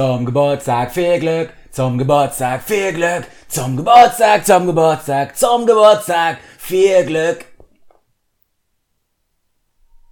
Zum 0.00 0.24
Geburtstag 0.24 0.92
viel 0.92 1.20
Glück, 1.20 1.50
zum 1.70 1.98
Geburtstag 1.98 2.62
viel 2.62 2.94
Glück, 2.94 3.24
zum 3.48 3.76
Geburtstag, 3.76 4.46
zum 4.46 4.64
Geburtstag, 4.64 5.36
zum 5.36 5.66
Geburtstag 5.66 6.38
viel 6.56 7.04
Glück. 7.04 7.44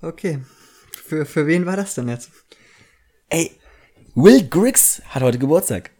Okay. 0.02 0.41
Für, 0.92 1.24
für 1.24 1.47
wen 1.47 1.64
war 1.64 1.78
das 1.78 1.95
denn 1.95 2.06
jetzt? 2.06 2.28
Ey, 3.30 3.51
Will 4.14 4.47
Griggs 4.47 5.01
hat 5.09 5.23
heute 5.23 5.38
Geburtstag. 5.38 5.91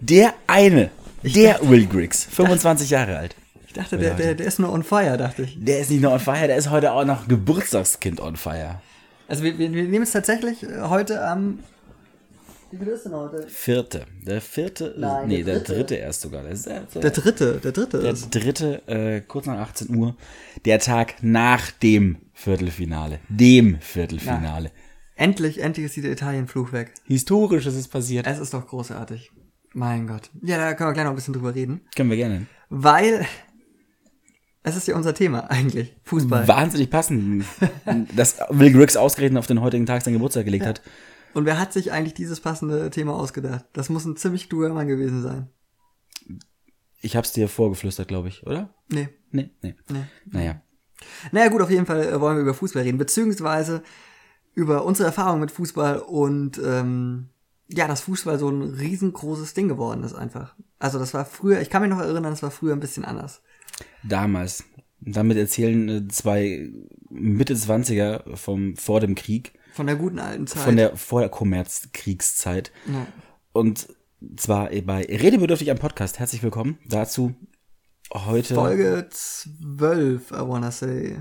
Der 0.00 0.32
eine, 0.46 0.90
der 1.22 1.60
Will 1.68 1.86
Griggs, 1.86 2.24
25 2.24 2.88
Jahre 2.88 3.18
alt. 3.18 3.36
Ich 3.66 3.74
dachte, 3.74 3.98
der, 3.98 4.14
der, 4.14 4.34
der 4.34 4.46
ist 4.46 4.58
nur 4.58 4.72
on 4.72 4.82
fire, 4.82 5.18
dachte 5.18 5.42
ich. 5.42 5.62
Der 5.62 5.80
ist 5.80 5.90
nicht 5.90 6.00
nur 6.00 6.12
on 6.12 6.20
fire, 6.20 6.46
der 6.46 6.56
ist 6.56 6.70
heute 6.70 6.92
auch 6.92 7.04
noch 7.04 7.28
Geburtstagskind 7.28 8.22
on 8.22 8.36
fire. 8.36 8.80
Also 9.28 9.42
wir, 9.42 9.58
wir, 9.58 9.70
wir 9.70 9.84
nehmen 9.84 10.04
es 10.04 10.12
tatsächlich 10.12 10.62
äh, 10.62 10.80
heute 10.84 11.22
am... 11.22 11.58
Wie 12.70 12.78
viel 12.78 12.88
ist 12.88 13.04
denn 13.04 13.12
heute? 13.14 13.46
Vierte. 13.46 14.06
Der 14.26 14.40
vierte, 14.40 14.94
Nein, 14.98 15.28
nee, 15.28 15.42
der 15.42 15.54
der 15.54 15.62
dritte. 15.62 15.74
dritte 15.74 15.94
erst 15.96 16.20
sogar. 16.22 16.42
Der, 16.42 16.54
der, 16.54 17.00
Der 17.00 17.10
dritte, 17.10 17.60
der 17.62 17.72
dritte 17.72 17.98
der 18.00 18.12
dritte, 18.12 18.88
äh, 18.88 19.20
kurz 19.20 19.46
nach 19.46 19.58
18 19.58 19.94
Uhr. 19.94 20.16
Der 20.64 20.78
Tag 20.80 21.22
nach 21.22 21.70
dem 21.70 22.16
Viertelfinale. 22.32 23.20
Dem 23.28 23.80
Viertelfinale. 23.80 24.72
Endlich, 25.14 25.62
endlich 25.62 25.86
ist 25.86 25.96
dieser 25.96 26.10
Italienfluch 26.10 26.72
weg. 26.72 26.92
Historisch 27.06 27.66
ist 27.66 27.76
es 27.76 27.88
passiert. 27.88 28.26
Es 28.26 28.38
ist 28.38 28.52
doch 28.52 28.66
großartig. 28.66 29.30
Mein 29.72 30.06
Gott. 30.06 30.30
Ja, 30.42 30.58
da 30.58 30.74
können 30.74 30.90
wir 30.90 30.94
gleich 30.94 31.04
noch 31.04 31.12
ein 31.12 31.16
bisschen 31.16 31.34
drüber 31.34 31.54
reden. 31.54 31.82
Können 31.94 32.10
wir 32.10 32.16
gerne. 32.16 32.46
Weil 32.68 33.26
es 34.62 34.74
ist 34.74 34.88
ja 34.88 34.96
unser 34.96 35.14
Thema 35.14 35.50
eigentlich. 35.50 35.94
Fußball. 36.02 36.48
Wahnsinnig 36.48 36.90
passend, 36.90 37.44
dass 38.16 38.38
Will 38.50 38.72
Griggs 38.72 38.96
ausgerechnet 38.96 39.38
auf 39.38 39.46
den 39.46 39.60
heutigen 39.60 39.86
Tag 39.86 40.02
seinen 40.02 40.14
Geburtstag 40.14 40.44
gelegt 40.44 40.66
hat. 40.66 40.82
Und 41.36 41.44
wer 41.44 41.60
hat 41.60 41.70
sich 41.70 41.92
eigentlich 41.92 42.14
dieses 42.14 42.40
passende 42.40 42.88
Thema 42.88 43.12
ausgedacht? 43.14 43.66
Das 43.74 43.90
muss 43.90 44.06
ein 44.06 44.16
ziemlich 44.16 44.48
kluger 44.48 44.70
Mann 44.70 44.88
gewesen 44.88 45.20
sein. 45.20 45.50
Ich 47.02 47.14
hab's 47.14 47.32
dir 47.32 47.50
vorgeflüstert, 47.50 48.08
glaube 48.08 48.28
ich, 48.28 48.46
oder? 48.46 48.72
Nee. 48.88 49.10
Nee, 49.32 49.50
nee. 49.60 49.74
Nee. 49.90 50.04
Naja. 50.24 50.62
Naja 51.32 51.48
gut, 51.50 51.60
auf 51.60 51.70
jeden 51.70 51.84
Fall 51.84 52.08
äh, 52.08 52.18
wollen 52.22 52.36
wir 52.36 52.42
über 52.42 52.54
Fußball 52.54 52.84
reden, 52.84 52.96
beziehungsweise 52.96 53.82
über 54.54 54.86
unsere 54.86 55.08
Erfahrung 55.08 55.40
mit 55.40 55.50
Fußball 55.50 55.98
und 55.98 56.58
ähm, 56.64 57.28
ja, 57.68 57.86
dass 57.86 58.00
Fußball 58.00 58.38
so 58.38 58.48
ein 58.48 58.62
riesengroßes 58.62 59.52
Ding 59.52 59.68
geworden 59.68 60.04
ist 60.04 60.14
einfach. 60.14 60.56
Also 60.78 60.98
das 60.98 61.12
war 61.12 61.26
früher, 61.26 61.60
ich 61.60 61.68
kann 61.68 61.82
mich 61.82 61.90
noch 61.90 62.00
erinnern, 62.00 62.22
das 62.22 62.42
war 62.42 62.50
früher 62.50 62.72
ein 62.72 62.80
bisschen 62.80 63.04
anders. 63.04 63.42
Damals. 64.02 64.64
Damit 65.00 65.36
erzählen 65.36 65.88
äh, 65.90 66.08
zwei 66.08 66.72
Mitte 67.10 67.52
20er 67.52 68.36
vom, 68.36 68.74
vor 68.76 69.00
dem 69.00 69.14
Krieg, 69.14 69.52
Von 69.76 69.86
der 69.86 69.96
guten 69.96 70.18
alten 70.18 70.46
Zeit. 70.46 70.62
von 70.62 70.76
der 70.76 70.96
vor 70.96 71.20
der 71.20 71.28
Kommerzkriegszeit. 71.28 72.72
ja. 72.86 73.06
Und 73.52 73.88
zwar 74.36 74.70
bei 74.70 75.02
Redebedürftig 75.04 75.70
am 75.70 75.76
Podcast. 75.76 76.18
Herzlich 76.18 76.42
willkommen 76.42 76.78
dazu. 76.88 77.34
Heute. 78.10 78.54
Folge 78.54 79.06
12, 79.10 80.30
I 80.30 80.34
wanna 80.36 80.70
say. 80.70 81.18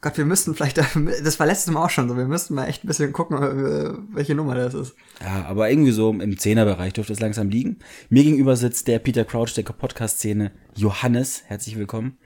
Gott, 0.00 0.16
wir 0.16 0.24
müssten 0.24 0.54
vielleicht, 0.54 0.78
das 1.24 1.38
war 1.38 1.46
letztes 1.46 1.70
Mal 1.70 1.84
auch 1.84 1.90
schon 1.90 2.08
so, 2.08 2.16
wir 2.16 2.24
müssten 2.24 2.54
mal 2.54 2.64
echt 2.66 2.84
ein 2.84 2.86
bisschen 2.86 3.12
gucken, 3.12 3.36
äh, 3.36 3.92
welche 4.14 4.34
Nummer 4.34 4.54
das 4.54 4.72
ist. 4.72 4.94
Ja, 5.20 5.44
aber 5.44 5.68
irgendwie 5.68 5.90
so 5.90 6.10
im 6.10 6.38
Zehnerbereich 6.38 6.94
dürfte 6.94 7.12
es 7.12 7.20
langsam 7.20 7.50
liegen. 7.50 7.80
Mir 8.08 8.24
gegenüber 8.24 8.56
sitzt 8.56 8.88
der 8.88 8.98
Peter 8.98 9.26
Crouch 9.26 9.52
der 9.54 9.62
Podcast-Szene, 9.64 10.52
Johannes. 10.74 11.42
Herzlich 11.48 11.76
willkommen. 11.76 12.16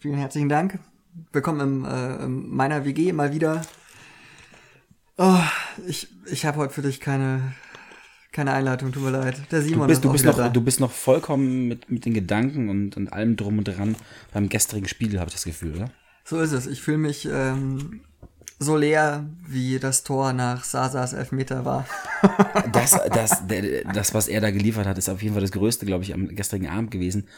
Vielen 0.00 0.16
herzlichen 0.18 0.48
Dank. 0.48 0.80
Willkommen 1.30 1.84
äh, 1.84 2.24
in 2.24 2.48
meiner 2.48 2.84
WG 2.84 3.12
mal 3.12 3.32
wieder. 3.32 3.62
Oh, 5.16 5.38
ich 5.86 6.08
ich 6.26 6.44
habe 6.44 6.58
heute 6.58 6.72
für 6.74 6.82
dich 6.82 7.00
keine, 7.00 7.54
keine 8.32 8.52
Einleitung, 8.52 8.92
tut 8.92 9.02
mir 9.02 9.10
leid. 9.10 9.40
Der 9.50 9.62
Simon 9.62 9.82
Du 9.82 9.86
bist, 9.86 9.98
ist 9.98 10.04
du 10.04 10.12
bist, 10.12 10.24
noch, 10.24 10.36
da. 10.36 10.48
du 10.48 10.60
bist 10.60 10.80
noch 10.80 10.90
vollkommen 10.90 11.68
mit, 11.68 11.90
mit 11.90 12.04
den 12.04 12.14
Gedanken 12.14 12.68
und, 12.68 12.96
und 12.96 13.12
allem 13.12 13.36
drum 13.36 13.58
und 13.58 13.64
dran 13.64 13.96
beim 14.32 14.48
gestrigen 14.48 14.88
Spiel, 14.88 15.18
habe 15.20 15.28
ich 15.28 15.34
das 15.34 15.44
Gefühl, 15.44 15.76
oder? 15.76 15.90
So 16.24 16.40
ist 16.40 16.52
es. 16.52 16.66
Ich 16.66 16.80
fühle 16.80 16.98
mich 16.98 17.28
ähm, 17.30 18.00
so 18.58 18.76
leer, 18.76 19.26
wie 19.46 19.78
das 19.78 20.02
Tor 20.02 20.32
nach 20.32 20.64
Sasas 20.64 21.12
Elfmeter 21.12 21.64
war. 21.64 21.86
Das, 22.72 22.98
das, 23.12 23.46
der, 23.46 23.84
das, 23.92 24.14
was 24.14 24.26
er 24.26 24.40
da 24.40 24.50
geliefert 24.50 24.86
hat, 24.86 24.96
ist 24.98 25.08
auf 25.08 25.22
jeden 25.22 25.34
Fall 25.34 25.42
das 25.42 25.52
Größte, 25.52 25.86
glaube 25.86 26.02
ich, 26.02 26.14
am 26.14 26.28
gestrigen 26.34 26.68
Abend 26.68 26.90
gewesen. 26.90 27.28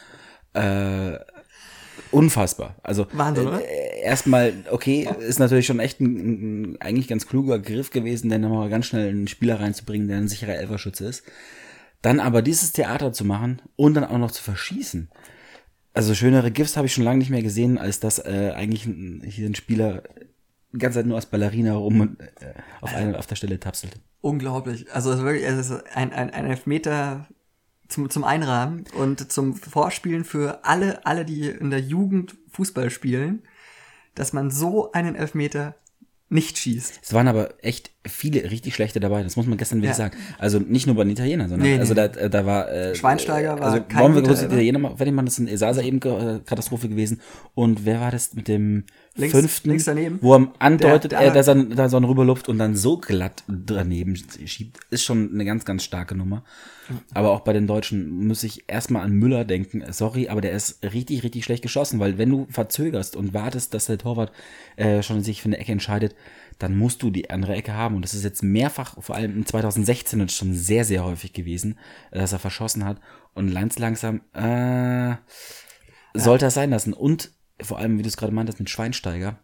Äh, 0.55 1.19
unfassbar. 2.11 2.77
Also 2.83 3.07
Wahnsinn, 3.13 3.49
oder? 3.49 3.61
äh, 3.61 4.03
erstmal, 4.03 4.53
okay, 4.71 5.09
ist 5.21 5.39
natürlich 5.39 5.67
schon 5.67 5.81
echt 5.81 6.01
ein, 6.01 6.75
ein 6.75 6.81
eigentlich 6.81 7.09
ganz 7.09 7.27
kluger 7.27 7.59
Griff 7.59 7.91
gewesen, 7.91 8.29
dann 8.29 8.43
nochmal 8.43 8.69
ganz 8.69 8.87
schnell 8.87 9.09
einen 9.09 9.29
Spieler 9.29 9.61
reinzubringen, 9.61 10.09
der 10.09 10.19
ein 10.19 10.29
sicherer 10.29 10.55
Elferschütze 10.55 11.07
ist. 11.07 11.25
Dann 12.03 12.21
aber 12.21 12.43
dieses 12.43 12.73
Theater 12.73 13.13
zu 13.13 13.25
machen 13.25 13.63
und 13.75 13.95
dann 13.95 14.05
auch 14.05 14.19
noch 14.19 14.31
zu 14.31 14.43
verschießen. 14.43 15.11
Also 15.93 16.15
schönere 16.15 16.51
GIFs 16.51 16.77
habe 16.77 16.87
ich 16.87 16.93
schon 16.93 17.05
lange 17.05 17.19
nicht 17.19 17.31
mehr 17.31 17.43
gesehen, 17.43 17.79
als 17.79 18.01
dass 18.01 18.19
äh, 18.19 18.53
eigentlich 18.55 18.87
ein, 18.87 19.23
hier 19.27 19.49
ein 19.49 19.55
Spieler 19.55 20.03
die 20.73 20.79
ganze 20.79 20.99
Zeit 20.99 21.07
nur 21.07 21.17
als 21.17 21.27
Ballerina 21.27 21.75
rum 21.75 22.01
und 22.01 22.21
äh, 22.21 22.53
auf, 22.81 22.95
eine, 22.95 23.19
auf 23.19 23.27
der 23.27 23.37
Stelle 23.37 23.59
tapselt. 23.59 23.99
Unglaublich. 24.21 24.93
Also 24.93 25.11
es 25.11 25.19
ist 25.19 25.25
wirklich, 25.25 25.45
es 25.45 25.71
ist 25.71 25.87
ein, 25.95 26.13
ein, 26.13 26.31
ein 26.31 26.47
Elfmeter 26.47 27.27
zum, 27.89 28.11
zum 28.11 28.25
Einrahmen 28.25 28.85
und 28.95 29.31
zum 29.31 29.55
Vorspielen 29.55 30.25
für 30.25 30.65
alle, 30.65 31.05
alle, 31.07 31.25
die 31.25 31.49
in 31.49 31.71
der 31.71 31.81
Jugend 31.81 32.37
Fußball 32.53 32.91
spielen, 32.91 33.43
dass 34.15 34.33
man 34.33 34.51
so 34.51 34.93
einen 34.93 35.15
Elfmeter 35.15 35.77
nicht 36.29 36.59
schießt. 36.59 37.01
Es 37.03 37.13
waren 37.13 37.29
aber 37.29 37.63
echt 37.63 37.93
viele 38.09 38.51
richtig 38.51 38.75
schlechte 38.75 39.01
dabei, 39.01 39.23
das 39.23 39.37
muss 39.37 39.47
man 39.47 39.59
gestern 39.59 39.79
wirklich 39.79 39.91
Ja. 39.91 39.95
sagen. 39.95 40.17
Also 40.39 40.59
nicht 40.59 40.87
nur 40.87 40.97
bei 40.97 41.05
den 41.05 41.11
Italienern, 41.13 41.49
sondern 41.49 41.69
Nee, 41.69 41.75
nee. 41.75 41.81
also 41.81 41.95
da, 41.95 42.09
da 42.09 42.47
war 42.47 42.71
äh, 42.71 42.95
Schweinsteiger 42.95 43.59
war 43.59 43.63
also 43.73 43.83
kein 43.89 44.03
wollen 44.03 44.15
wir 44.15 44.29
Elfer. 44.29 44.47
Italiener 44.47 44.79
mal 44.79 44.97
fertig 44.97 45.15
machen, 45.15 45.27
das 45.27 45.39
ein 45.39 45.49
Esasa 45.49 45.83
eben 45.83 46.01
äh, 46.03 46.41
Katastrophe 46.45 46.89
gewesen. 46.89 47.21
Und 47.55 47.85
wer 47.85 48.01
war 48.01 48.11
das 48.11 48.35
mit 48.35 48.49
dem 48.49 48.85
Links- 49.17 49.33
fünften, 49.39 49.69
links 49.71 49.85
daneben? 49.85 50.19
wo 50.21 50.35
er 50.35 50.53
andeutet, 50.59 51.13
Der- 51.13 51.21
der, 51.21 51.31
der 51.33 51.33
äh, 51.33 51.35
dass 51.35 51.49
er 51.49 51.55
da 51.65 51.89
so 51.89 51.99
rüberlupft 51.99 52.49
und 52.49 52.59
dann 52.59 52.77
so 52.77 52.99
glatt 52.99 53.45
daneben 53.49 54.17
schiebt, 54.17 54.79
ist 54.91 55.05
schon 55.05 55.31
eine 55.33 55.45
ganz, 55.45 55.65
ganz 55.65 55.85
starke 55.85 56.15
Nummer. 56.15 56.43
Aber 57.15 57.31
auch 57.31 57.41
bei 57.41 57.53
den 57.53 57.67
Deutschen 57.67 58.29
muss 58.29 58.45
ich 58.45 58.65
erstmal 58.69 59.03
an 59.03 59.13
Müller 59.13 59.45
denken. 59.45 59.83
Sorry, 59.91 60.29
aber 60.29 60.41
der 60.41 60.53
ist 60.53 60.85
richtig, 60.85 61.25
richtig 61.25 61.43
schlecht 61.45 61.63
geschossen, 61.63 61.99
weil 61.99 62.17
wenn 62.17 62.31
du 62.31 62.47
verzögerst 62.49 63.17
und 63.17 63.35
wartest, 63.35 63.75
dass 63.75 63.87
der 63.87 63.99
Torwart 63.99 64.31
äh, 64.77 65.03
schon 65.03 65.21
sich 65.23 65.43
für 65.43 65.47
eine 65.49 65.59
Ecke 65.59 65.73
entscheidet, 65.73 66.15
dann 66.59 66.77
musst 66.77 67.03
du 67.03 67.11
die 67.11 67.31
andere 67.31 67.55
Ecke 67.55 67.75
haben. 67.75 67.97
Und 67.97 68.03
das 68.03 68.15
ist 68.15 68.25
jetzt 68.25 68.43
mehrfach, 68.43 68.97
vor 69.03 69.15
allem 69.15 69.37
in 69.37 69.47
2016 69.47 70.21
und 70.21 70.33
schon 70.33 70.55
sehr, 70.55 70.85
sehr 70.85 71.05
häufig 71.05 71.33
gewesen, 71.33 71.79
dass 72.11 72.33
er 72.33 72.39
verschossen 72.39 72.85
hat. 72.85 73.01
Und 73.35 73.53
ganz 73.53 73.79
langsam 73.79 74.23
äh, 74.33 75.17
sollte 76.15 76.47
er 76.47 76.51
sein 76.51 76.71
lassen. 76.71 76.93
Und 76.93 77.33
vor 77.61 77.79
allem, 77.79 77.99
wie 77.99 78.03
du 78.03 78.09
es 78.09 78.17
gerade 78.17 78.33
meintest, 78.33 78.59
mit 78.59 78.71
Schweinsteiger, 78.71 79.39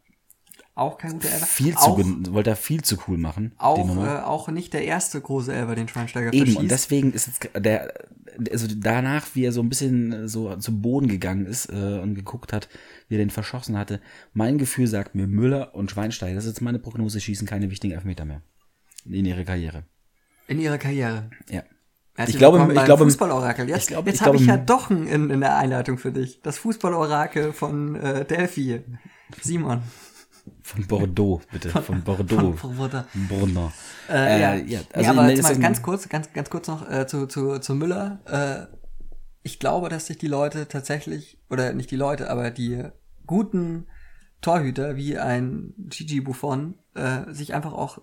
Auch 0.75 0.97
kein 0.97 1.13
guter 1.13 1.29
Elfer. 1.31 1.45
viel 1.47 1.75
auch, 1.77 1.97
zu, 1.99 2.03
gen- 2.03 2.33
wollte 2.33 2.49
er 2.51 2.57
viel 2.57 2.83
zu 2.83 2.97
cool 3.07 3.19
machen. 3.19 3.53
auch, 3.59 3.79
äh, 4.05 4.21
auch 4.21 4.49
nicht 4.49 4.73
der 4.73 4.85
erste 4.85 5.21
große 5.21 5.53
Elfer, 5.53 5.75
den 5.75 5.87
Schweinsteiger 5.89 6.29
Eben, 6.33 6.39
verschießt. 6.39 6.59
und 6.61 6.71
deswegen 6.71 7.13
ist 7.13 7.27
jetzt 7.27 7.51
der, 7.55 7.93
also 8.51 8.67
danach, 8.75 9.27
wie 9.35 9.45
er 9.45 9.53
so 9.53 9.61
ein 9.61 9.69
bisschen 9.69 10.29
so 10.29 10.57
zu 10.57 10.81
Boden 10.81 11.09
gegangen 11.09 11.45
ist 11.45 11.67
äh, 11.71 12.01
und 12.03 12.15
geguckt 12.15 12.55
hat, 12.55 12.71
wie 13.09 13.17
er 13.17 13.19
den 13.19 13.29
verschossen 13.29 13.77
hatte, 13.77 14.01
mein 14.33 14.57
Gefühl 14.57 14.87
sagt 14.87 15.15
mir, 15.15 15.27
Müller 15.27 15.75
und 15.75 15.91
Schweinsteiger, 15.91 16.35
das 16.37 16.45
ist 16.45 16.53
jetzt 16.53 16.63
meine 16.63 16.79
Prognose, 16.79 17.21
schießen 17.21 17.47
keine 17.47 17.71
wichtigen 17.71 17.93
Elfmeter 17.93 18.25
mehr 18.25 18.41
in 19.05 19.27
ihre 19.27 19.45
Karriere. 19.45 19.85
in 20.49 20.59
ihrer 20.59 20.79
Karriere. 20.79 21.29
Ja. 21.51 21.65
Herzlich 22.15 22.35
Ich 22.37 22.39
glaube, 22.39 22.73
ich 22.75 22.85
glaube- 22.85 23.05
Fußballorakel. 23.05 23.69
Jetzt, 23.69 23.83
ich 23.83 23.87
glaube- 23.89 24.09
jetzt 24.11 24.23
habe 24.23 24.37
ich 24.37 24.47
ja 24.47 24.57
doch 24.57 24.89
ein 24.91 25.07
in, 25.07 25.29
in 25.31 25.41
der 25.41 25.57
Einleitung 25.57 25.99
für 25.99 26.13
dich. 26.13 26.41
Das 26.43 26.57
Fußballorakel 26.59 27.53
von 27.53 27.95
äh, 27.97 28.25
Delphi. 28.25 28.81
Simon. 29.41 29.83
Von 30.63 30.87
Bordeaux, 30.87 31.41
bitte. 31.53 31.69
Von 31.71 32.03
Bordeaux. 32.03 32.53
Von 32.53 32.77
Bordeaux. 32.77 33.05
Bordeaux. 33.29 33.73
Äh, 34.09 34.41
ja. 34.41 34.55
ja, 34.55 34.65
nee, 34.65 34.81
also 34.93 35.11
aber 35.11 35.23
nee, 35.25 35.31
jetzt 35.31 35.41
ist 35.41 35.45
mal 35.45 35.59
ganz 35.59 35.83
kurz, 35.83 36.09
ganz, 36.09 36.33
ganz 36.33 36.51
kurz 36.51 36.69
noch 36.69 36.89
äh, 36.89 37.07
zu, 37.07 37.27
zu, 37.27 37.59
zu 37.59 37.75
Müller. 37.75 38.21
Äh, 38.27 38.67
ich 39.43 39.59
glaube, 39.59 39.89
dass 39.89 40.07
sich 40.07 40.19
die 40.19 40.29
Leute 40.29 40.69
tatsächlich, 40.69 41.39
oder 41.51 41.73
nicht 41.73 41.91
die 41.91 41.97
Leute, 41.97 42.31
aber 42.31 42.51
die 42.51 42.85
guten 43.27 43.87
Torhüter 44.41 44.97
wie 44.97 45.19
ein 45.19 45.75
Gigi 45.79 46.21
Buffon 46.21 46.75
äh, 46.95 47.33
sich 47.33 47.55
einfach 47.55 47.73
auch, 47.73 47.99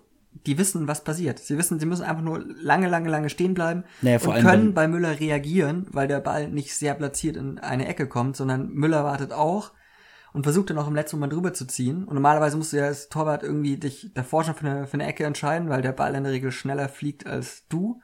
die 0.46 0.58
wissen, 0.58 0.88
was 0.88 1.04
passiert. 1.04 1.38
Sie 1.38 1.58
wissen, 1.58 1.80
sie 1.80 1.86
müssen 1.86 2.04
einfach 2.04 2.22
nur 2.22 2.44
lange, 2.62 2.88
lange, 2.88 3.10
lange 3.10 3.30
stehen 3.30 3.52
bleiben 3.52 3.84
Naja, 4.00 4.18
vor 4.18 4.30
und 4.30 4.36
allem 4.36 4.46
können 4.46 4.74
bei 4.74 4.88
Müller 4.88 5.18
reagieren, 5.18 5.86
weil 5.90 6.08
der 6.08 6.20
Ball 6.20 6.48
nicht 6.48 6.74
sehr 6.74 6.94
platziert 6.94 7.36
in 7.36 7.58
eine 7.58 7.86
Ecke 7.88 8.06
kommt, 8.06 8.36
sondern 8.36 8.70
Müller 8.70 9.04
wartet 9.04 9.32
auch 9.32 9.72
und 10.32 10.44
versucht 10.44 10.70
dann 10.70 10.78
auch 10.78 10.88
im 10.88 10.94
letzten 10.94 11.16
Moment 11.16 11.34
rüber 11.34 11.52
zu 11.52 11.66
ziehen. 11.66 12.04
Und 12.04 12.14
normalerweise 12.14 12.56
musst 12.56 12.72
du 12.72 12.76
ja 12.78 12.84
als 12.86 13.08
Torwart 13.08 13.42
irgendwie 13.42 13.76
dich 13.76 14.10
davor 14.14 14.44
schon 14.44 14.54
für 14.54 14.66
eine, 14.68 14.86
für 14.86 14.94
eine 14.94 15.06
Ecke 15.06 15.24
entscheiden, 15.24 15.68
weil 15.68 15.82
der 15.82 15.92
Ball 15.92 16.14
in 16.14 16.24
der 16.24 16.32
Regel 16.32 16.52
schneller 16.52 16.88
fliegt 16.88 17.26
als 17.26 17.66
du 17.68 18.00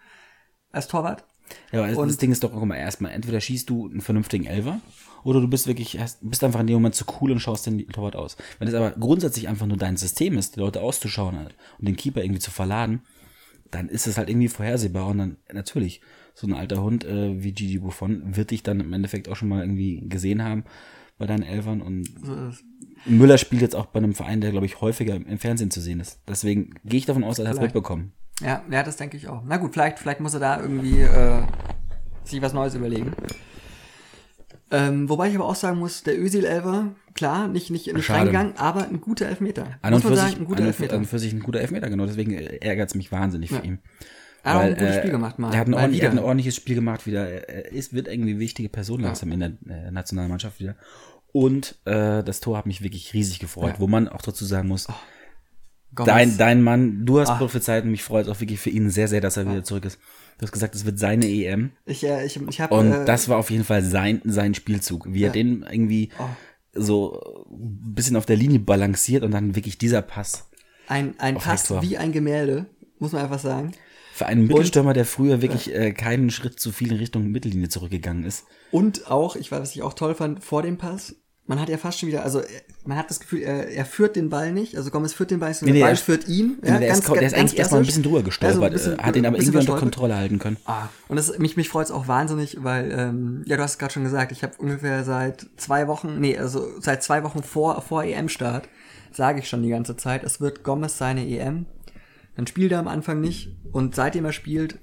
als 0.72 0.88
Torwart. 0.88 1.24
Ja, 1.70 1.80
aber 1.80 1.88
das 1.88 1.96
Und- 1.96 2.22
Ding 2.22 2.32
ist 2.32 2.42
doch, 2.42 2.52
guck 2.52 2.64
mal, 2.64 2.76
erstmal, 2.76 3.12
entweder 3.12 3.40
schießt 3.40 3.70
du 3.70 3.88
einen 3.88 4.00
vernünftigen 4.00 4.46
Elfer 4.46 4.80
oder 5.22 5.40
du 5.40 5.48
bist 5.48 5.68
wirklich, 5.68 5.98
hast, 6.00 6.18
bist 6.28 6.42
einfach 6.42 6.60
in 6.60 6.66
dem 6.66 6.74
Moment 6.74 6.96
zu 6.96 7.04
cool 7.20 7.30
und 7.30 7.38
schaust 7.40 7.66
den 7.66 7.86
Torwart 7.88 8.16
aus. 8.16 8.36
Wenn 8.58 8.66
es 8.68 8.74
aber 8.74 8.90
grundsätzlich 8.90 9.48
einfach 9.48 9.66
nur 9.66 9.76
dein 9.76 9.96
System 9.96 10.36
ist, 10.38 10.56
die 10.56 10.60
Leute 10.60 10.80
auszuschauen 10.80 11.38
halt 11.38 11.54
und 11.78 11.86
den 11.86 11.96
Keeper 11.96 12.22
irgendwie 12.22 12.40
zu 12.40 12.50
verladen, 12.50 13.02
dann 13.70 13.88
ist 13.88 14.06
es 14.06 14.18
halt 14.18 14.28
irgendwie 14.28 14.48
vorhersehbar 14.48 15.06
und 15.06 15.18
dann 15.18 15.36
natürlich 15.52 16.00
so 16.34 16.46
ein 16.46 16.54
alter 16.54 16.82
Hund 16.82 17.04
äh, 17.04 17.42
wie 17.42 17.52
Gigi 17.52 17.78
Buffon 17.78 18.36
wird 18.36 18.50
dich 18.50 18.62
dann 18.62 18.80
im 18.80 18.92
Endeffekt 18.92 19.28
auch 19.28 19.36
schon 19.36 19.48
mal 19.48 19.60
irgendwie 19.62 20.08
gesehen 20.08 20.42
haben 20.42 20.64
bei 21.18 21.26
deinen 21.26 21.42
Elfern 21.42 21.80
und 21.80 22.08
Müller 23.06 23.38
spielt 23.38 23.62
jetzt 23.62 23.74
auch 23.76 23.86
bei 23.86 23.98
einem 23.98 24.14
Verein, 24.14 24.40
der 24.40 24.50
glaube 24.50 24.66
ich 24.66 24.80
häufiger 24.80 25.14
im 25.14 25.38
Fernsehen 25.38 25.70
zu 25.70 25.80
sehen 25.80 26.00
ist. 26.00 26.20
Deswegen 26.28 26.74
gehe 26.84 26.98
ich 26.98 27.06
davon 27.06 27.24
aus, 27.24 27.36
dass 27.36 27.46
er 27.46 27.52
es 27.54 27.60
mitbekommen. 27.60 28.12
Ja, 28.40 28.62
ja, 28.70 28.82
das 28.82 28.96
denke 28.96 29.16
ich 29.16 29.28
auch. 29.28 29.42
Na 29.46 29.56
gut, 29.56 29.72
vielleicht, 29.72 29.98
vielleicht 29.98 30.20
muss 30.20 30.34
er 30.34 30.40
da 30.40 30.60
irgendwie 30.60 31.00
äh, 31.00 31.42
sich 32.24 32.42
was 32.42 32.52
Neues 32.52 32.74
überlegen. 32.74 33.12
Ähm, 34.70 35.08
wobei 35.08 35.28
ich 35.28 35.36
aber 35.36 35.46
auch 35.46 35.54
sagen 35.54 35.78
muss, 35.78 36.02
der 36.02 36.18
Özil-Elfer, 36.20 36.96
klar, 37.14 37.46
nicht, 37.46 37.70
nicht, 37.70 37.92
nicht 37.92 38.04
Schade. 38.04 38.18
reingegangen, 38.20 38.56
aber 38.56 38.88
ein 38.88 39.00
guter 39.00 39.26
Elfmeter. 39.26 39.78
An 39.80 39.94
und, 39.94 40.02
für 40.02 40.16
sagen, 40.16 40.30
sich, 40.30 40.38
ein 40.40 40.44
guter 40.44 40.62
an, 40.62 40.66
Elfmeter. 40.66 40.94
an 40.94 40.98
und 41.00 41.06
für 41.06 41.18
sich 41.20 41.32
ein 41.32 41.40
guter 41.40 41.60
Elfmeter, 41.60 41.88
genau. 41.88 42.04
Deswegen 42.04 42.32
ärgert 42.32 42.88
es 42.88 42.94
mich 42.96 43.12
wahnsinnig 43.12 43.50
Ja. 43.52 43.60
für 43.60 43.66
ihn. 43.66 43.78
Er 44.46 44.54
hat 44.54 44.62
ein 44.62 44.74
gutes 44.74 44.96
äh, 44.96 44.98
Spiel 45.00 45.10
gemacht, 45.10 45.38
mal. 45.38 45.52
Er 45.52 45.60
hat 45.60 45.66
ein, 45.66 45.70
mal 45.72 45.80
ordentlich, 45.82 46.02
er 46.02 46.10
hat 46.10 46.16
ein 46.18 46.22
ordentliches 46.24 46.56
Spiel 46.56 46.74
gemacht 46.74 47.06
wieder. 47.06 47.28
Er 47.28 47.72
ist, 47.72 47.92
wird 47.92 48.08
irgendwie 48.08 48.38
wichtige 48.38 48.68
Person 48.68 49.00
langsam 49.00 49.32
in 49.32 49.40
der 49.40 49.52
äh, 49.68 49.90
Nationalmannschaft 49.90 50.60
wieder. 50.60 50.76
Und 51.32 51.76
äh, 51.84 52.22
das 52.24 52.40
Tor 52.40 52.56
hat 52.56 52.66
mich 52.66 52.82
wirklich 52.82 53.12
riesig 53.12 53.38
gefreut, 53.40 53.68
Ja. 53.70 53.74
Oh, 53.76 53.80
wo 53.80 53.86
man 53.88 54.08
auch 54.08 54.22
dazu 54.22 54.44
sagen 54.44 54.68
muss, 54.68 54.86
Gomez. 55.94 56.06
dein, 56.12 56.36
dein 56.38 56.62
Mann, 56.62 57.04
du 57.06 57.20
hast 57.20 57.30
Ah. 57.30 57.36
prophezeit 57.36 57.84
und 57.84 57.90
mich 57.90 58.02
freut 58.02 58.26
es 58.26 58.32
auch 58.32 58.40
wirklich 58.40 58.58
für 58.60 58.70
ihn 58.70 58.88
sehr, 58.90 59.08
sehr, 59.08 59.20
dass 59.20 59.36
er 59.36 59.48
wieder 59.48 59.64
zurück 59.64 59.84
ist. 59.84 59.98
Du 60.38 60.42
hast 60.42 60.52
gesagt, 60.52 60.74
es 60.74 60.84
wird 60.84 60.98
seine 60.98 61.26
EM. 61.26 61.72
Ich, 61.86 62.04
äh, 62.04 62.24
ich, 62.26 62.38
ich 62.48 62.60
habe 62.60 62.74
Und 62.74 62.92
äh, 62.92 63.04
das 63.06 63.28
war 63.28 63.38
auf 63.38 63.50
jeden 63.50 63.64
Fall 63.64 63.82
sein, 63.82 64.20
sein 64.24 64.54
Spielzug. 64.54 65.06
Wie 65.12 65.22
er 65.22 65.28
Ja. 65.28 65.32
den 65.32 65.64
irgendwie 65.70 66.10
Oh. 66.18 66.24
so 66.74 67.44
ein 67.50 67.94
bisschen 67.94 68.16
auf 68.16 68.26
der 68.26 68.36
Linie 68.36 68.58
balanciert 68.58 69.22
und 69.22 69.30
dann 69.32 69.54
wirklich 69.56 69.78
dieser 69.78 70.02
Pass. 70.02 70.48
ein, 70.88 71.18
ein 71.18 71.36
Pass 71.36 71.62
Hector. 71.62 71.82
wie 71.82 71.96
ein 71.96 72.12
Gemälde, 72.12 72.66
muss 72.98 73.12
man 73.12 73.22
einfach 73.22 73.38
sagen. 73.40 73.72
Für 74.16 74.26
einen 74.26 74.46
Mittelstürmer, 74.46 74.94
der 74.94 75.04
früher 75.04 75.42
wirklich 75.42 75.74
äh, 75.74 75.92
keinen 75.92 76.30
Schritt 76.30 76.58
zu 76.58 76.72
viel 76.72 76.90
in 76.92 76.96
Richtung 76.96 77.30
Mittellinie 77.30 77.68
zurückgegangen 77.68 78.24
ist. 78.24 78.44
Und 78.70 79.10
auch, 79.10 79.36
ich 79.36 79.52
weiß, 79.52 79.60
was 79.60 79.74
ich 79.76 79.82
auch 79.82 79.92
toll 79.92 80.14
fand, 80.14 80.42
vor 80.42 80.62
dem 80.62 80.78
Pass, 80.78 81.14
man 81.48 81.60
hat 81.60 81.68
ja 81.68 81.76
fast 81.76 82.00
schon 82.00 82.08
wieder, 82.08 82.24
also 82.24 82.40
er- 82.40 82.46
man 82.86 82.96
hat 82.96 83.10
das 83.10 83.20
Gefühl, 83.20 83.42
er, 83.42 83.68
er 83.68 83.84
führt 83.84 84.16
den 84.16 84.30
Ball 84.30 84.52
nicht, 84.52 84.74
also 84.76 84.90
Gomez 84.90 85.12
führt 85.12 85.30
den 85.30 85.38
Ball 85.38 85.50
nicht, 85.50 85.58
sondern 85.58 85.74
Nee, 85.74 85.80
der 85.80 85.86
Ball 85.86 85.94
er- 85.94 85.98
führt 85.98 86.28
ihn. 86.28 86.58
Ja, 86.64 86.78
der, 86.78 86.88
ist, 86.92 87.06
der 87.06 87.22
ist 87.22 87.34
eigentlich 87.34 87.58
erstmal 87.58 87.80
ein 87.82 87.86
bisschen 87.86 88.02
drüber 88.04 88.22
gestolpert, 88.22 88.62
ein 88.64 88.72
bisschen- 88.72 88.98
äh, 88.98 89.02
hat 89.02 89.16
ihn 89.16 89.26
aber 89.26 89.36
irgendwie 89.38 89.58
unter. 89.58 89.76
Kontrolle 89.76 90.16
halten 90.16 90.38
können. 90.38 90.56
Ah, 90.64 90.88
und 91.08 91.16
das, 91.16 91.38
mich, 91.38 91.56
mich 91.58 91.68
freut 91.68 91.84
es 91.84 91.92
auch 91.92 92.08
wahnsinnig, 92.08 92.56
weil, 92.64 92.90
ähm, 92.90 93.42
ja, 93.46 93.56
du 93.58 93.62
hast 93.62 93.72
es 93.72 93.78
gerade 93.78 93.92
schon 93.92 94.02
gesagt, 94.04 94.32
ich 94.32 94.42
habe 94.42 94.54
ungefähr 94.58 95.04
seit 95.04 95.46
zwei 95.58 95.88
Wochen, 95.88 96.18
nee, 96.20 96.38
also 96.38 96.66
seit 96.80 97.02
zwei 97.02 97.22
Wochen 97.22 97.42
vor, 97.42 97.82
vor 97.82 98.02
EM-Start, 98.02 98.66
sage 99.12 99.40
ich 99.40 99.48
schon 99.48 99.62
die 99.62 99.68
ganze 99.70 99.96
Zeit, 99.96 100.24
es 100.24 100.40
wird 100.40 100.64
Gomez 100.64 100.96
seine 100.98 101.26
EM. 101.28 101.66
Dann 102.36 102.46
spielt 102.46 102.72
er 102.72 102.78
am 102.78 102.88
Anfang 102.88 103.20
nicht 103.20 103.48
und 103.72 103.94
seitdem 103.94 104.24
er 104.24 104.32
spielt, 104.32 104.78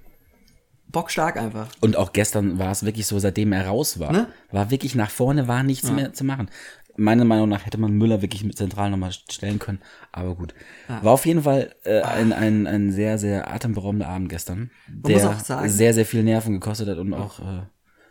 bockstark 0.88 1.38
einfach. 1.38 1.68
Und 1.82 1.96
auch 1.98 2.14
gestern 2.14 2.60
war 2.60 2.72
es 2.72 2.84
wirklich 2.86 3.08
so, 3.08 3.18
seitdem 3.20 3.52
er 3.54 3.68
raus 3.68 4.00
war, 4.00 4.12
Ne? 4.12 4.28
war 4.52 4.70
wirklich 4.72 4.96
nach 4.96 5.10
vorne, 5.10 5.48
war 5.48 5.64
nichts 5.64 5.92
mehr 5.92 6.14
zu 6.14 6.24
machen. 6.24 6.50
Meiner 6.96 7.26
Meinung 7.26 7.50
nach 7.50 7.66
hätte 7.66 7.80
man 7.80 7.94
Müller 7.94 8.22
wirklich 8.22 8.44
mit 8.44 8.56
zentral 8.56 8.92
nochmal 8.92 9.12
stellen 9.12 9.58
können, 9.58 9.80
aber 10.12 10.36
gut. 10.36 10.54
War 10.88 11.14
auf 11.14 11.26
jeden 11.26 11.42
Fall 11.42 11.74
äh, 11.86 12.02
ein, 12.02 12.32
ein, 12.32 12.68
ein 12.68 12.92
sehr, 12.92 13.18
sehr 13.18 13.52
atemberaubender 13.52 14.08
Abend 14.08 14.30
gestern, 14.30 14.70
muss 14.88 15.02
der 15.12 15.20
sagen- 15.40 15.70
sehr, 15.70 15.94
sehr 15.96 16.06
viel 16.06 16.22
Nerven 16.24 16.54
gekostet 16.54 16.88
hat 16.90 17.00
und 17.00 17.14
auch 17.16 17.40
äh, 17.40 17.64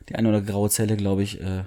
die 0.08 0.16
eine 0.16 0.28
oder 0.28 0.40
graue 0.40 0.68
Zelle, 0.68 0.96
glaube 0.96 1.22
ich, 1.22 1.40
äh, 1.40 1.64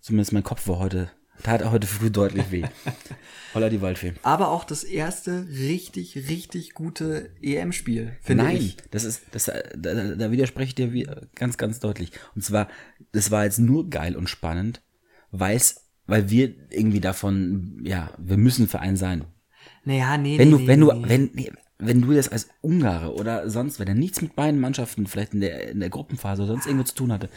zumindest 0.00 0.34
mein 0.34 0.42
Kopf 0.42 0.68
war 0.68 0.78
heute, 0.78 1.10
tat 1.44 1.64
heute 1.64 1.86
früh 1.86 2.10
deutlich 2.10 2.50
weh. 2.50 2.64
Holla 3.54 3.68
die 3.68 3.80
Waldfee. 3.80 4.14
Aber 4.22 4.48
auch 4.48 4.64
das 4.64 4.82
erste 4.82 5.46
richtig, 5.48 6.16
richtig 6.28 6.74
gute 6.74 7.30
EM-Spiel, 7.40 8.16
finde 8.20 8.44
Nein, 8.44 8.56
ich. 8.56 8.76
das 8.90 9.04
ist, 9.04 9.22
das, 9.30 9.44
da, 9.44 10.14
da 10.16 10.30
widerspreche 10.32 10.68
ich 10.68 10.74
dir 10.74 11.28
ganz, 11.36 11.56
ganz 11.56 11.78
deutlich. 11.78 12.10
Und 12.34 12.42
zwar, 12.42 12.66
das 13.12 13.30
war 13.30 13.44
jetzt 13.44 13.58
nur 13.58 13.88
geil 13.90 14.16
und 14.16 14.28
spannend, 14.28 14.82
weil's, 15.30 15.92
weil 16.06 16.30
wir 16.30 16.54
irgendwie 16.70 17.00
davon, 17.00 17.80
ja, 17.84 18.10
wir 18.18 18.38
müssen 18.38 18.66
Verein 18.66 18.96
sein. 18.96 19.24
Naja, 19.84 20.16
nee, 20.16 20.38
Wenn 20.38 20.48
nee, 20.48 20.56
du, 20.56 20.58
nee, 20.58 20.66
wenn 20.66 20.80
du, 20.80 20.92
nee. 20.92 21.08
wenn, 21.08 21.30
nee, 21.34 21.52
wenn 21.86 22.02
du 22.02 22.12
das 22.12 22.28
als 22.28 22.48
Ungarer 22.60 23.14
oder 23.14 23.48
sonst, 23.50 23.78
wenn 23.78 23.88
er 23.88 23.94
nichts 23.94 24.20
mit 24.22 24.36
beiden 24.36 24.60
Mannschaften 24.60 25.06
vielleicht 25.06 25.34
in 25.34 25.40
der, 25.40 25.70
in 25.70 25.80
der 25.80 25.90
Gruppenphase 25.90 26.42
oder 26.42 26.52
sonst 26.52 26.66
irgendwo 26.66 26.84
zu 26.84 26.94
tun 26.94 27.12
hatte 27.12 27.28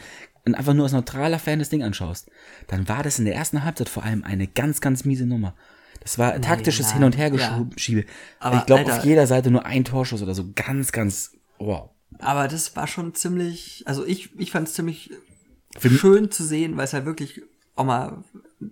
und 0.44 0.54
einfach 0.54 0.74
nur 0.74 0.84
als 0.84 0.92
neutraler 0.92 1.38
Fan 1.38 1.58
das 1.58 1.68
Ding 1.68 1.82
anschaust, 1.82 2.30
dann 2.66 2.88
war 2.88 3.02
das 3.02 3.18
in 3.18 3.24
der 3.24 3.34
ersten 3.34 3.64
Halbzeit 3.64 3.88
vor 3.88 4.04
allem 4.04 4.24
eine 4.24 4.46
ganz, 4.46 4.80
ganz 4.80 5.04
miese 5.04 5.26
Nummer. 5.26 5.54
Das 6.00 6.18
war 6.18 6.40
taktisches 6.40 6.86
nein, 6.86 6.94
Hin- 6.94 7.04
und 7.04 7.14
ja. 7.16 7.20
Hergeschiebe. 7.20 8.04
Aber, 8.38 8.58
ich 8.58 8.66
glaube, 8.66 8.92
auf 8.92 9.04
jeder 9.04 9.26
Seite 9.26 9.50
nur 9.50 9.66
ein 9.66 9.84
Torschuss 9.84 10.22
oder 10.22 10.34
so. 10.34 10.46
Ganz, 10.54 10.92
ganz, 10.92 11.32
wow. 11.58 11.90
Aber 12.20 12.48
das 12.48 12.74
war 12.76 12.86
schon 12.86 13.14
ziemlich, 13.14 13.82
also 13.86 14.06
ich, 14.06 14.38
ich 14.38 14.50
fand 14.50 14.68
es 14.68 14.74
ziemlich 14.74 15.10
mich- 15.82 16.00
schön 16.00 16.30
zu 16.30 16.44
sehen, 16.44 16.76
weil 16.76 16.84
es 16.84 16.92
halt 16.92 17.04
wirklich 17.04 17.42
auch 17.78 17.84
mal, 17.84 18.24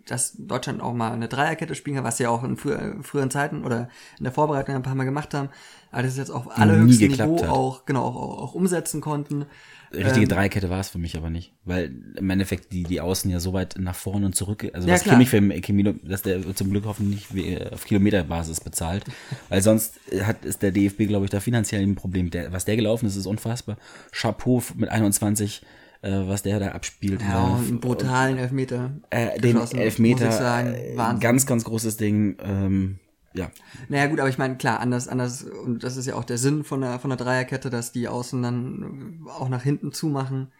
dass 0.06 0.34
Deutschland 0.38 0.80
auch 0.82 0.92
mal 0.92 1.12
eine 1.12 1.28
Dreierkette 1.28 1.74
spielen 1.74 1.96
kann, 1.96 2.04
was 2.04 2.16
sie 2.16 2.26
auch 2.26 2.42
in 2.42 2.56
früher, 2.56 2.96
früheren 3.02 3.30
Zeiten 3.30 3.64
oder 3.64 3.88
in 4.18 4.24
der 4.24 4.32
Vorbereitung 4.32 4.74
ein 4.74 4.82
paar 4.82 4.94
Mal 4.94 5.04
gemacht 5.04 5.32
haben, 5.32 5.48
aber 5.92 6.02
das 6.02 6.16
jetzt 6.16 6.30
auf 6.30 6.56
allerhöchstem 6.58 7.12
Niveau 7.12 7.40
hat. 7.42 7.48
auch, 7.48 7.84
genau, 7.86 8.04
auch, 8.04 8.16
auch, 8.16 8.42
auch 8.42 8.54
umsetzen 8.54 9.00
konnten. 9.00 9.46
Richtige 9.94 10.24
Ähm, 10.24 10.28
Dreikette 10.28 10.68
war 10.68 10.80
es 10.80 10.88
für 10.88 10.98
mich 10.98 11.16
aber 11.16 11.30
nicht, 11.30 11.52
weil 11.64 11.94
im 12.16 12.28
Endeffekt 12.28 12.72
die, 12.72 12.82
die 12.82 13.00
Außen 13.00 13.30
ja 13.30 13.38
so 13.38 13.52
weit 13.52 13.76
nach 13.78 13.94
vorne 13.94 14.26
und 14.26 14.34
zurück, 14.34 14.68
also 14.74 14.88
Ja, 14.88 14.94
was. 14.94 15.04
Kimmich 15.04 15.30
für 15.30 15.40
Kimilo, 15.60 15.92
dass 16.02 16.22
der 16.22 16.54
zum 16.56 16.70
Glück 16.72 16.84
hoffentlich 16.86 17.32
wie- 17.32 17.56
auf 17.70 17.84
Kilometerbasis 17.84 18.60
bezahlt, 18.60 19.04
weil 19.48 19.62
sonst 19.62 20.00
hat 20.22 20.44
ist 20.44 20.62
der 20.62 20.72
DFB, 20.72 21.06
glaube 21.06 21.24
ich, 21.26 21.30
da 21.30 21.38
finanziell 21.38 21.82
ein 21.82 21.94
Problem. 21.94 22.30
Der, 22.30 22.52
was 22.52 22.64
der 22.64 22.74
gelaufen 22.74 23.06
ist, 23.06 23.14
ist 23.14 23.26
unfassbar. 23.26 23.76
Chapeau 24.10 24.60
mit 24.74 24.88
21, 24.90 25.62
äh, 25.62 25.66
was 26.10 26.42
der 26.42 26.58
da 26.60 26.68
abspielt. 26.68 27.20
Ja, 27.22 27.44
und 27.44 27.68
einen 27.68 27.80
brutalen 27.80 28.38
Elfmeter. 28.38 28.92
äh, 29.10 29.38
den 29.40 29.56
Elfmeter, 29.56 30.26
Muss 30.26 30.34
ich 30.34 30.40
sagen. 30.40 30.74
äh, 30.74 30.96
Wahnsinn. 30.96 31.20
ganz, 31.20 31.46
ganz 31.46 31.64
großes 31.64 31.96
Ding. 31.96 32.36
Ähm, 32.40 32.98
ja, 33.34 33.50
Naja 33.88 34.06
gut, 34.06 34.18
aber 34.20 34.28
ich 34.30 34.38
meine, 34.38 34.56
klar, 34.56 34.80
anders, 34.80 35.08
anders, 35.08 35.42
und 35.42 35.84
das 35.84 35.96
ist 35.98 36.06
ja 36.06 36.14
auch 36.14 36.24
der 36.24 36.38
Sinn 36.38 36.64
von 36.64 36.80
der, 36.80 36.98
von 36.98 37.10
der 37.10 37.18
Dreierkette, 37.18 37.68
dass 37.68 37.92
die 37.92 38.08
Außen 38.08 38.40
dann 38.42 39.26
auch 39.28 39.48
nach 39.50 39.62
hinten 39.62 39.92
zumachen 39.92 40.52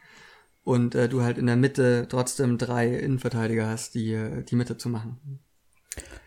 und 0.62 0.94
äh, 0.94 1.08
du 1.08 1.22
halt 1.22 1.38
in 1.38 1.46
der 1.46 1.56
Mitte 1.56 2.06
trotzdem 2.08 2.58
drei 2.58 2.88
Innenverteidiger 2.94 3.66
hast, 3.68 3.94
die 3.94 4.12
äh, 4.12 4.42
die 4.42 4.56
Mitte 4.56 4.76
zumachen. 4.76 5.40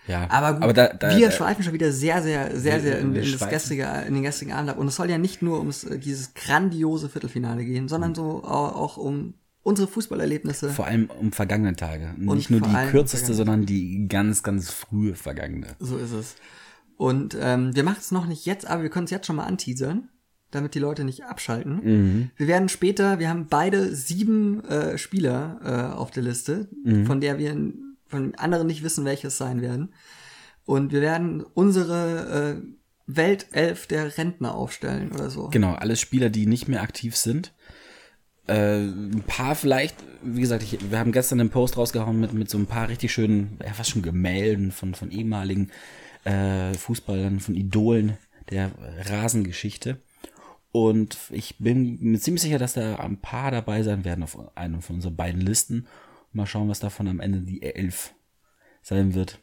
Ja. 0.10 0.28
Aber 0.30 0.54
gut, 0.54 0.64
aber 0.64 0.74
da, 0.74 0.88
da, 0.90 1.16
wir 1.16 1.28
da, 1.28 1.32
schweifen 1.32 1.64
schon 1.64 1.74
wieder 1.74 1.92
sehr, 1.92 2.22
sehr, 2.22 2.58
sehr, 2.58 2.82
sehr 2.82 3.00
in, 3.00 3.16
in, 3.16 3.32
das 3.32 3.50
gestrige, 3.50 3.88
in 4.08 4.16
den 4.16 4.24
gestrigen 4.24 4.52
Abend 4.54 4.72
ab. 4.72 4.78
Und 4.78 4.88
es 4.88 4.96
soll 4.96 5.10
ja 5.10 5.18
nicht 5.18 5.42
nur 5.42 5.60
ums 5.60 5.84
äh, 5.84 6.00
dieses 6.00 6.34
grandiose 6.34 7.10
Viertelfinale 7.10 7.64
gehen, 7.64 7.88
sondern 7.88 8.16
so 8.16 8.44
auch, 8.44 8.98
um 8.98 9.36
unsere 9.62 9.88
Fußballerlebnisse. 9.88 10.70
vor 10.70 10.88
allem 10.88 11.10
um 11.20 11.32
vergangene 11.32 11.76
Tage. 11.76 12.16
Und 12.18 12.38
Nicht 12.38 12.50
nur 12.50 12.62
die 12.62 12.70
um 12.70 12.90
kürzeste, 12.90 13.34
sondern 13.34 13.66
die 13.66 14.08
ganz, 14.08 14.42
ganz 14.42 14.72
frühe 14.72 15.14
vergangene. 15.16 15.68
So 15.80 15.98
ist 15.98 16.12
es. 16.12 16.36
Und 16.98 17.38
ähm, 17.40 17.76
wir 17.76 17.84
machen 17.84 17.98
es 18.00 18.12
noch 18.12 18.26
nicht 18.26 18.46
jetzt, 18.46 18.68
aber 18.68 18.84
wir 18.84 18.90
können 18.90 19.06
es 19.06 19.12
jetzt 19.12 19.28
schon 19.28 19.36
mal 19.36 19.46
anteasern, 19.46 20.10
damit 20.52 20.74
die 20.76 20.80
Leute 20.80 21.04
nicht 21.04 21.24
abschalten. 21.24 21.80
Mhm. 21.84 22.32
Wir 22.36 22.48
werden 22.48 22.68
später, 22.68 23.20
wir 23.20 23.30
haben 23.30 23.48
beide 23.50 23.96
sieben 23.96 24.64
äh, 24.66 24.98
Spieler 24.98 25.60
äh, 25.64 25.96
auf 25.96 26.12
der 26.12 26.24
Liste, 26.24 26.68
Mhm. 26.84 27.06
von 27.06 27.22
der 27.22 27.38
wir 27.38 27.56
von 28.10 28.36
anderen 28.36 28.68
nicht 28.68 28.84
wissen, 28.84 29.06
welches 29.06 29.38
sein 29.38 29.62
werden. 29.62 29.94
Und 30.66 30.92
wir 30.92 31.02
werden 31.02 31.44
unsere 31.54 32.60
äh, 32.60 32.80
Weltelf 33.08 33.88
der 33.88 34.18
Rentner 34.18 34.54
aufstellen 34.54 35.12
oder 35.12 35.30
so. 35.30 35.48
Genau, 35.48 35.74
alles 35.74 36.00
Spieler, 36.00 36.30
die 36.30 36.46
nicht 36.46 36.68
mehr 36.68 36.82
aktiv 36.82 37.16
sind. 37.16 37.54
Äh, 38.48 38.82
ein 38.82 39.24
paar 39.26 39.56
vielleicht, 39.56 39.96
wie 40.24 40.42
gesagt, 40.42 40.64
ich, 40.64 40.92
wir 40.92 41.00
haben 41.00 41.12
gestern 41.12 41.40
einen 41.40 41.50
Post 41.50 41.78
rausgehauen 41.78 42.20
mit, 42.20 42.34
mit 42.34 42.50
so 42.50 42.58
ein 42.58 42.66
paar 42.66 42.90
richtig 42.90 43.12
schönen, 43.12 43.60
ja 43.64 43.74
fast 43.74 43.92
schon 43.92 44.02
Gemälden 44.02 44.72
von, 44.72 44.96
von 44.96 45.12
ehemaligen 45.12 45.72
äh, 46.24 46.74
Fußballern, 46.74 47.40
von 47.40 47.56
Idolen 47.56 48.18
der 48.50 48.72
Rasengeschichte. 49.06 49.98
Und 50.72 51.18
ich 51.32 51.58
bin 51.58 51.98
mir 52.00 52.20
ziemlich 52.20 52.42
sicher, 52.42 52.60
dass 52.60 52.74
da 52.74 52.98
ein 52.98 53.18
paar 53.18 53.52
dabei 53.52 53.82
sein 53.84 54.06
werden 54.06 54.24
auf 54.24 54.38
einer 54.56 54.82
von 54.82 54.98
unseren 54.98 55.16
beiden 55.16 55.42
Listen. 55.42 55.88
Mal 56.32 56.46
schauen, 56.46 56.70
was 56.70 56.80
davon 56.80 57.08
am 57.08 57.20
Ende 57.20 57.42
die 57.42 57.62
Elf 57.62 58.14
sein 58.82 59.14
wird. 59.14 59.40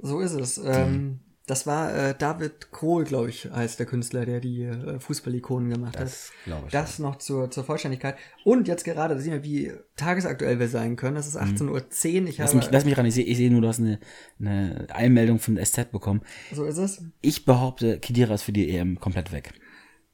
So 0.00 0.20
ist 0.20 0.32
es. 0.32 0.58
Ähm, 0.58 1.20
das 1.48 1.66
war 1.66 1.94
äh, 1.94 2.14
David 2.16 2.70
Kohl, 2.70 3.04
glaube 3.04 3.30
ich, 3.30 3.50
heißt 3.50 3.78
der 3.78 3.86
Künstler, 3.86 4.26
der 4.26 4.38
die 4.40 4.64
äh, 4.64 5.00
Fußballikonen 5.00 5.70
gemacht 5.70 5.96
Das 5.96 6.28
hat. 6.28 6.44
glaube 6.44 6.62
ich. 6.66 6.72
Das 6.72 6.98
noch 6.98 7.16
zur, 7.16 7.50
zur 7.50 7.64
Vollständigkeit. 7.64 8.16
Und 8.44 8.68
jetzt 8.68 8.84
gerade, 8.84 9.14
da 9.14 9.20
sehen 9.20 9.32
wir, 9.32 9.42
wie 9.42 9.72
tagesaktuell 9.96 10.60
wir 10.60 10.68
sein 10.68 10.96
können. 10.96 11.16
Das 11.16 11.26
ist 11.26 11.38
18.10 11.38 11.68
Uhr. 11.70 12.28
Ich. 12.28 12.38
Lass 12.38 12.50
habe, 12.50 12.58
mich, 12.58 12.70
lass 12.70 12.84
mich 12.84 12.98
ran, 12.98 13.06
ich 13.06 13.14
sehe 13.14 13.24
ich 13.24 13.38
seh 13.38 13.48
nur, 13.48 13.62
du 13.62 13.68
hast 13.68 13.80
eine, 13.80 13.98
eine 14.38 14.86
Einmeldung 14.90 15.38
von 15.38 15.56
SZ 15.56 15.90
bekommen. 15.90 16.20
so 16.52 16.64
ist 16.66 16.76
es. 16.76 17.02
Ich 17.22 17.46
behaupte, 17.46 17.98
Kidira 17.98 18.34
ist 18.34 18.42
für 18.42 18.52
die 18.52 18.70
EM 18.70 19.00
komplett 19.00 19.32
weg. 19.32 19.54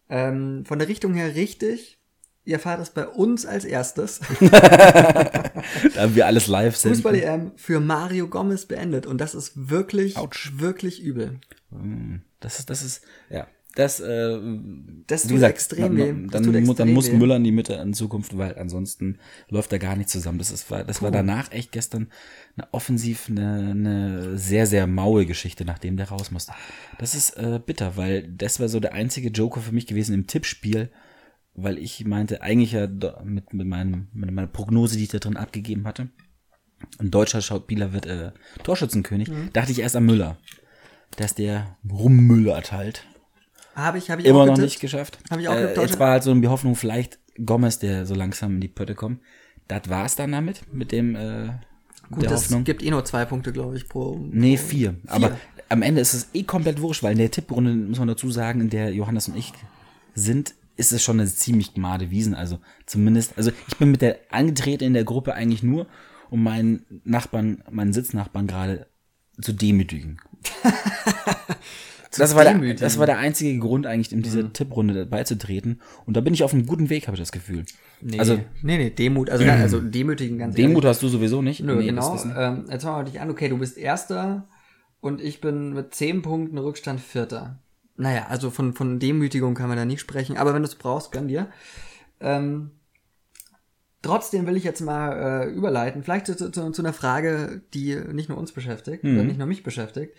Ähm, 0.09 0.65
von 0.65 0.79
der 0.79 0.87
Richtung 0.89 1.15
her 1.15 1.35
richtig. 1.35 1.99
Ihr 2.47 2.55
erfahrt 2.55 2.81
es 2.81 2.91
bei 2.91 3.07
uns 3.07 3.47
als 3.47 3.65
erstes. 3.65 4.21
Da 5.95 6.15
wir 6.15 6.27
alles 6.27 6.47
live 6.47 6.77
sind. 6.77 6.93
Fußball-EM 6.95 7.53
für 7.57 7.81
Mario 7.81 8.29
Gomez 8.29 8.67
beendet. 8.67 9.07
Und 9.07 9.19
das 9.19 9.35
ist 9.35 9.53
wirklich, 9.71 10.17
Autsch. 10.17 10.53
wirklich 10.57 11.03
übel. 11.03 11.41
Das 12.41 12.59
ist, 12.59 12.69
das 12.69 12.83
ist, 12.83 13.03
ja. 13.31 13.47
das, 13.77 14.01
äh, 14.01 14.39
Das 15.07 15.23
tut 15.23 15.33
gesagt, 15.33 15.55
extrem 15.55 15.97
weh. 15.97 16.09
Dann, 16.09 16.29
dann 16.29 16.55
extrem 16.55 16.93
muss 16.93 17.11
weh. 17.11 17.17
Müller 17.17 17.37
in 17.37 17.45
die 17.45 17.53
Mitte 17.53 17.75
in 17.75 17.95
Zukunft, 17.95 18.37
weil 18.37 18.59
ansonsten 18.59 19.19
läuft 19.49 19.73
da 19.73 19.79
gar 19.79 19.97
nichts 19.97 20.13
zusammen. 20.13 20.39
Das, 20.39 20.51
ist, 20.51 20.71
war, 20.71 20.85
das 20.85 21.01
war 21.01 21.11
danach 21.11 21.51
echt 21.51 21.73
gestern 21.73 22.09
eine 22.57 22.69
offensiv 22.73 23.29
eine, 23.31 23.71
eine 23.71 24.39
sehr, 24.39 24.67
sehr 24.67 24.87
maue 24.87 25.25
Geschichte, 25.25 25.65
nachdem 25.65 25.97
der 25.97 26.11
raus 26.11 26.31
musste. 26.31 26.53
Das 26.99 27.15
ist 27.15 27.39
äh, 27.39 27.59
bitter, 27.65 27.97
weil 27.97 28.29
das 28.29 28.61
war 28.61 28.69
so 28.69 28.81
der 28.81 28.93
einzige 28.93 29.31
Joker 29.31 29.63
für 29.63 29.73
mich 29.73 29.87
gewesen 29.87 30.13
im 30.15 30.27
Tippspiel, 30.27 30.91
weil 31.55 31.79
ich 31.79 32.05
meinte, 32.05 32.43
eigentlich 32.43 32.73
ja 32.73 32.87
mit, 33.25 33.53
mit, 33.53 33.67
meinem, 33.67 34.09
mit 34.13 34.31
meiner 34.31 34.49
Prognose, 34.49 34.97
die 34.97 35.05
ich 35.05 35.09
da 35.11 35.19
drin 35.19 35.37
abgegeben 35.37 35.87
hatte, 35.87 36.09
ein 36.99 37.11
deutscher 37.11 37.41
Schauspieler 37.41 37.93
wird 37.93 38.07
äh, 38.07 38.33
Torschützenkönig, 38.63 39.29
Mhm. 39.29 39.51
dachte 39.53 39.73
ich 39.73 39.79
erst 39.81 39.97
an 39.97 40.05
Müller. 40.07 40.37
Dass 41.17 41.35
der 41.35 41.77
rummüllert 41.89 42.73
halt. 42.73 43.05
Habe 43.75 43.99
ich, 43.99 44.11
habe 44.11 44.21
ich 44.21 44.27
Immer 44.27 44.41
auch 44.41 44.47
noch 44.47 44.55
getippt. 44.55 44.69
nicht 44.73 44.81
geschafft. 44.81 45.19
Hab 45.31 45.39
ich 45.41 45.49
auch 45.49 45.55
äh, 45.55 45.75
Jetzt 45.81 45.99
war 45.99 46.11
halt 46.11 46.23
so 46.25 46.35
die 46.35 46.49
Hoffnung, 46.49 46.75
vielleicht 46.77 47.19
Gomez, 47.45 47.79
der 47.79 48.05
so 48.07 48.15
langsam 48.15 48.57
in 48.57 48.61
die 48.61 48.69
Pötte 48.69 48.95
kommt. 48.95 49.21
Das 49.69 49.89
war's 49.89 50.15
dann 50.17 50.33
damit, 50.33 50.63
mit 50.73 50.93
dem 50.93 51.15
äh, 51.17 51.51
Gut, 52.11 52.23
der 52.25 52.31
das 52.31 52.45
Hoffnung. 52.45 52.65
gibt 52.65 52.83
eh 52.83 52.91
nur 52.91 53.05
zwei 53.05 53.25
Punkte, 53.25 53.53
glaube 53.53 53.77
ich, 53.77 53.89
pro. 53.89 54.19
Nee, 54.31 54.57
pro- 54.57 54.63
vier. 54.65 54.95
Aber 55.07 55.39
am 55.69 55.83
Ende 55.83 56.01
ist 56.01 56.13
es 56.15 56.29
eh 56.35 56.43
komplett 56.43 56.81
wurscht, 56.81 57.03
weil 57.03 57.13
in 57.13 57.19
der 57.19 57.31
Tipprunde, 57.31 57.73
muss 57.73 57.99
man 57.99 58.09
dazu 58.09 58.31
sagen, 58.31 58.61
in 58.61 58.71
der 58.71 58.93
Johannes 58.93 59.29
und 59.29 59.37
ich 59.37 59.53
sind, 60.15 60.55
ist 60.77 60.93
es 60.93 61.03
schon 61.03 61.21
eine 61.21 61.29
ziemlich 61.29 61.75
gemade 61.75 62.11
Wiesen. 62.11 62.35
Also 62.35 62.59
zumindest, 62.87 63.37
also 63.37 63.51
ich 63.69 63.77
bin 63.77 63.91
mit 63.91 64.03
der 64.03 64.19
angetreten 64.31 64.85
in 64.85 64.95
der 64.95 65.05
Gruppe 65.05 65.35
eigentlich 65.35 65.63
nur, 65.63 65.87
um 66.31 66.43
meinen 66.43 66.85
Nachbarn, 67.05 67.63
meinen 67.71 67.93
Sitznachbarn 67.93 68.47
gerade 68.47 68.87
zu 69.41 69.53
demütigen. 69.53 70.19
das, 72.17 72.35
war 72.35 72.45
der, 72.45 72.55
demütigen? 72.55 72.81
das 72.81 72.99
war 72.99 73.07
der 73.07 73.19
einzige 73.19 73.59
Grund 73.59 73.87
eigentlich, 73.87 74.13
in 74.13 74.23
diese 74.23 74.53
Tipprunde 74.53 75.07
beizutreten. 75.07 75.81
Und 76.07 76.17
da 76.17 76.21
bin 76.21 76.35
ich 76.35 76.43
auf 76.43 76.53
einem 76.53 76.67
guten 76.67 76.91
Weg, 76.91 77.07
habe 77.07 77.17
ich 77.17 77.21
das 77.21 77.33
Gefühl. 77.33 77.65
Nee, 78.01 78.19
Also 78.19 78.41
nee, 78.63 78.79
nee, 78.79 78.91
Demut, 78.91 79.31
also, 79.31 79.45
also 79.45 79.81
demütigen 79.81 80.39
ganz 80.39 80.55
Demut 80.55 80.85
hast 80.85 81.03
du 81.03 81.09
sowieso 81.09 81.43
nicht. 81.43 81.61
Nö, 81.61 81.77
Nee, 81.77 81.87
genau. 81.87 82.17
Ähm, 82.37 82.67
jetzt 82.71 82.85
machen 82.85 83.05
wir 83.05 83.11
dich 83.11 83.21
an, 83.21 83.31
okay, 83.31 83.49
du 83.49 83.59
bist 83.59 83.79
Erster 83.79 84.49
und 85.01 85.21
ich 85.21 85.41
bin 85.41 85.73
mit 85.73 85.95
zehn 85.95 86.23
Punkten 86.23 86.59
Rückstand 86.59 87.01
Vierter. 87.01 87.61
Naja, 87.97 88.27
also 88.29 88.51
von, 88.51 88.73
von 88.73 88.99
Demütigung 88.99 89.55
kann 89.55 89.69
man 89.69 89.77
da 89.77 89.85
nicht 89.85 90.01
sprechen, 90.01 90.37
aber 90.37 90.53
wenn 90.55 90.63
du 90.63 90.69
es 90.69 90.75
brauchst, 90.75 91.13
gönn 91.13 91.29
dir. 91.29 91.49
Ähm, 92.21 92.73
trotzdem 94.03 94.47
will 94.47 94.57
ich 94.57 94.65
jetzt 94.65 94.81
mal 94.81 95.45
äh, 95.45 95.51
überleiten, 95.51 96.03
vielleicht 96.03 96.27
zu, 96.27 96.37
zu, 96.37 96.51
zu 96.71 96.83
einer 96.83 96.93
Frage, 96.93 97.63
die 97.73 97.95
nicht 98.13 98.29
nur 98.29 98.39
uns 98.39 98.53
beschäftigt, 98.53 99.05
oder 99.05 99.23
nicht 99.23 99.39
nur 99.39 99.47
mich 99.47 99.63
beschäftigt, 99.63 100.17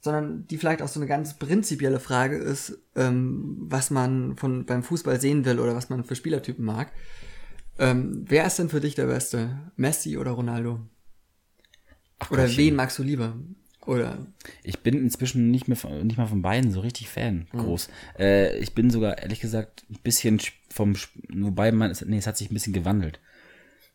sondern 0.00 0.46
die 0.46 0.58
vielleicht 0.58 0.82
auch 0.82 0.88
so 0.88 1.00
eine 1.00 1.06
ganz 1.06 1.38
prinzipielle 1.38 2.00
Frage 2.00 2.36
ist, 2.36 2.78
ähm, 2.96 3.56
was 3.60 3.90
man 3.90 4.36
von 4.36 4.66
beim 4.66 4.82
Fußball 4.82 5.20
sehen 5.20 5.44
will 5.44 5.58
oder 5.58 5.74
was 5.74 5.88
man 5.88 6.04
für 6.04 6.16
Spielertypen 6.16 6.64
mag. 6.64 6.92
Ähm, 7.78 8.24
wer 8.28 8.46
ist 8.46 8.58
denn 8.58 8.68
für 8.68 8.80
dich 8.80 8.94
der 8.94 9.06
Beste? 9.06 9.72
Messi 9.76 10.18
oder 10.18 10.32
Ronaldo? 10.32 10.80
oder 12.28 12.42
Gottchen. 12.42 12.58
wen 12.58 12.76
magst 12.76 12.98
du 12.98 13.02
lieber? 13.02 13.34
Oder 13.86 14.18
Ich 14.62 14.80
bin 14.80 14.98
inzwischen 14.98 15.50
nicht 15.50 15.66
mehr 15.66 15.76
von, 15.76 16.06
nicht 16.06 16.18
mal 16.18 16.26
von 16.26 16.42
beiden 16.42 16.70
so 16.70 16.80
richtig 16.80 17.08
Fan 17.08 17.46
Mhm. 17.52 17.58
groß. 17.58 17.88
Äh, 18.18 18.58
ich 18.58 18.74
bin 18.74 18.90
sogar 18.90 19.18
ehrlich 19.18 19.40
gesagt 19.40 19.84
ein 19.90 19.98
bisschen 20.02 20.38
sch- 20.38 20.52
vom 20.70 20.94
wobei 21.30 21.72
man 21.72 21.90
es- 21.90 22.04
nee, 22.04 22.18
es 22.18 22.26
hat 22.26 22.36
sich 22.36 22.50
ein 22.50 22.54
bisschen 22.54 22.72
gewandelt. 22.74 23.20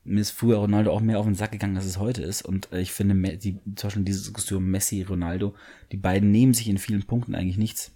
Mir 0.04 0.22
ist 0.22 0.32
früher 0.32 0.58
Ronaldo 0.58 0.92
auch 0.92 1.02
mehr 1.02 1.20
auf 1.20 1.26
den 1.26 1.34
Sack 1.36 1.52
gegangen, 1.52 1.78
als 1.78 1.86
es 1.86 1.98
heute 2.00 2.22
ist 2.24 2.44
und 2.44 2.72
äh, 2.72 2.80
ich 2.82 2.92
finde 2.92 3.38
die 3.38 3.54
zum 3.76 3.88
Beispiel 3.88 4.04
diese 4.04 4.20
Diskussion 4.24 4.66
Messi 4.70 5.02
Ronaldo, 5.04 5.56
die 5.92 5.98
beiden 5.98 6.32
nehmen 6.32 6.54
sich 6.54 6.68
in 6.68 6.78
vielen 6.78 7.04
Punkten 7.04 7.34
eigentlich 7.36 7.58
nichts. 7.58 7.92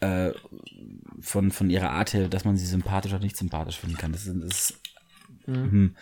Äh, 0.00 0.32
von 1.20 1.50
von 1.50 1.70
ihrer 1.70 1.90
Art 1.90 2.12
her, 2.14 2.28
dass 2.28 2.44
man 2.44 2.56
sie 2.56 2.66
sympathisch 2.66 3.12
oder 3.12 3.22
nicht 3.22 3.36
sympathisch 3.36 3.78
finden 3.78 3.96
kann. 3.96 4.12
Das 4.12 4.26
ist, 4.26 4.34
das 4.42 4.48
ist 4.70 4.80
hm. 5.46 5.94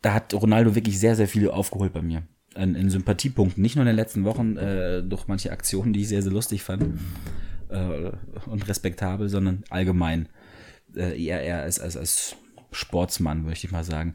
da 0.00 0.14
hat 0.14 0.32
Ronaldo 0.34 0.74
wirklich 0.74 0.98
sehr 0.98 1.14
sehr 1.16 1.28
viel 1.28 1.48
aufgeholt 1.50 1.92
bei 1.92 2.02
mir 2.02 2.22
in, 2.56 2.74
in 2.74 2.90
Sympathiepunkten, 2.90 3.62
nicht 3.62 3.76
nur 3.76 3.82
in 3.82 3.88
den 3.88 3.96
letzten 3.96 4.24
Wochen 4.24 4.56
äh, 4.56 5.02
durch 5.02 5.26
manche 5.28 5.52
Aktionen, 5.52 5.92
die 5.92 6.00
ich 6.00 6.08
sehr, 6.08 6.22
sehr 6.22 6.32
lustig 6.32 6.62
fand 6.62 6.98
äh, 7.68 8.12
und 8.46 8.68
respektabel, 8.68 9.28
sondern 9.28 9.64
allgemein 9.70 10.28
äh, 10.94 11.22
eher, 11.22 11.42
eher 11.42 11.62
als, 11.62 11.80
als, 11.80 11.96
als 11.96 12.36
Sportsmann, 12.70 13.44
würde 13.44 13.54
ich 13.54 13.70
mal 13.70 13.84
sagen. 13.84 14.14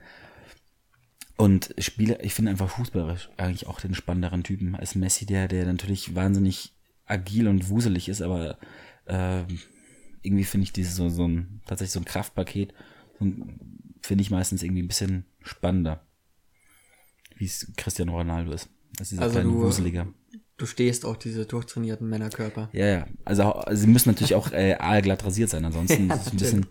Und 1.38 1.74
Spieler, 1.77 2.24
ich 2.24 2.34
finde 2.34 2.51
einfach 2.51 2.70
fußballerisch 2.70 3.29
eigentlich 3.38 3.67
auch 3.67 3.79
den 3.79 3.94
spannenderen 3.94 4.44
Typen 4.44 4.75
als 4.75 4.96
Messi, 4.96 5.25
der, 5.25 5.48
der 5.48 5.65
natürlich 5.65 6.15
wahnsinnig 6.15 6.74
agil 7.06 7.48
und 7.48 7.70
wuselig 7.70 8.10
ist, 8.10 8.22
aber 8.22 8.58
äh, 9.06 9.44
irgendwie 10.24 10.44
finde 10.44 10.63
ich 10.63 10.74
dieses 10.74 10.96
so, 10.96 11.10
so 11.10 11.27
ein, 11.27 11.62
tatsächlich 11.65 11.94
so 11.94 12.00
ein 12.00 12.06
Kraftpaket, 12.06 12.74
so 13.20 13.25
finde 14.01 14.22
ich 14.22 14.32
meistens 14.32 14.63
irgendwie 14.63 14.82
ein 14.82 14.88
bisschen 14.88 15.25
spannender 15.41 16.06
wie 17.38 17.46
es 17.46 17.72
Cristiano 17.77 18.15
Ronaldo 18.17 18.51
ist. 18.51 18.70
Das 18.98 19.12
ist 19.12 19.20
Also 19.20 19.41
du- 19.41 19.53
Wuseliger. 19.63 20.08
du 20.58 20.65
stehst 20.65 21.06
auf 21.06 21.17
diese 21.20 21.46
durchtrainierten 21.46 22.10
Männerkörper. 22.10 22.70
Ja, 22.74 22.86
ja. 22.88 23.08
Also, 23.25 23.44
also 23.53 23.82
sie 23.82 23.88
müssen 23.88 24.10
natürlich 24.10 24.36
auch 24.36 24.51
äh, 24.51 24.75
aalglatt 24.79 25.24
rasiert 25.25 25.50
sein, 25.50 25.63
ansonsten 25.65 26.08
Ja, 26.10 26.15
ist 26.15 26.27
es 26.27 26.32
ein 26.34 26.38
bisschen, 26.38 26.65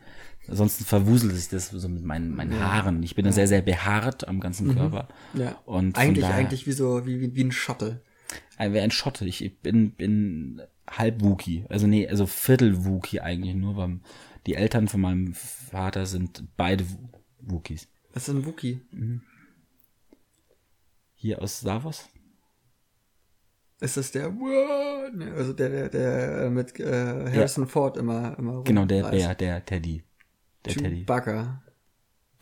ansonsten 0.49 0.85
verwuselt 0.85 1.35
sich 1.37 1.49
das 1.49 1.69
so 1.71 1.89
mit 1.89 2.05
meinen, 2.05 2.35
meinen 2.35 2.59
Haaren. 2.61 3.03
Ich 3.03 3.15
bin 3.15 3.25
da 3.25 3.33
sehr, 3.33 3.47
sehr 3.49 3.63
behaart 3.63 4.27
am 4.29 4.41
ganzen 4.41 4.75
Körper. 4.75 5.09
Ja. 5.35 5.61
Und 5.67 5.97
eigentlich, 5.97 6.25
daher- 6.25 6.37
eigentlich 6.37 6.67
wie 6.67 6.73
so, 6.73 7.07
wie, 7.07 7.21
wie, 7.21 7.35
wie 7.35 7.45
ein 7.45 7.53
Schotte. 7.53 8.03
Ein, 8.57 8.73
wer 8.73 8.83
ein 8.83 8.91
Schotte. 8.91 9.25
Ich 9.27 9.59
bin, 9.61 9.93
bin 9.93 10.61
halb 10.89 11.23
Wookie. 11.23 11.65
Also 11.69 11.87
nee, 11.87 12.09
also 12.09 12.27
Viertel 12.27 12.85
Wookie 12.85 13.21
eigentlich 13.21 13.55
nur, 13.55 13.77
weil 13.77 14.01
die 14.47 14.55
Eltern 14.55 14.89
von 14.89 15.01
meinem 15.01 15.35
Vater 15.35 16.07
sind 16.07 16.43
beide 16.57 16.85
Wookies. 17.41 17.89
Das 18.13 18.27
ist 18.29 18.35
ein 18.35 18.47
Wookie. 18.47 18.81
Hier 21.17 21.41
aus 21.43 21.59
Star 21.61 21.83
Wars? 21.83 22.09
Ist 23.81 23.97
das 23.97 24.11
der, 24.11 24.33
also 25.37 25.53
der, 25.53 25.69
der, 25.69 25.89
der 25.89 26.39
äh, 26.43 26.51
mit 26.51 26.79
äh, 26.81 27.31
Harrison 27.31 27.67
Ford 27.67 27.97
immer, 27.97 28.39
immer 28.39 28.63
Genau, 28.65 28.85
der. 28.87 29.11
Bär, 29.11 29.35
der 29.35 29.65
Teddy. 29.65 30.03
Der 30.65 30.75
Teddy. 30.75 31.01
Chewbacca. 31.01 31.63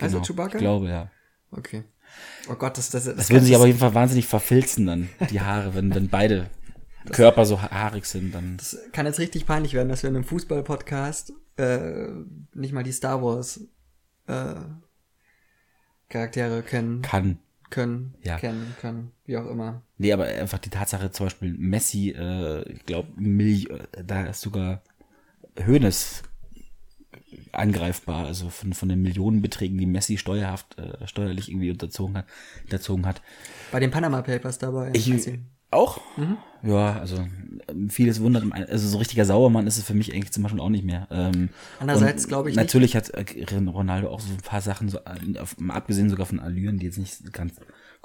Heißt 0.00 0.12
Genau. 0.12 0.18
er 0.18 0.26
Chewbacca? 0.26 0.54
Ich 0.54 0.60
glaube, 0.60 0.88
ja. 0.88 1.10
Okay. 1.50 1.84
Oh 2.48 2.54
Gott, 2.54 2.78
das, 2.78 2.90
das, 2.90 3.04
das, 3.04 3.16
Das 3.16 3.30
würden 3.30 3.44
sich 3.44 3.54
aber 3.54 3.62
auf 3.62 3.66
jeden 3.68 3.78
Fall 3.78 3.94
wahnsinnig 3.94 4.26
verfilzen 4.26 4.86
dann, 4.86 5.08
die 5.30 5.40
Haare, 5.40 5.74
wenn, 5.74 5.92
wenn 5.94 6.08
beide 6.08 6.50
Körper 7.10 7.44
so 7.46 7.60
haarig 7.60 8.06
sind, 8.06 8.34
dann. 8.34 8.56
Das 8.56 8.78
kann 8.92 9.06
jetzt 9.06 9.18
richtig 9.18 9.46
peinlich 9.46 9.74
werden, 9.74 9.88
dass 9.88 10.02
wir 10.02 10.10
in 10.10 10.16
einem 10.16 10.24
Fußball-Podcast 10.24 11.32
äh, 11.56 12.08
nicht 12.54 12.72
mal 12.72 12.82
die 12.84 12.92
Star 12.92 13.22
Wars 13.22 13.60
äh, 14.26 14.54
Charaktere 16.08 16.62
kennen 16.62 17.02
Kann. 17.02 17.38
Können, 17.70 18.14
Ja. 18.22 18.38
kennen 18.38 18.74
können, 18.80 19.10
wie 19.26 19.36
auch 19.36 19.46
immer. 19.48 19.82
Nee, 19.98 20.12
aber 20.12 20.24
einfach 20.24 20.58
die 20.58 20.70
Tatsache, 20.70 21.10
zum 21.10 21.26
Beispiel 21.26 21.54
Messi, 21.56 22.10
äh, 22.10 22.62
ich 22.72 22.84
glaube, 22.86 23.08
da 24.04 24.26
ist 24.26 24.40
sogar 24.40 24.82
Hönes 25.56 26.22
angreifbar, 27.52 28.26
also 28.26 28.48
von, 28.48 28.72
von 28.72 28.88
den 28.88 29.02
Millionenbeträgen, 29.02 29.78
die 29.78 29.86
Messi 29.86 30.18
steuerhaft, 30.18 30.78
äh, 30.78 31.06
steuerlich 31.06 31.50
irgendwie 31.50 31.70
unterzogen 31.70 32.16
hat, 32.16 32.26
unterzogen 32.64 33.06
hat. 33.06 33.22
Bei 33.72 33.80
den 33.80 33.90
Panama 33.90 34.22
Papers 34.22 34.58
dabei. 34.58 34.90
Ich 34.94 35.10
Auch? 35.74 36.00
Ja, 36.62 36.98
also 36.98 37.26
vieles 37.88 38.20
wundert, 38.20 38.44
mich. 38.44 38.54
also 38.54 38.88
so 38.88 38.98
richtiger 38.98 39.24
Sauermann 39.24 39.66
ist 39.66 39.76
es 39.76 39.84
für 39.84 39.94
mich 39.94 40.14
eigentlich 40.14 40.32
zum 40.32 40.42
Beispiel 40.44 40.60
auch 40.60 40.70
nicht 40.70 40.84
mehr. 40.84 41.06
Ähm, 41.10 41.50
Andererseits 41.80 42.26
glaube 42.28 42.48
ich 42.50 42.56
nicht- 42.56 42.64
Natürlich 42.64 42.96
hat 42.96 43.10
äh, 43.10 43.24
Ronaldo 43.66 44.08
auch 44.08 44.20
so 44.20 44.32
ein 44.32 44.38
paar 44.38 44.60
Sachen, 44.62 44.88
so, 44.88 44.98
äh, 44.98 45.38
abgesehen 45.68 46.08
sogar 46.10 46.26
von 46.26 46.40
Allüren, 46.40 46.78
die 46.78 46.86
jetzt 46.86 46.98
nicht 46.98 47.32
ganz 47.32 47.54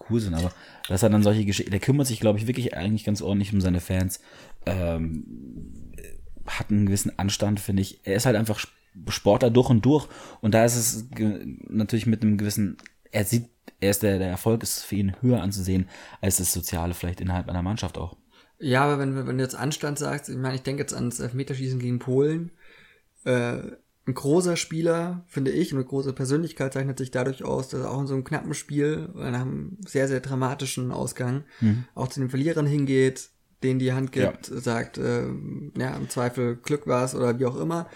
cool 0.10 0.20
sind, 0.20 0.34
aber 0.34 0.52
dass 0.88 1.04
er 1.04 1.10
dann 1.10 1.24
solche 1.24 1.46
Geschichten, 1.46 1.72
der 1.72 1.80
kümmert 1.80 2.08
sich, 2.08 2.20
glaube 2.20 2.40
ich, 2.40 2.48
wirklich 2.48 2.76
eigentlich 2.76 3.04
ganz 3.06 3.22
ordentlich 3.22 3.54
um 3.54 3.62
seine 3.62 3.80
Fans. 3.82 4.20
Ähm, 4.66 5.26
hat 6.48 6.70
einen 6.72 6.86
gewissen 6.88 7.18
Anstand, 7.20 7.60
finde 7.60 7.82
ich. 7.84 8.00
Er 8.04 8.16
ist 8.16 8.26
halt 8.26 8.36
einfach 8.36 8.58
Sp- 8.60 8.74
Sportler 9.10 9.52
durch 9.52 9.70
und 9.70 9.86
durch. 9.86 10.08
Und 10.42 10.54
da 10.54 10.66
ist 10.66 10.76
es 10.76 11.08
natürlich 11.68 12.08
mit 12.08 12.24
einem 12.24 12.38
gewissen, 12.38 12.78
er 13.12 13.24
sieht, 13.26 13.46
er 13.80 13.92
ist 13.92 14.04
der, 14.04 14.20
der 14.20 14.30
Erfolg 14.30 14.64
ist 14.64 14.84
für 14.84 14.96
ihn 14.96 15.16
höher 15.22 15.42
anzusehen 15.42 15.90
als 16.22 16.38
das 16.38 16.54
Soziale 16.54 16.94
vielleicht 16.94 17.22
innerhalb 17.22 17.50
einer 17.50 17.62
Mannschaft 17.62 17.98
auch. 17.98 18.18
Ja, 18.60 18.84
aber 18.84 19.00
wenn, 19.00 19.28
wenn 19.28 19.38
du 19.38 19.44
jetzt 19.44 19.56
Anstand 19.56 20.00
sagst, 20.00 20.30
ich 20.30 20.38
meine, 20.38 20.56
ich 20.56 20.64
denke 20.64 20.82
jetzt 20.82 20.94
ans 20.94 21.20
Elfmeterschießen 21.20 21.80
gegen 21.80 22.00
Polen. 22.00 22.52
Äh, 23.24 23.60
ein 24.10 24.14
großer 24.16 24.56
Spieler, 24.58 25.24
finde 25.28 25.52
ich, 25.52 25.72
und 25.72 25.78
eine 25.78 25.88
große 25.88 26.14
Persönlichkeit 26.14 26.74
zeichnet 26.74 26.98
sich 26.98 27.12
dadurch 27.12 27.44
aus, 27.44 27.70
dass 27.70 27.82
er 27.82 27.92
auch 27.92 28.02
in 28.02 28.08
so 28.08 28.16
einem 28.16 28.24
knappen 28.24 28.54
Spiel, 28.54 29.10
in 29.16 29.22
einem 29.22 29.78
sehr, 29.86 30.08
sehr 30.08 30.20
dramatischen 30.20 30.92
Ausgang, 30.92 31.44
auch 31.94 32.08
zu 32.08 32.20
den 32.20 32.30
Verlierern 32.30 32.66
hingeht, 32.66 33.30
denen 33.62 33.80
die 33.80 33.94
Hand 33.94 34.12
gibt, 34.12 34.46
sagt, 34.46 34.98
äh, 34.98 35.28
ja, 35.78 35.96
im 35.96 36.10
Zweifel 36.10 36.56
Glück 36.56 36.88
war's 36.88 37.14
oder 37.14 37.40
wie 37.40 37.46
auch 37.46 37.60
immer, 37.60 37.88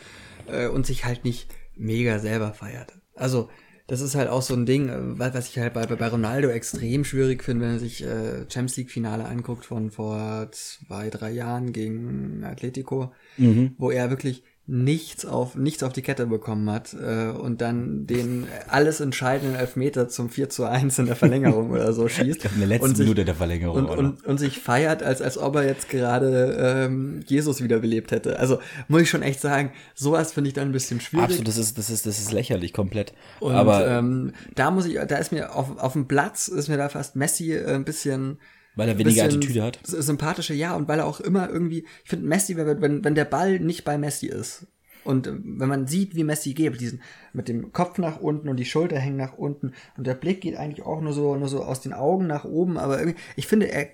äh, 0.48 0.68
und 0.68 0.86
sich 0.86 1.04
halt 1.06 1.26
nicht 1.26 1.50
mega 1.76 2.20
selber 2.20 2.54
feiert. 2.54 2.94
Also, 3.16 3.50
das 3.88 4.02
ist 4.02 4.16
halt 4.16 4.30
auch 4.30 4.42
so 4.42 4.54
ein 4.54 4.66
Ding, 4.66 4.90
äh, 4.90 5.20
was 5.20 5.50
ich 5.50 5.60
halt 5.60 5.74
bei, 5.74 5.86
bei 5.86 6.08
Ronaldo 6.08 6.50
extrem 6.50 7.04
schwierig 7.04 7.44
finde, 7.44 7.66
wenn 7.66 7.72
man 7.72 7.80
sich 7.80 8.04
äh, 8.04 8.50
Champions 8.50 8.78
League 8.78 8.92
Finale 8.92 9.26
anguckt 9.26 9.66
von 9.66 9.92
vor 9.92 10.50
zwei, 10.52 11.10
drei 11.10 11.32
Jahren 11.32 11.74
gegen 11.74 12.44
Atletico, 12.44 13.12
mhm. 13.38 13.76
wo 13.78 13.92
er 13.92 14.10
wirklich 14.10 14.44
nichts 14.66 15.26
auf 15.26 15.56
nichts 15.56 15.84
auf 15.84 15.92
die 15.92 16.02
Kette 16.02 16.26
bekommen 16.26 16.70
hat 16.70 16.94
äh, 16.94 17.28
und 17.28 17.60
dann 17.60 18.08
den 18.08 18.48
alles 18.70 19.02
entscheidenden 19.02 19.56
Elfmeter 19.56 20.08
zum 20.08 20.30
4 20.30 20.50
zu 20.50 20.64
1 20.64 21.00
in 21.00 21.06
der 21.06 21.18
Verlängerung 21.18 21.72
oder 21.72 21.92
so 21.92 22.08
schießt. 22.08 22.46
In 22.46 22.60
der 22.60 22.68
letzten 22.68 22.96
sich, 22.96 23.06
Minute 23.06 23.26
der 23.26 23.36
Verlängerung. 23.36 23.76
Und, 23.76 23.90
und, 23.90 24.26
und, 24.26 24.38
sich 24.38 24.60
feiert, 24.60 25.04
als, 25.04 25.22
als 25.22 25.38
ob 25.38 25.58
er 25.58 25.66
jetzt 25.66 25.90
gerade 25.90 26.86
ähm, 26.86 27.20
Jesus 27.26 27.62
wiederbelebt 27.62 28.12
hätte. 28.12 28.40
Also 28.40 28.60
muss 28.88 29.02
ich 29.02 29.10
schon 29.10 29.22
echt 29.22 29.42
sagen, 29.42 29.74
sowas 29.96 30.32
finde 30.32 30.48
ich 30.48 30.54
dann 30.54 30.70
ein 30.70 30.72
bisschen 30.72 31.02
schwierig. 31.02 31.26
Absolut, 31.26 31.48
das 31.50 31.58
ist, 31.58 31.78
das 31.78 31.90
ist, 31.90 32.06
das 32.06 32.20
ist 32.20 32.32
lächerlich 32.32 32.72
komplett. 32.72 33.14
Und 33.42 33.56
Aber 33.56 33.86
ähm, 33.86 34.32
da 34.56 34.72
muss 34.72 34.86
ich, 34.86 34.94
da 34.96 35.18
ist 35.18 35.34
mir 35.34 35.54
auf, 35.54 35.78
auf 35.78 35.92
dem 35.92 36.08
Platz 36.08 36.48
ist 36.48 36.70
mir 36.70 36.78
da 36.78 36.88
fast 36.88 37.18
Messi 37.18 37.52
äh, 37.52 37.76
ein 37.76 37.84
bisschen 37.84 38.38
weil 38.76 38.90
er 38.90 38.98
weniger 38.98 39.26
Attitüde 39.26 39.64
hat. 39.64 39.80
Sympathische, 39.84 40.54
ja, 40.54 40.76
und 40.76 40.88
weil 40.88 41.00
er 41.00 41.06
auch 41.06 41.20
immer 41.20 41.50
irgendwie, 41.50 41.86
ich 42.04 42.10
finde 42.10 42.28
Messi, 42.28 42.56
wenn, 42.58 43.04
wenn 43.04 43.16
der 43.16 43.26
Ball 43.26 43.60
nicht 43.60 43.84
bei 43.84 43.98
Messi 43.98 44.28
ist, 44.28 44.68
und 45.04 45.28
äh, 45.28 45.34
wenn 45.44 45.70
man 45.70 45.88
sieht, 45.88 46.16
wie 46.16 46.24
Messi 46.24 46.54
geht, 46.54 46.80
diesen, 46.80 47.02
mit 47.34 47.48
dem 47.48 47.74
Kopf 47.74 47.98
nach 47.98 48.20
unten 48.20 48.50
und 48.50 48.58
die 48.58 48.66
Schulter 48.66 49.00
hängen 49.00 49.18
nach 49.18 49.38
unten 49.38 49.74
und 49.98 50.08
der 50.08 50.16
Blick 50.16 50.42
geht 50.42 50.56
eigentlich 50.56 50.86
auch 50.86 51.02
nur 51.02 51.14
so, 51.14 51.36
nur 51.36 51.48
so 51.48 51.64
aus 51.64 51.82
den 51.82 51.94
Augen 51.94 52.28
nach 52.28 52.46
oben, 52.46 52.78
aber 52.78 53.00
irgendwie, 53.00 53.20
ich 53.36 53.48
finde, 53.48 53.72
er, 53.72 53.90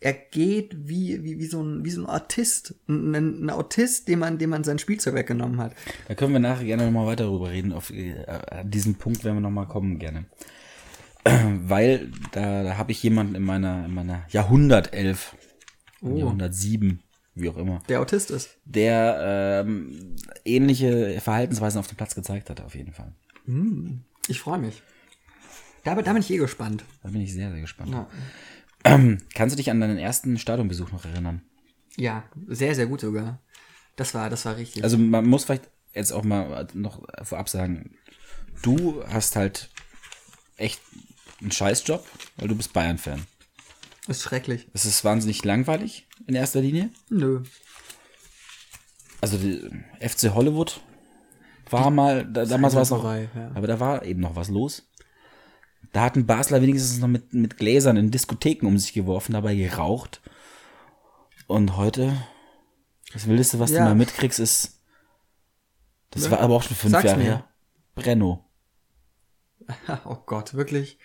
er 0.00 0.14
geht 0.14 0.88
wie, 0.88 1.22
wie, 1.22 1.38
wie, 1.38 1.46
so 1.46 1.62
ein, 1.62 1.84
wie 1.84 1.90
so 1.90 2.02
ein 2.02 2.06
Autist. 2.08 2.74
Ein, 2.88 3.44
ein 3.44 3.50
Autist, 3.50 4.08
dem 4.08 4.20
man, 4.20 4.38
dem 4.38 4.48
man 4.48 4.64
sein 4.64 4.78
Spielzeug 4.78 5.14
weggenommen 5.14 5.60
hat. 5.60 5.74
Da 6.08 6.14
können 6.14 6.32
wir 6.32 6.40
nachher 6.40 6.64
gerne 6.64 6.86
nochmal 6.86 7.06
weiter 7.06 7.24
darüber 7.24 7.50
reden. 7.50 7.74
Auf 7.74 7.90
äh, 7.90 8.14
diesen 8.64 8.94
Punkt 8.94 9.24
werden 9.24 9.36
wir 9.36 9.42
nochmal 9.42 9.68
kommen, 9.68 9.98
gerne. 9.98 10.24
Weil 11.24 12.10
da, 12.32 12.62
da 12.62 12.76
habe 12.76 12.92
ich 12.92 13.02
jemanden 13.02 13.34
in 13.34 13.42
meiner, 13.42 13.84
in 13.84 13.94
meiner 13.94 14.26
Jahrhundertelf, 14.30 15.36
oh. 16.00 16.16
Jahrhundertsieben, 16.16 17.02
wie 17.34 17.48
auch 17.48 17.56
immer. 17.56 17.82
Der 17.88 18.00
Autist 18.00 18.30
ist. 18.30 18.56
Der 18.64 19.64
ähm, 19.66 20.16
ähnliche 20.44 21.20
Verhaltensweisen 21.20 21.78
auf 21.78 21.88
dem 21.88 21.96
Platz 21.96 22.14
gezeigt 22.14 22.50
hat, 22.50 22.60
auf 22.60 22.74
jeden 22.74 22.92
Fall. 22.92 23.12
Hm, 23.44 24.04
ich 24.28 24.40
freue 24.40 24.58
mich. 24.58 24.82
Da, 25.84 25.94
da, 25.94 26.12
bin 26.12 26.22
ich 26.22 26.30
eh 26.30 26.36
gespannt. 26.36 26.84
Da 27.02 27.10
bin 27.10 27.20
ich 27.20 27.32
sehr, 27.32 27.50
sehr 27.50 27.60
gespannt. 27.60 27.92
Ja. 27.92 28.08
Ähm, 28.84 29.18
kannst 29.34 29.54
du 29.54 29.56
dich 29.56 29.70
an 29.70 29.80
deinen 29.80 29.98
ersten 29.98 30.38
Stadionbesuch 30.38 30.92
noch 30.92 31.04
erinnern? 31.04 31.42
Ja, 31.96 32.24
sehr, 32.46 32.74
sehr 32.74 32.86
gut 32.86 33.00
sogar. 33.00 33.40
Das 33.96 34.14
war, 34.14 34.30
das 34.30 34.44
war 34.44 34.56
richtig. 34.56 34.84
Also 34.84 34.96
man 34.96 35.26
muss 35.26 35.44
vielleicht 35.44 35.68
jetzt 35.92 36.12
auch 36.12 36.24
mal 36.24 36.66
noch 36.74 37.02
vorab 37.22 37.48
sagen, 37.48 37.96
du 38.62 39.04
hast 39.06 39.36
halt 39.36 39.70
echt 40.56 40.80
einen 41.40 41.52
Scheißjob, 41.52 42.06
weil 42.36 42.48
du 42.48 42.54
bist 42.54 42.72
Bayern-Fan. 42.72 43.26
Ist 44.08 44.22
schrecklich. 44.22 44.66
Es 44.72 44.84
ist 44.84 45.04
wahnsinnig 45.04 45.44
langweilig 45.44 46.06
in 46.26 46.34
erster 46.34 46.60
Linie. 46.60 46.90
Nö. 47.08 47.42
Also 49.20 49.36
die 49.36 49.70
FC 50.00 50.34
Hollywood 50.34 50.80
war 51.68 51.90
mal, 51.90 52.24
da, 52.26 52.44
damals 52.44 52.74
war 52.74 52.82
es 52.82 52.90
noch, 52.90 53.04
ja. 53.04 53.28
aber 53.54 53.66
da 53.66 53.78
war 53.78 54.04
eben 54.04 54.20
noch 54.20 54.34
was 54.34 54.48
los. 54.48 54.90
Da 55.92 56.02
hatten 56.02 56.26
Basler 56.26 56.62
wenigstens 56.62 56.98
noch 56.98 57.08
mit, 57.08 57.32
mit 57.32 57.56
Gläsern 57.56 57.96
in 57.96 58.10
Diskotheken 58.10 58.66
um 58.66 58.78
sich 58.78 58.92
geworfen, 58.92 59.32
dabei 59.32 59.54
geraucht. 59.54 60.20
Und 61.46 61.76
heute, 61.76 62.16
das 63.12 63.26
Wildeste, 63.26 63.58
was 63.58 63.70
ja. 63.70 63.78
du 63.78 63.84
mal 63.84 63.94
mitkriegst, 63.94 64.38
ist, 64.38 64.80
das 66.10 66.24
ja. 66.24 66.30
war 66.32 66.40
aber 66.40 66.56
auch 66.56 66.62
schon 66.62 66.76
fünf 66.76 66.92
Sag's 66.92 67.04
Jahre 67.04 67.18
mir. 67.18 67.24
her, 67.24 67.48
Brenno. 67.94 68.44
Oh 70.04 70.18
Gott, 70.26 70.54
wirklich? 70.54 70.98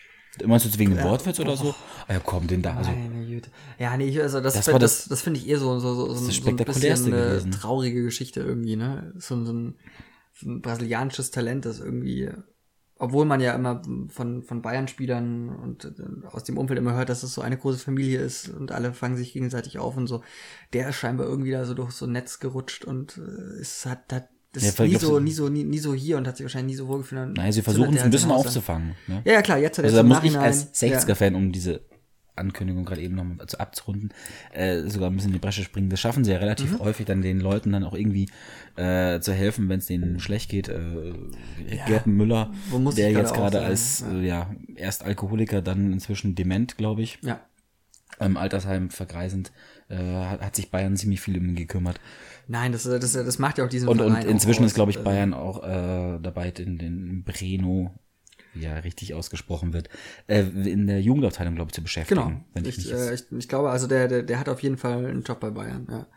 Meinst 0.44 0.66
du 0.66 0.70
jetzt 0.70 0.80
wegen 0.80 0.96
dem 0.96 1.04
Wortwitz 1.04 1.40
oder 1.40 1.56
so? 1.56 1.74
Ah 2.08 2.14
ja, 2.14 2.20
komm, 2.20 2.48
den 2.48 2.62
da. 2.62 2.76
Also, 2.76 2.92
Meine 2.92 3.26
Güte. 3.26 3.50
Ja, 3.80 3.96
nee, 3.96 4.20
also 4.22 4.42
das, 4.42 4.54
Das 4.56 4.66
das, 4.66 4.80
das, 4.80 5.08
das- 5.08 5.22
finde 5.22 5.40
ich 5.40 5.48
eher 5.48 5.60
so, 5.60 5.80
so, 5.80 5.94
so, 5.96 6.14
so, 6.14 6.26
das 6.26 6.36
so 6.36 6.50
ein 6.50 6.58
bisschen 6.58 7.14
eine 7.14 7.26
gewesen. 7.28 7.52
traurige 7.52 8.04
Geschichte 8.04 8.42
irgendwie, 8.42 8.76
ne? 8.76 9.14
So, 9.18 9.36
ein- 9.36 9.46
so, 9.46 9.54
ein, 9.54 9.76
so 10.34 10.50
ein 10.50 10.62
brasilianisches 10.62 11.32
Talent, 11.32 11.66
das 11.66 11.80
irgendwie, 11.80 12.30
obwohl 12.98 13.26
man 13.26 13.40
ja 13.40 13.54
immer 13.56 13.82
von, 14.10 14.44
von 14.44 14.62
Bayern-Spielern 14.62 15.50
und 15.50 15.86
äh, 15.86 16.28
aus 16.28 16.44
dem 16.44 16.58
Umfeld 16.58 16.80
immer 16.80 16.94
hört, 16.96 17.10
dass 17.10 17.24
es 17.24 17.34
so 17.34 17.42
eine 17.42 17.58
große 17.58 17.80
Familie 17.80 18.20
ist 18.20 18.50
und 18.50 18.72
alle 18.72 18.94
fangen 18.94 19.16
sich 19.18 19.32
gegenseitig 19.34 19.80
auf 19.80 19.96
und 19.96 20.08
so. 20.08 20.22
Der 20.74 20.90
ist 20.90 20.96
scheinbar 20.98 21.28
irgendwie 21.28 21.52
da 21.52 21.64
so 21.66 21.74
durch 21.74 21.92
so 21.92 22.06
ein 22.06 22.12
Netz 22.12 22.40
gerutscht 22.40 22.84
und 22.86 23.18
äh, 23.18 23.60
es 23.62 23.86
hat, 23.86 24.12
hat 24.12 24.30
das 24.56 24.78
Ja, 24.78 24.86
nie 24.86 24.96
so, 24.96 25.20
nie 25.20 25.32
so, 25.32 25.50
nie, 25.50 25.64
nie 25.64 25.78
so 25.80 25.94
hier 25.94 26.18
und 26.18 26.28
hat 26.28 26.38
sich 26.38 26.46
wahrscheinlich 26.46 26.74
nie 26.76 26.78
so 26.78 26.88
wohlgefühlt. 26.88 27.36
Nein, 27.36 27.52
sie 27.52 27.62
versuchen 27.62 27.96
es 27.96 28.02
ein 28.04 28.10
bisschen 28.12 28.32
aufzufangen. 28.32 28.96
Ne? 29.08 29.22
Ja, 29.26 29.34
ja, 29.34 29.42
klar, 29.42 29.58
jetzt 29.60 29.78
hat 29.78 29.86
er 29.86 29.88
Also 29.90 29.98
da 29.98 30.04
muss 30.04 30.24
ich 30.24 30.38
als 30.38 30.74
60er-Fan, 30.74 31.36
um 31.36 31.52
diese 31.52 31.82
Ankündigung 32.38 32.84
gerade 32.84 33.02
eben 33.02 33.16
noch 33.16 33.46
zu 33.48 33.58
abzurunden, 33.62 34.10
äh, 34.52 34.82
sogar 34.90 35.10
ein 35.10 35.16
bisschen 35.16 35.30
in 35.30 35.34
die 35.36 35.40
Bresche 35.40 35.64
springen. 35.64 35.90
Das 35.90 36.02
schaffen 36.02 36.26
sie 36.26 36.32
ja 36.32 36.38
relativ 36.38 36.74
Mhm. 36.74 36.80
häufig, 36.80 37.06
dann 37.06 37.22
den 37.22 37.40
Leuten 37.40 37.72
dann 37.72 37.86
auch 37.86 37.94
irgendwie 37.94 38.30
äh, 38.76 39.22
zu 39.22 39.32
helfen, 39.34 39.70
wenn 39.70 39.80
es 39.80 39.86
denen 39.86 40.20
schlecht 40.20 40.50
geht. 40.52 40.68
Äh, 40.68 41.14
Gerd 41.88 42.08
Müller, 42.08 42.52
der 42.98 43.12
jetzt 43.12 43.34
gerade 43.34 43.62
als 43.62 44.00
sagen, 44.00 44.22
äh, 44.24 44.28
ja 44.28 44.54
erst 44.76 45.04
Alkoholiker, 45.06 45.62
dann 45.62 45.94
inzwischen 45.94 46.36
dement, 46.36 46.76
glaube 46.78 47.04
ich, 47.04 47.20
Ja. 47.22 47.40
im 48.20 48.36
Altersheim 48.36 48.90
vergreisend, 48.90 49.54
äh, 49.88 49.96
hat, 49.96 50.42
hat 50.42 50.56
sich 50.58 50.70
Bayern 50.72 50.98
ziemlich 50.98 51.22
viel 51.22 51.38
um 51.38 51.46
ihn 51.50 51.56
gekümmert. 51.56 52.02
Nein, 52.48 52.72
das, 52.72 52.84
das, 52.84 53.14
das 53.14 53.40
macht 53.40 53.58
ja 53.58 53.66
auch 53.66 53.70
diesen 53.70 53.88
Und, 53.88 54.02
und 54.02 54.12
Verein 54.12 54.28
inzwischen 54.28 54.64
ist, 54.64 54.76
glaube 54.76 54.92
ich, 54.92 54.98
Also, 54.98 55.10
Bayern 55.10 55.34
auch 55.34 55.64
äh, 55.64 56.20
dabei, 56.22 56.50
in 56.58 56.78
den 56.78 57.24
Breno, 57.24 57.92
wie 58.54 58.66
er 58.66 58.84
richtig 58.84 59.14
ausgesprochen 59.14 59.74
wird, 59.74 59.90
äh, 60.28 60.42
in 60.42 60.88
der 60.88 61.02
Jugendabteilung, 61.02 61.56
glaube 61.56 61.70
ich, 61.70 61.76
zu 61.76 61.82
beschäftigen. 61.82 62.22
Genau. 62.22 62.42
Wenn 62.54 62.66
ich, 62.66 62.78
Ich, 62.78 62.92
äh, 62.92 63.14
ich, 63.14 63.26
ich 63.32 63.50
glaube, 63.50 63.70
also 63.70 63.88
der, 63.88 64.08
der, 64.08 64.24
der 64.24 64.40
hat 64.40 64.50
auf 64.50 64.62
jeden 64.64 64.78
Fall 64.78 65.06
einen 65.06 65.24
Job 65.24 65.40
bei 65.40 65.50
Bayern, 65.50 65.88
ja. 65.90 66.08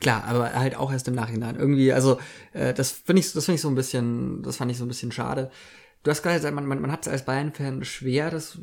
Klar, 0.00 0.24
aber 0.24 0.52
halt 0.52 0.76
auch 0.76 0.92
erst 0.92 1.08
im 1.08 1.14
Nachhinein. 1.14 1.56
Irgendwie, 1.56 1.92
also 1.92 2.18
äh, 2.52 2.72
das 2.72 2.92
finde 2.92 3.20
ich, 3.20 3.32
das 3.32 3.46
finde 3.46 3.56
ich 3.56 3.62
so 3.62 3.68
ein 3.68 3.74
bisschen, 3.74 4.42
das 4.42 4.56
fand 4.56 4.70
ich 4.70 4.78
so 4.78 4.84
ein 4.84 4.88
bisschen 4.88 5.10
schade. 5.10 5.50
Du 6.04 6.12
hast 6.12 6.22
gerade 6.22 6.36
gesagt, 6.36 6.54
man, 6.54 6.66
man, 6.66 6.80
man 6.80 6.92
hat 6.92 7.02
es 7.02 7.08
als 7.12 7.24
Bayern-Fan 7.24 7.84
schwer, 7.84 8.30
das 8.30 8.60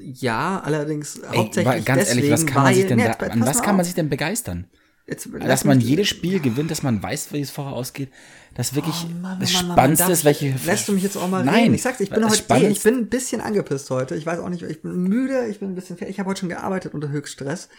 ja, 0.00 0.60
allerdings 0.60 1.18
Ey, 1.18 1.36
hauptsächlich 1.36 1.84
ganz 1.84 2.04
deswegen, 2.04 2.26
ehrlich, 2.26 2.32
was 2.32 2.46
kann 2.46 2.62
man 2.62 2.64
weil, 2.66 2.74
sich 2.74 2.86
denn 2.86 2.96
nee, 2.98 3.04
da, 3.04 3.10
jetzt, 3.10 3.22
an 3.22 3.46
was 3.46 3.62
kann 3.62 3.76
man 3.76 3.84
sich 3.84 3.94
denn 3.94 4.08
begeistern? 4.08 4.68
Jetzt, 5.08 5.28
Dass 5.40 5.64
man 5.64 5.80
jedes 5.80 6.06
Spiel 6.08 6.38
gewinnt, 6.38 6.70
dass 6.70 6.82
man 6.82 7.02
weiß, 7.02 7.32
wie 7.32 7.40
es 7.40 7.50
vorher 7.50 7.72
ausgeht, 7.72 8.10
das 8.54 8.74
wirklich 8.74 8.94
Oh 9.06 9.20
Mann, 9.22 9.40
das 9.40 9.52
Mann, 9.54 9.60
Mann, 9.62 9.68
Mann, 9.68 9.76
Spannendste 9.76 10.04
darf 10.04 10.12
ist, 10.12 10.24
welche. 10.26 10.54
Lässt 10.66 10.86
du 10.88 10.92
mich 10.92 11.02
jetzt 11.02 11.16
auch 11.16 11.28
mal 11.28 11.44
Nein, 11.44 11.62
reden? 11.62 11.74
Ich 11.74 11.82
sag's, 11.82 12.00
ich 12.00 12.10
bin 12.10 12.24
heute, 12.28 12.36
Spannendste- 12.36 12.70
ich 12.72 12.82
bin 12.82 12.94
ein 12.96 13.08
bisschen 13.08 13.40
angepisst 13.40 13.88
heute. 13.90 14.16
Ich 14.16 14.26
weiß 14.26 14.38
auch 14.40 14.50
nicht, 14.50 14.62
ich 14.62 14.82
bin 14.82 15.04
müde, 15.04 15.46
ich 15.46 15.60
bin 15.60 15.70
ein 15.70 15.74
bisschen 15.74 15.96
fertig. 15.96 16.14
Ich 16.16 16.20
habe 16.20 16.28
heute 16.28 16.40
schon 16.40 16.50
gearbeitet 16.50 16.92
unter 16.92 17.08
Höchststress. 17.08 17.70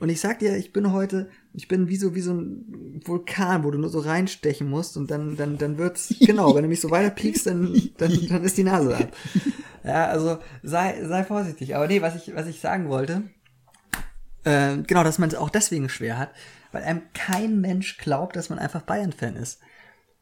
Und 0.00 0.10
ich 0.10 0.20
sag 0.20 0.38
dir, 0.38 0.56
ich 0.56 0.72
bin 0.72 0.92
heute, 0.92 1.28
ich 1.54 1.66
bin 1.66 1.88
wie 1.88 1.96
so, 1.96 2.14
wie 2.14 2.20
so 2.20 2.32
ein 2.32 3.00
Vulkan, 3.04 3.64
wo 3.64 3.72
du 3.72 3.78
nur 3.78 3.90
so 3.90 3.98
reinstechen 3.98 4.70
musst 4.70 4.96
und 4.96 5.10
dann, 5.10 5.36
dann, 5.36 5.58
dann 5.58 5.76
wird's, 5.78 6.14
genau, 6.20 6.54
wenn 6.54 6.62
du 6.62 6.68
mich 6.68 6.80
so 6.80 6.92
weiter 6.92 7.10
piekst, 7.10 7.48
dann, 7.48 7.76
dann, 7.96 8.12
dann 8.28 8.44
ist 8.44 8.56
die 8.56 8.64
Nase 8.64 8.96
ab. 8.96 9.12
Ja, 9.84 10.06
also 10.08 10.38
sei, 10.62 11.02
sei 11.06 11.24
vorsichtig. 11.24 11.74
Aber 11.74 11.86
nee, 11.86 12.02
was 12.02 12.14
ich, 12.14 12.34
was 12.34 12.46
ich 12.46 12.60
sagen 12.60 12.88
wollte, 12.88 13.22
äh, 14.44 14.76
genau, 14.86 15.02
dass 15.04 15.18
man 15.18 15.28
es 15.30 15.34
auch 15.34 15.50
deswegen 15.50 15.88
schwer 15.88 16.18
hat, 16.18 16.30
weil 16.72 16.84
einem 16.84 17.02
kein 17.14 17.60
Mensch 17.60 17.98
glaubt, 17.98 18.36
dass 18.36 18.50
man 18.50 18.58
einfach 18.58 18.82
Bayern-Fan 18.82 19.36
ist. 19.36 19.60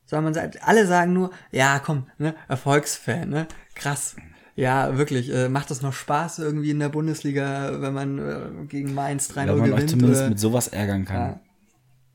Sondern 0.05 0.25
man 0.25 0.35
sagt, 0.35 0.63
alle 0.63 0.87
sagen 0.87 1.13
nur, 1.13 1.31
ja, 1.51 1.81
komm, 1.81 2.07
ne, 2.19 2.35
Erfolgsfan, 2.49 3.29
ne, 3.29 3.49
krass. 3.75 4.17
Ja, 4.55 4.97
wirklich, 4.97 5.33
äh, 5.33 5.49
macht 5.49 5.71
das 5.71 5.83
noch 5.83 5.93
Spaß 5.93 6.39
irgendwie 6.39 6.71
in 6.71 6.79
der 6.79 6.89
Bundesliga, 6.89 7.81
wenn 7.81 7.93
man 7.93 8.19
äh, 8.19 8.67
gegen 8.69 8.95
Mainz 8.95 9.31
3-0 9.31 9.47
wenn 9.47 9.47
man 9.47 9.61
euch 9.61 9.71
gewinnt? 9.71 9.91
zumindest 9.91 10.21
oder? 10.23 10.29
mit 10.31 10.39
sowas 10.39 10.69
ärgern 10.69 11.05
kann. 11.05 11.21
Ja. 11.21 11.41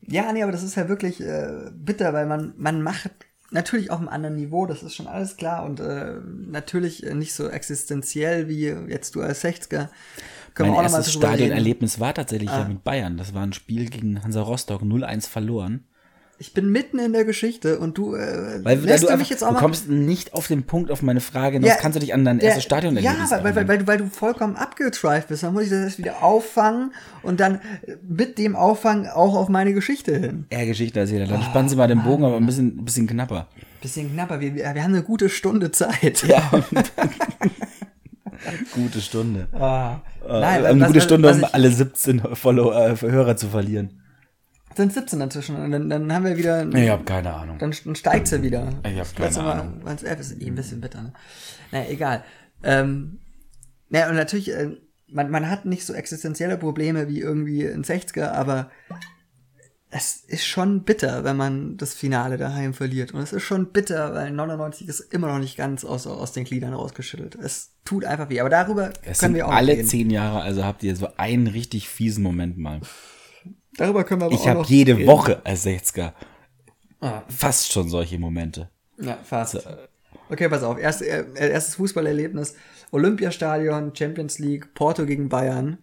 Ja, 0.04 0.32
nee, 0.32 0.42
aber 0.42 0.50
das 0.50 0.64
ist 0.64 0.74
ja 0.74 0.88
wirklich 0.88 1.20
äh, 1.20 1.70
bitter, 1.72 2.12
weil 2.12 2.26
man, 2.26 2.54
man 2.56 2.82
macht 2.82 3.12
natürlich 3.52 3.90
auf 3.90 3.98
einem 3.98 4.08
anderen 4.08 4.36
Niveau, 4.36 4.66
das 4.66 4.82
ist 4.82 4.94
schon 4.94 5.06
alles 5.06 5.36
klar 5.36 5.64
und 5.64 5.80
äh, 5.80 6.14
natürlich 6.50 7.04
äh, 7.06 7.14
nicht 7.14 7.34
so 7.34 7.48
existenziell 7.48 8.48
wie 8.48 8.66
jetzt 8.90 9.14
du 9.14 9.22
als 9.22 9.44
60er. 9.44 9.88
Können 10.54 10.72
mein 10.72 10.84
erstes. 10.84 11.12
Stadionerlebnis 11.12 11.98
war 12.00 12.12
tatsächlich 12.14 12.50
Ah. 12.50 12.60
ja 12.60 12.68
mit 12.68 12.84
Bayern. 12.84 13.16
Das 13.16 13.32
war 13.34 13.42
ein 13.42 13.52
Spiel 13.52 13.88
gegen 13.88 14.22
Hansa 14.22 14.42
Rostock 14.42 14.82
0-1 14.82 15.28
verloren. 15.28 15.84
Ich 16.38 16.54
bin 16.54 16.72
mitten 16.72 16.98
in 16.98 17.12
der 17.12 17.24
Geschichte 17.24 17.78
und 17.78 17.96
du 17.98 18.16
äh, 18.16 18.64
Weil 18.64 18.78
lässt 18.80 19.04
du, 19.04 19.06
du 19.06 19.12
einfach, 19.12 19.18
mich 19.20 19.30
jetzt 19.30 19.44
auch 19.44 19.48
du 19.48 19.54
mal 19.54 19.60
kommst 19.60 19.88
nicht 19.88 20.34
auf 20.34 20.48
den 20.48 20.64
Punkt 20.64 20.90
auf 20.90 21.00
meine 21.00 21.20
Frage, 21.20 21.60
noch 21.60 21.68
Ja, 21.68 21.76
kannst 21.76 21.94
du 21.94 22.00
dich 22.00 22.12
an 22.14 22.24
dein 22.24 22.38
der- 22.40 22.48
erstes 22.48 22.64
Stadionerlebnis 22.64 23.30
Ja, 23.30 23.30
weil, 23.30 23.44
weil, 23.44 23.44
weil, 23.44 23.56
erinnern. 23.58 23.68
weil, 23.68 23.78
du, 23.78 23.86
weil 23.86 23.98
du 23.98 24.06
vollkommen 24.08 24.56
abgetrieft 24.56 25.28
bist. 25.28 25.44
Dann 25.44 25.52
muss 25.52 25.64
ich 25.64 25.70
das 25.70 25.80
erst 25.84 25.98
wieder 25.98 26.22
auffangen 26.24 26.92
und 27.22 27.38
dann 27.38 27.56
äh, 27.86 27.94
mit 28.08 28.38
dem 28.38 28.56
Auffangen 28.56 29.06
auch 29.06 29.36
auf 29.36 29.48
meine 29.48 29.72
Geschichte 29.72 30.18
hin. 30.18 30.46
Eher 30.50 30.66
Geschichte 30.66 30.98
als 30.98 31.12
jeder. 31.12 31.26
Dann 31.26 31.42
spannen 31.42 31.68
Sie 31.68 31.76
mal 31.76 31.86
den 31.86 32.02
Bogen, 32.02 32.24
aber 32.24 32.38
ein 32.38 32.46
bisschen, 32.46 32.78
ein 32.78 32.84
bisschen 32.84 33.06
knapper. 33.06 33.46
Bisschen 33.80 34.12
knapper. 34.12 34.40
Wir, 34.40 34.54
wir 34.56 34.62
wir 34.74 34.82
haben 34.82 34.94
eine 34.94 35.02
gute 35.04 35.28
Stunde 35.28 35.70
Zeit. 35.70 36.24
Ja. 36.26 36.50
Gute 38.74 39.00
Stunde. 39.00 39.46
Äh, 39.52 39.58
Nein, 39.58 40.64
eine 40.64 40.80
was- 40.80 40.86
gute 40.88 40.96
was- 40.98 41.04
Stunde, 41.04 41.28
was 41.28 41.36
um 41.36 41.42
ich- 41.44 41.54
alle 41.54 41.70
17 41.70 42.20
Follow, 42.34 42.72
äh, 42.72 42.96
Hörer 43.00 43.36
zu 43.36 43.48
verlieren. 43.48 44.01
Sind 44.76 44.92
17 44.92 45.20
inzwischen. 45.20 45.56
Und 45.56 45.70
dann, 45.72 45.88
dann 45.90 46.12
haben 46.12 46.24
wir 46.24 46.36
wieder. 46.36 46.66
Ich 46.74 46.88
habe 46.88 47.04
keine 47.04 47.32
Ahnung. 47.34 47.58
Dann, 47.58 47.74
dann 47.84 47.94
steigt 47.94 48.26
sie 48.28 48.42
wieder. 48.42 48.68
Ich 48.90 48.98
hab 48.98 49.14
keine 49.16 49.36
Mal 49.36 49.60
Ahnung. 49.60 49.82
es 49.86 50.02
11, 50.02 50.20
ist 50.20 50.40
eh 50.42 50.46
ein 50.46 50.54
bisschen 50.54 50.80
bitter, 50.80 51.02
ne? 51.02 51.12
Naja, 51.70 51.90
egal. 51.90 52.24
Ähm, 52.62 53.18
naja, 53.88 54.08
und 54.08 54.16
natürlich, 54.16 54.50
äh, 54.52 54.70
man, 55.08 55.30
man 55.30 55.50
hat 55.50 55.64
nicht 55.66 55.84
so 55.84 55.92
existenzielle 55.92 56.56
Probleme 56.56 57.08
wie 57.08 57.20
irgendwie 57.20 57.66
ein 57.66 57.84
60er, 57.84 58.30
aber 58.32 58.70
es 59.94 60.16
ist 60.26 60.46
schon 60.46 60.84
bitter, 60.84 61.22
wenn 61.22 61.36
man 61.36 61.76
das 61.76 61.92
Finale 61.92 62.38
daheim 62.38 62.72
verliert. 62.72 63.12
Und 63.12 63.20
es 63.20 63.34
ist 63.34 63.42
schon 63.42 63.72
bitter, 63.72 64.14
weil 64.14 64.30
99 64.30 64.88
ist 64.88 65.00
immer 65.12 65.26
noch 65.26 65.38
nicht 65.38 65.58
ganz 65.58 65.84
aus, 65.84 66.06
aus 66.06 66.32
den 66.32 66.44
Gliedern 66.44 66.72
rausgeschüttelt. 66.72 67.34
Es 67.34 67.72
tut 67.84 68.06
einfach 68.06 68.30
weh. 68.30 68.40
Aber 68.40 68.48
darüber 68.48 68.90
Es 69.02 69.18
können 69.18 69.34
wir 69.34 69.46
auch 69.46 69.52
alle 69.52 69.72
reden. 69.72 69.86
zehn 69.86 70.08
Jahre, 70.08 70.40
also 70.40 70.64
habt 70.64 70.82
ihr 70.82 70.96
so 70.96 71.08
einen 71.18 71.46
richtig 71.46 71.90
fiesen 71.90 72.22
Moment 72.22 72.56
mal. 72.56 72.80
Darüber 73.76 74.04
können 74.04 74.20
wir 74.20 74.26
aber 74.26 74.34
Ich 74.34 74.46
habe 74.48 74.64
jede 74.66 74.96
reden. 74.96 75.06
Woche 75.06 75.40
als 75.44 75.64
60er 75.66 76.12
Ah, 77.00 77.22
fast 77.28 77.72
schon 77.72 77.88
solche 77.88 78.18
Momente. 78.18 78.70
Ja, 79.00 79.18
fast. 79.24 79.58
Okay, 80.30 80.48
pass 80.48 80.62
auf. 80.62 80.78
Erst, 80.78 81.02
äh, 81.02 81.24
erstes 81.34 81.74
Fußballerlebnis. 81.74 82.54
Olympiastadion, 82.92 83.92
Champions 83.96 84.38
League, 84.38 84.72
Porto 84.74 85.04
gegen 85.04 85.28
Bayern. 85.28 85.78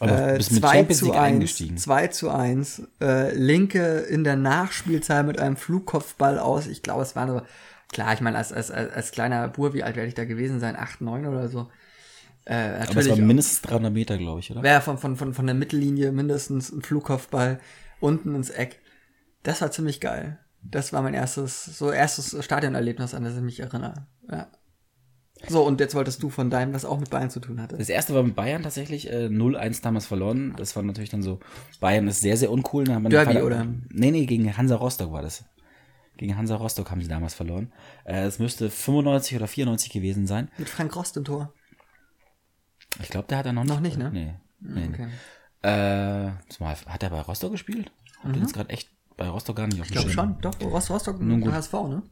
Aber 0.00 0.34
Äh, 0.34 0.36
bist 0.36 0.52
mit 0.52 0.60
2 0.62 0.68
Champions 0.76 0.98
zu 0.98 1.04
League 1.06 1.14
1, 1.14 1.22
eingestiegen. 1.34 1.76
2 1.78 2.06
zu 2.08 2.30
1. 2.30 2.82
Äh, 3.00 3.34
Linke 3.34 4.00
in 4.00 4.22
der 4.24 4.36
Nachspielzeit 4.36 5.24
mit 5.26 5.40
einem 5.40 5.56
Flugkopfball 5.56 6.38
aus. 6.38 6.66
Ich 6.66 6.82
glaube, 6.82 7.02
es 7.02 7.16
war 7.16 7.26
so, 7.26 7.42
klar, 7.90 8.12
ich 8.12 8.20
meine, 8.20 8.36
als, 8.36 8.52
als, 8.52 8.70
als, 8.70 8.92
als 8.92 9.10
kleiner 9.12 9.48
Bur, 9.48 9.72
wie 9.72 9.82
alt 9.82 9.96
werde 9.96 10.08
ich 10.08 10.14
da 10.14 10.24
gewesen 10.26 10.60
sein? 10.60 10.76
8, 10.76 11.00
9 11.00 11.26
oder 11.26 11.48
so. 11.48 11.68
Äh, 12.46 12.86
Aber 12.88 13.00
es 13.00 13.08
war 13.08 13.16
mindestens 13.16 13.62
300 13.62 13.92
Meter, 13.92 14.18
glaube 14.18 14.40
ich, 14.40 14.50
oder? 14.50 14.62
Wäre 14.62 14.80
von, 14.80 14.98
von, 14.98 15.16
von, 15.16 15.34
von 15.34 15.46
der 15.46 15.54
Mittellinie 15.54 16.10
mindestens 16.12 16.72
ein 16.72 16.82
Flugkopfball 16.82 17.60
unten 18.00 18.34
ins 18.34 18.50
Eck. 18.50 18.80
Das 19.42 19.60
war 19.60 19.70
ziemlich 19.70 20.00
geil. 20.00 20.38
Das 20.62 20.92
war 20.92 21.02
mein 21.02 21.14
erstes, 21.14 21.64
so 21.64 21.90
erstes 21.90 22.44
Stadionerlebnis, 22.44 23.14
an 23.14 23.24
das 23.24 23.36
ich 23.36 23.42
mich 23.42 23.60
erinnere. 23.60 24.06
Ja. 24.30 24.48
So, 25.48 25.62
und 25.66 25.80
jetzt 25.80 25.94
wolltest 25.94 26.22
du 26.22 26.28
von 26.28 26.50
deinem, 26.50 26.74
was 26.74 26.84
auch 26.84 26.98
mit 27.00 27.08
Bayern 27.08 27.30
zu 27.30 27.40
tun 27.40 27.62
hatte. 27.62 27.78
Das 27.78 27.88
erste 27.88 28.14
war 28.14 28.22
mit 28.22 28.36
Bayern 28.36 28.62
tatsächlich, 28.62 29.10
äh, 29.10 29.28
0-1 29.28 29.82
damals 29.82 30.06
verloren. 30.06 30.54
Das 30.56 30.76
war 30.76 30.82
natürlich 30.82 31.08
dann 31.08 31.22
so, 31.22 31.40
Bayern 31.80 32.08
ist 32.08 32.20
sehr, 32.20 32.36
sehr 32.36 32.50
uncool. 32.50 32.84
Dann 32.84 32.96
hat 32.96 33.02
mein 33.02 33.10
Derby, 33.10 33.40
oder? 33.40 33.66
Nee, 33.88 34.10
nee, 34.10 34.26
gegen 34.26 34.54
Hansa 34.54 34.76
Rostock 34.76 35.12
war 35.12 35.22
das. 35.22 35.44
Gegen 36.18 36.36
Hansa 36.36 36.56
Rostock 36.56 36.90
haben 36.90 37.00
sie 37.00 37.08
damals 37.08 37.32
verloren. 37.32 37.72
Äh, 38.04 38.24
es 38.24 38.38
müsste 38.38 38.68
95 38.68 39.36
oder 39.36 39.46
94 39.46 39.90
gewesen 39.90 40.26
sein. 40.26 40.50
Mit 40.58 40.68
Frank 40.68 40.94
Rost 40.94 41.16
im 41.16 41.24
Tor. 41.24 41.54
Ich 43.02 43.08
glaube, 43.08 43.26
der 43.28 43.38
hat 43.38 43.46
er 43.46 43.52
noch 43.52 43.64
nicht. 43.64 43.74
Noch 43.74 43.80
nicht, 43.80 43.98
ne? 43.98 44.10
Nee. 44.10 44.34
nee. 44.60 44.88
Okay. 44.88 45.08
Äh, 45.62 46.30
hat 46.86 47.02
er 47.02 47.10
bei 47.10 47.20
Rostock 47.20 47.52
gespielt? 47.52 47.92
Hab 48.22 48.32
den 48.32 48.42
jetzt 48.42 48.54
gerade 48.54 48.70
echt 48.70 48.88
bei 49.16 49.28
Rostock 49.28 49.56
gar 49.56 49.66
nicht 49.66 49.80
auf 49.80 49.90
Mhm. 49.90 49.96
Ich 49.96 50.00
glaube 50.00 50.10
schon, 50.10 50.40
doch, 50.40 50.60
Rost, 50.60 50.90
Rostock 50.90 51.20
und 51.20 51.40
gut. 51.40 51.52
HSV, 51.52 51.72
ne? 51.72 52.02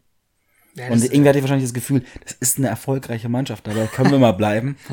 Ja, 0.77 0.89
Und 0.89 1.05
irgendwie 1.05 1.29
hatte 1.29 1.39
ich 1.39 1.43
wahrscheinlich 1.45 1.67
das 1.69 1.75
Gefühl, 1.75 2.05
das 2.25 2.33
ist 2.41 2.59
eine 2.59 2.69
erfolgreiche 2.69 3.29
Mannschaft, 3.29 3.67
dabei 3.67 3.87
können 3.87 4.13
wir 4.13 4.19
mal 4.19 4.33
bleiben. 4.33 4.77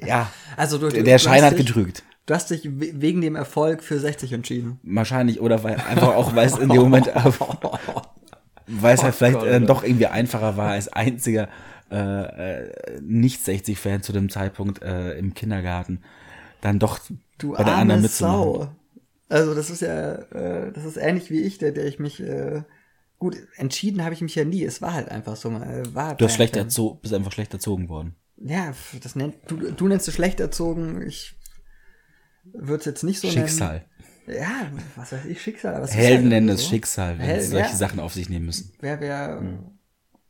Ja, 0.00 0.30
also 0.56 0.78
du, 0.78 0.90
der 0.90 1.02
du 1.02 1.18
Schein 1.18 1.42
hat 1.42 1.58
dich, 1.58 1.66
getrügt. 1.66 2.04
Du 2.26 2.32
hast 2.34 2.50
dich 2.50 2.64
we- 2.64 2.92
wegen 3.00 3.20
dem 3.20 3.34
Erfolg 3.34 3.82
für 3.82 3.98
60 3.98 4.32
entschieden. 4.32 4.78
Wahrscheinlich, 4.84 5.40
oder 5.40 5.64
weil 5.64 5.74
einfach 5.74 6.14
auch, 6.14 6.36
weil 6.36 6.46
es 6.46 6.56
in 6.56 6.68
dem 6.68 6.82
Moment, 6.82 7.08
weil 8.68 8.94
es 8.94 9.02
halt 9.02 9.14
vielleicht 9.14 9.38
Gott, 9.38 9.48
äh, 9.48 9.54
Alter. 9.54 9.66
doch 9.66 9.82
irgendwie 9.82 10.06
einfacher 10.06 10.56
war 10.56 10.70
als 10.70 10.88
einziger 10.88 11.48
äh, 11.90 11.96
äh, 11.96 13.00
Nicht-60-Fan 13.00 14.02
zu 14.02 14.12
dem 14.12 14.28
Zeitpunkt 14.28 14.82
äh, 14.82 15.12
im 15.18 15.34
Kindergarten, 15.34 16.02
dann 16.60 16.78
doch 16.78 17.00
Du 17.38 17.52
bei 17.52 17.64
der 17.64 17.76
anderen 17.76 18.02
mitzumachen. 18.02 18.38
Sau. 18.38 18.68
Also 19.30 19.54
das 19.54 19.70
ist 19.70 19.82
ja, 19.82 20.14
äh, 20.14 20.72
das 20.72 20.84
ist 20.84 20.96
ähnlich 20.96 21.30
wie 21.30 21.40
ich, 21.40 21.58
der, 21.58 21.72
der 21.72 21.86
ich 21.86 21.98
mich, 21.98 22.20
äh, 22.20 22.62
gut, 23.18 23.36
entschieden 23.56 24.04
habe 24.04 24.14
ich 24.14 24.20
mich 24.20 24.34
ja 24.34 24.44
nie. 24.44 24.64
Es 24.64 24.82
war 24.82 24.94
halt 24.94 25.08
einfach 25.10 25.36
so. 25.36 25.50
Äh, 25.50 25.94
war 25.94 26.14
Du 26.16 26.24
hast 26.24 26.34
schlecht 26.34 26.56
erzogen, 26.56 26.98
bist 27.00 27.14
einfach 27.14 27.32
schlecht 27.32 27.52
erzogen 27.52 27.88
worden. 27.88 28.16
Ja, 28.36 28.72
das 29.02 29.16
nennt, 29.16 29.34
du, 29.48 29.56
du 29.56 29.88
nennst 29.88 30.08
es 30.08 30.14
schlecht 30.14 30.40
erzogen. 30.40 31.02
Ich 31.02 31.36
würde 32.44 32.80
es 32.80 32.84
jetzt 32.86 33.02
nicht 33.02 33.20
so 33.20 33.30
Schicksal. 33.30 33.74
nennen. 33.74 33.84
Ja, 34.28 34.70
was 34.96 35.12
weiß 35.12 35.24
ich, 35.26 35.40
Schicksal. 35.40 35.74
Aber 35.74 35.86
Helden 35.86 36.28
nennen 36.28 36.48
so. 36.48 36.54
es 36.54 36.66
Schicksal, 36.66 37.18
wenn 37.18 37.26
Hel- 37.26 37.40
sie 37.40 37.48
solche 37.48 37.70
ja. 37.70 37.76
Sachen 37.76 38.00
auf 38.00 38.12
sich 38.12 38.28
nehmen 38.28 38.46
müssen. 38.46 38.72
Wer, 38.80 39.00
wer, 39.00 39.42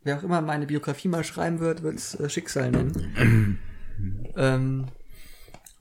wer 0.02 0.18
auch 0.18 0.22
immer 0.22 0.40
meine 0.40 0.66
Biografie 0.66 1.08
mal 1.08 1.24
schreiben 1.24 1.58
wird, 1.58 1.82
wird 1.82 1.96
es 1.96 2.14
äh, 2.14 2.28
Schicksal 2.28 2.70
nennen. 2.70 3.58
ähm, 4.36 4.86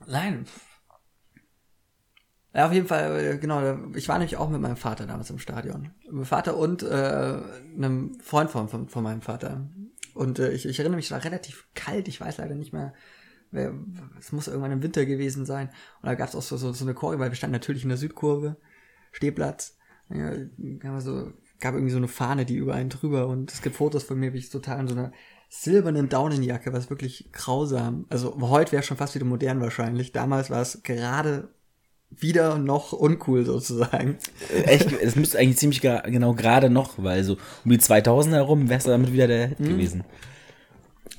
nein. 0.06 0.46
Ja, 2.54 2.66
auf 2.66 2.72
jeden 2.72 2.86
Fall, 2.88 3.20
äh, 3.20 3.38
genau, 3.38 3.78
ich 3.94 4.08
war 4.08 4.18
nämlich 4.18 4.36
auch 4.36 4.48
mit 4.48 4.60
meinem 4.60 4.76
Vater 4.76 5.06
damals 5.06 5.30
im 5.30 5.38
Stadion. 5.38 5.90
Mit 6.04 6.12
meinem 6.12 6.24
Vater 6.24 6.56
und 6.56 6.82
äh, 6.82 7.40
einem 7.76 8.18
Freund 8.20 8.50
von, 8.50 8.68
von, 8.68 8.88
von 8.88 9.04
meinem 9.04 9.20
Vater. 9.20 9.68
Und 10.14 10.40
äh, 10.40 10.50
ich, 10.50 10.66
ich 10.66 10.78
erinnere 10.80 10.96
mich, 10.96 11.06
es 11.06 11.10
war 11.12 11.22
relativ 11.22 11.68
kalt, 11.74 12.08
ich 12.08 12.20
weiß 12.20 12.38
leider 12.38 12.56
nicht 12.56 12.72
mehr, 12.72 12.94
es 14.18 14.32
muss 14.32 14.48
irgendwann 14.48 14.72
im 14.72 14.82
Winter 14.82 15.06
gewesen 15.06 15.46
sein. 15.46 15.68
Und 16.02 16.06
da 16.06 16.14
gab 16.14 16.28
es 16.28 16.34
auch 16.34 16.42
so, 16.42 16.56
so, 16.56 16.72
so 16.72 16.84
eine 16.84 16.94
Kurve, 16.94 17.18
weil 17.18 17.30
wir 17.30 17.36
standen 17.36 17.52
natürlich 17.52 17.82
in 17.82 17.88
der 17.88 17.98
Südkurve, 17.98 18.56
Stehplatz. 19.12 19.76
Ja, 20.10 20.32
so, 21.00 21.32
gab 21.60 21.74
irgendwie 21.74 21.92
so 21.92 21.98
eine 21.98 22.08
Fahne, 22.08 22.44
die 22.44 22.56
über 22.56 22.74
einen 22.74 22.90
drüber 22.90 23.26
und 23.26 23.52
es 23.52 23.62
gibt 23.62 23.76
Fotos 23.76 24.04
von 24.04 24.18
mir, 24.18 24.32
wie 24.32 24.38
ich 24.38 24.50
total 24.50 24.80
in 24.80 24.88
so 24.88 24.94
einer 24.94 25.12
silbernen 25.50 26.08
Daunenjacke, 26.08 26.72
was 26.72 26.90
wirklich 26.90 27.30
grausam. 27.32 28.06
Also 28.10 28.36
heute 28.40 28.72
wäre 28.72 28.82
schon 28.82 28.96
fast 28.96 29.14
wieder 29.14 29.24
modern 29.24 29.60
wahrscheinlich. 29.60 30.12
Damals 30.12 30.50
war 30.50 30.60
es 30.60 30.82
gerade 30.82 31.48
wieder 32.10 32.58
noch 32.58 32.92
uncool 32.92 33.44
sozusagen. 33.44 34.16
Äh, 34.54 34.62
Echt, 34.62 34.92
es 34.92 35.16
müsste 35.16 35.38
eigentlich 35.38 35.58
ziemlich 35.58 35.80
genau 35.80 36.34
gerade 36.34 36.70
noch, 36.70 36.94
weil 36.96 37.22
so 37.24 37.36
um 37.64 37.70
die 37.70 37.78
2000 37.78 38.34
herum 38.34 38.68
wärst 38.68 38.86
du 38.86 38.90
damit 38.90 39.12
wieder 39.12 39.26
der 39.26 39.48
Mhm. 39.48 39.54
Hit 39.56 39.68
gewesen. 39.68 40.04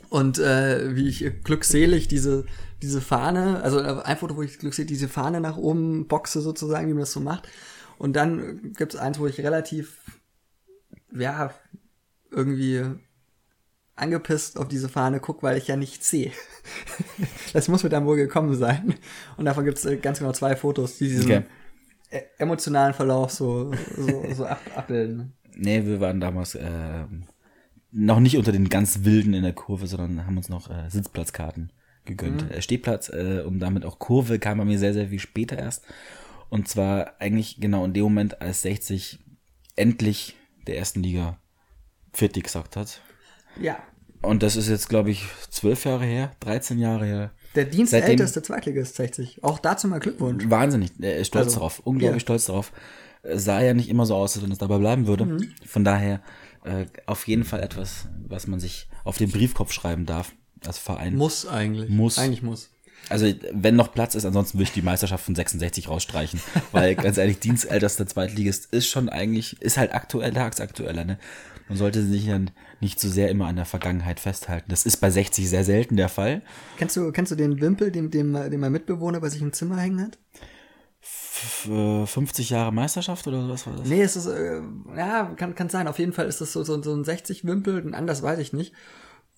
Und 0.10 0.39
äh, 0.39 0.95
wie 0.95 1.08
ich 1.08 1.43
glückselig 1.43 2.08
diese, 2.08 2.45
diese 2.82 3.00
Fahne, 3.00 3.62
also 3.62 3.80
äh, 3.80 4.02
ein 4.04 4.17
Foto, 4.17 4.36
wo 4.36 4.41
ich 4.41 4.58
glückselig 4.58 4.88
diese 4.88 5.08
Fahne 5.08 5.39
nach 5.39 5.58
oben 5.58 6.08
boxe 6.08 6.41
sozusagen, 6.41 6.88
wie 6.88 6.93
man 6.93 7.02
das 7.02 7.12
so 7.12 7.19
macht. 7.19 7.48
Und 8.00 8.15
dann 8.15 8.74
gibt's 8.76 8.95
eins, 8.95 9.19
wo 9.19 9.28
ich 9.28 9.39
relativ, 9.39 10.00
ja, 11.13 11.54
irgendwie 12.32 12.86
angepisst 13.95 14.58
auf 14.58 14.67
diese 14.67 14.89
Fahne 14.89 15.19
guck, 15.19 15.43
weil 15.43 15.58
ich 15.58 15.67
ja 15.67 15.76
nichts 15.76 16.10
sehe. 16.10 16.32
das 17.54 17.67
muss 17.67 17.84
mir 17.84 17.89
dann 17.89 18.06
wohl 18.06 18.15
gekommen 18.15 18.56
sein. 18.56 18.95
Und 19.38 19.45
davon 19.45 19.65
gibt's 19.65 19.86
äh, 19.86 19.98
ganz 19.98 20.19
genau 20.19 20.32
zwei 20.32 20.56
Fotos, 20.56 20.98
die 20.98 21.10
diesen 21.10 21.26
Okay. 21.26 21.43
äh, 22.10 22.22
emotionalen 22.38 22.93
Verlauf 22.93 23.32
so, 23.32 23.72
so, 23.98 24.24
so 24.34 24.45
ab, 24.45 24.62
abbilden. 24.76 25.34
Nee, 25.56 25.86
wir 25.86 26.00
waren 26.00 26.22
damals 26.22 26.56
ähm, 26.60 27.24
noch 27.91 28.19
nicht 28.19 28.38
unter 28.38 28.52
den 28.52 28.69
ganz 28.69 29.04
Wilden 29.04 29.34
in 29.34 29.43
der 29.43 29.54
Kurve, 29.54 29.88
sondern 29.88 30.25
haben 30.25 30.38
uns 30.38 30.49
noch 30.49 30.69
äh, 30.69 30.89
Sitzplatzkarten 30.89 31.71
gegönnt. 32.06 32.49
Äh, 32.52 32.62
Stehplatz 32.62 33.10
äh, 33.10 33.43
und 33.45 33.60
damit 33.60 33.86
auch 33.86 33.99
Kurve 33.99 34.39
kam 34.39 34.58
bei 34.60 34.65
mir 34.65 34.80
sehr, 34.80 34.93
sehr 34.93 35.10
viel 35.10 35.19
später 35.19 35.58
erst. 35.58 35.84
Und 36.49 36.67
zwar 36.67 37.13
eigentlich 37.19 37.60
genau 37.60 37.86
in 37.86 37.93
dem 37.93 38.04
Moment, 38.04 38.41
als 38.41 38.63
60 38.63 39.19
endlich 39.75 40.36
der 40.67 40.78
ersten 40.78 41.02
Liga 41.02 41.39
Pfitti 42.13 42.41
gesagt 42.41 42.75
hat. 42.75 43.02
Ja. 43.60 43.78
Und 44.21 44.43
das 44.43 44.56
ist 44.56 44.67
jetzt, 44.67 44.89
glaube 44.89 45.12
ich, 45.12 45.23
zwölf 45.49 45.86
Jahre 45.86 46.06
her, 46.06 46.32
13 46.41 46.78
Jahre 46.78 47.06
her. 47.06 47.32
Der 47.56 47.65
dienstälteste 47.65 48.41
Zweitligist 48.41 48.95
60. 48.95 49.43
Auch 49.43 49.60
dazu 49.60 49.88
mal 49.88 49.99
Glückwunsch. 49.99 50.49
Wahnsinnig, 50.49 50.91
er 50.99 51.17
ist 51.17 51.28
stolz 51.28 51.45
Also, 51.47 51.58
darauf, 51.58 51.80
unglaublich 51.80 52.21
ja. 52.21 52.25
stolz 52.25 52.45
darauf. 52.45 52.71
Äh, 53.23 53.38
Sah 53.38 53.62
ja 53.62 53.73
nicht 53.73 53.89
immer 53.89 54.06
so 54.06 54.15
aus, 54.15 54.36
als 54.36 54.43
wenn 54.43 54.52
es 54.52 54.58
dabei 54.58 54.78
bleiben 54.78 55.08
würde. 55.08 55.25
Mhm. 55.25 55.54
Von 55.65 55.84
daher 55.84 56.21
äh, 56.69 56.86
auf 57.05 57.27
jeden 57.27 57.43
Fall 57.43 57.62
etwas, 57.62 58.08
was 58.27 58.47
man 58.47 58.60
sich 58.60 58.88
auf 59.03 59.17
den 59.17 59.32
Briefkopf 59.32 59.71
schreiben 59.71 60.05
darf 60.05 60.34
als 60.65 60.77
Verein. 60.77 61.15
Muss 61.15 61.45
eigentlich. 61.45 61.89
Muss. 61.89 62.17
Eigentlich 62.17 62.41
muss. 62.41 62.69
Also 63.08 63.32
wenn 63.53 63.75
noch 63.75 63.93
Platz 63.93 64.15
ist, 64.15 64.25
ansonsten 64.25 64.58
würde 64.58 64.63
ich 64.63 64.73
die 64.73 64.82
Meisterschaft 64.82 65.23
von 65.23 65.34
66 65.34 65.88
rausstreichen, 65.88 66.41
weil 66.71 66.95
ganz 66.95 67.17
ehrlich, 67.17 67.39
dienstältester 67.39 68.05
Zweitligist 68.05 68.67
ist 68.73 68.88
schon 68.88 69.10
eigentlich, 69.10 69.62
ist 69.62 69.77
halt 69.77 69.93
aktuell, 69.93 70.34
tagsaktueller, 70.34 71.05
ne? 71.05 71.17
Man 71.69 71.77
sollte 71.77 72.03
sich 72.03 72.25
ja 72.25 72.39
nicht 72.82 72.99
zu 72.99 73.10
sehr 73.10 73.29
immer 73.29 73.45
an 73.45 73.55
der 73.55 73.65
Vergangenheit 73.65 74.19
festhalten. 74.19 74.65
Das 74.69 74.88
ist 74.88 74.97
bei 74.97 75.12
60 75.12 75.47
sehr 75.47 75.63
selten 75.63 75.97
der 75.97 76.10
Fall. 76.10 76.41
Kennst 76.77 76.97
du, 76.97 77.12
kennst 77.12 77.32
du 77.32 77.36
den 77.36 77.62
Wimpel, 77.62 77.91
den, 77.91 78.10
den, 78.10 78.34
den 78.34 78.60
mein 78.60 78.71
Mitbewohner 78.71 79.19
bei 79.19 79.29
sich 79.29 79.41
im 79.43 79.53
Zimmer 79.53 79.77
hängen 79.77 80.01
hat? 80.01 80.17
50 82.06 82.49
Jahre 82.49 82.71
Meisterschaft 82.71 83.28
oder 83.28 83.47
was 83.49 83.65
war 83.67 83.75
das? 83.75 83.88
Nee, 83.88 84.02
es 84.02 84.15
ist, 84.15 84.28
äh, 84.28 84.62
ja, 84.95 85.32
kann, 85.36 85.56
kann 85.56 85.69
sein. 85.69 85.88
Auf 85.88 85.99
jeden 85.99 86.13
Fall 86.13 86.28
ist 86.28 86.41
das 86.41 86.54
so, 86.54 86.63
so, 86.63 86.82
so 86.82 86.93
ein 86.93 87.04
60-Wimpel, 87.04 87.93
anders 87.93 88.21
weiß 88.21 88.39
ich 88.39 88.54
nicht. 88.54 88.73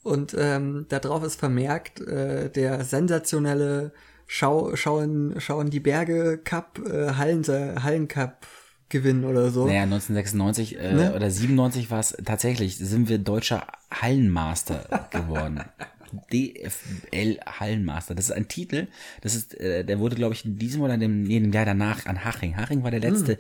Und 0.04 0.36
ähm, 0.38 0.86
da 0.90 1.00
drauf 1.00 1.24
ist 1.24 1.40
vermerkt, 1.40 2.02
äh, 2.02 2.50
der 2.50 2.84
sensationelle 2.84 3.94
Schau, 4.26 4.76
Schauen, 4.76 5.36
Schauen 5.40 5.70
die 5.70 5.80
Berge 5.80 6.40
Cup, 6.44 6.80
äh, 6.86 7.14
Hallen, 7.14 7.46
Hallen 7.84 8.08
Cup 8.08 8.48
Gewinn 8.92 9.24
oder 9.24 9.50
so. 9.50 9.66
Naja, 9.66 9.84
1996 9.84 10.78
äh, 10.78 10.94
ne? 10.94 11.16
oder 11.16 11.32
97 11.32 11.90
war 11.90 12.00
es 12.00 12.16
tatsächlich, 12.24 12.78
sind 12.78 13.10
wir 13.10 13.18
deutscher 13.18 13.66
Hallenmaster 13.90 15.08
geworden. 15.12 15.62
DFL 16.32 17.40
Hallenmaster. 17.46 18.16
Das 18.16 18.26
ist 18.26 18.32
ein 18.32 18.48
Titel, 18.48 18.88
das 19.22 19.36
ist, 19.36 19.60
äh, 19.60 19.84
der 19.84 20.00
wurde, 20.00 20.16
glaube 20.16 20.34
ich, 20.34 20.46
in 20.46 20.58
diesem 20.58 20.82
oder 20.82 20.94
in 20.96 21.00
dem, 21.00 21.24
nee, 21.24 21.40
dem 21.40 21.52
Jahr 21.52 21.66
danach 21.66 22.06
an 22.06 22.24
Haching. 22.24 22.58
Haching 22.58 22.84
war 22.84 22.92
der 22.92 23.00
letzte, 23.00 23.34
mm. 23.34 23.38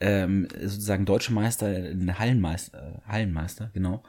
ähm, 0.00 0.48
sozusagen 0.60 1.04
deutsche 1.04 1.32
Meister, 1.32 1.66
Hallenmeister, 2.18 3.02
äh, 3.06 3.10
Hallenmeister, 3.10 3.70
genau. 3.72 4.02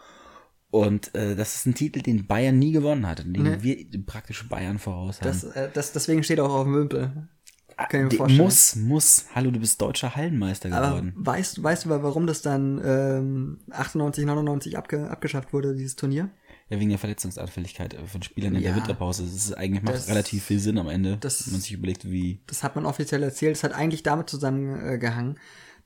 Und 0.71 1.15
äh, 1.15 1.36
das 1.36 1.56
ist 1.56 1.67
ein 1.67 1.75
Titel, 1.75 2.01
den 2.01 2.28
Bayern 2.28 2.60
nie 2.60 2.73
gewonnen 2.73 3.08
hat, 3.08 3.19
den 3.19 3.32
nee. 3.32 3.58
wir 3.62 4.06
praktisch 4.06 4.47
Bayern 4.49 4.78
voraus 4.78 5.21
haben. 5.21 5.28
Das, 5.28 5.43
äh, 5.43 5.69
das, 5.73 5.93
deswegen 5.93 6.23
steht 6.23 6.39
auch 6.39 6.54
auf 6.54 6.65
dem 6.65 6.75
Wimpel. 6.75 7.30
Kann 7.78 8.08
ich 8.08 8.12
mir 8.13 8.17
vorstellen. 8.17 8.45
Muss, 8.45 8.75
muss. 8.75 9.25
Hallo, 9.36 9.51
du 9.51 9.60
bist 9.60 9.82
deutscher 9.82 10.15
Hallenmeister 10.15 10.69
geworden. 10.69 11.13
Aber 11.15 11.25
weißt, 11.25 11.62
weißt 11.62 11.86
du, 11.86 11.89
warum 11.89 12.25
das 12.25 12.41
dann 12.41 12.82
ähm, 12.84 13.60
98, 13.71 14.25
99 14.25 14.78
abge, 14.78 15.10
abgeschafft 15.10 15.51
wurde, 15.51 15.75
dieses 15.75 15.95
Turnier? 15.95 16.30
Ja, 16.69 16.80
wegen 16.80 16.89
der 16.89 16.97
Verletzungsanfälligkeit 16.97 17.95
von 18.08 18.23
Spielern 18.23 18.56
in 18.56 18.62
ja, 18.62 18.69
der 18.69 18.78
Winterpause. 18.78 19.23
Das 19.23 19.34
ist 19.34 19.54
eigentlich 19.54 19.84
macht 19.84 19.95
das, 19.95 20.10
relativ 20.10 20.43
viel 20.43 20.60
Sinn 20.60 20.80
am 20.80 20.89
Ende, 20.89 21.17
das, 21.17 21.45
wenn 21.45 21.54
man 21.54 21.62
sich 21.62 21.73
überlegt, 21.73 22.10
wie. 22.10 22.41
Das 22.47 22.63
hat 22.63 22.75
man 22.75 22.86
offiziell 22.88 23.21
erzählt. 23.21 23.56
Es 23.56 23.63
hat 23.63 23.73
eigentlich 23.73 24.01
damit 24.01 24.30
zusammengehangen, 24.30 25.38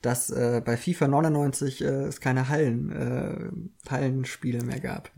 dass 0.01 0.29
äh, 0.29 0.61
bei 0.63 0.77
FIFA 0.77 1.09
99 1.09 1.81
äh, 1.81 1.85
es 1.85 2.21
keine 2.21 2.47
Hallen, 2.47 2.91
äh, 2.91 3.89
Hallenspiele 3.89 4.63
mehr 4.63 4.79
gab. 4.79 5.11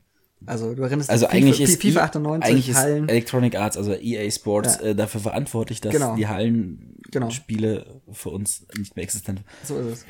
Also 0.48 0.74
du 0.74 0.82
erinnerst 0.82 1.12
also 1.12 1.28
dich, 1.28 1.36
eigentlich 1.36 1.58
FIFA, 1.58 1.72
ist 1.72 1.82
FIFA 1.82 2.04
98 2.06 2.52
eigentlich 2.52 2.76
Hallen. 2.76 3.04
Ist 3.04 3.12
Electronic 3.12 3.56
Arts, 3.56 3.78
also 3.78 3.94
EA 3.94 4.32
Sports, 4.32 4.80
ja. 4.82 4.90
äh, 4.90 4.96
dafür 4.96 5.22
verantwortlich, 5.22 5.82
dass 5.82 5.94
genau. 5.94 6.16
die 6.16 6.28
Hallenspiele 6.28 7.86
genau. 7.86 8.14
für 8.14 8.30
uns 8.30 8.66
nicht 8.76 8.96
mehr 8.96 9.04
existent. 9.04 9.44
So 9.64 9.78
ist 9.78 9.86
es. 9.86 10.06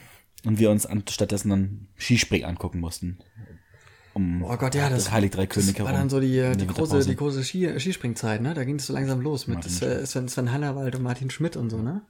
Und 0.45 0.57
wir 0.57 0.71
uns 0.71 0.85
an, 0.85 1.03
stattdessen 1.09 1.49
dann 1.49 1.87
Skispringen 1.97 2.47
angucken 2.47 2.79
mussten. 2.79 3.19
Um 4.13 4.43
oh 4.43 4.57
Gott, 4.57 4.75
ja, 4.75 4.89
das, 4.89 5.05
das 5.05 5.11
Heilig 5.13 5.31
Drei 5.31 5.47
König 5.47 5.75
das 5.75 5.85
war 5.85 5.93
dann 5.93 6.09
so 6.09 6.19
die, 6.19 6.51
die 6.57 6.67
große, 6.67 7.05
die 7.05 7.15
große 7.15 7.43
Ski, 7.43 7.79
Skispringzeit, 7.79 8.41
ne? 8.41 8.53
Da 8.53 8.63
ging 8.65 8.75
es 8.75 8.87
so 8.87 8.93
langsam 8.93 9.21
los 9.21 9.47
mit 9.47 9.63
Sven, 9.63 10.27
Sven 10.27 10.51
Hannawald 10.51 10.95
und 10.95 11.03
Martin 11.03 11.29
Schmidt 11.29 11.55
und 11.55 11.69
so, 11.69 11.77
ne? 11.77 12.01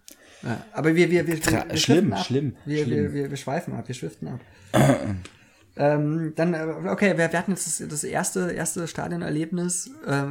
Ja, 0.44 0.66
aber 0.74 0.96
wir, 0.96 1.12
wir, 1.12 1.28
wir, 1.28 1.38
wir, 1.38 1.66
wir 1.70 1.78
schlimm, 1.78 2.16
schlimm, 2.18 2.56
wir, 2.66 2.84
schlimm. 2.84 3.04
Wir, 3.04 3.14
wir, 3.14 3.30
wir 3.30 3.38
schweifen 3.38 3.76
ab, 3.76 3.88
wir 3.88 3.94
schwiften 3.94 4.28
ab. 4.28 4.40
ähm, 5.78 6.34
dann, 6.36 6.54
äh, 6.56 6.66
okay, 6.88 7.18
wir, 7.18 7.32
wir 7.32 7.38
hatten 7.38 7.52
jetzt 7.52 7.68
das, 7.68 7.88
das 7.88 8.04
erste, 8.04 8.52
erste 8.52 8.88
Stadionerlebnis. 8.88 9.92
Äh, 10.08 10.26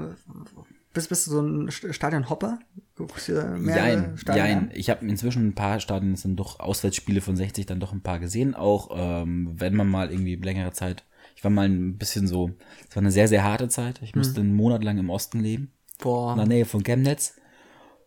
bist, 0.93 1.09
bist 1.09 1.29
du 1.29 1.31
so 1.31 1.41
ein 1.41 1.71
Stadionhopper? 1.71 2.59
Guckst 2.97 3.29
du 3.29 3.35
mehr 3.59 3.77
jein, 3.77 4.19
Stadien 4.19 4.45
jein. 4.45 4.59
An? 4.59 4.71
Ich 4.75 4.91
habe 4.91 5.07
inzwischen 5.07 5.49
ein 5.49 5.55
paar 5.55 5.79
Stadien, 5.79 6.17
sind 6.17 6.37
doch 6.37 6.59
Auswärtsspiele 6.59 7.21
von 7.21 7.37
60 7.37 7.67
dann 7.67 7.79
doch 7.79 7.93
ein 7.93 8.01
paar 8.01 8.19
gesehen. 8.19 8.57
Auch 8.57 8.91
ähm, 8.93 9.53
wenn 9.55 9.77
man 9.77 9.89
mal 9.89 10.11
irgendwie 10.11 10.35
längere 10.35 10.73
Zeit, 10.73 11.05
ich 11.41 11.45
war 11.45 11.51
mal 11.51 11.67
ein 11.67 11.97
bisschen 11.97 12.29
so, 12.29 12.51
es 12.87 12.95
war 12.95 13.01
eine 13.01 13.11
sehr, 13.11 13.27
sehr 13.27 13.43
harte 13.43 13.69
Zeit. 13.69 13.99
Ich 14.03 14.15
musste 14.15 14.41
hm. 14.41 14.49
einen 14.49 14.55
Monat 14.57 14.85
lang 14.85 14.99
im 14.99 15.09
Osten 15.09 15.41
leben. 15.41 15.73
Boah. 15.99 16.33
In 16.33 16.37
der 16.37 16.47
Nähe 16.47 16.67
von 16.67 16.83
Chemnitz. 16.83 17.41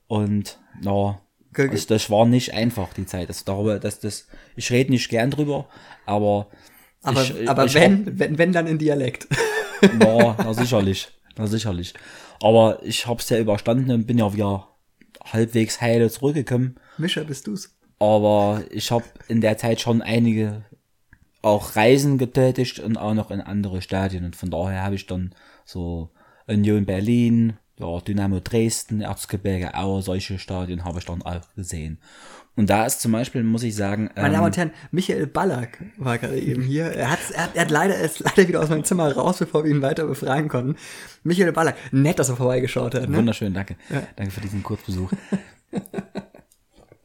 Und, 0.06 0.60
no, 0.84 1.20
das, 1.52 1.88
das 1.88 2.12
war 2.12 2.28
nicht 2.28 2.54
einfach, 2.54 2.94
die 2.94 3.08
Zeit. 3.08 3.30
Das, 3.30 3.44
darüber, 3.44 3.80
das, 3.80 4.00
das, 4.00 4.28
ich 4.56 4.70
rede 4.70 4.92
nicht 4.92 5.10
gern 5.10 5.32
drüber, 5.32 5.68
aber. 6.06 6.52
Aber, 7.02 7.24
ich, 7.24 7.50
aber 7.50 7.66
ich 7.66 7.74
wenn, 7.74 8.06
hab, 8.06 8.20
wenn, 8.20 8.38
wenn 8.38 8.52
dann 8.52 8.68
in 8.68 8.78
Dialekt. 8.78 9.28
Ja, 9.82 10.36
na 10.38 10.54
sicherlich. 10.54 11.08
Na 11.36 11.48
sicherlich. 11.48 11.96
Aber 12.40 12.84
ich 12.84 13.08
hab's 13.08 13.30
ja 13.30 13.40
überstanden 13.40 13.90
und 13.90 14.06
bin 14.06 14.20
ja 14.20 14.32
wieder 14.32 14.68
halbwegs 15.24 15.82
heile 15.82 16.12
zurückgekommen. 16.12 16.76
Mischer 17.00 17.24
bist 17.24 17.48
du's. 17.48 17.76
Aber 17.98 18.62
ich 18.70 18.92
habe 18.92 19.06
in 19.28 19.42
der 19.42 19.58
Zeit 19.58 19.82
schon 19.82 20.04
einige 20.04 20.66
auch 21.44 21.76
Reisen 21.76 22.18
getätigt 22.18 22.80
und 22.80 22.98
auch 22.98 23.14
noch 23.14 23.30
in 23.30 23.42
andere 23.42 23.82
Stadien. 23.82 24.26
Und 24.26 24.36
von 24.36 24.50
daher 24.50 24.84
habe 24.84 24.96
ich 24.96 25.06
dann 25.06 25.36
so 25.66 26.10
Union 26.48 26.86
Berlin, 26.86 27.58
ja, 27.78 28.00
Dynamo 28.00 28.40
Dresden, 28.40 29.02
Erzgebirge 29.02 29.76
Aue, 29.76 30.02
solche 30.02 30.40
Stadien 30.40 30.86
habe 30.86 31.00
ich 31.00 31.06
dann 31.06 31.22
auch 31.22 31.42
gesehen. 31.56 32.00
Und 32.56 32.70
da 32.70 32.86
ist 32.86 33.02
zum 33.02 33.12
Beispiel, 33.12 33.44
muss 33.44 33.64
ich 33.64 33.76
sagen. 33.76 34.12
Meine 34.16 34.28
ähm, 34.28 34.34
Damen 34.34 34.46
und 34.46 34.58
Herren, 34.58 34.72
Michael 34.92 35.26
Ballack 35.26 35.80
war 35.98 36.20
gerade 36.20 36.40
eben 36.40 36.62
hier. 36.62 36.86
Er 36.86 37.10
hat, 37.10 37.20
er 37.34 37.44
hat, 37.44 37.56
er 37.56 37.62
hat 37.62 37.72
leider, 37.72 37.96
er 37.96 38.06
ist 38.06 38.20
leider 38.20 38.48
wieder 38.48 38.62
aus 38.62 38.70
meinem 38.70 38.84
Zimmer 38.84 39.12
raus, 39.12 39.40
bevor 39.40 39.64
wir 39.64 39.72
ihn 39.72 39.82
weiter 39.82 40.06
befragen 40.06 40.50
konnten. 40.50 40.76
Michael 41.24 41.52
Ballack, 41.52 41.76
nett, 41.92 42.20
dass 42.20 42.30
er 42.30 42.36
vorbeigeschaut 42.36 42.94
hat. 42.94 43.10
Ne? 43.10 43.18
Wunderschön, 43.18 43.54
danke. 43.54 43.76
Ja. 43.90 44.04
Danke 44.16 44.32
für 44.32 44.42
diesen 44.42 44.62
Kurzbesuch. 44.62 45.12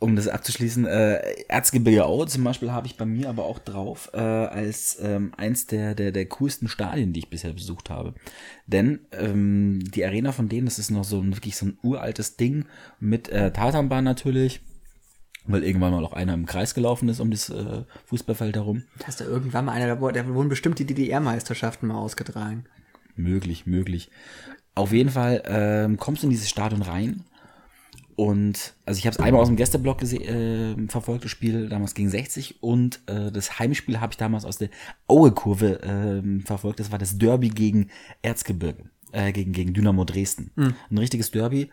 um 0.01 0.15
das 0.15 0.29
abzuschließen, 0.29 0.87
äh, 0.87 1.17
Erzgebirge 1.49 2.27
zum 2.29 2.45
Beispiel 2.45 2.71
habe 2.71 2.87
ich 2.87 2.97
bei 2.97 3.05
mir 3.05 3.29
aber 3.29 3.45
auch 3.45 3.59
drauf 3.59 4.11
äh, 4.15 4.19
als 4.19 4.99
ähm, 5.03 5.33
eins 5.37 5.67
der, 5.67 5.95
der, 5.95 6.13
der 6.13 6.27
coolsten 6.27 6.69
Stadien, 6.69 7.13
die 7.13 7.21
ich 7.21 7.31
bisher 7.31 7.53
besucht 7.53 7.91
habe. 7.91 8.15
Denn 8.67 9.01
ähm, 9.13 9.81
die 9.95 10.05
Arena 10.05 10.33
von 10.33 10.49
denen, 10.49 10.67
das 10.67 10.79
ist 10.79 10.91
noch 10.91 11.05
so 11.05 11.21
ein, 11.21 11.35
wirklich 11.35 11.57
so 11.57 11.67
ein 11.67 11.79
uraltes 11.83 12.37
Ding 12.37 12.67
mit 13.01 13.29
äh, 13.29 13.53
Tatanbahn 13.53 14.05
natürlich, 14.05 14.61
weil 15.47 15.65
irgendwann 15.65 15.93
mal 15.93 16.05
auch 16.05 16.13
einer 16.13 16.35
im 16.35 16.47
Kreis 16.47 16.75
gelaufen 16.75 17.09
ist 17.09 17.19
um 17.19 17.31
das 17.31 17.51
äh, 17.51 17.83
Fußballfeld 18.07 18.55
herum. 18.55 18.85
Da 18.99 19.09
ist 19.09 19.21
da 19.21 19.25
irgendwann 19.25 19.65
mal 19.65 19.73
einer, 19.73 19.97
da, 19.97 20.13
da 20.13 20.29
wurden 20.29 20.49
bestimmt 20.49 20.79
die 20.79 20.87
DDR-Meisterschaften 20.87 21.89
mal 21.89 21.99
ausgetragen. 21.99 22.65
Möglich, 23.17 23.67
möglich. 23.67 24.11
Auf 24.77 24.93
jeden 24.93 25.11
Fall 25.11 25.43
ähm, 25.47 25.97
kommst 25.97 26.23
du 26.23 26.29
in 26.29 26.31
dieses 26.31 26.49
Stadion 26.49 26.83
rein 26.83 27.25
und 28.19 28.75
also 28.85 28.99
ich 28.99 29.07
habe 29.07 29.15
es 29.15 29.21
einmal 29.21 29.41
aus 29.41 29.47
dem 29.47 29.55
Gästeblock 29.55 30.03
äh, 30.03 30.75
verfolgt, 30.89 31.23
das 31.23 31.31
Spiel 31.31 31.69
damals 31.69 31.95
gegen 31.95 32.11
60 32.11 32.61
und 32.65 32.99
äh, 33.07 33.31
das 33.31 33.61
Heimspiel 33.61 34.01
habe 34.01 34.13
ich 34.13 34.17
damals 34.17 34.45
aus 34.45 34.59
der 34.59 34.71
Aue-Kurve 35.07 35.83
äh, 35.85 36.41
verfolgt. 36.45 36.81
Das 36.81 36.91
war 36.91 36.99
das 36.99 37.17
Derby 37.17 37.49
gegen 37.51 37.91
Erzgebirge, 38.21 38.91
äh, 39.13 39.31
gegen, 39.31 39.53
gegen 39.53 39.73
Dynamo 39.73 40.03
Dresden. 40.03 40.51
Mhm. 40.57 40.75
Ein 40.91 40.99
richtiges 40.99 41.31
Derby. 41.31 41.71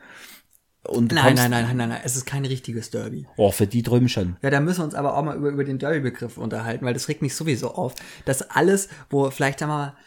Und 0.83 1.13
nein, 1.13 1.33
nein, 1.33 1.49
nein, 1.49 1.65
nein, 1.65 1.77
nein, 1.77 1.89
nein, 1.89 2.01
es 2.03 2.15
ist 2.15 2.27
kein 2.27 2.45
richtiges 2.45 2.91
Derby. 2.91 3.25
Oh, 3.37 3.49
für 3.49 3.65
die 3.65 3.81
drüben 3.81 4.07
schon. 4.07 4.37
Ja, 4.43 4.51
da 4.51 4.59
müssen 4.59 4.81
wir 4.81 4.85
uns 4.85 4.93
aber 4.93 5.17
auch 5.17 5.23
mal 5.23 5.35
über, 5.35 5.49
über 5.49 5.63
den 5.63 5.79
Derby-Begriff 5.79 6.37
unterhalten, 6.37 6.85
weil 6.85 6.93
das 6.93 7.07
regt 7.07 7.23
mich 7.23 7.33
sowieso 7.33 7.73
auf, 7.73 7.95
dass 8.25 8.51
alles, 8.51 8.89
wo 9.09 9.31
vielleicht 9.31 9.57
sagen 9.57 9.71
wir 9.71 9.77
mal 9.77 9.97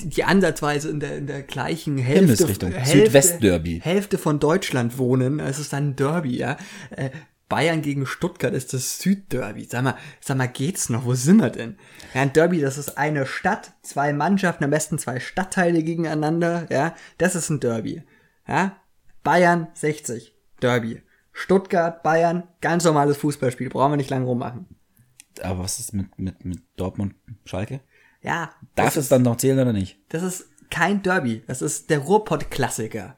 die 0.00 0.24
ansatzweise 0.24 0.90
in 0.90 1.00
der, 1.00 1.16
in 1.16 1.26
der 1.26 1.42
gleichen 1.42 1.98
Hälfte, 1.98 2.46
Hälfte, 2.70 3.62
Hälfte 3.80 4.18
von 4.18 4.38
Deutschland 4.38 4.98
wohnen, 4.98 5.40
es 5.40 5.58
ist 5.58 5.72
dann 5.72 5.96
Derby, 5.96 6.36
ja. 6.36 6.56
Äh, 6.90 7.10
Bayern 7.48 7.80
gegen 7.80 8.06
Stuttgart 8.06 8.52
ist 8.54 8.72
das 8.72 8.98
Südderby. 8.98 9.64
Sag 9.64 9.84
mal, 9.84 9.96
sag 10.20 10.36
mal, 10.36 10.48
geht's 10.48 10.88
noch? 10.88 11.04
Wo 11.04 11.14
sind 11.14 11.36
wir 11.36 11.50
denn? 11.50 11.78
Ja, 12.12 12.22
ein 12.22 12.32
Derby, 12.32 12.60
das 12.60 12.76
ist 12.76 12.98
eine 12.98 13.24
Stadt, 13.24 13.72
zwei 13.82 14.12
Mannschaften, 14.12 14.64
am 14.64 14.70
besten 14.70 14.98
zwei 14.98 15.20
Stadtteile 15.20 15.82
gegeneinander, 15.82 16.66
ja. 16.70 16.94
Das 17.18 17.36
ist 17.36 17.50
ein 17.50 17.60
Derby. 17.60 18.02
Ja. 18.48 18.76
Bayern 19.22 19.68
60, 19.74 20.34
Derby. 20.60 21.02
Stuttgart, 21.32 22.02
Bayern, 22.02 22.44
ganz 22.60 22.84
normales 22.84 23.18
Fußballspiel, 23.18 23.68
brauchen 23.68 23.92
wir 23.92 23.96
nicht 23.96 24.10
lange 24.10 24.24
rummachen. 24.24 24.66
Aber 25.42 25.60
was 25.60 25.78
ist 25.78 25.92
mit, 25.92 26.18
mit, 26.18 26.44
mit 26.44 26.62
Dortmund, 26.76 27.14
Schalke? 27.44 27.80
Ja. 28.26 28.50
Darf 28.74 28.96
es 28.96 29.08
dann 29.08 29.22
noch 29.22 29.36
zählen 29.36 29.60
oder 29.60 29.72
nicht? 29.72 29.98
Das 30.08 30.22
ist 30.22 30.46
kein 30.68 31.02
Derby. 31.02 31.44
Das 31.46 31.62
ist 31.62 31.90
der 31.90 32.00
Ruhrpott-Klassiker. 32.00 33.16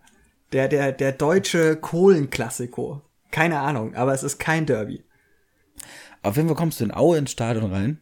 Der, 0.52 0.68
der, 0.68 0.92
der 0.92 1.12
deutsche 1.12 1.76
Kohlenklassiko. 1.76 3.00
Keine 3.30 3.58
Ahnung, 3.58 3.94
aber 3.94 4.12
es 4.12 4.22
ist 4.22 4.38
kein 4.38 4.66
Derby. 4.66 5.02
Auf 6.22 6.36
jeden 6.36 6.48
Fall 6.48 6.56
kommst 6.56 6.80
du 6.80 6.84
in 6.84 6.94
Aue 6.94 7.16
ins 7.16 7.30
Stadion 7.30 7.72
rein. 7.72 7.98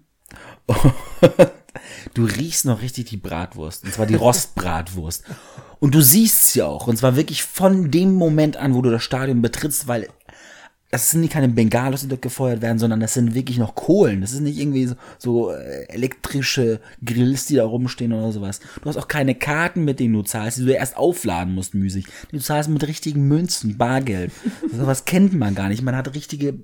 du 2.14 2.24
riechst 2.24 2.64
noch 2.64 2.82
richtig 2.82 3.06
die 3.06 3.16
Bratwurst. 3.16 3.84
Und 3.84 3.94
zwar 3.94 4.06
die 4.06 4.14
Rostbratwurst. 4.16 5.24
Und 5.78 5.94
du 5.94 6.00
siehst 6.00 6.52
sie 6.52 6.62
auch. 6.62 6.88
Und 6.88 6.96
zwar 6.96 7.14
wirklich 7.14 7.44
von 7.44 7.90
dem 7.90 8.14
Moment 8.14 8.56
an, 8.56 8.74
wo 8.74 8.82
du 8.82 8.90
das 8.90 9.04
Stadion 9.04 9.42
betrittst, 9.42 9.86
weil 9.86 10.08
das 10.90 11.10
sind 11.10 11.22
nicht 11.22 11.32
keine 11.32 11.48
Bengalos, 11.48 12.02
die 12.02 12.08
dort 12.08 12.22
gefeuert 12.22 12.62
werden, 12.62 12.78
sondern 12.78 13.00
das 13.00 13.14
sind 13.14 13.34
wirklich 13.34 13.58
noch 13.58 13.74
Kohlen. 13.74 14.20
Das 14.20 14.32
ist 14.32 14.40
nicht 14.40 14.58
irgendwie 14.58 14.86
so, 14.86 14.94
so 15.18 15.50
äh, 15.50 15.88
elektrische 15.88 16.80
Grills, 17.04 17.46
die 17.46 17.56
da 17.56 17.64
rumstehen 17.64 18.12
oder 18.12 18.30
sowas. 18.30 18.60
Du 18.80 18.88
hast 18.88 18.96
auch 18.96 19.08
keine 19.08 19.34
Karten, 19.34 19.84
mit 19.84 19.98
denen 19.98 20.14
du 20.14 20.22
zahlst, 20.22 20.58
die 20.58 20.64
du 20.64 20.72
erst 20.72 20.96
aufladen 20.96 21.54
musst, 21.54 21.74
müßig. 21.74 22.06
Du 22.30 22.38
zahlst 22.38 22.70
mit 22.70 22.86
richtigen 22.86 23.26
Münzen, 23.26 23.76
Bargeld. 23.76 24.30
Sowas 24.72 25.04
kennt 25.04 25.34
man 25.34 25.56
gar 25.56 25.68
nicht. 25.68 25.82
Man 25.82 25.96
hat 25.96 26.14
richtige, 26.14 26.60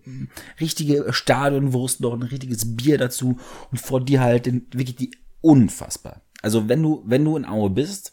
richtige 0.60 1.12
Stadionwurst, 1.12 2.00
noch 2.00 2.14
ein 2.14 2.22
richtiges 2.22 2.76
Bier 2.76 2.98
dazu 2.98 3.38
und 3.72 3.80
vor 3.80 4.00
dir 4.00 4.20
halt 4.20 4.46
den, 4.46 4.66
wirklich 4.72 4.96
die 4.96 5.10
unfassbar. 5.40 6.22
Also 6.42 6.68
wenn 6.68 6.82
du, 6.82 7.02
wenn 7.06 7.24
du 7.24 7.36
in 7.36 7.44
Aue 7.44 7.70
bist 7.70 8.12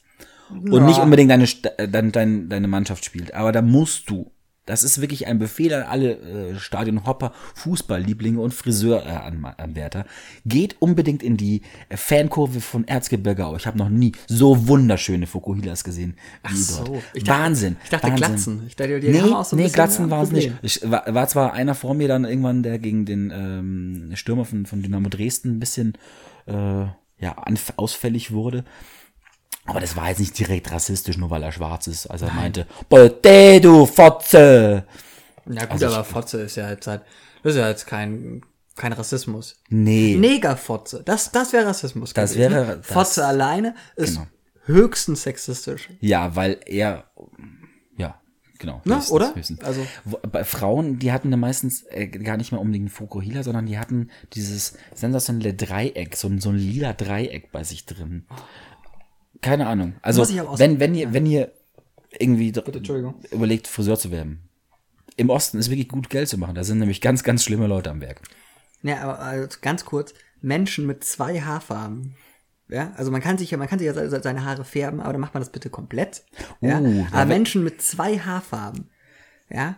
und 0.49 0.73
ja. 0.73 0.87
nicht 0.87 0.99
unbedingt 0.99 1.29
deine, 1.29 1.47
deine, 1.87 2.11
deine, 2.11 2.47
deine 2.47 2.67
Mannschaft 2.67 3.05
spielt, 3.05 3.35
aber 3.35 3.51
da 3.51 3.61
musst 3.61 4.09
du 4.09 4.31
Das 4.69 4.83
ist 4.83 5.01
wirklich 5.01 5.25
ein 5.25 5.39
Befehl 5.39 5.73
an 5.73 5.81
alle 5.81 6.11
äh, 6.11 6.59
Stadionhopper, 6.59 7.33
Fußballlieblinge 7.55 8.39
und 8.39 8.53
Friseuranwärter. 8.53 10.05
Geht 10.45 10.75
unbedingt 10.79 11.23
in 11.23 11.37
die 11.37 11.63
Fankurve 11.89 12.61
von 12.61 12.87
Erzgebirgau. 12.87 13.55
Ich 13.55 13.65
habe 13.65 13.79
noch 13.79 13.89
nie 13.89 14.11
so 14.27 14.67
wunderschöne 14.67 15.25
Fukuhilas 15.25 15.83
gesehen 15.83 16.15
wie 16.47 16.55
so. 16.55 16.83
dort. 16.83 17.03
Ich 17.15 17.23
dachte- 17.23 17.41
Wahnsinn. 17.41 17.77
ich 17.83 17.89
dachte 17.89 18.07
Wahnsinn. 18.07 18.17
Glatzen. 18.27 18.63
Ich 18.67 18.75
dachte, 18.75 18.99
die 18.99 19.09
nee, 19.09 19.21
haben 19.21 19.33
auch 19.33 19.43
so 19.45 19.55
ein 19.55 19.59
nee, 19.63 19.69
Glatzen 19.69 20.05
ein 20.05 20.11
war 20.11 20.21
es 20.21 20.31
nicht. 20.31 20.53
Ich, 20.61 20.81
war, 20.83 21.03
war 21.07 21.27
zwar 21.27 21.53
einer 21.53 21.73
vor 21.73 21.95
mir 21.95 22.07
dann 22.07 22.25
irgendwann, 22.25 22.61
der 22.61 22.77
gegen 22.77 23.05
den 23.05 23.31
ähm, 23.33 24.11
Stürmer 24.15 24.45
von, 24.45 24.67
von 24.67 24.83
Dynamo 24.83 25.09
Dresden 25.09 25.55
ein 25.55 25.59
bisschen 25.59 25.93
äh, 26.45 26.53
ja, 27.21 27.35
ausfällig 27.75 28.31
wurde. 28.31 28.65
Aber 29.69 29.79
das 29.79 29.95
war 29.95 30.09
jetzt 30.09 30.19
nicht 30.19 30.37
direkt 30.37 30.71
rassistisch, 30.71 31.17
nur 31.17 31.29
weil 31.29 31.43
er 31.43 31.51
schwarz 31.51 31.87
ist. 31.87 32.07
Also 32.07 32.25
er 32.25 32.33
meinte, 32.33 32.65
du 33.61 33.85
Fotze! 33.85 34.85
Ja 35.45 35.61
gut, 35.63 35.71
Also 35.71 35.87
ich- 35.87 35.93
aber 35.93 36.03
Fotze 36.03 36.41
ist 36.41 36.55
ja 36.55 36.69
jetzt 36.69 36.87
halt, 36.87 37.01
das 37.43 37.53
ist 37.53 37.59
ja 37.59 37.69
jetzt 37.69 37.87
kein, 37.87 38.41
kein 38.75 38.93
Rassismus. 38.93 39.57
Nee. 39.69 40.15
Negerfotze, 40.15 41.01
das, 41.03 41.31
das 41.31 41.53
wäre 41.53 41.65
Rassismus. 41.67 42.13
Das 42.13 42.33
gewesen, 42.33 42.51
wäre- 42.53 42.65
ne? 42.67 42.77
das- 42.77 42.87
Fotze 42.87 43.25
alleine 43.25 43.75
ist 43.95 44.15
Genau. 44.15 44.27
höchstens 44.65 45.23
sexistisch. 45.23 45.89
Ja, 46.01 46.35
weil 46.35 46.59
er, 46.65 47.05
ja, 47.97 48.19
genau. 48.59 48.81
Ne, 48.85 48.95
höchstens, 48.95 49.11
oder? 49.11 49.35
höchstens. 49.35 49.61
Also- 49.63 49.85
bei 50.31 50.43
Frauen, 50.43 50.99
die 50.99 51.11
hatten 51.11 51.31
dann 51.31 51.39
meistens 51.39 51.83
äh, 51.89 52.07
gar 52.07 52.37
nicht 52.37 52.51
mehr 52.51 52.61
unbedingt 52.61 52.91
Fukuhila, 52.91 53.41
sondern 53.43 53.65
die 53.65 53.79
hatten 53.79 54.09
dieses 54.33 54.73
sensationelle 54.93 55.53
Dreieck, 55.53 56.15
so 56.15 56.27
ein, 56.27 56.39
so 56.39 56.49
ein 56.49 56.57
lila 56.57 56.93
Dreieck 56.93 57.51
bei 57.51 57.63
sich 57.63 57.85
drin. 57.85 58.25
Keine 59.41 59.67
Ahnung. 59.67 59.93
Also, 60.01 60.27
wenn, 60.59 60.79
wenn 60.79 60.95
ihr, 60.95 61.13
wenn 61.13 61.25
ihr 61.25 61.51
irgendwie 62.17 62.51
Entschuldigung. 62.53 63.15
überlegt, 63.31 63.67
Friseur 63.67 63.97
zu 63.97 64.11
werden. 64.11 64.49
Im 65.15 65.29
Osten 65.29 65.57
ist 65.59 65.69
wirklich 65.69 65.89
gut 65.89 66.09
Geld 66.09 66.29
zu 66.29 66.37
machen. 66.37 66.55
Da 66.55 66.63
sind 66.63 66.79
nämlich 66.79 67.01
ganz, 67.01 67.23
ganz 67.23 67.43
schlimme 67.43 67.67
Leute 67.67 67.89
am 67.91 68.01
Werk. 68.01 68.21
Ja, 68.83 69.01
aber 69.01 69.19
also 69.19 69.57
ganz 69.61 69.83
kurz, 69.85 70.13
Menschen 70.41 70.85
mit 70.85 71.03
zwei 71.03 71.41
Haarfarben. 71.41 72.15
Ja, 72.69 72.93
also 72.95 73.11
man 73.11 73.19
kann 73.21 73.37
sich 73.37 73.51
ja, 73.51 73.57
man 73.57 73.67
kann 73.67 73.79
sich 73.79 73.87
ja 73.87 73.93
se- 73.93 74.21
seine 74.21 74.45
Haare 74.45 74.63
färben, 74.63 75.01
aber 75.01 75.11
dann 75.11 75.21
macht 75.21 75.33
man 75.33 75.41
das 75.41 75.51
bitte 75.51 75.69
komplett. 75.69 76.23
Ja, 76.61 76.79
Uh, 76.79 77.05
da 77.11 77.17
aber 77.17 77.25
Menschen 77.25 77.63
mit 77.63 77.81
zwei 77.81 78.19
Haarfarben, 78.19 78.89
ja, 79.49 79.77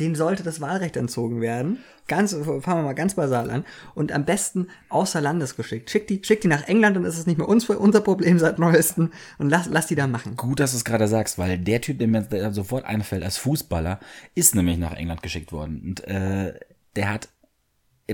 denen 0.00 0.14
sollte 0.14 0.42
das 0.42 0.60
Wahlrecht 0.60 0.96
entzogen 0.96 1.40
werden. 1.40 1.78
Ganz, 2.06 2.32
fangen 2.32 2.62
wir 2.64 2.82
mal 2.82 2.94
ganz 2.94 3.14
basal 3.14 3.50
an. 3.50 3.64
Und 3.94 4.12
am 4.12 4.24
besten 4.24 4.68
außer 4.88 5.20
Landes 5.20 5.56
geschickt. 5.56 5.90
Schick 5.90 6.06
die, 6.06 6.22
schick 6.24 6.40
die 6.40 6.48
nach 6.48 6.66
England, 6.66 6.96
dann 6.96 7.04
ist 7.04 7.18
es 7.18 7.26
nicht 7.26 7.38
mehr 7.38 7.48
uns, 7.48 7.68
unser 7.68 8.00
Problem 8.00 8.38
seit 8.38 8.58
neuestem. 8.58 9.10
Und 9.38 9.50
lass, 9.50 9.68
lass 9.70 9.86
die 9.86 9.94
da 9.94 10.06
machen. 10.06 10.36
Gut, 10.36 10.60
dass 10.60 10.72
du 10.72 10.78
es 10.78 10.84
gerade 10.84 11.08
sagst, 11.08 11.38
weil 11.38 11.58
der 11.58 11.80
Typ, 11.80 11.98
der 11.98 12.08
mir 12.08 12.26
sofort 12.52 12.84
einfällt 12.84 13.22
als 13.22 13.36
Fußballer, 13.38 14.00
ist 14.34 14.54
nämlich 14.54 14.78
nach 14.78 14.94
England 14.94 15.22
geschickt 15.22 15.52
worden. 15.52 15.82
Und 15.84 16.04
äh, 16.04 16.54
der 16.96 17.12
hat 17.12 17.28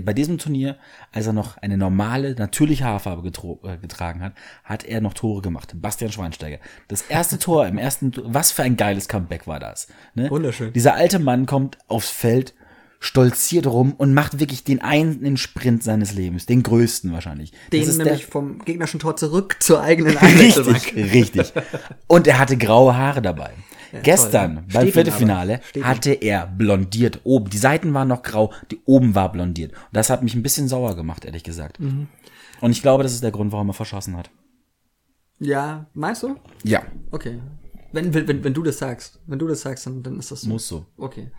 bei 0.00 0.12
diesem 0.12 0.38
Turnier, 0.38 0.76
als 1.12 1.26
er 1.26 1.32
noch 1.32 1.56
eine 1.58 1.76
normale, 1.76 2.34
natürliche 2.34 2.84
Haarfarbe 2.84 3.26
äh, 3.28 3.76
getragen 3.78 4.22
hat, 4.22 4.32
hat 4.64 4.84
er 4.84 5.00
noch 5.00 5.14
Tore 5.14 5.40
gemacht. 5.42 5.72
Bastian 5.80 6.10
Schweinsteiger. 6.10 6.58
Das 6.88 7.02
erste 7.02 7.38
Tor 7.38 7.66
im 7.66 7.78
ersten, 7.78 8.12
was 8.24 8.50
für 8.50 8.62
ein 8.62 8.76
geiles 8.76 9.08
Comeback 9.08 9.46
war 9.46 9.60
das. 9.60 9.86
Ne? 10.14 10.30
Wunderschön. 10.30 10.72
Dieser 10.72 10.94
alte 10.94 11.18
Mann 11.18 11.46
kommt 11.46 11.78
aufs 11.88 12.10
Feld, 12.10 12.54
stolziert 13.00 13.66
rum 13.66 13.92
und 13.96 14.14
macht 14.14 14.40
wirklich 14.40 14.64
den 14.64 14.80
einen 14.80 15.36
Sprint 15.36 15.82
seines 15.82 16.12
Lebens, 16.14 16.46
den 16.46 16.62
größten 16.62 17.12
wahrscheinlich. 17.12 17.52
Den 17.72 17.82
ist 17.82 17.98
der- 17.98 18.06
nämlich 18.06 18.26
vom 18.26 18.64
gegnerischen 18.64 18.98
Tor 18.98 19.16
zurück 19.16 19.56
zur 19.60 19.82
eigenen 19.82 20.16
Einwechselbank. 20.16 20.86
Richtig, 20.96 21.12
richtig. 21.12 21.52
Und 22.06 22.26
er 22.26 22.38
hatte 22.38 22.56
graue 22.56 22.96
Haare 22.96 23.20
dabei. 23.22 23.50
Gestern 24.02 24.54
toll. 24.54 24.64
beim 24.64 24.70
Steht 24.70 24.84
ihm 24.84 24.92
Viertelfinale 24.92 25.60
hatte 25.82 26.12
er 26.12 26.46
blondiert 26.46 27.20
oben. 27.24 27.50
Die 27.50 27.58
Seiten 27.58 27.94
waren 27.94 28.08
noch 28.08 28.22
grau, 28.22 28.52
die 28.70 28.80
oben 28.84 29.14
war 29.14 29.30
blondiert. 29.30 29.72
Und 29.72 29.80
das 29.92 30.10
hat 30.10 30.22
mich 30.22 30.34
ein 30.34 30.42
bisschen 30.42 30.68
sauer 30.68 30.96
gemacht, 30.96 31.24
ehrlich 31.24 31.44
gesagt. 31.44 31.80
Mhm. 31.80 32.08
Und 32.60 32.70
ich 32.70 32.82
glaube, 32.82 33.02
das 33.02 33.12
ist 33.12 33.22
der 33.22 33.30
Grund, 33.30 33.52
warum 33.52 33.68
er 33.68 33.74
verschossen 33.74 34.16
hat. 34.16 34.30
Ja, 35.38 35.86
meinst 35.94 36.22
du? 36.22 36.36
Ja, 36.62 36.82
Okay. 37.10 37.40
Wenn, 37.94 38.12
wenn, 38.12 38.26
wenn, 38.26 38.42
wenn 38.42 38.54
du 38.54 38.64
das 38.64 38.78
sagst, 38.78 39.20
wenn 39.26 39.38
du 39.38 39.46
das 39.46 39.60
sagst, 39.60 39.86
dann, 39.86 40.02
dann 40.02 40.18
ist 40.18 40.32
das 40.32 40.40
so. 40.40 40.48
muss 40.48 40.66
so. 40.66 40.84
Okay. 40.96 41.30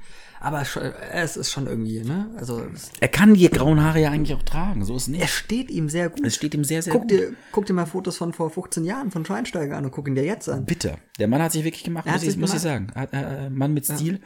Aber 0.45 0.63
schon, 0.63 0.84
es 0.84 1.38
ist 1.38 1.49
schon 1.51 1.65
irgendwie, 1.65 2.01
ne? 2.01 2.29
Also 2.38 2.62
es, 2.71 2.91
Er 2.99 3.08
kann 3.08 3.34
die 3.34 3.49
grauen 3.49 3.81
Haare 3.81 3.99
ja 3.99 4.12
eigentlich 4.12 4.38
auch 4.38 4.43
tragen. 4.43 4.86
So 4.86 4.95
ist 4.95 5.03
es 5.03 5.08
es 5.08 5.19
nicht. 5.19 5.29
steht 5.29 5.71
ihm 5.71 5.89
sehr 5.89 6.10
gut. 6.10 6.23
Es 6.23 6.36
steht 6.36 6.53
ihm 6.53 6.63
sehr, 6.63 6.84
sehr 6.84 6.93
guck 6.93 7.01
gut. 7.01 7.12
dir, 7.12 7.34
guck 7.51 7.65
dir 7.65 7.73
mal 7.73 7.88
Fotos 7.88 8.17
von 8.17 8.31
vor 8.31 8.51
15 8.51 8.84
Jahren 8.86 9.10
von 9.10 9.25
Schweinsteiger 9.25 9.75
an 9.75 9.86
und 9.86 9.91
guck 9.91 10.08
ihn 10.08 10.13
dir 10.13 10.23
jetzt 10.23 10.47
an. 10.47 10.63
Bitte. 10.65 10.99
Der 11.17 11.27
Mann 11.27 11.41
hat 11.41 11.51
sich 11.51 11.63
wirklich 11.63 11.84
gemacht, 11.84 12.05
muss, 12.05 12.21
ich, 12.21 12.38
muss 12.38 12.53
ich 12.53 12.60
sagen. 12.60 12.91
Hat, 12.93 13.10
äh, 13.12 13.49
Mann 13.49 13.73
mit 13.73 13.86
Stil. 13.86 14.21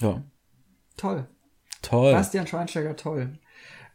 Ja, 0.00 0.24
Toll. 0.96 1.28
toll. 1.82 2.12
Bastian 2.12 2.48
Schweinsteiger, 2.48 2.96
toll. 2.96 3.38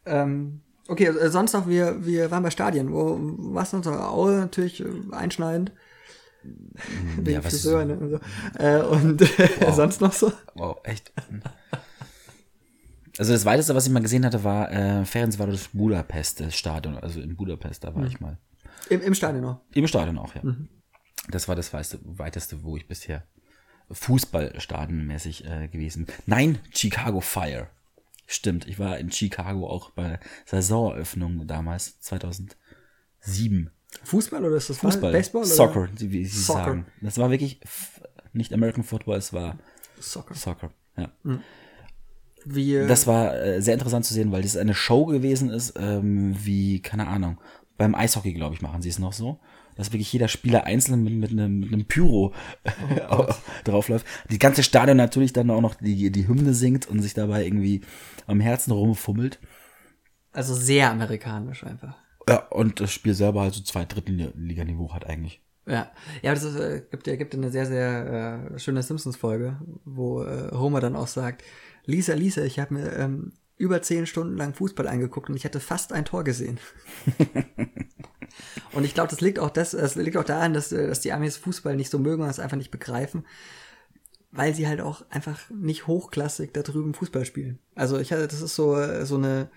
Ähm, 0.05 0.61
okay, 0.87 1.07
äh, 1.07 1.29
sonst 1.29 1.51
noch, 1.51 1.67
wir, 1.67 2.05
wir 2.05 2.31
waren 2.31 2.43
bei 2.43 2.49
Stadien. 2.49 2.93
Wo, 2.93 3.17
was 3.19 3.73
noch? 3.73 3.85
Aue 3.85 4.37
natürlich 4.39 4.79
äh, 4.79 4.85
einschneidend. 5.11 5.73
Wegen 6.43 7.31
Ja, 7.31 7.41
Friseur, 7.41 7.85
ne? 7.85 7.97
Und, 7.97 8.09
so. 8.09 8.19
äh, 8.57 8.81
und 8.81 9.21
sonst 9.75 10.01
noch 10.01 10.13
so? 10.13 10.31
Wow, 10.55 10.77
echt. 10.83 11.11
Also 13.17 13.33
das 13.33 13.45
weiteste, 13.45 13.75
was 13.75 13.85
ich 13.85 13.91
mal 13.91 14.01
gesehen 14.01 14.25
hatte, 14.25 14.43
war 14.43 14.71
äh, 14.71 15.05
Ferencváros 15.05 15.69
Budapest, 15.73 16.39
das 16.39 16.55
Stadion. 16.55 16.97
Also 16.97 17.21
in 17.21 17.35
Budapest, 17.35 17.83
da 17.83 17.93
war 17.93 18.05
ich 18.05 18.19
mal. 18.19 18.37
Im, 18.89 19.01
Im 19.01 19.13
Stadion 19.13 19.43
noch. 19.43 19.61
Im 19.73 19.85
Stadion 19.87 20.17
auch, 20.17 20.33
ja. 20.35 20.41
Das 21.29 21.47
war 21.47 21.55
das 21.55 21.71
weiteste, 21.73 21.99
weiteste, 22.03 22.63
wo 22.63 22.77
ich 22.77 22.87
bisher 22.87 23.23
Fußballstadionmäßig 23.91 25.45
äh, 25.45 25.67
gewesen 25.67 26.05
bin. 26.05 26.15
Nein, 26.25 26.59
Chicago 26.73 27.21
Fire. 27.21 27.67
Stimmt, 28.25 28.65
ich 28.67 28.79
war 28.79 28.97
in 28.97 29.11
Chicago 29.11 29.69
auch 29.69 29.91
bei 29.91 30.19
Saisoneröffnung 30.45 31.45
damals, 31.47 31.99
2007. 31.99 33.69
Fußball 34.03 34.43
oder 34.43 34.55
ist 34.55 34.69
das 34.69 34.77
Fußball, 34.77 35.11
Baseball? 35.11 35.41
Oder? 35.41 35.49
Soccer, 35.51 35.89
wie 35.97 36.11
wie 36.11 36.25
sie 36.25 36.39
Soccer. 36.39 36.63
sagen. 36.63 36.85
Das 37.01 37.17
war 37.17 37.29
wirklich 37.29 37.59
nicht 38.33 38.53
American 38.53 38.83
Football, 38.83 39.17
es 39.17 39.33
war 39.33 39.57
Soccer. 39.99 40.33
Soccer. 40.35 40.71
Ja. 40.97 41.11
Wir, 42.45 42.87
Das 42.87 43.05
war 43.05 43.35
äh, 43.35 43.61
sehr 43.61 43.75
interessant 43.75 44.05
zu 44.05 44.13
sehen, 44.13 44.31
weil 44.31 44.41
das 44.41 44.57
eine 44.57 44.73
Show 44.73 45.05
gewesen 45.05 45.49
ist, 45.49 45.73
ähm, 45.77 46.35
wie, 46.43 46.81
keine 46.81 47.07
Ahnung, 47.07 47.39
beim 47.77 47.93
Eishockey, 47.95 48.33
glaube 48.33 48.55
ich, 48.55 48.61
machen 48.61 48.81
sie 48.81 48.89
es 48.89 48.99
noch 48.99 49.13
so, 49.13 49.39
dass 49.75 49.91
wirklich 49.91 50.11
jeder 50.11 50.27
Spieler 50.27 50.63
einzeln 50.65 51.03
mit, 51.03 51.13
mit, 51.13 51.31
einem, 51.31 51.59
mit 51.59 51.71
einem 51.73 51.85
Pyro 51.85 52.33
Oh 53.09 53.27
draufläuft. 53.63 54.05
Die 54.29 54.39
ganze 54.39 54.63
Stadion 54.63 54.97
natürlich 54.97 55.33
dann 55.33 55.49
auch 55.51 55.61
noch 55.61 55.75
die, 55.75 56.11
die 56.11 56.27
Hymne 56.27 56.53
singt 56.53 56.87
und 56.87 57.01
sich 57.01 57.13
dabei 57.13 57.45
irgendwie 57.45 57.81
am 58.27 58.39
Herzen 58.39 58.71
rumfummelt. 58.71 59.39
also 60.31 60.55
sehr 60.55 60.89
amerikanisch 60.91 61.63
einfach. 61.63 61.95
Ja, 62.27 62.47
und 62.49 62.79
das 62.79 62.91
Spiel 62.91 63.13
selber 63.13 63.41
halt 63.41 63.53
so 63.53 63.63
zwei 63.63 63.85
Drittel-Liga-Niveau 63.85 64.93
hat 64.93 65.05
eigentlich. 65.05 65.41
Ja, 65.65 65.91
ja, 66.21 66.33
das 66.33 66.43
ist, 66.43 66.55
äh, 66.59 66.83
gibt 66.89 67.07
ja 67.07 67.15
gibt 67.15 67.35
eine 67.35 67.51
sehr 67.51 67.65
sehr 67.65 68.51
äh, 68.53 68.59
schöne 68.59 68.81
Simpsons-Folge, 68.81 69.59
wo 69.85 70.23
äh, 70.23 70.51
Homer 70.51 70.79
dann 70.81 70.95
auch 70.95 71.07
sagt, 71.07 71.43
Lisa, 71.85 72.13
Lisa, 72.13 72.43
ich 72.43 72.59
habe 72.59 72.73
mir 72.73 72.93
ähm, 72.93 73.33
über 73.57 73.81
zehn 73.81 74.07
Stunden 74.07 74.37
lang 74.37 74.55
Fußball 74.55 74.87
angeguckt 74.87 75.29
und 75.29 75.35
ich 75.35 75.43
hätte 75.43 75.59
fast 75.59 75.93
ein 75.93 76.05
Tor 76.05 76.23
gesehen. 76.23 76.59
und 78.73 78.83
ich 78.83 78.95
glaube, 78.95 79.09
das 79.09 79.21
liegt 79.21 79.37
auch 79.37 79.51
das, 79.51 79.71
das 79.71 79.95
liegt 79.95 80.17
auch 80.17 80.23
daran, 80.23 80.53
dass, 80.53 80.71
äh, 80.71 80.87
dass 80.87 81.01
die 81.01 81.13
Amis 81.13 81.37
Fußball 81.37 81.75
nicht 81.75 81.91
so 81.91 81.99
mögen 81.99 82.23
und 82.23 82.29
es 82.29 82.39
einfach 82.39 82.57
nicht 82.57 82.71
begreifen, 82.71 83.25
weil 84.31 84.55
sie 84.55 84.67
halt 84.67 84.81
auch 84.81 85.05
einfach 85.11 85.39
nicht 85.51 85.85
hochklassig 85.85 86.53
da 86.53 86.63
drüben 86.63 86.95
Fußball 86.95 87.23
spielen. 87.23 87.59
Also 87.75 87.99
ich 87.99 88.11
hatte, 88.11 88.27
das 88.27 88.41
ist 88.41 88.55
so 88.55 88.75
äh, 88.75 89.05
so 89.05 89.15
eine 89.15 89.49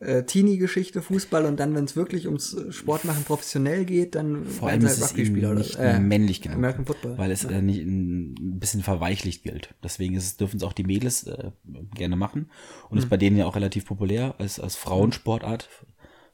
äh, 0.00 0.24
Teenie-Geschichte 0.24 1.00
Fußball 1.02 1.44
und 1.46 1.58
dann, 1.60 1.74
wenn 1.74 1.84
es 1.84 1.96
wirklich 1.96 2.26
ums 2.26 2.56
Sportmachen 2.70 3.24
professionell 3.24 3.84
geht, 3.84 4.14
dann 4.16 4.44
Vor 4.44 4.68
allem 4.68 4.80
sie 4.82 4.86
ist 4.88 5.00
halt 5.02 5.12
es 5.12 5.18
eben 5.18 5.38
oder- 5.38 5.54
nicht 5.54 5.76
äh, 5.76 5.98
männlich 6.00 6.42
genug. 6.42 6.58
American 6.58 6.84
Football. 6.86 7.16
Weil 7.16 7.30
es 7.30 7.44
äh, 7.44 7.62
nicht 7.62 7.80
ein 7.82 8.58
bisschen 8.58 8.82
verweichlicht 8.82 9.42
gilt. 9.44 9.74
Deswegen 9.82 10.14
ist 10.14 10.24
es, 10.24 10.36
dürfen 10.36 10.56
es 10.58 10.62
auch 10.62 10.72
die 10.72 10.84
Mädels 10.84 11.24
äh, 11.24 11.52
gerne 11.94 12.16
machen. 12.16 12.50
Und 12.90 12.92
Mhm. 12.92 12.98
ist 12.98 13.08
bei 13.08 13.16
denen 13.16 13.36
ja 13.36 13.46
auch 13.46 13.56
relativ 13.56 13.86
populär 13.86 14.34
als, 14.38 14.58
als 14.60 14.76
Frauensportart, 14.76 15.68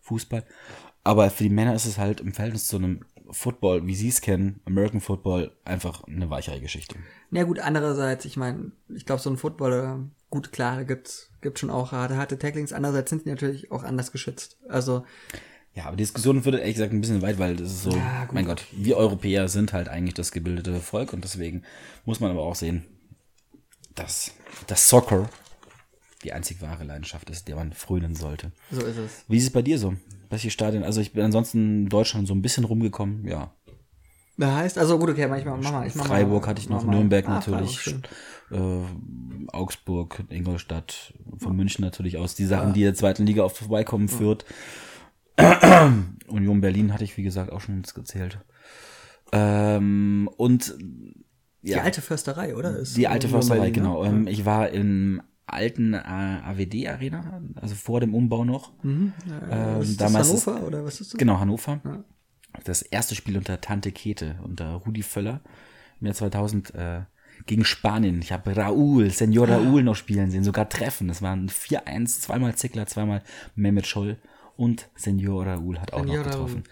Fußball. 0.01 0.45
Aber 1.05 1.31
für 1.31 1.45
die 1.45 1.51
Männer 1.51 1.75
ist 1.75 1.87
es 1.87 1.99
halt 1.99 2.21
im 2.21 2.33
Verhältnis 2.33 2.67
zu 2.67 2.77
einem 2.77 3.01
Football, 3.31 3.87
wie 3.87 3.95
sie 3.95 4.09
es 4.09 4.21
kennen, 4.21 4.61
American 4.65 5.01
Football, 5.01 5.53
einfach 5.65 6.03
eine 6.05 6.29
weichere 6.31 6.61
Geschichte. 6.61 6.97
Na 7.31 7.45
gut, 7.45 7.61
andererseits, 7.61 8.25
ich 8.25 8.37
meine, 8.37 8.73
ich 8.89 9.07
glaube, 9.07 9.23
so 9.23 9.31
ein 9.31 9.37
Footballer, 9.37 10.01
gut, 10.31 10.51
klar, 10.51 10.85
gibt's, 10.85 11.30
gibt 11.41 11.59
schon 11.59 11.71
auch 11.71 11.93
harte, 11.93 12.17
harte 12.17 12.39
Tacklings. 12.39 12.73
Andererseits 12.73 13.11
sind 13.11 13.25
die 13.25 13.31
natürlich 13.31 13.71
auch 13.73 13.83
anders 13.83 14.13
geschützt. 14.13 14.59
Also, 14.69 15.05
Ja, 15.75 15.85
aber 15.87 15.97
die 15.97 16.03
Diskussion 16.03 16.43
führt 16.43 16.57
ehrlich 16.59 16.75
gesagt 16.75 16.93
ein 16.93 17.01
bisschen 17.01 17.23
weit, 17.23 17.39
weil 17.39 17.57
das 17.57 17.71
ist 17.71 17.83
so, 17.85 17.91
Ja, 17.93 18.29
mein 18.33 18.45
Gott, 18.47 18.65
wir 18.73 18.97
Europäer 18.97 19.49
sind 19.49 19.73
halt 19.73 19.89
eigentlich 19.89 20.15
das 20.15 20.33
gebildete 20.33 20.79
Volk 20.81 21.13
und 21.13 21.25
deswegen 21.25 21.63
muss 22.05 22.21
man 22.21 22.31
aber 22.31 22.43
auch 22.43 22.55
sehen, 22.57 22.85
dass 23.95 24.33
das 24.67 24.89
Soccer 24.89 25.29
die 26.23 26.33
einzig 26.33 26.61
wahre 26.61 26.85
Leidenschaft 26.85 27.31
ist, 27.31 27.49
der 27.49 27.57
man 27.57 27.73
frönen 27.73 28.15
sollte. 28.15 28.53
so 28.71 28.83
ist 28.83 28.99
es. 28.99 29.25
Wie 29.29 29.39
ist 29.39 29.45
es 29.45 29.51
bei 29.53 29.63
dir 29.63 29.79
so? 29.79 29.95
Welche 30.29 30.51
Stadien? 30.51 30.83
Also 30.85 31.01
ich 31.01 31.13
bin 31.13 31.25
ansonsten 31.25 31.85
in 31.85 31.89
Deutschland 31.89 32.29
so 32.29 32.35
ein 32.35 32.43
bisschen 32.43 32.65
rumgekommen, 32.65 33.27
ja. 33.27 33.55
Da 34.37 34.57
heißt, 34.57 34.79
also 34.79 34.99
gut, 34.99 35.11
okay, 35.11 35.27
manchmal, 35.27 35.59
mach 35.59 35.73
mal, 35.73 35.87
ich 35.87 35.95
mach 35.95 36.07
Freiburg 36.07 36.43
mal, 36.43 36.49
hatte 36.49 36.61
ich 36.61 36.69
noch. 36.71 36.85
Nürnberg 36.85 37.27
Ah, 37.29 37.35
natürlich, 37.35 37.79
Freiburg, 37.79 38.09
äh, 38.51 39.47
Augsburg, 39.53 40.25
Ingolstadt, 40.29 41.15
von 41.39 41.57
München 41.57 41.85
natürlich 41.85 42.19
aus. 42.19 42.35
Die 42.35 42.47
Sachen, 42.47 42.73
die 42.73 42.83
der 42.83 42.95
zweiten 42.95 43.27
Liga 43.27 43.43
oft 43.43 43.57
vorbeikommen, 43.57 44.09
führt. 44.09 44.45
Union 46.29 46.61
Berlin 46.61 46.93
hatte 46.93 47.05
ich, 47.05 47.17
wie 47.17 47.23
gesagt, 47.23 47.51
auch 47.53 47.61
schon 47.61 47.83
gezählt. 47.83 48.39
Ähm, 49.33 50.29
und 50.37 50.75
Die 51.63 51.75
alte 51.77 52.03
Försterei, 52.03 52.57
oder? 52.57 52.77
Ist 52.79 52.97
die 52.97 53.09
alte 53.09 53.27
Union 53.27 53.41
Försterei, 53.43 53.71
Berlin, 53.71 53.83
ne? 53.83 53.89
genau. 53.89 54.05
Ähm, 54.05 54.27
ich 54.27 54.45
war 54.45 54.69
im 54.71 55.23
alten 55.47 55.95
äh, 55.95 55.99
AWD-Arena, 55.99 57.41
also 57.57 57.75
vor 57.75 58.01
dem 58.01 58.15
Umbau 58.15 58.45
noch. 58.45 58.73
Ähm, 58.85 59.13
Äh, 59.51 59.81
ist 59.81 60.01
das 60.01 60.13
damals 60.13 60.33
ist- 60.33 60.47
Hannover 60.47 60.67
oder 60.67 60.85
was 60.85 61.01
ist 61.01 61.13
das? 61.15 61.19
Genau, 61.19 61.39
Hannover. 61.41 61.81
Das 62.65 62.83
erste 62.83 63.15
Spiel 63.15 63.37
unter 63.37 63.61
Tante 63.61 63.93
Kete, 63.93 64.37
unter 64.43 64.75
Rudi 64.75 65.03
Völler 65.03 65.41
im 66.01 66.07
Jahr 66.07 66.15
2000 66.15 66.75
äh, 66.75 67.01
gegen 67.47 67.65
Spanien. 67.65 68.21
Ich 68.23 68.33
habe 68.33 68.55
Raúl, 68.55 69.11
Senor. 69.11 69.49
Raúl 69.49 69.83
noch 69.83 69.97
spielen 69.97 70.31
sehen, 70.31 70.45
sogar 70.45 70.69
treffen. 70.69 71.09
Das 71.09 71.23
waren 71.23 71.49
4-1, 71.49 72.21
zweimal 72.21 72.55
Zickler, 72.55 72.87
zweimal 72.87 73.23
Mehmet 73.55 73.87
Scholl 73.87 74.17
und 74.57 74.89
Senor 74.95 75.47
Raúl 75.47 75.79
hat 75.79 75.93
auch 75.93 76.01
Senor 76.01 76.17
noch 76.19 76.25
getroffen. 76.25 76.65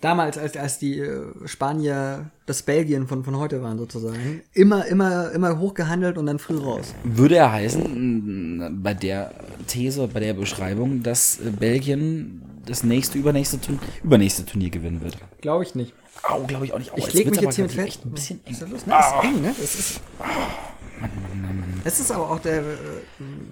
Damals, 0.00 0.36
als, 0.36 0.56
als 0.56 0.78
die 0.78 0.98
äh, 0.98 1.22
Spanier 1.46 2.30
das 2.44 2.62
Belgien 2.62 3.08
von, 3.08 3.24
von 3.24 3.38
heute 3.38 3.62
waren 3.62 3.78
sozusagen, 3.78 4.42
immer, 4.52 4.84
immer, 4.86 5.32
immer 5.32 5.58
hochgehandelt 5.58 6.18
und 6.18 6.26
dann 6.26 6.38
früh 6.38 6.58
raus. 6.58 6.94
Würde 7.04 7.36
er 7.36 7.50
heißen, 7.50 8.82
bei 8.82 8.92
der 8.92 9.32
These, 9.66 10.06
bei 10.08 10.20
der 10.20 10.34
Beschreibung, 10.34 11.02
dass 11.02 11.40
äh, 11.40 11.50
Belgien 11.50 12.42
das 12.66 12.82
nächste, 12.84 13.18
übernächste, 13.18 13.60
Turn 13.60 13.78
übernächste 14.02 14.44
Turnier 14.46 14.70
gewinnen 14.70 15.00
wird? 15.02 15.16
Glaube 15.40 15.64
ich 15.64 15.74
nicht. 15.74 15.92
Au, 16.22 16.44
glaube 16.44 16.64
ich 16.66 16.72
auch 16.72 16.78
nicht. 16.78 16.92
Oh, 16.92 16.96
Ich 16.98 17.04
jetzt 17.04 17.14
leg 17.14 17.26
wird's 17.26 17.36
mich 17.38 17.44
jetzt 17.44 17.54
hier 17.56 17.64
mit 17.64 17.72
fest. 17.72 17.86
echt 17.88 18.04
ein 18.06 18.10
bisschen 18.12 18.40
eng. 18.46 18.52
Ist 18.52 18.62
das 18.62 18.70
los? 18.70 18.86
Ne? 18.86 18.92
Das 18.94 19.06
ist 19.08 19.24
eng, 19.24 19.42
ne? 19.42 19.54
Das 19.60 19.74
ist. 19.74 20.00
Es 21.86 22.00
ist 22.00 22.10
aber 22.12 22.30
auch 22.30 22.38
der, 22.38 22.60
äh, 22.60 22.62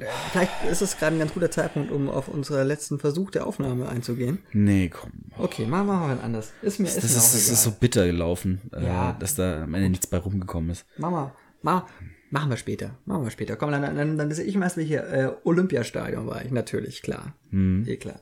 der. 0.00 0.08
Vielleicht 0.30 0.52
ist 0.70 0.80
es 0.80 0.96
gerade 0.96 1.16
ein 1.16 1.18
ganz 1.18 1.34
guter 1.34 1.50
Zeitpunkt, 1.50 1.90
um 1.92 2.08
auf 2.08 2.28
unseren 2.28 2.66
letzten 2.66 2.98
Versuch 2.98 3.30
der 3.30 3.46
Aufnahme 3.46 3.88
einzugehen. 3.88 4.38
Nee, 4.52 4.88
komm. 4.88 5.10
Okay, 5.36 5.66
machen 5.66 5.86
wir 5.88 5.94
mal 5.98 6.18
anders. 6.22 6.52
Ist 6.62 6.80
mir, 6.80 6.86
ist 6.86 6.96
Das 6.96 7.04
ist, 7.04 7.16
das 7.16 7.34
egal. 7.42 7.52
ist 7.52 7.62
so 7.62 7.72
bitter 7.72 8.06
gelaufen, 8.06 8.60
Ja. 8.72 9.10
äh, 9.10 9.14
dass 9.18 9.34
da 9.34 9.64
am 9.64 9.74
Ende 9.74 9.90
nichts 9.90 10.06
bei 10.06 10.16
rumgekommen 10.16 10.70
ist. 10.70 10.86
Machen 10.96 11.14
wir, 11.14 11.34
mach, 11.60 11.84
machen 12.30 12.48
wir 12.50 12.56
später. 12.56 12.92
Machen 13.04 13.24
wir 13.24 13.30
später. 13.30 13.56
Komm, 13.56 13.70
dann, 13.72 13.82
dann, 13.96 14.16
dann 14.16 14.32
sehe 14.32 14.46
ich 14.46 14.54
mal 14.56 14.64
erstmal 14.64 14.86
hier. 14.86 15.04
Äh, 15.08 15.32
Olympiastadion 15.44 16.26
war 16.26 16.42
ich, 16.42 16.52
natürlich, 16.52 17.02
klar. 17.02 17.34
Eh 17.52 17.96
klar. 17.96 18.20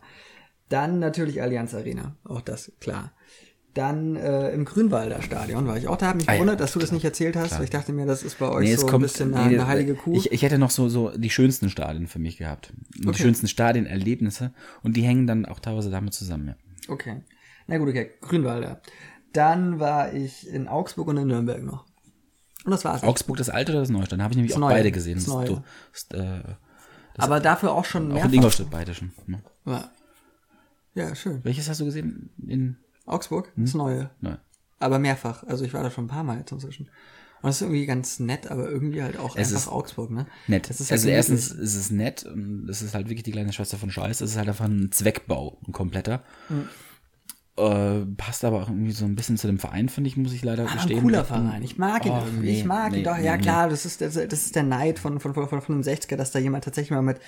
Dann 0.71 0.99
natürlich 0.99 1.43
Allianz 1.43 1.75
Arena. 1.75 2.17
Auch 2.25 2.41
das, 2.41 2.73
klar. 2.81 3.13
Dann 3.75 4.17
äh, 4.17 4.51
im 4.51 4.65
Grünwalder 4.65 5.23
Stadion 5.23 5.67
war 5.69 5.77
ich 5.77 5.87
auch. 5.87 5.97
Da 5.97 6.07
habe 6.09 6.17
mich 6.19 6.29
Ah 6.29 6.33
ja, 6.33 6.39
gewundert, 6.39 6.59
dass 6.61 6.73
du 6.73 6.79
das 6.81 6.91
nicht 6.91 7.05
erzählt 7.05 7.37
hast. 7.37 7.57
Weil 7.57 7.65
ich 7.65 7.71
dachte 7.71 7.93
mir, 7.93 8.05
das 8.05 8.23
ist 8.25 8.39
bei 8.41 8.49
euch 8.49 8.69
Nee, 8.69 8.75
so 8.77 8.87
ein 8.87 8.91
kommt, 8.91 9.03
bisschen 9.03 9.31
nee, 9.31 9.37
eine, 9.37 9.45
eine 9.47 9.57
das- 9.59 9.67
heilige 9.67 9.95
Kuh. 9.95 10.13
Ich, 10.17 10.33
ich 10.33 10.43
hätte 10.43 10.59
noch 10.59 10.71
so, 10.71 10.89
so 10.89 11.11
die 11.17 11.31
schönsten 11.31 11.71
Stadien 11.71 12.09
für 12.09 12.19
mich 12.19 12.37
gehabt. 12.39 12.73
Und 12.97 13.07
Okay. 13.09 13.17
Die 13.17 13.23
schönsten 13.23 13.47
Stadienerlebnisse. 13.47 14.53
Und 14.83 14.97
die 14.97 15.03
hängen 15.03 15.27
dann 15.29 15.45
auch 15.47 15.61
teilweise 15.61 15.91
damit 15.91 16.15
zusammen, 16.15 16.49
ja. 16.49 16.57
okay. 16.89 17.23
Na 17.69 17.79
gut, 17.79 17.89
okay. 17.91 18.11
Grünwalder. 18.23 18.81
Dann 19.33 19.79
war 19.79 20.13
ich 20.13 20.49
in 20.49 20.67
Augsburg 20.67 21.07
und 21.07 21.19
in 21.19 21.29
Nürnberg 21.29 21.63
noch. 21.63 21.85
Und 22.65 22.73
das 22.73 22.85
war's. 22.85 23.05
Augsburg, 23.05 23.37
das 23.37 23.49
alte 23.51 23.71
oder 23.73 23.81
das 23.83 23.91
neue? 23.91 24.05
Dann 24.09 24.21
habe 24.23 24.33
ich 24.33 24.37
nämlich 24.37 24.53
Das 24.53 24.57
auch 24.57 24.67
Neue. 24.67 24.75
beide 24.79 24.91
gesehen. 24.91 25.15
Das 25.15 25.27
Das, 25.27 25.35
Neue. 25.35 25.63
das, 26.11 26.21
äh, 26.21 26.43
Aber 27.19 27.39
dafür 27.39 27.71
auch 27.73 27.85
schon 27.85 28.11
auch 28.13 28.25
in. 28.25 28.33
Ingolstadt 28.33 28.69
beide 28.71 28.93
schon. 28.95 29.13
Ne? 29.29 29.41
Ja. 29.67 29.91
Ja, 30.95 31.15
schön. 31.15 31.41
Welches 31.45 31.69
hast 31.69 31.81
du 31.81 31.85
gesehen? 31.85 32.31
In, 32.47 32.77
Augsburg, 33.07 33.53
Hm? 33.57 33.65
das 33.65 33.75
Neue. 33.75 34.11
nein. 34.21 34.39
Aber 34.79 34.99
mehrfach. 34.99 35.43
Also 35.45 35.65
ich 35.65 35.75
war 35.75 35.83
da 35.83 35.91
schon 35.91 36.05
ein 36.05 36.09
paar 36.09 36.25
Mal 36.25 36.39
jetzt 36.39 36.53
inzwischen. 36.53 36.85
Und 37.43 37.49
das 37.49 37.57
ist 37.57 37.63
irgendwie 37.63 37.85
ganz 37.87 38.19
nett, 38.19 38.51
aber 38.51 38.69
irgendwie 38.71 39.03
halt 39.03 39.19
auch 39.19 39.37
Es 39.37 39.49
einfach 39.49 39.61
ist 39.63 39.69
Augsburg, 39.69 40.11
ne? 40.11 40.27
Nett. 40.47 40.69
Halt 40.71 40.93
also 40.93 41.09
erstens 41.09 41.51
ist 41.51 41.75
es 41.75 41.91
nett 41.91 42.25
und 42.25 42.69
es 42.69 42.81
ist 42.83 42.95
halt 42.95 43.07
wirklich 43.09 43.23
die 43.25 43.33
kleine 43.33 43.53
Schwester 43.53 43.77
von 43.79 43.91
Scheiß. 43.91 44.21
Es 44.21 44.31
ist 44.33 44.37
halt 44.37 44.49
einfach 44.49 44.67
ein 44.67 44.91
Zweckbau, 44.93 45.59
ein 45.67 45.73
kompletter. 45.73 46.23
Äh, 47.61 48.07
passt 48.17 48.45
aber 48.45 48.63
auch 48.63 48.69
irgendwie 48.69 48.93
so 48.93 49.05
ein 49.05 49.15
bisschen 49.17 49.37
zu 49.37 49.47
dem 49.47 49.59
Verein, 49.59 49.89
finde 49.89 50.09
ich, 50.09 50.17
muss 50.17 50.33
ich 50.33 50.43
leider 50.45 50.67
Ah, 50.69 50.73
gestehen. 50.73 50.99
ein 50.99 51.03
cooler 51.03 51.25
Verein. 51.25 51.63
Ich 51.63 51.77
mag 51.79 52.07
ihn 52.07 52.13
Oh, 52.13 52.23
irgendwie. 52.25 52.47
nee, 52.53 52.59
ich 52.61 52.65
mag 52.65 52.93
nee, 52.93 52.99
ihn 52.99 53.05
doch. 53.05 53.17
nee, 53.19 53.25
ja 53.27 53.37
klar, 53.37 53.69
das 53.69 53.85
ist, 53.85 54.01
das, 54.01 54.17
ist 54.17 54.55
der 54.57 54.63
Neid 54.63 54.99
von, 54.99 55.21
von, 55.21 55.35
von, 55.35 55.49
von 55.49 55.61
65er, 55.61 56.17
dass 56.17 56.31
da 56.31 56.39
jemand 56.39 56.65
tatsächlich 56.65 56.91
mal 56.93 57.03
mit 57.03 57.19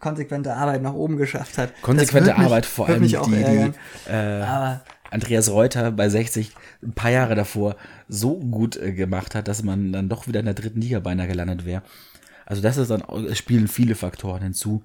konsequenter 0.00 0.56
Arbeit 0.56 0.82
nach 0.82 0.94
oben 0.94 1.16
geschafft 1.16 1.58
hat. 1.58 1.72
Konsequente 1.82 2.28
wird 2.28 2.38
mich- 2.38 2.46
Arbeit, 2.46 2.66
vor 2.66 2.88
allem 2.88 3.06
die, 3.06 3.16
auch 3.18 3.28
die 3.28 3.34
ärgern. 3.42 3.74
äh, 4.08 4.76
Andreas 5.10 5.50
Reuter 5.50 5.90
bei 5.92 6.08
60 6.08 6.52
ein 6.82 6.92
paar 6.92 7.10
Jahre 7.10 7.34
davor 7.34 7.76
so 8.08 8.38
gut 8.38 8.76
äh, 8.76 8.92
gemacht 8.92 9.34
hat, 9.34 9.46
dass 9.48 9.62
man 9.62 9.92
dann 9.92 10.08
doch 10.08 10.26
wieder 10.26 10.40
in 10.40 10.46
der 10.46 10.54
dritten 10.54 10.80
Liga 10.80 11.00
beinahe 11.00 11.28
gelandet 11.28 11.66
wäre. 11.66 11.82
Also 12.46 12.62
das 12.62 12.76
ist 12.76 12.90
dann, 12.90 13.02
es 13.30 13.38
spielen 13.38 13.68
viele 13.68 13.94
Faktoren 13.94 14.42
hinzu. 14.42 14.82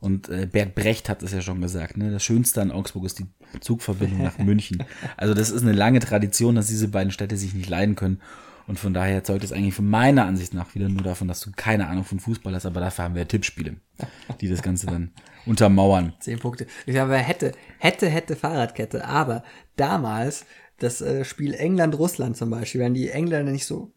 Und 0.00 0.30
äh, 0.30 0.48
Bert 0.50 0.74
Brecht 0.74 1.08
hat 1.08 1.22
es 1.22 1.32
ja 1.32 1.42
schon 1.42 1.60
gesagt, 1.60 1.96
ne? 1.96 2.10
Das 2.10 2.24
Schönste 2.24 2.62
an 2.62 2.70
Augsburg 2.70 3.04
ist 3.04 3.18
die 3.18 3.26
Zugverbindung 3.60 4.22
nach 4.22 4.38
München. 4.38 4.82
Also 5.16 5.34
das 5.34 5.50
ist 5.50 5.62
eine 5.62 5.72
lange 5.72 6.00
Tradition, 6.00 6.54
dass 6.54 6.68
diese 6.68 6.88
beiden 6.88 7.12
Städte 7.12 7.36
sich 7.36 7.54
nicht 7.54 7.68
leiden 7.68 7.96
können. 7.96 8.20
Und 8.66 8.78
von 8.78 8.94
daher 8.94 9.24
zeugt 9.24 9.42
es 9.42 9.52
eigentlich 9.52 9.74
von 9.74 9.88
meiner 9.88 10.26
Ansicht 10.26 10.54
nach 10.54 10.74
wieder 10.74 10.88
nur 10.88 11.02
davon, 11.02 11.28
dass 11.28 11.40
du 11.40 11.50
keine 11.54 11.88
Ahnung 11.88 12.04
von 12.04 12.20
Fußball 12.20 12.54
hast, 12.54 12.66
aber 12.66 12.80
dafür 12.80 13.04
haben 13.04 13.16
wir 13.16 13.26
Tippspiele, 13.26 13.76
die 14.40 14.48
das 14.48 14.62
Ganze 14.62 14.86
dann 14.86 15.10
untermauern. 15.46 16.12
Zehn 16.20 16.38
Punkte. 16.38 16.66
Ich 16.86 16.94
glaube, 16.94 17.16
hätte, 17.16 17.52
hätte, 17.78 18.08
hätte 18.08 18.36
Fahrradkette. 18.36 19.04
Aber 19.04 19.42
damals, 19.76 20.46
das 20.78 21.00
äh, 21.00 21.24
Spiel 21.24 21.54
England-Russland 21.54 22.36
zum 22.36 22.50
Beispiel, 22.50 22.80
wenn 22.80 22.94
die 22.94 23.10
Engländer 23.10 23.50
nicht 23.50 23.66
so 23.66 23.92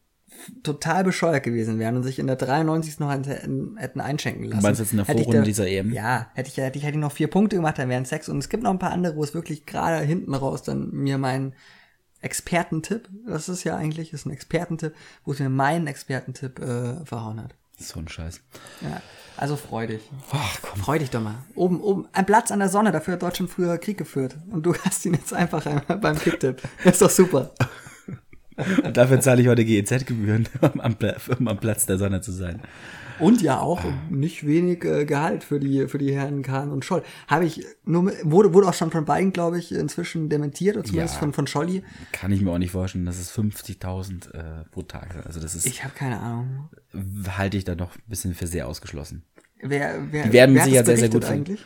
total 0.63 1.03
bescheuert 1.03 1.43
gewesen 1.43 1.79
wären 1.79 1.95
und 1.95 2.03
sich 2.03 2.19
in 2.19 2.27
der 2.27 2.35
93. 2.35 2.99
noch 2.99 3.11
hätten, 3.11 3.75
hätten 3.77 4.01
einschenken 4.01 4.45
lassen. 4.45 4.61
meinst 4.63 4.79
jetzt 4.79 4.91
in 4.91 4.97
der 4.97 5.05
Vorrunde 5.05 5.37
da- 5.39 5.43
dieser 5.43 5.67
EM? 5.67 5.91
Ja, 5.91 6.27
hätte 6.33 6.49
ich, 6.49 6.57
hätte 6.57 6.77
ich, 6.77 6.83
hätte 6.85 6.95
ich 6.97 7.01
noch 7.01 7.11
vier 7.11 7.29
Punkte 7.29 7.55
gemacht, 7.55 7.77
dann 7.79 7.89
wären 7.89 8.05
sechs. 8.05 8.29
Und 8.29 8.39
es 8.39 8.49
gibt 8.49 8.63
noch 8.63 8.71
ein 8.71 8.79
paar 8.79 8.91
andere, 8.91 9.15
wo 9.15 9.23
es 9.23 9.33
wirklich 9.33 9.65
gerade 9.65 10.03
hinten 10.03 10.33
raus 10.33 10.63
dann 10.63 10.91
mir 10.91 11.17
mein 11.17 11.53
Expertentipp, 12.21 13.09
das 13.27 13.49
ist 13.49 13.63
ja 13.65 13.75
eigentlich, 13.75 14.13
ist 14.13 14.25
ein 14.25 14.31
Expertentipp, 14.31 14.93
wo 15.25 15.33
es 15.33 15.39
mir 15.39 15.49
meinen 15.49 15.87
Expertentipp 15.87 16.59
äh, 16.59 17.03
verhauen 17.05 17.43
hat. 17.43 17.53
So 17.77 17.99
ein 17.99 18.07
Scheiß. 18.07 18.39
Ja, 18.81 19.01
also 19.35 19.55
freu 19.57 19.87
dich. 19.87 20.01
Ach 20.31 20.57
komm. 20.61 20.79
Freu 20.81 20.99
dich 20.99 21.09
doch 21.09 21.21
mal. 21.21 21.35
Oben, 21.55 21.81
oben, 21.81 22.07
ein 22.13 22.25
Platz 22.25 22.51
an 22.51 22.59
der 22.59 22.69
Sonne, 22.69 22.91
dafür 22.93 23.15
hat 23.15 23.23
Deutschland 23.23 23.51
früher 23.51 23.77
Krieg 23.77 23.97
geführt. 23.97 24.37
Und 24.51 24.65
du 24.65 24.73
hast 24.85 25.05
ihn 25.05 25.15
jetzt 25.15 25.33
einfach 25.33 25.65
einmal 25.65 25.97
beim 25.97 26.17
Kicktipp. 26.17 26.61
Das 26.83 26.93
ist 26.93 27.01
doch 27.01 27.09
super. 27.09 27.51
Und 28.83 28.97
dafür 28.97 29.19
zahle 29.19 29.41
ich 29.41 29.47
heute 29.47 29.65
GEZ-Gebühren, 29.65 30.47
um 30.61 30.79
am, 30.81 30.95
um 31.39 31.47
am 31.47 31.57
Platz 31.59 31.85
der 31.85 31.97
Sonne 31.97 32.21
zu 32.21 32.31
sein. 32.31 32.61
Und 33.19 33.41
ja 33.43 33.59
auch 33.59 33.81
nicht 34.09 34.45
wenig 34.45 34.83
äh, 34.85 35.05
Gehalt 35.05 35.43
für 35.43 35.59
die, 35.59 35.87
für 35.87 35.99
die 35.99 36.13
Herren 36.15 36.41
Kahn 36.41 36.71
und 36.71 36.83
Scholl. 36.83 37.03
Habe 37.27 37.45
ich 37.45 37.63
nur, 37.85 38.11
wurde, 38.23 38.53
wurde 38.53 38.67
auch 38.67 38.73
schon 38.73 38.89
von 38.91 39.05
beiden, 39.05 39.31
glaube 39.31 39.59
ich, 39.59 39.71
inzwischen 39.71 40.29
dementiert, 40.29 40.75
oder 40.77 40.83
zumindest 40.85 41.15
Ja. 41.15 41.19
von, 41.19 41.33
von 41.33 41.45
Scholli. 41.47 41.83
Kann 42.11 42.31
ich 42.31 42.41
mir 42.41 42.51
auch 42.51 42.57
nicht 42.57 42.71
vorstellen, 42.71 43.05
dass 43.05 43.19
es 43.19 43.31
50.000 43.37 44.33
äh, 44.33 44.65
pro 44.71 44.81
Tag 44.81 45.13
sind. 45.13 45.25
Also 45.27 45.39
das 45.39 45.53
ist, 45.53 45.65
Ich 45.67 45.83
habe 45.83 45.93
keine 45.93 46.19
Ahnung. 46.19 46.69
halte 47.37 47.55
ich 47.57 47.63
da 47.65 47.75
noch 47.75 47.95
ein 47.95 48.01
bisschen 48.07 48.33
für 48.33 48.47
sehr 48.47 48.67
ausgeschlossen. 48.67 49.23
Wer, 49.61 50.11
wer, 50.11 50.23
Die 50.25 50.33
werden 50.33 50.55
wer 50.55 50.63
Sicherheit 50.63 50.87
das 50.87 50.99
sehr, 50.99 51.09
sehr 51.09 51.09
gut 51.09 51.25
eigentlich? 51.25 51.65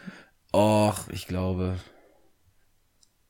Och, 0.54 1.08
ich 1.12 1.28
glaube, 1.28 1.78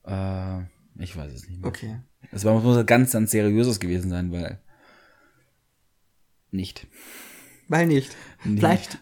äh, 0.04 0.58
ich 0.98 1.16
weiß 1.16 1.32
es 1.32 1.48
nicht 1.48 1.60
mehr. 1.60 1.68
Okay. 1.68 2.00
Es 2.32 2.44
war, 2.44 2.58
muss 2.60 2.86
ganz, 2.86 3.12
ganz 3.12 3.30
seriöses 3.30 3.80
gewesen 3.80 4.10
sein, 4.10 4.32
weil 4.32 4.60
nicht. 6.50 6.86
Weil 7.68 7.86
nicht. 7.86 8.16
Nicht. 8.44 8.62
Vielleicht, 8.62 8.98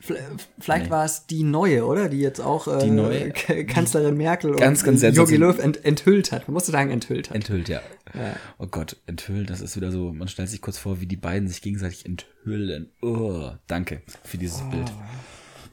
vielleicht, 0.59 0.85
Nee. 0.87 0.91
war 0.91 1.05
es 1.05 1.27
die 1.27 1.45
neue, 1.45 1.87
oder? 1.87 2.09
Die 2.09 2.19
jetzt 2.19 2.41
auch 2.41 2.67
äh, 2.67 2.85
Die 2.85 2.91
neue? 2.91 3.31
Kanzlerin 3.31 4.17
Merkel 4.17 4.57
Ganz, 4.57 4.83
und 4.83 5.01
ganz 5.01 5.17
Jogi. 5.17 5.37
Löw 5.37 5.57
ent, 5.59 5.85
enthüllt 5.85 6.33
hat. 6.33 6.49
Man 6.49 6.55
musste 6.55 6.73
sagen, 6.73 6.91
enthüllt 6.91 7.31
hat. 7.31 7.37
Enthüllt, 7.37 7.69
ja. 7.69 7.81
Ja. 8.13 8.35
Oh 8.59 8.67
Gott, 8.67 8.97
enthüllt, 9.07 9.51
das 9.51 9.61
ist 9.61 9.77
wieder 9.77 9.93
so, 9.93 10.13
man 10.13 10.27
stellt 10.27 10.49
sich 10.49 10.61
kurz 10.61 10.79
vor, 10.79 11.01
wie 11.01 11.07
die 11.07 11.17
beiden 11.17 11.49
sich 11.49 11.63
gegenseitig 11.63 12.07
enthüllen. 12.07 12.91
Oh, 13.03 13.53
danke 13.69 14.03
für 14.25 14.39
dieses 14.39 14.63
Bild. 14.71 14.91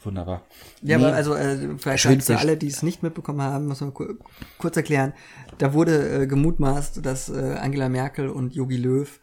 Wunderbar. 0.06 0.44
Ja, 0.82 0.98
Nee, 0.98 1.06
aber 1.06 1.16
also 1.16 1.36
äh, 1.36 1.78
vielleicht 1.78 2.24
für 2.24 2.38
alle, 2.38 2.58
die 2.58 2.68
es 2.68 2.84
nicht 2.84 3.04
mitbekommen 3.04 3.42
haben, 3.42 3.68
muss 3.68 3.82
man 3.82 3.94
kur 3.94 4.16
kurz 4.58 4.78
erklären. 4.78 5.14
Da 5.58 5.74
wurde 5.74 6.24
äh, 6.24 6.28
gemutmaßt, 6.28 7.06
dass 7.06 7.30
äh, 7.30 7.58
Angela 7.60 7.90
Merkel 7.90 8.30
und 8.30 8.54
Jogi 8.54 8.78
Löw 8.78 9.20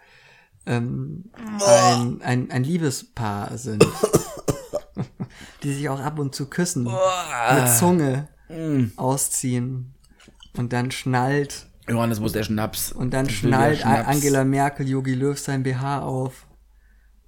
ähm, 0.66 1.30
ein, 1.66 2.22
ein, 2.22 2.50
ein 2.50 2.64
Liebespaar 2.64 3.56
sind. 3.58 3.86
die 5.62 5.72
sich 5.72 5.88
auch 5.88 6.00
ab 6.00 6.18
und 6.18 6.34
zu 6.34 6.46
küssen. 6.46 6.84
Mit 6.84 7.68
Zunge 7.68 8.28
ausziehen. 8.96 9.94
Und 10.56 10.72
dann 10.72 10.90
schnallt 10.90 11.66
Johannes 11.88 12.20
muss 12.20 12.32
der 12.32 12.44
Schnaps. 12.44 12.92
und 12.92 13.12
dann 13.12 13.28
schnallt 13.28 13.80
Schnaps. 13.80 14.08
Angela 14.08 14.44
Merkel 14.44 14.88
Jogi 14.88 15.14
Löw 15.14 15.38
sein 15.38 15.62
BH 15.62 16.02
auf. 16.02 16.46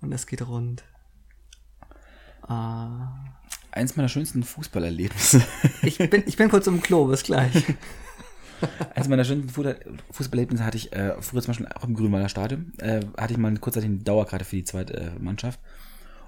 Und 0.01 0.11
das 0.11 0.27
geht 0.27 0.47
rund. 0.47 0.85
Ah. 2.43 3.32
Eins 3.73 3.97
meiner 3.97 4.09
schönsten 4.09 4.43
Fußballerlebnisse. 4.43 5.43
Ich 5.83 5.99
bin, 5.99 6.23
ich 6.27 6.37
bin 6.37 6.49
kurz 6.51 6.67
im 6.67 6.83
Klo, 6.83 7.07
bis 7.07 7.23
gleich. 7.23 7.65
Eines 8.95 9.09
meiner 9.09 9.25
schönsten 9.25 9.49
Fu- 9.49 9.65
Fußballerlebnisse 10.13 10.65
hatte 10.65 10.77
ich 10.77 10.93
äh, 10.93 11.15
früher 11.21 11.41
zum 11.43 11.49
Beispiel 11.53 11.67
auch 11.75 11.85
im 11.85 11.95
Grünwalder 11.95 12.29
Stadion. 12.29 12.73
Äh, 12.79 13.01
hatte 13.17 13.33
ich 13.33 13.39
mal 13.39 13.57
kurzzeitig 13.57 13.89
eine 13.89 13.99
Dauerkarte 13.99 14.45
für 14.45 14.57
die 14.57 14.65
zweite 14.65 14.95
äh, 14.95 15.11
Mannschaft. 15.19 15.59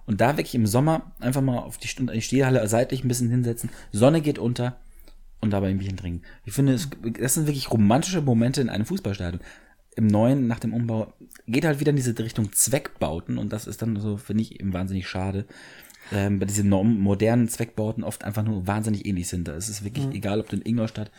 Und 0.07 0.21
da 0.21 0.37
wirklich 0.37 0.55
im 0.55 0.67
Sommer 0.67 1.13
einfach 1.21 1.43
mal 1.43 1.59
auf 1.59 1.79
die 1.79 1.89
Stunde, 1.89 2.13
die 2.13 2.23
Stehhalle 2.23 2.67
seitlich 2.69 3.05
ein 3.05 3.09
bisschen 3.09 3.31
hinsetzen. 3.31 3.71
Sonne 3.93 4.21
geht 4.21 4.39
unter 4.39 4.79
und 5.41 5.51
dabei 5.51 5.69
ein 5.69 5.79
Bierchen 5.79 5.97
trinken. 5.97 6.23
Ich 6.45 6.55
finde, 6.55 6.73
es, 6.75 6.89
das 7.21 7.35
sind 7.35 7.47
wirklich 7.47 7.71
romantische 7.71 8.21
Momente 8.21 8.61
in 8.61 8.69
einem 8.71 8.87
Fußballstadion. 8.87 9.41
Im 9.97 10.07
neuen, 10.09 10.47
nach 10.49 10.59
dem 10.59 10.75
Umbau, 10.75 11.13
geht 11.47 11.65
halt 11.65 11.79
wieder 11.79 11.91
in 11.91 11.97
diese 11.97 12.19
Richtung 12.19 12.53
Zweckbauten 12.53 13.39
und 13.39 13.53
das 13.53 13.67
ist 13.67 13.81
dann 13.81 13.99
so, 14.01 14.17
finde 14.17 14.43
ich, 14.43 14.59
eben 14.59 14.73
wahnsinnig 14.73 15.07
schade. 15.09 15.47
Ähm, 16.13 16.39
bei 16.39 16.45
diesen 16.47 16.69
norm- 16.69 16.99
modernen 17.01 17.49
Zweckbauten 17.49 18.05
oft 18.05 18.25
einfach 18.25 18.43
nur 18.43 18.67
wahnsinnig 18.67 19.07
ähnlich 19.07 19.29
sind. 19.29 19.49
Da 19.49 19.55
ist 19.55 19.69
es 19.69 19.85
wirklich 19.85 20.07
egal, 20.13 20.39
ob 20.41 20.49
du 20.51 20.57
in 20.57 20.63
Ingolstadt, 20.63 21.11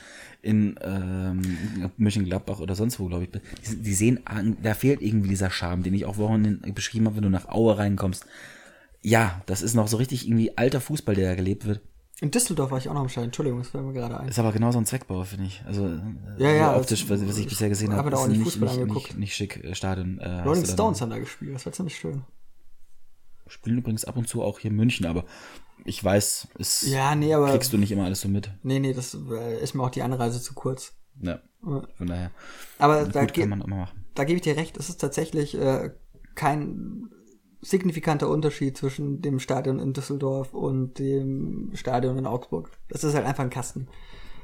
in 0.43 0.77
ähm, 0.83 1.41
Mönchengladbach 1.97 2.59
oder 2.59 2.75
sonst 2.75 2.99
wo, 2.99 3.07
glaube 3.07 3.23
ich, 3.23 3.31
bist. 3.31 3.45
die, 3.67 3.75
die 3.81 3.93
sehen, 3.93 4.19
an- 4.25 4.57
da 4.61 4.73
fehlt 4.75 5.01
irgendwie 5.01 5.29
dieser 5.29 5.49
Charme, 5.49 5.83
den 5.83 5.93
ich 5.95 6.05
auch 6.05 6.15
vorhin 6.15 6.61
beschrieben 6.75 7.05
habe, 7.07 7.15
wenn 7.17 7.23
du 7.23 7.29
nach 7.29 7.47
Aue 7.49 7.77
reinkommst. 7.77 8.25
Ja, 9.01 9.41
das 9.47 9.61
ist 9.61 9.73
noch 9.73 9.87
so 9.87 9.97
richtig 9.97 10.27
irgendwie 10.27 10.57
alter 10.57 10.81
Fußball, 10.81 11.15
der 11.15 11.29
da 11.29 11.35
gelebt 11.35 11.65
wird. 11.65 11.81
In 12.21 12.31
Düsseldorf 12.31 12.71
war 12.71 12.77
ich 12.77 12.87
auch 12.87 12.93
noch 12.93 13.03
im 13.03 13.09
Stadion. 13.09 13.25
Entschuldigung, 13.29 13.59
das 13.59 13.67
fällt 13.69 13.83
mir 13.83 13.91
gerade 13.93 14.19
ein. 14.19 14.27
Ist 14.29 14.39
aber 14.39 14.51
genauso 14.53 14.77
ein 14.79 14.85
Zweckbau, 14.85 15.23
finde 15.25 15.47
ich. 15.47 15.61
Also 15.65 15.85
äh, 15.87 15.99
Ja, 16.37 16.51
ja, 16.51 16.73
so 16.73 16.79
optisch, 16.79 17.09
was, 17.09 17.27
was 17.27 17.37
ich 17.37 17.47
bisher 17.47 17.67
gesehen 17.69 17.89
habe, 17.89 17.97
habe 17.99 18.09
da 18.11 18.17
ist 18.17 18.23
auch 18.23 18.27
nicht 18.27 18.37
nicht, 18.37 18.45
Fußball 18.53 18.69
nicht, 18.69 18.79
angeguckt. 18.81 19.07
nicht, 19.09 19.17
nicht 19.19 19.35
schick. 19.35 19.63
äh, 19.63 19.75
Stadion. 19.75 20.19
Äh, 20.19 20.41
Rolling 20.43 20.65
Stones 20.65 21.01
haben 21.01 21.09
da 21.09 21.17
gespielt. 21.19 21.53
Das 21.55 21.65
war 21.65 21.73
ziemlich 21.73 21.97
schön. 21.97 22.21
Spielen 23.47 23.77
übrigens 23.77 24.05
ab 24.05 24.17
und 24.17 24.27
zu 24.27 24.41
auch 24.41 24.59
hier 24.59 24.71
in 24.71 24.77
München, 24.77 25.05
aber 25.05 25.25
ich 25.83 26.03
weiß, 26.03 26.47
es 26.57 26.81
Ja, 26.89 27.15
nee, 27.15 27.33
aber. 27.33 27.49
kriegst 27.51 27.71
du 27.73 27.77
nicht 27.77 27.91
immer 27.91 28.05
alles 28.05 28.21
so 28.21 28.27
mit. 28.27 28.49
Nee, 28.63 28.79
nee, 28.79 28.93
das 28.93 29.15
äh, 29.31 29.61
ist 29.61 29.75
mir 29.75 29.83
auch 29.83 29.89
die 29.91 30.01
Anreise 30.01 30.41
zu 30.41 30.53
kurz. 30.53 30.93
Ja, 31.21 31.39
von 31.61 32.07
daher. 32.07 32.31
Aber 32.79 33.05
da, 33.05 33.21
Gut 33.21 33.33
ge 33.33 33.43
kann 33.43 33.49
man 33.51 33.61
immer 33.61 33.77
machen. 33.77 34.05
da 34.15 34.23
gebe 34.23 34.37
ich 34.37 34.41
dir 34.43 34.57
recht, 34.57 34.77
es 34.77 34.89
ist 34.89 34.97
tatsächlich 34.99 35.55
äh, 35.57 35.91
kein 36.35 37.09
signifikanter 37.61 38.29
Unterschied 38.29 38.77
zwischen 38.77 39.21
dem 39.21 39.39
Stadion 39.39 39.79
in 39.79 39.93
Düsseldorf 39.93 40.53
und 40.53 40.99
dem 40.99 41.71
Stadion 41.73 42.17
in 42.17 42.25
Augsburg. 42.27 42.69
Das 42.89 43.03
ist 43.03 43.15
halt 43.15 43.25
einfach 43.25 43.43
ein 43.43 43.49
Kasten, 43.49 43.87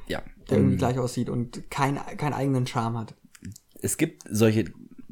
Ja. 0.07 0.21
der 0.49 0.57
irgendwie 0.57 0.73
Ähm, 0.73 0.79
gleich 0.79 0.97
aussieht 0.99 1.29
und 1.29 1.69
kein, 1.69 1.95
keinen 2.17 2.33
eigenen 2.33 2.65
Charme 2.65 2.97
hat. 2.99 3.15
es 3.81 3.97
gibt 3.97 4.23
solche 4.29 4.65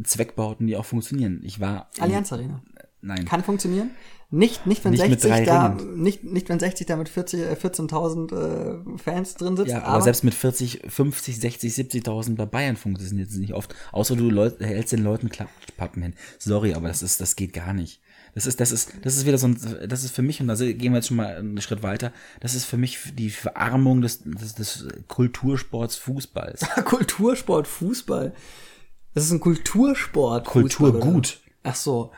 Zweckbauten, 0.03 0.65
die 0.67 0.77
auch 0.77 0.85
funktionieren. 0.85 1.41
Ich 1.43 1.59
war. 1.59 1.89
Allianz 1.99 2.31
Arena. 2.31 2.63
Nein. 3.01 3.25
Kann 3.25 3.43
funktionieren. 3.43 3.91
Nicht, 4.31 4.67
nicht 4.67 4.85
wenn 4.85 4.91
Nicht 4.91 5.09
mit 5.09 5.21
60 5.21 5.31
drei 5.31 5.45
da, 5.45 5.67
Ringen. 5.67 6.03
nicht, 6.03 6.23
nicht 6.23 6.49
wenn 6.49 6.59
60 6.59 6.85
da 6.85 6.97
mit 6.97 7.09
40, 7.09 7.39
äh, 7.39 7.53
14.000 7.53 8.93
äh, 8.93 8.97
Fans 8.99 9.33
drin 9.33 9.57
sitzt. 9.57 9.71
Ja, 9.71 9.83
aber, 9.83 10.03
selbst 10.03 10.23
mit 10.23 10.35
40, 10.35 10.81
50, 10.87 11.39
60, 11.39 11.73
70.000 11.73 12.35
bei 12.35 12.45
Bayern 12.45 12.75
funktioniert 12.75 13.29
es 13.29 13.37
nicht 13.37 13.53
oft. 13.53 13.73
Außer 13.91 14.15
du 14.15 14.29
Leut, 14.29 14.59
hältst 14.59 14.93
den 14.93 15.03
Leuten 15.03 15.29
Klapppappen 15.29 16.03
hin. 16.03 16.13
Sorry, 16.37 16.75
aber 16.75 16.89
das 16.89 17.01
ist, 17.01 17.19
das 17.19 17.35
geht 17.35 17.53
gar 17.53 17.73
nicht. 17.73 18.01
Das 18.35 18.45
ist, 18.45 18.59
das 18.59 18.71
ist, 18.71 18.93
das 19.01 19.17
ist 19.17 19.25
wieder 19.25 19.39
so 19.39 19.47
ein, 19.47 19.57
das 19.87 20.03
ist 20.03 20.13
für 20.13 20.21
mich, 20.21 20.39
und 20.39 20.47
da 20.47 20.53
gehen 20.53 20.91
wir 20.91 20.97
jetzt 20.97 21.07
schon 21.07 21.17
mal 21.17 21.37
einen 21.37 21.59
Schritt 21.61 21.81
weiter, 21.81 22.13
das 22.39 22.53
ist 22.53 22.65
für 22.65 22.77
mich 22.77 22.99
die 23.17 23.31
Verarmung 23.31 24.01
des, 24.01 24.21
des, 24.23 24.53
des 24.53 24.87
Kultursports 25.07 25.95
Fußballs. 25.95 26.61
Kultursport, 26.85 27.67
Fußball. 27.67 28.33
Das 29.15 29.25
ist 29.25 29.31
ein 29.31 29.39
Kultursport. 29.39 30.45
Kulturgut. 30.45 31.39
Ach 31.63 31.75
so. 31.75 32.11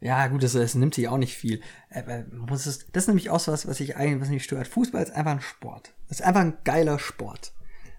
Ja, 0.00 0.26
gut, 0.28 0.42
das, 0.42 0.54
das 0.54 0.74
nimmt 0.74 0.94
sich 0.94 1.08
auch 1.08 1.18
nicht 1.18 1.36
viel. 1.36 1.60
Aber 1.90 2.24
man 2.30 2.48
muss 2.48 2.66
es, 2.66 2.86
das 2.92 3.04
ist 3.04 3.08
nämlich 3.08 3.30
auch 3.30 3.40
so 3.40 3.52
was, 3.52 3.66
was 3.66 3.80
ich 3.80 3.96
eigentlich, 3.96 4.20
was 4.20 4.28
mich 4.28 4.44
stört. 4.44 4.66
Fußball 4.66 5.02
ist 5.02 5.12
einfach 5.12 5.32
ein 5.32 5.40
Sport. 5.40 5.94
Ist 6.08 6.22
einfach 6.22 6.40
ein 6.40 6.56
geiler 6.64 6.98
Sport. 6.98 7.52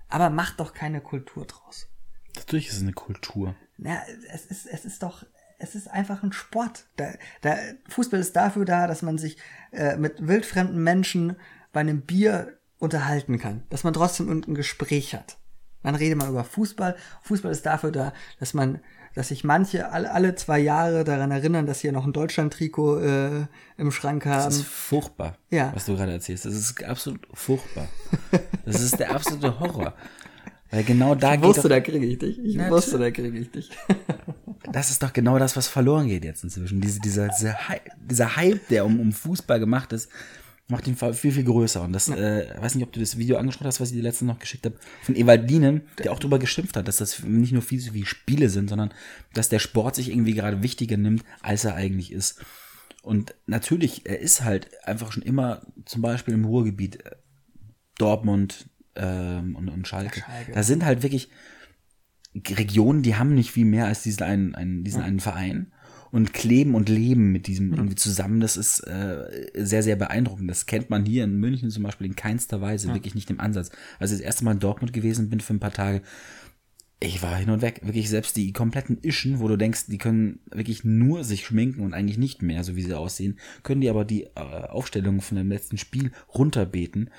Aber 0.09 0.29
macht 0.29 0.59
doch 0.59 0.73
keine 0.73 0.99
Kultur 0.99 1.45
draus. 1.45 1.87
Natürlich 2.35 2.67
ist 2.67 2.77
es 2.77 2.81
eine 2.81 2.93
Kultur. 2.93 3.55
Na, 3.77 4.01
es 4.33 4.45
ist, 4.45 4.65
es 4.65 4.83
ist 4.83 5.03
doch, 5.03 5.25
es 5.59 5.75
ist 5.75 5.89
einfach 5.89 6.23
ein 6.23 6.33
Sport. 6.33 6.87
Da, 6.97 7.13
da, 7.41 7.55
Fußball 7.89 8.19
ist 8.19 8.35
dafür 8.35 8.65
da, 8.65 8.87
dass 8.87 9.03
man 9.03 9.17
sich 9.17 9.37
äh, 9.71 9.95
mit 9.95 10.27
wildfremden 10.27 10.83
Menschen 10.83 11.35
bei 11.71 11.81
einem 11.81 12.01
Bier 12.01 12.57
unterhalten 12.79 13.37
kann. 13.37 13.63
Dass 13.69 13.83
man 13.83 13.93
trotzdem 13.93 14.29
ein 14.29 14.55
Gespräch 14.55 15.13
hat. 15.13 15.37
Dann 15.83 15.95
redet 15.95 16.17
man 16.17 16.29
über 16.29 16.43
Fußball. 16.43 16.95
Fußball 17.21 17.51
ist 17.51 17.65
dafür 17.65 17.91
da, 17.91 18.13
dass 18.39 18.53
man, 18.53 18.81
dass 19.15 19.27
sich 19.29 19.43
manche 19.43 19.91
alle, 19.91 20.11
alle 20.11 20.35
zwei 20.35 20.59
Jahre 20.59 21.03
daran 21.03 21.31
erinnern, 21.31 21.65
dass 21.65 21.79
sie 21.81 21.87
ja 21.87 21.93
noch 21.93 22.05
ein 22.05 22.13
Deutschland-Trikot 22.13 22.99
äh, 23.01 23.29
im 23.77 23.91
Schrank 23.91 24.23
Das 24.23 24.43
haben. 24.45 24.51
ist 24.51 24.63
furchtbar, 24.63 25.37
Ja. 25.49 25.71
was 25.73 25.85
du 25.85 25.95
gerade 25.95 26.11
erzählst. 26.13 26.45
Das 26.45 26.53
ist 26.53 26.83
absolut 26.83 27.27
furchtbar. 27.33 27.87
Das 28.65 28.81
ist 28.81 28.99
der 28.99 29.11
absolute 29.13 29.59
Horror. 29.59 29.93
Weil 30.73 30.83
genau 30.85 31.15
da 31.15 31.33
Ich 31.33 31.41
geht 31.41 31.49
wusste, 31.49 31.61
doch, 31.63 31.69
da 31.69 31.81
kriege 31.81 32.05
ich 32.05 32.17
dich. 32.17 32.39
Ich 32.39 32.55
Natürlich. 32.55 32.71
wusste, 32.71 32.97
da 32.97 33.11
kriege 33.11 33.37
ich 33.37 33.51
dich. 33.51 33.69
das 34.71 34.89
ist 34.89 35.03
doch 35.03 35.11
genau 35.11 35.37
das, 35.37 35.57
was 35.57 35.67
verloren 35.67 36.07
geht 36.07 36.23
jetzt 36.23 36.45
inzwischen. 36.45 36.79
Diese, 36.79 36.99
dieser, 37.01 37.27
dieser, 37.27 37.67
Hype, 37.67 37.89
dieser 37.99 38.35
Hype, 38.37 38.65
der 38.69 38.85
um, 38.85 38.97
um 39.01 39.11
Fußball 39.11 39.59
gemacht 39.59 39.91
ist, 39.91 40.09
macht 40.71 40.87
ihn 40.87 40.95
viel, 40.95 41.31
viel 41.33 41.43
größer. 41.43 41.81
Und 41.81 41.91
das, 41.91 42.07
äh, 42.07 42.55
weiß 42.57 42.75
nicht, 42.75 42.85
ob 42.85 42.93
du 42.93 43.01
das 43.01 43.17
Video 43.17 43.37
angeschaut 43.37 43.65
hast, 43.65 43.81
was 43.81 43.91
ich 43.91 43.97
dir 43.97 44.03
letztens 44.03 44.29
noch 44.29 44.39
geschickt 44.39 44.65
habe, 44.65 44.77
von 45.03 45.15
Ewaldinen, 45.15 45.81
der 45.99 46.13
auch 46.13 46.19
darüber 46.19 46.39
geschimpft 46.39 46.77
hat, 46.77 46.87
dass 46.87 46.97
das 46.97 47.23
nicht 47.23 47.51
nur 47.51 47.61
viel 47.61 47.81
wie 47.93 48.05
Spiele 48.05 48.49
sind, 48.49 48.69
sondern 48.69 48.93
dass 49.33 49.49
der 49.49 49.59
Sport 49.59 49.95
sich 49.95 50.09
irgendwie 50.09 50.33
gerade 50.33 50.63
wichtiger 50.63 50.95
nimmt, 50.95 51.25
als 51.41 51.65
er 51.65 51.75
eigentlich 51.75 52.13
ist. 52.13 52.43
Und 53.03 53.35
natürlich, 53.47 54.05
er 54.05 54.19
ist 54.19 54.43
halt 54.43 54.69
einfach 54.85 55.11
schon 55.11 55.23
immer, 55.23 55.61
zum 55.85 56.01
Beispiel 56.01 56.33
im 56.33 56.45
Ruhrgebiet, 56.45 57.05
äh, 57.05 57.11
Dortmund 57.97 58.69
ähm, 58.95 59.57
und, 59.57 59.69
und 59.69 59.87
Schalke. 59.87 60.21
Schalke. 60.21 60.53
Da 60.53 60.63
sind 60.63 60.85
halt 60.85 61.03
wirklich 61.03 61.29
Regionen, 62.33 63.01
die 63.01 63.15
haben 63.15 63.35
nicht 63.35 63.51
viel 63.51 63.65
mehr 63.65 63.87
als 63.87 64.03
diesen 64.03 64.23
einen, 64.23 64.55
einen, 64.55 64.85
diesen 64.85 65.01
einen 65.01 65.19
Verein 65.19 65.73
und 66.11 66.33
kleben 66.33 66.75
und 66.75 66.89
leben 66.89 67.31
mit 67.31 67.47
diesem 67.47 67.73
irgendwie 67.73 67.95
zusammen. 67.95 68.39
Das 68.41 68.57
ist 68.57 68.79
äh, 68.81 69.49
sehr, 69.55 69.83
sehr 69.83 69.95
beeindruckend. 69.95 70.49
Das 70.49 70.65
kennt 70.65 70.89
man 70.89 71.05
hier 71.05 71.23
in 71.23 71.37
München 71.37 71.69
zum 71.69 71.83
Beispiel 71.83 72.07
in 72.07 72.15
keinster 72.15 72.61
Weise, 72.61 72.93
wirklich 72.93 73.15
nicht 73.15 73.29
im 73.29 73.39
Ansatz. 73.39 73.71
Als 73.99 74.11
ich 74.11 74.17
das 74.17 74.25
erste 74.25 74.43
Mal 74.43 74.53
in 74.53 74.59
Dortmund 74.59 74.93
gewesen 74.93 75.29
bin 75.29 75.39
für 75.39 75.53
ein 75.53 75.59
paar 75.59 75.73
Tage, 75.73 76.01
ich 77.03 77.23
war 77.23 77.35
hin 77.35 77.49
und 77.49 77.61
weg. 77.61 77.81
Wirklich 77.83 78.09
selbst 78.09 78.37
die 78.37 78.53
kompletten 78.53 78.99
Ischen, 79.01 79.39
wo 79.39 79.47
du 79.47 79.57
denkst, 79.57 79.85
die 79.87 79.97
können 79.97 80.39
wirklich 80.51 80.83
nur 80.83 81.23
sich 81.23 81.45
schminken 81.45 81.81
und 81.81 81.93
eigentlich 81.93 82.19
nicht 82.19 82.43
mehr, 82.43 82.63
so 82.63 82.75
wie 82.75 82.83
sie 82.83 82.93
aussehen, 82.93 83.39
können 83.63 83.81
die 83.81 83.89
aber 83.89 84.05
die 84.05 84.25
äh, 84.25 84.39
Aufstellungen 84.69 85.21
von 85.21 85.37
dem 85.37 85.49
letzten 85.49 85.77
Spiel 85.77 86.11
runterbeten. 86.33 87.09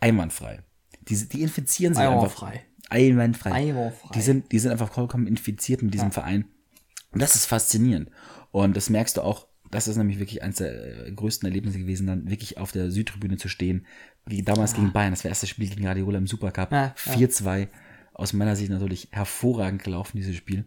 Einwandfrei. 0.00 0.62
Die, 1.08 1.28
die 1.28 1.42
infizieren 1.42 1.94
sich 1.94 2.02
einfach. 2.02 2.42
Einwandfrei. 2.42 2.62
Einwandfrei. 2.88 3.52
Einwandfrei. 3.52 4.10
Die 4.14 4.20
sind, 4.22 4.52
die 4.52 4.58
sind 4.58 4.70
einfach 4.70 4.92
vollkommen 4.92 5.26
infiziert 5.26 5.82
mit 5.82 5.92
diesem 5.92 6.12
Verein. 6.12 6.46
Und 7.12 7.22
das 7.22 7.34
ist 7.34 7.46
faszinierend. 7.46 8.10
Und 8.50 8.76
das 8.76 8.90
merkst 8.90 9.16
du 9.16 9.22
auch, 9.22 9.46
das 9.70 9.88
ist 9.88 9.96
nämlich 9.96 10.18
wirklich 10.18 10.42
eines 10.42 10.56
der 10.56 11.06
äh, 11.06 11.12
größten 11.12 11.46
Erlebnisse 11.48 11.78
gewesen, 11.78 12.06
dann 12.06 12.30
wirklich 12.30 12.58
auf 12.58 12.72
der 12.72 12.90
Südtribüne 12.90 13.36
zu 13.36 13.48
stehen, 13.48 13.86
wie 14.26 14.42
damals 14.42 14.74
gegen 14.74 14.92
Bayern. 14.92 15.12
Das 15.12 15.24
war 15.24 15.28
das 15.30 15.38
erste 15.42 15.46
Spiel 15.48 15.68
gegen 15.68 15.82
Guardiola 15.82 16.18
im 16.18 16.26
Supercup. 16.26 16.70
Ja, 16.72 16.94
ja. 17.06 17.12
4-2. 17.12 17.68
Aus 18.14 18.32
meiner 18.32 18.56
Sicht 18.56 18.70
natürlich 18.70 19.08
hervorragend 19.12 19.82
gelaufen, 19.82 20.16
dieses 20.16 20.36
Spiel. 20.36 20.64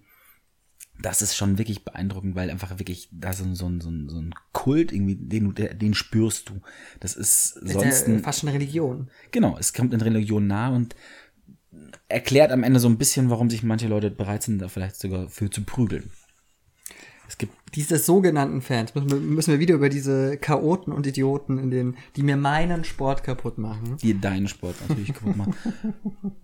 Das 1.02 1.22
ist 1.22 1.36
schon 1.38 1.58
wirklich 1.58 1.86
beeindruckend, 1.86 2.36
weil 2.36 2.50
einfach 2.52 2.78
wirklich 2.78 3.08
da 3.14 3.32
so, 3.32 3.46
ein- 3.46 3.56
so, 3.56 3.68
ein- 3.70 3.80
so, 3.80 3.90
ein- 3.90 4.10
so 4.10 4.20
ein 4.20 4.36
Kult 4.52 4.92
irgendwie, 4.92 5.16
den, 5.16 5.54
du- 5.56 5.76
den 5.76 5.94
spürst 5.94 6.50
du. 6.50 6.62
Das 7.00 7.16
ist 7.16 7.54
sonst 7.74 8.08
ja 8.08 8.20
fast 8.20 8.42
schon 8.42 8.50
Religion. 8.50 9.10
Genau, 9.32 9.58
es 9.58 9.74
kommt 9.74 9.94
in 9.94 10.02
Religion 10.02 10.46
nah 10.46 10.70
und 10.70 10.96
erklärt 12.08 12.52
am 12.52 12.64
Ende 12.64 12.80
so 12.80 12.90
ein 12.90 12.98
bisschen, 12.98 13.30
warum 13.30 13.50
sich 13.50 13.64
manche 13.64 13.88
Leute 13.88 14.12
bereit 14.12 14.44
sind, 14.44 14.60
da 14.60 14.68
vielleicht 14.68 14.98
sogar 14.98 15.30
für 15.30 15.50
zu 15.50 15.64
prügeln. 15.64 16.12
Es 17.30 17.38
gibt 17.38 17.54
Diese 17.76 18.00
sogenannten 18.00 18.60
Fans, 18.64 18.96
müssen 18.96 19.12
wir, 19.12 19.18
müssen 19.18 19.52
wir 19.52 19.60
wieder 19.60 19.76
über 19.76 19.90
diese 19.90 20.36
Chaoten 20.38 20.92
und 20.92 21.06
Idioten, 21.06 21.60
in 21.60 21.70
den, 21.70 21.98
die 22.16 22.24
mir 22.24 22.38
meinen 22.38 22.84
Sport 22.84 23.24
kaputt 23.24 23.60
machen. 23.60 23.98
die 24.02 24.20
deinen 24.20 24.48
Sport 24.48 24.76
natürlich 24.90 25.14
kaputt 25.14 25.38
machen. 25.38 25.54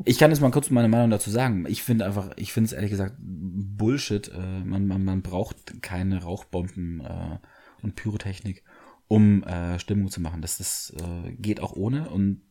Ich 0.06 0.20
kann 0.20 0.30
jetzt 0.30 0.42
mal 0.42 0.52
kurz 0.52 0.70
meine 0.70 0.88
Meinung 0.88 1.10
dazu 1.10 1.32
sagen. 1.32 1.66
Ich 1.68 1.82
finde 1.82 2.06
einfach, 2.06 2.30
ich 2.36 2.54
finde 2.54 2.68
es 2.68 2.74
ehrlich 2.74 2.92
gesagt 2.92 3.16
Bullshit. 3.18 4.28
Äh, 4.28 4.64
man, 4.64 4.86
man, 4.86 5.04
man 5.04 5.24
braucht 5.24 5.82
keine 5.82 6.22
Rauchbomben 6.22 7.02
äh, 7.02 7.40
und 7.82 7.96
Pyrotechnik, 7.96 8.64
um 9.08 9.42
äh, 9.42 9.80
Stimmung 9.80 10.12
zu 10.12 10.22
machen. 10.22 10.44
Das, 10.44 10.60
das 10.60 10.94
äh, 10.98 11.32
geht 11.32 11.62
auch 11.62 11.74
ohne 11.74 12.12
und 12.12 12.42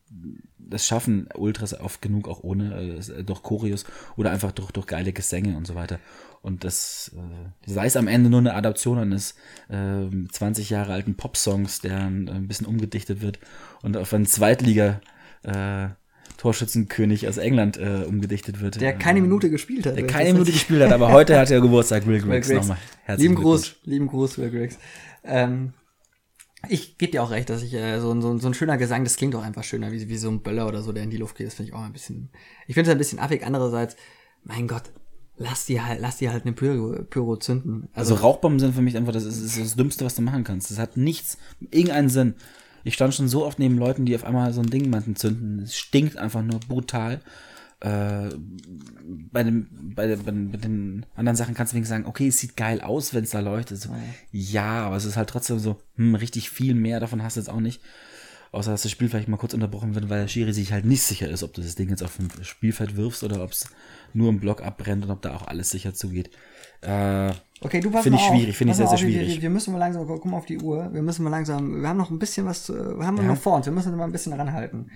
das 0.57 0.85
schaffen 0.85 1.27
Ultras 1.35 1.79
oft 1.79 2.01
genug 2.01 2.27
auch 2.27 2.43
ohne, 2.43 2.99
äh, 2.99 3.23
durch 3.23 3.43
Choreos 3.43 3.85
oder 4.17 4.31
einfach 4.31 4.51
durch, 4.51 4.71
durch 4.71 4.87
geile 4.87 5.13
Gesänge 5.13 5.55
und 5.57 5.65
so 5.65 5.75
weiter. 5.75 5.99
Und 6.45 6.63
das, 6.63 7.11
äh, 7.15 7.71
sei 7.71 7.87
es 7.87 7.97
am 7.97 8.07
Ende 8.07 8.29
nur 8.29 8.39
eine 8.39 8.53
Adaption 8.53 8.99
eines 8.99 9.33
äh, 9.67 10.05
20 10.31 10.69
Jahre 10.69 10.93
alten 10.93 11.15
Popsongs, 11.15 11.81
der 11.81 11.97
ein, 12.01 12.29
ein 12.29 12.47
bisschen 12.47 12.67
umgedichtet 12.67 13.21
wird 13.21 13.39
und 13.81 13.97
auf 13.97 14.13
einen 14.13 14.27
Zweitliga 14.27 15.01
äh, 15.41 15.87
Torschützenkönig 16.37 17.27
aus 17.27 17.37
England 17.37 17.77
äh, 17.77 18.03
umgedichtet 18.07 18.61
wird. 18.61 18.79
Der 18.79 18.93
keine 18.93 19.21
Minute 19.21 19.49
gespielt 19.49 19.87
hat. 19.87 19.97
der 19.97 20.05
keine 20.05 20.33
Minute 20.33 20.51
gespielt 20.51 20.83
hat, 20.83 20.91
aber 20.91 21.11
heute 21.11 21.39
hat 21.39 21.49
er 21.49 21.61
Geburtstag, 21.61 22.05
Will 22.05 22.21
Griggs. 22.21 22.49
Nochmal 22.51 22.77
herzlichen 23.05 23.31
Lieben. 23.31 23.41
Gruß, 23.43 23.75
lieben 23.83 24.07
Gruß, 24.07 24.37
Will 24.37 24.51
Griggs. 24.51 24.77
Ähm, 25.23 25.73
Ich 26.69 26.99
gebe 26.99 27.11
dir 27.11 27.23
auch 27.23 27.31
recht, 27.31 27.49
dass 27.49 27.63
ich 27.63 27.73
äh, 27.73 27.99
so, 27.99 28.21
so, 28.21 28.37
so 28.37 28.47
ein 28.47 28.53
schöner 28.53 28.77
Gesang, 28.77 29.03
das 29.03 29.15
klingt 29.15 29.33
auch 29.35 29.43
einfach 29.43 29.63
schöner, 29.63 29.91
wie, 29.91 30.07
wie 30.09 30.17
so 30.17 30.29
ein 30.29 30.41
Böller 30.41 30.67
oder 30.67 30.83
so, 30.83 30.91
der 30.91 31.01
in 31.01 31.09
die 31.09 31.17
Luft 31.17 31.37
geht. 31.37 31.47
Das 31.47 31.55
finde 31.55 31.69
ich 31.69 31.75
auch 31.75 31.81
ein 31.81 31.93
bisschen. 31.93 32.29
Ich 32.67 32.75
finde 32.75 32.91
es 32.91 32.95
ein 32.95 32.99
bisschen 32.99 33.17
affig. 33.19 33.43
Andererseits, 33.43 33.95
mein 34.43 34.67
Gott, 34.67 34.83
lass 35.37 35.65
die 35.65 35.81
halt, 35.81 35.99
lass 36.01 36.17
die 36.17 36.29
halt 36.29 36.45
eine 36.45 36.53
Pyro, 36.53 37.03
Pyro 37.03 37.37
zünden. 37.37 37.87
Also 37.93 38.15
Rauchbomben 38.15 38.59
sind 38.59 38.75
für 38.75 38.81
mich 38.81 38.97
einfach 38.97 39.13
das, 39.13 39.25
ist, 39.25 39.41
ist 39.41 39.59
das 39.59 39.75
Dümmste, 39.75 40.05
was 40.05 40.15
du 40.15 40.21
machen 40.21 40.43
kannst. 40.43 40.71
Das 40.71 40.79
hat 40.79 40.97
nichts, 40.97 41.37
irgendeinen 41.71 42.09
Sinn. 42.09 42.35
Ich 42.83 42.93
stand 42.93 43.13
schon 43.13 43.27
so 43.27 43.45
oft 43.45 43.59
neben 43.59 43.77
Leuten, 43.77 44.05
die 44.05 44.15
auf 44.15 44.23
einmal 44.23 44.53
so 44.53 44.61
ein 44.61 44.69
Ding 44.69 44.89
meinten 44.89 45.15
zünden. 45.15 45.59
Es 45.59 45.75
stinkt 45.75 46.17
einfach 46.17 46.43
nur 46.43 46.59
brutal. 46.59 47.21
Äh, 47.79 48.29
bei, 49.31 49.43
dem, 49.43 49.67
bei, 49.95 50.07
den, 50.07 50.23
bei, 50.23 50.31
den, 50.31 50.51
bei 50.51 50.57
den 50.57 51.05
anderen 51.15 51.35
Sachen 51.35 51.55
kannst 51.55 51.73
du 51.73 51.75
wenigstens 51.75 51.95
sagen, 51.95 52.05
okay, 52.05 52.27
es 52.27 52.37
sieht 52.37 52.55
geil 52.55 52.81
aus, 52.81 53.13
wenn 53.13 53.23
es 53.23 53.31
da 53.31 53.39
leuchtet. 53.39 53.81
So, 53.81 53.89
ja, 54.31 54.85
aber 54.85 54.95
es 54.95 55.05
ist 55.05 55.17
halt 55.17 55.29
trotzdem 55.29 55.59
so, 55.59 55.81
hm, 55.95 56.15
richtig 56.15 56.49
viel 56.49 56.75
mehr 56.75 56.99
davon 56.99 57.23
hast 57.23 57.35
du 57.35 57.41
jetzt 57.41 57.49
auch 57.49 57.59
nicht. 57.59 57.81
Außer 58.51 58.71
dass 58.71 58.83
das 58.83 58.91
Spiel 58.91 59.09
vielleicht 59.09 59.27
mal 59.27 59.35
kurz 59.35 59.53
unterbrochen 59.53 59.95
wird, 59.95 60.07
weil 60.09 60.21
der 60.21 60.27
Schiri 60.29 60.53
sich 60.53 60.71
halt 60.71 60.85
nicht 60.85 61.03
sicher 61.03 61.27
ist, 61.27 61.43
ob 61.43 61.53
du 61.53 61.61
das 61.61 61.75
Ding 61.75 61.89
jetzt 61.89 62.03
auf 62.03 62.15
dem 62.15 62.29
Spielfeld 62.41 62.95
wirfst 62.95 63.23
oder 63.23 63.43
ob 63.43 63.51
es 63.51 63.67
nur 64.15 64.29
im 64.29 64.39
Block 64.39 64.63
abbrennt 64.63 65.03
und 65.05 65.11
ob 65.11 65.21
da 65.21 65.35
auch 65.35 65.47
alles 65.47 65.69
sicher 65.69 65.93
zugeht. 65.93 66.29
Äh, 66.81 67.31
Okay, 67.61 67.79
du 67.79 67.89
pass 67.89 68.03
Finde 68.03 68.19
ich 68.19 68.25
auf. 68.25 68.35
schwierig, 68.35 68.57
finde 68.57 68.71
ich 68.71 68.77
sehr, 68.77 68.85
sehr 68.87 68.95
auf, 68.95 69.01
wir- 69.01 69.09
schwierig. 69.09 69.35
Wir, 69.37 69.43
wir 69.43 69.49
müssen 69.49 69.71
mal 69.71 69.79
langsam, 69.79 70.05
guck 70.05 70.25
mal 70.25 70.37
auf 70.37 70.45
die 70.45 70.59
Uhr. 70.59 70.89
Wir 70.93 71.01
müssen 71.01 71.23
mal 71.23 71.29
langsam, 71.29 71.81
wir 71.81 71.87
haben 71.87 71.97
noch 71.97 72.11
ein 72.11 72.19
bisschen 72.19 72.45
was, 72.45 72.67
wir 72.69 73.05
haben 73.05 73.15
Ja. 73.17 73.23
noch 73.23 73.37
vor 73.37 73.55
uns. 73.55 73.65
Wir 73.65 73.71
müssen 73.73 73.95
mal 73.95 74.03
ein 74.03 74.11
bisschen 74.11 74.33
ranhalten. 74.33 74.91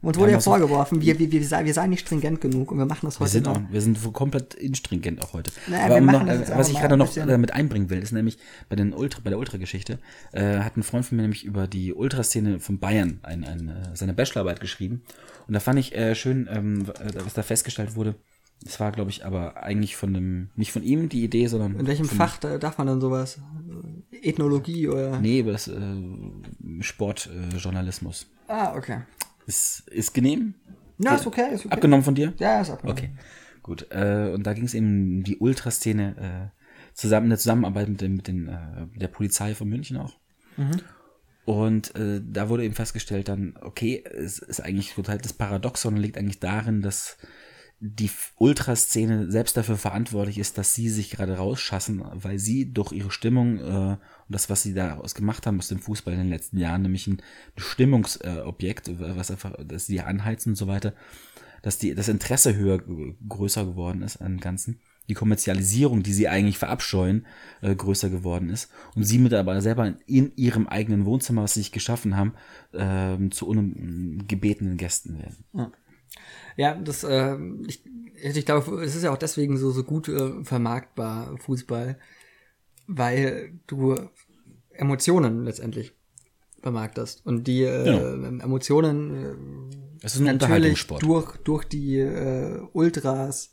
Uns 0.00 0.16
wurde 0.16 0.30
ja 0.32 0.40
vorgeworfen, 0.40 1.00
wir, 1.02 1.18
wir, 1.18 1.32
wir, 1.32 1.44
sei- 1.44 1.64
wir 1.64 1.74
seien 1.74 1.90
nicht 1.90 2.00
stringent 2.06 2.40
genug 2.40 2.70
und 2.70 2.78
wir 2.78 2.86
machen 2.86 3.06
das 3.06 3.16
Wir 3.18 3.24
heute 3.24 3.32
sind, 3.32 3.46
noch. 3.46 3.56
auch, 3.56 3.62
wir 3.68 3.80
sind 3.80 3.98
komplett 4.12 4.54
instringent 4.54 5.20
auch 5.22 5.32
heute. 5.32 5.50
Naja, 5.66 5.86
Aber 5.86 5.94
wir 5.96 6.00
um 6.02 6.06
noch, 6.06 6.26
äh, 6.26 6.56
was 6.56 6.68
ich 6.68 6.78
gerade 6.78 6.96
noch 6.96 7.06
bisschen- 7.08 7.28
äh, 7.28 7.36
mit 7.36 7.52
einbringen 7.52 7.90
will, 7.90 7.98
ist 7.98 8.12
nämlich 8.12 8.38
bei, 8.68 8.76
den 8.76 8.92
Ultra, 8.94 9.20
bei 9.24 9.30
der 9.30 9.38
Ultra-Geschichte, 9.38 9.98
äh, 10.32 10.58
hat 10.60 10.76
ein 10.76 10.82
Freund 10.84 11.04
von 11.04 11.16
mir 11.16 11.22
nämlich 11.22 11.44
über 11.44 11.66
die 11.66 11.92
Ultraszene 11.92 12.60
von 12.60 12.78
Bayern 12.78 13.18
ein, 13.22 13.44
ein, 13.44 13.68
äh, 13.68 13.96
seine 13.96 14.14
Bachelorarbeit 14.14 14.60
geschrieben. 14.60 15.02
Und 15.48 15.52
da 15.54 15.60
fand 15.60 15.78
ich 15.80 15.94
äh, 15.96 16.14
schön, 16.14 16.48
ähm, 16.50 16.86
äh, 17.00 17.12
was 17.24 17.34
da 17.34 17.42
festgestellt 17.42 17.96
wurde. 17.96 18.14
Es 18.66 18.80
war, 18.80 18.92
glaube 18.92 19.10
ich, 19.10 19.24
aber 19.24 19.62
eigentlich 19.62 19.96
von 19.96 20.14
dem, 20.14 20.50
nicht 20.56 20.72
von 20.72 20.82
ihm 20.82 21.08
die 21.08 21.24
Idee, 21.24 21.46
sondern. 21.46 21.78
In 21.78 21.86
welchem 21.86 22.06
Fach 22.06 22.38
da, 22.38 22.58
darf 22.58 22.78
man 22.78 22.86
dann 22.86 23.00
sowas? 23.00 23.40
Ethnologie 24.22 24.88
oder? 24.88 25.20
Nee, 25.20 25.42
das 25.42 25.68
äh, 25.68 25.96
Sportjournalismus. 26.80 28.22
Äh. 28.48 28.52
Ah, 28.52 28.76
okay. 28.76 29.02
ist, 29.46 29.88
ist 29.88 30.14
genehm? 30.14 30.54
Ja, 30.98 31.16
ist 31.16 31.26
okay, 31.26 31.54
ist 31.54 31.66
okay. 31.66 31.74
Abgenommen 31.74 32.04
von 32.04 32.14
dir? 32.14 32.32
Ja, 32.38 32.60
ist 32.60 32.70
abgenommen. 32.70 32.98
Okay, 32.98 33.10
gut. 33.62 33.86
Äh, 33.90 34.30
und 34.32 34.46
da 34.46 34.54
ging 34.54 34.64
es 34.64 34.74
eben 34.74 35.18
um 35.18 35.24
die 35.24 35.36
Ultraszene 35.38 36.52
äh, 36.52 36.60
zusammen 36.94 37.26
in 37.26 37.30
der 37.30 37.38
Zusammenarbeit 37.38 37.88
mit, 37.88 38.00
dem, 38.00 38.16
mit 38.16 38.28
den, 38.28 38.48
äh, 38.48 38.86
der 38.98 39.08
Polizei 39.08 39.54
von 39.54 39.68
München 39.68 39.96
auch. 39.96 40.14
Und 41.44 41.94
äh, 41.96 42.22
da 42.24 42.48
wurde 42.48 42.64
eben 42.64 42.74
festgestellt 42.74 43.28
dann, 43.28 43.54
okay, 43.60 44.02
es 44.04 44.38
ist 44.38 44.60
eigentlich 44.60 44.94
total 44.94 45.18
das 45.18 45.32
Paradoxon 45.32 45.96
liegt 45.96 46.16
eigentlich 46.16 46.40
darin, 46.40 46.80
dass 46.80 47.18
die 47.86 48.10
Ultraszene 48.38 49.30
selbst 49.30 49.58
dafür 49.58 49.76
verantwortlich 49.76 50.38
ist, 50.38 50.56
dass 50.56 50.74
sie 50.74 50.88
sich 50.88 51.10
gerade 51.10 51.36
rausschassen, 51.36 52.02
weil 52.14 52.38
sie 52.38 52.72
durch 52.72 52.92
ihre 52.92 53.10
Stimmung 53.10 53.58
äh, 53.58 53.62
und 53.92 53.98
das, 54.30 54.48
was 54.48 54.62
sie 54.62 54.72
daraus 54.72 55.14
gemacht 55.14 55.46
haben 55.46 55.58
aus 55.58 55.68
dem 55.68 55.80
Fußball 55.80 56.14
in 56.14 56.20
den 56.20 56.30
letzten 56.30 56.56
Jahren, 56.56 56.80
nämlich 56.80 57.06
ein 57.06 57.20
Stimmungsobjekt, 57.58 58.88
äh, 58.88 59.16
was 59.16 59.30
einfach, 59.30 59.54
dass 59.62 59.84
sie 59.84 60.00
anheizen 60.00 60.52
und 60.52 60.56
so 60.56 60.66
weiter, 60.66 60.94
dass 61.60 61.76
die, 61.76 61.94
das 61.94 62.08
Interesse 62.08 62.56
höher, 62.56 62.82
größer 63.28 63.66
geworden 63.66 64.00
ist 64.00 64.16
an 64.16 64.38
Ganzen. 64.38 64.80
Die 65.10 65.14
Kommerzialisierung, 65.14 66.02
die 66.02 66.14
sie 66.14 66.28
eigentlich 66.28 66.56
verabscheuen, 66.56 67.26
äh, 67.60 67.74
größer 67.74 68.08
geworden 68.08 68.48
ist. 68.48 68.70
Und 68.94 69.04
sie 69.04 69.18
mit 69.18 69.32
selber 69.32 69.94
in, 70.06 70.32
ihrem 70.36 70.68
eigenen 70.68 71.04
Wohnzimmer, 71.04 71.42
was 71.42 71.52
sie 71.52 71.60
sich 71.60 71.72
geschaffen 71.72 72.16
haben, 72.16 72.32
ähm, 72.72 73.30
zu 73.30 73.46
ungebetenen 73.46 74.78
Gästen 74.78 75.18
werden. 75.18 75.44
Ja, 75.52 75.70
das, 76.74 77.04
äh, 77.04 77.36
ich, 77.66 77.84
ich 78.22 78.46
glaube, 78.46 78.82
es 78.82 78.94
ist 78.94 79.02
ja 79.02 79.12
auch 79.12 79.18
deswegen 79.18 79.56
so, 79.56 79.70
so 79.70 79.84
gut 79.84 80.08
äh, 80.08 80.44
vermarktbar, 80.44 81.36
Fußball, 81.38 81.98
weil 82.86 83.58
du 83.66 83.96
Emotionen 84.70 85.44
letztendlich 85.44 85.92
vermarktest. 86.62 87.24
Und 87.26 87.46
die 87.46 87.62
äh, 87.62 87.84
Genau. 87.84 88.42
Emotionen 88.44 89.70
Es 90.02 90.14
äh, 90.14 90.18
ist 90.18 90.28
ein 90.28 90.36
natürlich 90.36 90.86
durch, 90.86 91.36
durch 91.38 91.64
die 91.64 91.98
äh, 91.98 92.60
Ultras 92.72 93.52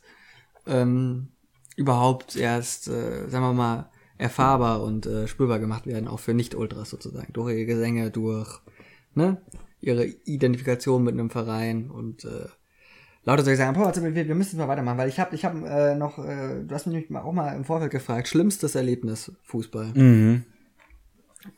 ähm, 0.66 1.28
überhaupt 1.76 2.36
erst, 2.36 2.88
äh, 2.88 3.28
sagen 3.28 3.44
wir 3.44 3.52
mal, 3.52 3.90
erfahrbar 4.18 4.82
und 4.82 5.06
äh, 5.06 5.26
spürbar 5.26 5.58
gemacht 5.58 5.86
werden, 5.86 6.08
auch 6.08 6.20
für 6.20 6.32
Nicht-Ultras 6.34 6.90
sozusagen. 6.90 7.32
Durch 7.32 7.52
ihre 7.52 7.66
Gesänge, 7.66 8.10
durch 8.10 8.60
ne, 9.14 9.42
ihre 9.80 10.06
Identifikation 10.06 11.02
mit 11.02 11.14
einem 11.14 11.30
Verein 11.30 11.90
und 11.90 12.24
äh, 12.24 12.46
lauter 13.24 13.44
solche 13.44 13.58
Sachen. 13.58 13.74
Boah, 13.74 13.86
warte, 13.86 14.14
wir, 14.14 14.34
müssen 14.34 14.58
mal 14.58 14.68
weitermachen, 14.68 14.98
weil 14.98 15.08
ich 15.08 15.18
habe 15.18 15.34
ich 15.34 15.44
hab, 15.44 15.54
äh, 15.54 15.94
noch, 15.94 16.18
äh, 16.18 16.62
du 16.64 16.74
hast 16.74 16.86
mich 16.86 17.14
auch 17.14 17.32
mal 17.32 17.54
im 17.54 17.64
Vorfeld 17.64 17.90
gefragt, 17.90 18.28
schlimmstes 18.28 18.74
Erlebnis 18.74 19.32
Fußball. 19.44 19.92
Mhm. 19.94 20.44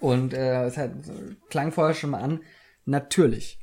Und 0.01 0.33
äh, 0.33 0.65
es 0.65 0.77
hat, 0.77 0.93
klang 1.51 1.73
vorher 1.73 1.95
schon 1.95 2.11
mal 2.11 2.21
an, 2.21 2.41
natürlich. 2.85 3.59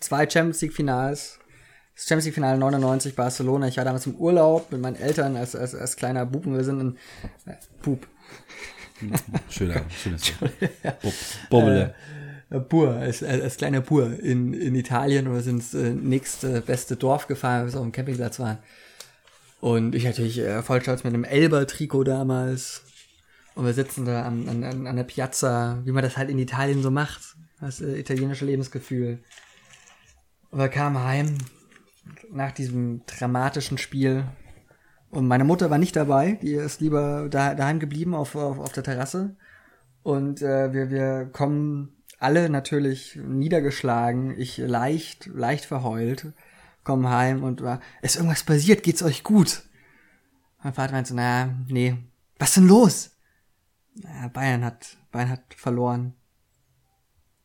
Zwei 0.00 0.28
Champions 0.28 0.60
League 0.60 0.74
Finals. 0.74 1.38
Das 1.94 2.04
Champions 2.04 2.26
League 2.26 2.34
Finale 2.34 2.58
99 2.58 3.16
Barcelona. 3.16 3.68
Ich 3.68 3.76
war 3.76 3.84
damals 3.84 4.06
im 4.06 4.14
Urlaub 4.16 4.70
mit 4.72 4.80
meinen 4.80 4.96
Eltern 4.96 5.36
als, 5.36 5.56
als, 5.56 5.74
als 5.74 5.96
kleiner 5.96 6.26
Bub 6.26 6.46
und 6.46 6.54
wir 6.54 6.64
sind 6.64 6.80
in 6.80 6.98
äh, 7.46 7.56
Bub. 7.82 8.06
Schöner, 9.48 9.82
schönes 9.90 10.40
Wort. 10.40 10.52
Bob, 11.02 11.14
Bobbele. 11.48 11.82
Äh, 11.82 12.19
Pur, 12.58 12.96
als, 12.96 13.22
als, 13.22 13.56
kleiner 13.56 13.80
Pur 13.80 14.18
in, 14.18 14.52
in 14.52 14.74
Italien 14.74 15.32
wir 15.32 15.40
sind 15.40 15.58
ins 15.58 15.74
äh, 15.74 15.90
nächste 15.90 16.60
beste 16.60 16.96
Dorf 16.96 17.28
gefahren, 17.28 17.64
bis 17.64 17.76
auf 17.76 17.82
dem 17.82 17.92
Campingplatz 17.92 18.40
waren. 18.40 18.58
Und 19.60 19.94
ich 19.94 20.04
natürlich 20.04 20.38
äh, 20.38 20.62
voll 20.62 20.80
stolz 20.82 21.04
mit 21.04 21.14
einem 21.14 21.24
Elber-Trikot 21.24 22.04
damals. 22.04 22.82
Und 23.54 23.66
wir 23.66 23.72
sitzen 23.72 24.04
da 24.04 24.22
an, 24.22 24.48
an, 24.48 24.64
an 24.64 24.86
an 24.86 24.96
der 24.96 25.04
Piazza, 25.04 25.80
wie 25.84 25.92
man 25.92 26.02
das 26.02 26.16
halt 26.16 26.30
in 26.30 26.38
Italien 26.38 26.82
so 26.82 26.90
macht. 26.90 27.36
Das 27.60 27.80
äh, 27.80 27.98
italienische 27.98 28.46
Lebensgefühl. 28.46 29.20
Und 30.50 30.58
wir 30.58 30.68
kamen 30.68 30.98
heim 31.04 31.38
nach 32.32 32.50
diesem 32.50 33.04
dramatischen 33.06 33.78
Spiel. 33.78 34.24
Und 35.10 35.28
meine 35.28 35.44
Mutter 35.44 35.70
war 35.70 35.78
nicht 35.78 35.94
dabei, 35.94 36.38
die 36.42 36.54
ist 36.54 36.80
lieber 36.80 37.28
da, 37.28 37.54
daheim 37.54 37.78
geblieben 37.78 38.14
auf, 38.14 38.34
auf, 38.34 38.58
auf 38.58 38.72
der 38.72 38.82
Terrasse. 38.82 39.36
Und 40.02 40.42
äh, 40.42 40.72
wir, 40.72 40.90
wir 40.90 41.28
kommen 41.32 41.99
alle 42.18 42.50
natürlich 42.50 43.16
niedergeschlagen, 43.16 44.38
ich 44.38 44.58
leicht, 44.58 45.26
leicht 45.26 45.64
verheult, 45.64 46.32
kommen 46.84 47.08
heim 47.08 47.42
und 47.42 47.62
war, 47.62 47.80
ist 48.02 48.16
irgendwas 48.16 48.44
passiert, 48.44 48.82
geht's 48.82 49.02
euch 49.02 49.22
gut? 49.22 49.62
Mein 50.62 50.74
Vater 50.74 50.92
meinte 50.92 51.10
so, 51.10 51.14
naja, 51.14 51.54
nee, 51.68 51.96
was 52.38 52.54
denn 52.54 52.66
los? 52.66 53.16
Naja, 53.94 54.28
Bayern 54.28 54.64
hat, 54.64 54.96
Bayern 55.10 55.30
hat 55.30 55.54
verloren. 55.54 56.14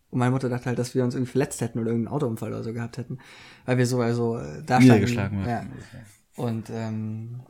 Und 0.10 0.20
meine 0.20 0.32
Mutter 0.32 0.50
dachte 0.50 0.68
halt, 0.68 0.80
dass 0.80 0.96
wir 0.96 1.04
uns 1.04 1.16
irgendwie 1.16 1.32
verletzt 1.32 1.62
hätten 1.62 1.80
oder 1.80 1.90
irgendeinen 1.90 2.16
Autounfall 2.16 2.54
oder 2.54 2.64
so 2.64 2.74
gehabt 2.74 2.98
hätten, 2.98 3.20
weil 3.66 3.78
wir 3.78 3.86
so 3.86 4.02
also 4.02 4.40
da 4.66 4.80
Niedergeschlagen 4.80 5.44
standen. 5.44 5.50
waren. 5.50 5.84
Ja. 5.94 6.44
Und 6.44 6.70
ähm, 6.70 7.42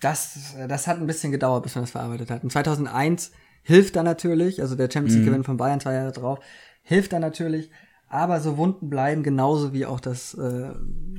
das, 0.00 0.54
das 0.68 0.86
hat 0.86 0.98
ein 0.98 1.06
bisschen 1.06 1.32
gedauert, 1.32 1.62
bis 1.62 1.74
wir 1.74 1.80
das 1.80 1.90
verarbeitet 1.90 2.30
hatten. 2.30 2.50
2001 2.50 3.32
hilft 3.64 3.96
da 3.96 4.02
natürlich, 4.02 4.60
also 4.60 4.76
der 4.76 4.90
Champions 4.90 5.16
League 5.16 5.26
Gewinn 5.26 5.42
von 5.42 5.56
Bayern 5.56 5.80
zwei 5.80 5.94
Jahre 5.94 6.12
drauf, 6.12 6.38
hilft 6.82 7.12
da 7.12 7.18
natürlich, 7.18 7.70
aber 8.08 8.40
so 8.40 8.56
Wunden 8.56 8.90
bleiben 8.90 9.24
genauso 9.24 9.72
wie 9.72 9.86
auch 9.86 9.98
das 9.98 10.34
äh, 10.34 10.70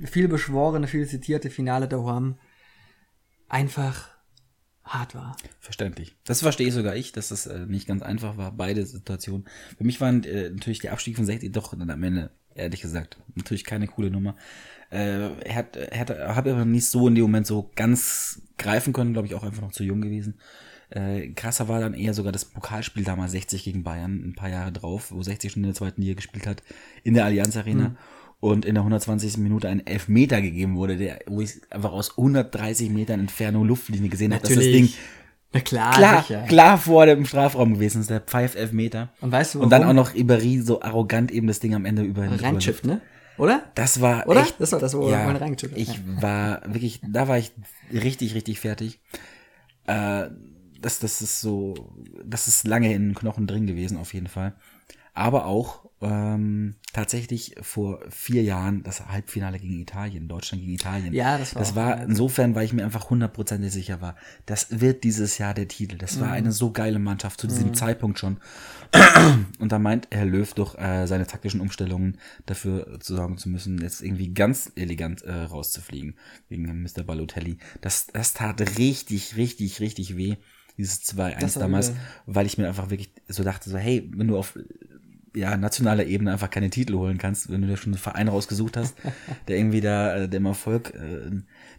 viel 0.06 0.30
beschworene, 0.30 0.88
viel 0.88 1.06
zitierte 1.08 1.50
Finale 1.50 1.90
der 1.90 2.02
Huam 2.02 2.38
einfach 3.50 4.10
hart 4.84 5.16
war. 5.16 5.36
Verständlich. 5.60 6.16
Das 6.26 6.42
verstehe 6.42 6.72
sogar 6.72 6.96
ich, 6.96 7.12
dass 7.12 7.30
das 7.30 7.48
äh, 7.48 7.66
nicht 7.66 7.88
ganz 7.88 8.04
einfach 8.04 8.38
war, 8.38 8.52
beide 8.52 8.86
Situationen. 8.86 9.46
Für 9.78 9.84
mich 9.84 10.00
waren 10.00 10.24
äh, 10.24 10.52
natürlich 10.52 10.80
die 10.80 10.90
Abstieg 10.90 11.16
von 11.16 11.26
60 11.26 11.52
doch 11.52 11.76
dann 11.76 11.90
am 11.90 12.04
Ende, 12.04 12.32
ehrlich 12.54 12.82
gesagt, 12.82 13.18
natürlich 13.34 13.64
keine 13.64 13.88
coole 13.88 14.12
Nummer. 14.12 14.36
Äh, 14.92 15.32
er 15.42 15.56
hat, 15.56 15.76
er 15.76 16.00
hat, 16.00 16.10
habe 16.12 16.54
aber 16.54 16.66
nicht 16.66 16.86
so 16.86 17.08
in 17.08 17.16
dem 17.16 17.24
Moment 17.24 17.48
so 17.48 17.72
ganz 17.76 18.44
greifen 18.58 18.94
können, 18.94 19.14
glaube 19.14 19.28
ich, 19.28 19.34
auch 19.34 19.44
einfach 19.44 19.64
noch 19.64 19.72
zu 19.72 19.84
jung 19.84 20.02
gewesen. 20.02 20.40
Äh, 20.90 21.30
krasser 21.30 21.68
war 21.68 21.80
dann 21.80 21.94
eher 21.94 22.14
sogar 22.14 22.32
das 22.32 22.46
Pokalspiel 22.46 23.04
damals 23.04 23.32
60 23.32 23.64
gegen 23.64 23.84
Bayern, 23.84 24.30
ein 24.30 24.36
paar 24.36 24.50
Jahre 24.50 24.72
drauf, 24.72 25.12
wo 25.12 25.22
60 25.22 25.52
schon 25.52 25.64
in 25.64 25.70
der 25.70 25.76
zweiten 25.76 26.02
Liga 26.02 26.16
gespielt 26.16 26.48
hat, 26.48 26.64
in 27.04 27.14
der 27.14 27.26
Allianz 27.26 27.58
Arena. 27.58 27.96
Und 28.42 28.66
in 28.66 28.76
der 28.76 28.82
120. 28.82 29.38
Minute 29.38 29.70
ein 29.70 29.88
Elfmeter 29.88 30.42
gegeben 30.42 30.76
wurde, 30.76 30.98
der, 30.98 31.20
wo 31.26 31.42
ich 31.42 31.62
einfach 31.72 31.94
aus 31.94 32.12
130 32.18 32.92
Metern 32.92 33.20
Entfernung 33.22 33.66
Luftlinie 33.66 34.10
gesehen 34.10 34.34
habe, 34.34 34.44
dass 34.44 34.54
das 34.54 34.64
Ding 34.66 34.94
Na 35.52 35.62
klar, 35.62 35.94
klar, 35.94 36.22
sicher. 36.22 36.42
klar 36.44 36.78
vor 36.78 37.08
dem 37.08 37.26
Strafraum 37.26 37.76
gewesen 37.76 38.02
ist, 38.02 38.10
der 38.10 38.20
pfeift 38.20 38.56
Elfmeter. 38.56 39.10
Und 39.22 39.32
weißt 39.32 39.56
du, 39.56 39.62
Und 39.62 39.72
dann 39.72 39.84
warum? 39.84 39.98
auch 39.98 40.10
noch 40.10 40.16
Iberi 40.16 40.62
so 40.62 40.82
arrogant 40.82 41.32
eben 41.32 41.48
das 41.48 41.60
Ding 41.60 41.74
am 41.74 41.86
Ende 41.86 42.04
über 42.04 42.28
Reinschifft, 42.40 42.86
ne? 42.86 43.02
Oder? 43.38 43.64
Das 43.74 44.02
war 44.02 44.28
Oder? 44.28 44.42
echt. 44.42 44.60
Das 44.60 44.72
war 44.74 44.80
das, 44.80 44.96
wo 44.96 45.10
ja, 45.10 45.26
man 45.26 45.38
reingechippt 45.38 45.74
hat. 45.74 45.80
Ich 45.80 46.00
war 46.22 46.62
wirklich, 46.68 47.02
da 47.08 47.28
war 47.28 47.38
ich 47.38 47.52
richtig, 47.92 48.36
richtig 48.36 48.60
fertig. 48.60 49.00
Äh, 49.88 50.28
das, 50.86 51.00
das 51.00 51.22
ist 51.22 51.42
so, 51.42 51.74
das 52.24 52.48
ist 52.48 52.66
lange 52.68 52.94
in 52.94 53.10
den 53.10 53.16
Knochen 53.16 53.48
drin 53.48 53.68
gewesen, 53.68 53.98
auf 53.98 54.14
jeden 54.14 54.28
Fall. 54.28 54.54
aber 55.14 55.46
auch 55.46 55.86
ähm, 56.02 56.76
tatsächlich 56.92 57.56
vor 57.62 58.00
vier 58.10 58.44
Jahren 58.44 58.84
das 58.84 59.08
Halbfinale 59.08 59.60
gegen 59.60 59.80
Italien, 59.80 60.28
Deutschland 60.28 60.62
gegen 60.62 60.74
Italien. 60.74 61.14
Ja, 61.14 61.38
das 61.38 61.56
war 61.56 61.62
Das 61.62 61.76
war 61.76 62.04
insofern, 62.04 62.54
weil 62.54 62.66
ich 62.66 62.74
mir 62.74 62.84
einfach 62.84 63.10
hundertprozentig 63.10 63.72
sicher 63.72 64.02
war, 64.02 64.16
das 64.46 64.82
wird 64.82 65.06
dieses 65.06 65.38
Jahr 65.38 65.54
der 65.54 65.70
Titel. 65.70 65.98
Das 65.98 66.18
Mhm. 66.18 66.22
war 66.22 66.32
eine 66.34 66.52
so 66.52 66.72
geile 66.72 67.00
Mannschaft 67.00 67.40
zu 67.40 67.48
diesem 67.48 67.74
Zeitpunkt 67.74 68.20
schon. 68.20 68.38
Und 69.60 69.72
da 69.72 69.80
meint 69.80 70.08
Herr 70.12 70.26
Löw 70.26 70.54
durch 70.54 70.76
äh, 70.78 71.06
seine 71.08 71.26
taktischen 71.28 71.62
Umstellungen 71.62 72.18
dafür 72.46 73.00
zu 73.00 73.16
sorgen 73.16 73.38
zu 73.38 73.50
müssen, 73.50 73.82
jetzt 73.82 74.02
irgendwie 74.02 74.34
ganz 74.34 74.72
elegant 74.76 75.22
äh, 75.24 75.32
rauszufliegen 75.34 76.16
gegen 76.50 76.82
Mr. 76.84 77.04
Balotelli. 77.04 77.58
Das, 77.82 78.08
das 78.08 78.34
tat 78.34 78.60
richtig, 78.78 79.38
richtig, 79.38 79.80
richtig 79.80 80.18
weh, 80.18 80.36
dieses 80.78 81.02
2-1 81.04 81.40
Das 81.40 81.56
war 81.56 81.64
damals, 81.64 81.90
übel. 81.90 82.00
weil 82.28 82.46
ich 82.46 82.58
mir 82.58 82.68
einfach 82.68 82.90
wirklich 82.90 83.12
so 83.28 83.44
dachte, 83.44 83.70
so, 83.70 83.78
hey, 83.78 84.10
wenn 84.16 84.28
du 84.28 84.38
auf 84.38 84.58
ja, 85.36 85.58
nationaler 85.58 86.06
Ebene 86.06 86.32
einfach 86.32 86.50
keine 86.50 86.70
Titel 86.70 86.94
holen 86.96 87.18
kannst, 87.18 87.52
wenn 87.52 87.62
du 87.62 87.68
dir 87.68 87.76
schon 87.76 87.92
einen 87.92 88.00
Verein 88.00 88.30
rausgesucht 88.30 88.78
hast, 88.78 88.96
der 89.50 89.58
irgendwie 89.58 89.82
da 89.82 90.16
äh, 90.16 90.30
dem 90.30 90.46
Erfolg 90.46 90.94
äh, 90.96 91.30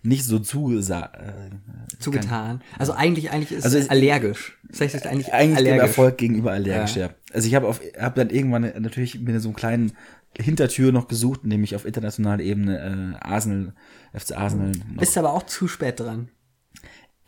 nicht 0.03 0.25
so 0.27 0.39
zugesah. 0.39 1.07
Äh, 1.15 1.97
Zugetan. 1.99 2.61
Also 2.79 2.93
eigentlich, 2.93 3.31
eigentlich 3.31 3.53
ist 3.53 3.65
Also 3.65 3.79
es 3.79 3.85
es- 3.85 3.91
allergisch. 3.91 4.59
Das 4.69 4.81
heißt, 4.83 5.07
eigentlich, 5.07 5.33
eigentlich 5.33 5.57
dem 5.59 5.67
allergisch. 5.67 5.83
Erfolg 5.89 6.19
gegenüber 6.19 6.53
allergisch, 6.53 6.97
Ja. 6.97 7.07
ja. 7.07 7.15
Also 7.33 7.49
ich 7.49 7.55
habe 7.55 7.67
auf 7.67 7.81
hab 7.99 8.15
dann 8.15 8.29
irgendwann 8.29 8.71
natürlich 8.83 9.19
mir 9.21 9.41
so 9.41 9.49
einen 9.49 9.57
kleinen 9.57 9.93
Hintertür 10.39 10.93
noch 10.93 11.09
gesucht, 11.09 11.47
nämlich 11.47 11.75
auf 11.77 11.87
internationaler 11.87 12.43
Ebene 12.43 13.17
äh, 13.23 13.27
Arsenal, 13.27 13.73
FC 14.13 14.37
Arsenal. 14.37 14.73
Bist 14.99 15.17
aber 15.17 15.33
auch 15.33 15.45
zu 15.45 15.67
spät 15.67 15.99
dran. 16.01 16.29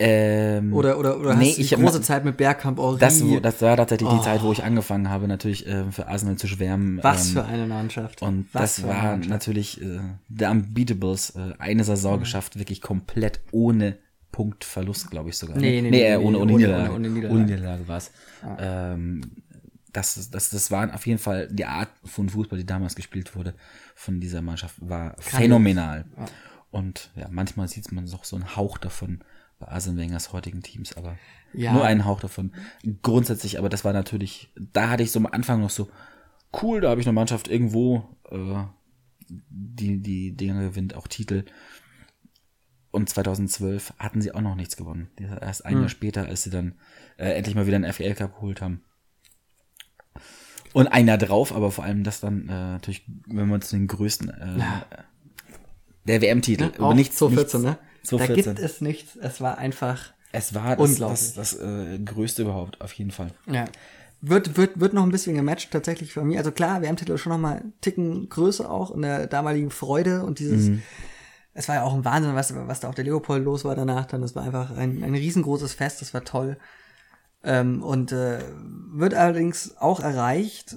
Ähm, 0.01 0.73
Oder, 0.73 0.99
oder, 0.99 1.19
oder 1.19 1.35
nee, 1.35 1.49
hast 1.49 1.57
du 1.59 1.61
ich 1.63 1.69
die 1.71 1.75
hab- 1.75 1.83
große 1.83 2.01
Zeit 2.03 2.25
mit 2.25 2.37
Bergkamp 2.37 2.79
Henry. 2.79 2.99
das, 2.99 3.23
das 3.43 3.63
war 3.63 3.77
tatsächlich 3.77 4.09
Oh. 4.09 4.17
die 4.17 4.23
Zeit, 4.23 4.43
wo 4.43 4.53
ich 4.53 4.63
angefangen 4.63 5.09
habe, 5.11 5.27
natürlich 5.27 5.67
äh, 5.67 5.91
für 5.91 6.07
Arsenal 6.07 6.37
zu 6.37 6.47
schwärmen. 6.47 7.01
Was 7.03 7.29
ähm, 7.29 7.33
für 7.35 7.45
eine 7.47 7.67
Mannschaft. 7.67 8.23
Und 8.23 8.47
Was 8.53 8.77
das 8.77 8.87
war 8.87 9.03
Mannschaft. 9.03 9.31
natürlich 9.31 9.83
äh, 9.83 9.99
der 10.29 10.51
Unbeatables, 10.53 11.31
äh, 11.31 11.53
eine 11.59 11.83
Saison 11.85 12.17
Mhm. 12.17 12.21
geschafft, 12.21 12.59
wirklich 12.59 12.81
komplett 12.81 13.41
ohne 13.51 13.97
Punktverlust, 14.31 15.11
glaube 15.11 15.31
ich 15.31 15.37
sogar. 15.37 15.57
Nee, 15.57 15.81
nee, 15.81 15.83
nee, 15.83 15.91
nee, 15.91 16.03
äh, 16.05 16.17
nee, 16.19 16.25
ohne, 16.25 16.39
ohne, 16.39 16.53
ohne- 16.53 16.63
Niederlage. 16.63 16.93
ohne 16.95 17.09
Niederlage. 17.11 17.35
Ohne 17.35 17.45
Niederlage 17.45 17.89
war 17.89 17.97
es. 17.99 18.11
Ähm, 18.59 19.21
das, 19.93 20.31
das, 20.31 20.51
das 20.51 20.71
waren 20.71 20.93
auf 20.93 21.07
jeden 21.07 21.19
Fall 21.19 21.49
die 21.51 21.65
Art 21.65 21.89
von 22.05 22.29
Fußball, 22.29 22.59
die 22.59 22.67
damals 22.67 22.95
gespielt 22.95 23.35
wurde, 23.35 23.55
von 23.97 24.21
dieser 24.21 24.43
Mannschaft, 24.43 24.77
war 24.81 25.17
phänomenal. 25.19 26.05
Und 26.71 27.11
ja, 27.17 27.27
manchmal 27.31 27.67
sieht 27.69 27.91
man 27.91 28.09
doch 28.09 28.23
so 28.25 28.37
einen 28.37 28.55
Hauch 28.55 28.79
davon 28.79 29.21
bei 29.59 29.69
Arsene 29.69 29.99
Wengers 30.01 30.33
heutigen 30.33 30.63
Teams, 30.63 30.97
aber 30.97 31.17
Ja. 31.53 31.73
nur 31.73 31.85
einen 31.85 32.05
Hauch 32.05 32.21
davon. 32.21 32.53
Grundsätzlich, 33.03 33.59
aber 33.59 33.69
das 33.69 33.85
war 33.85 33.93
natürlich, 33.93 34.53
da 34.57 34.91
hatte 34.91 35.03
ich 35.03 35.11
so 35.13 35.19
am 35.19 35.27
Anfang 35.27 35.61
noch 35.61 35.71
so, 35.71 35.89
cool, 36.63 36.81
da 36.81 36.91
habe 36.91 37.01
ich 37.01 37.07
eine 37.07 37.13
Mannschaft 37.15 37.49
irgendwo, 37.49 38.09
äh, 38.31 38.65
die, 39.29 40.01
die 40.01 40.37
Dinge 40.37 40.61
gewinnt, 40.71 40.95
auch 40.95 41.07
Titel. 41.07 41.45
Und 42.91 43.09
2012 43.11 43.93
hatten 43.99 44.23
sie 44.23 44.33
auch 44.33 44.41
noch 44.41 44.55
nichts 44.55 44.77
gewonnen. 44.77 45.11
Erst 45.19 45.67
ein 45.67 45.81
Jahr 45.81 45.89
später, 45.91 46.25
als 46.27 46.43
sie 46.45 46.51
dann 46.51 46.75
äh, 47.19 47.33
endlich 47.33 47.55
mal 47.55 47.67
wieder 47.67 47.77
einen 47.77 47.93
FL 47.93 48.15
Cup 48.15 48.37
geholt 48.37 48.63
haben. 48.63 48.83
Und 50.73 50.87
ein 50.89 51.07
Jahr 51.07 51.19
drauf, 51.19 51.55
aber 51.55 51.71
vor 51.71 51.85
allem 51.85 52.05
das 52.05 52.21
dann 52.21 52.49
äh, 52.49 52.53
natürlich, 52.53 53.05
wenn 53.27 53.49
man 53.49 53.61
zu 53.61 53.77
den 53.77 53.87
größten, 53.89 54.31
äh, 54.31 54.61
der 56.07 56.23
WM-Titel. 56.23 56.71
Auch 56.81 56.95
nichts, 56.95 57.17
2014, 57.17 57.63
ne? 57.63 57.79
Da 58.03 58.09
2014. 58.19 58.55
gibt 58.55 58.59
es 58.65 58.81
nichts. 58.81 59.17
Es 59.17 59.41
war 59.41 59.59
einfach. 59.59 60.13
Es 60.33 60.55
war 60.55 60.77
das, 60.77 60.91
Unglaublich. 60.91 61.35
das, 61.35 61.57
das 61.57 61.61
äh, 61.61 61.99
Größte 61.99 62.43
überhaupt, 62.43 62.81
auf 62.81 62.93
jeden 62.93 63.11
Fall. 63.11 63.33
Ja. 63.47 63.65
Wird, 64.21 64.57
wird, 64.57 64.79
wird 64.81 64.93
noch 64.95 65.05
ein 65.05 65.11
bisschen 65.13 65.37
gematcht 65.37 65.71
tatsächlich 65.71 66.13
von 66.13 66.27
mir. 66.27 66.39
Also 66.39 66.51
klar, 66.53 66.83
WM-Titel 66.83 67.13
ist 67.13 67.21
schon 67.21 67.33
noch 67.33 67.39
mal 67.39 67.59
einen 67.61 67.73
Ticken 67.81 68.29
größer 68.29 68.69
auch 68.71 68.91
in 68.91 69.03
der 69.03 69.27
damaligen 69.29 69.71
Freude 69.71 70.25
und 70.25 70.39
dieses, 70.41 70.69
Mhm. 70.69 70.83
es 71.55 71.69
war 71.69 71.77
ja 71.77 71.83
auch 71.85 71.95
ein 71.95 72.05
Wahnsinn, 72.05 72.35
was, 72.35 72.53
was 72.55 72.81
da 72.81 72.89
auf 72.89 72.95
der 72.97 73.05
Leopold 73.05 73.45
los 73.45 73.65
war 73.65 73.75
danach 73.77 74.07
dann. 74.07 74.21
Das 74.21 74.35
war 74.35 74.43
einfach 74.43 74.77
ein, 74.77 75.03
ein 75.05 75.15
riesengroßes 75.15 75.73
Fest, 75.75 76.03
das 76.03 76.13
war 76.15 76.25
toll. 76.25 76.59
Ähm, 77.45 77.83
und 77.85 78.11
äh, 78.13 78.41
wird 78.93 79.15
allerdings 79.15 79.77
auch 79.79 80.01
erreicht, 80.01 80.77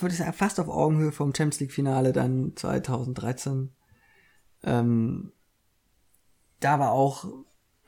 würde 0.00 0.12
ich 0.14 0.18
sagen, 0.18 0.32
fast 0.32 0.58
auf 0.58 0.68
Augenhöhe 0.68 1.12
vom 1.12 1.34
Champions 1.34 1.60
League-Finale 1.60 2.12
dann 2.12 2.52
2013. 2.56 3.70
Ähm, 4.64 5.32
da 6.60 6.78
war 6.78 6.92
auch 6.92 7.24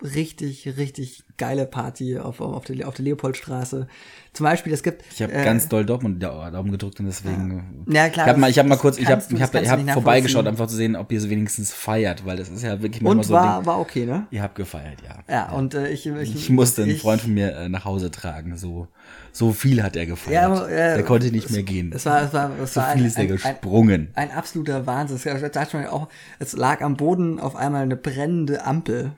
richtig, 0.02 0.74
richtig 0.76 1.22
geile 1.36 1.66
Party 1.66 2.18
auf, 2.18 2.40
auf, 2.40 2.64
der, 2.64 2.86
auf 2.88 2.94
der 2.94 3.04
Leopoldstraße. 3.06 3.86
Zum 4.32 4.44
Beispiel, 4.44 4.72
es 4.72 4.82
gibt. 4.82 5.02
Ich 5.12 5.22
habe 5.22 5.32
äh, 5.32 5.44
ganz 5.44 5.68
doll 5.68 5.84
Dortmund 5.84 6.22
da- 6.22 6.50
Daumen 6.50 6.70
gedrückt 6.70 7.00
und 7.00 7.06
deswegen. 7.06 7.84
Ja, 7.90 8.08
klar, 8.08 8.26
Ich 8.26 8.30
habe 8.30 8.40
mal, 8.40 8.50
ich 8.50 8.58
hab 8.58 8.66
mal 8.66 8.76
kurz, 8.76 8.96
ich 8.98 9.06
habe 9.08 9.22
ich 9.28 9.42
hab, 9.42 9.54
ich 9.54 9.68
hab 9.68 9.90
vorbeigeschaut, 9.92 10.46
einfach 10.46 10.66
zu 10.68 10.76
sehen, 10.76 10.94
ob 10.94 11.10
ihr 11.10 11.18
es 11.18 11.28
wenigstens 11.28 11.72
feiert, 11.72 12.24
weil 12.24 12.36
das 12.36 12.48
ist 12.48 12.62
ja 12.62 12.80
wirklich 12.80 13.02
manchmal 13.02 13.16
Und 13.16 13.24
so. 13.24 13.34
war, 13.34 13.58
Ding. 13.58 13.66
war 13.66 13.80
okay, 13.80 14.06
ne? 14.06 14.26
Ihr 14.30 14.42
habt 14.42 14.54
gefeiert, 14.54 14.98
ja. 15.04 15.18
Ja, 15.28 15.50
und 15.52 15.74
äh, 15.74 15.88
ich, 15.90 16.06
ich, 16.06 16.34
Ich 16.36 16.50
musste 16.50 16.82
einen 16.82 16.92
ich- 16.92 17.00
Freund 17.00 17.22
von 17.22 17.34
mir 17.34 17.56
äh, 17.56 17.68
nach 17.68 17.84
Hause 17.84 18.10
tragen. 18.12 18.56
So, 18.56 18.86
so 19.32 19.52
viel 19.52 19.82
hat 19.82 19.96
er 19.96 20.06
gefeiert. 20.06 20.34
Ja, 20.42 20.46
aber, 20.46 20.70
äh, 20.70 20.94
der 20.94 21.02
konnte 21.04 21.32
nicht 21.32 21.46
es- 21.46 21.52
mehr 21.52 21.62
gehen. 21.64 21.92
Es 21.92 22.06
war, 22.06 22.22
es 22.22 22.32
war, 22.32 22.50
es 22.62 22.74
so 22.74 22.80
war 22.80 22.92
viel 22.92 23.02
ein, 23.02 23.06
ist 23.08 23.16
er 23.16 23.22
ein, 23.24 23.30
ein, 23.30 23.32
gesprungen. 23.32 24.08
ein 24.14 24.30
absoluter 24.30 24.86
Wahnsinn. 24.86 25.16
Es, 25.16 25.88
auch, 25.88 26.08
es 26.38 26.52
lag 26.56 26.82
am 26.82 26.96
Boden 26.96 27.40
auf 27.40 27.56
einmal 27.56 27.82
eine 27.82 27.96
brennende 27.96 28.64
Ampel. 28.64 29.12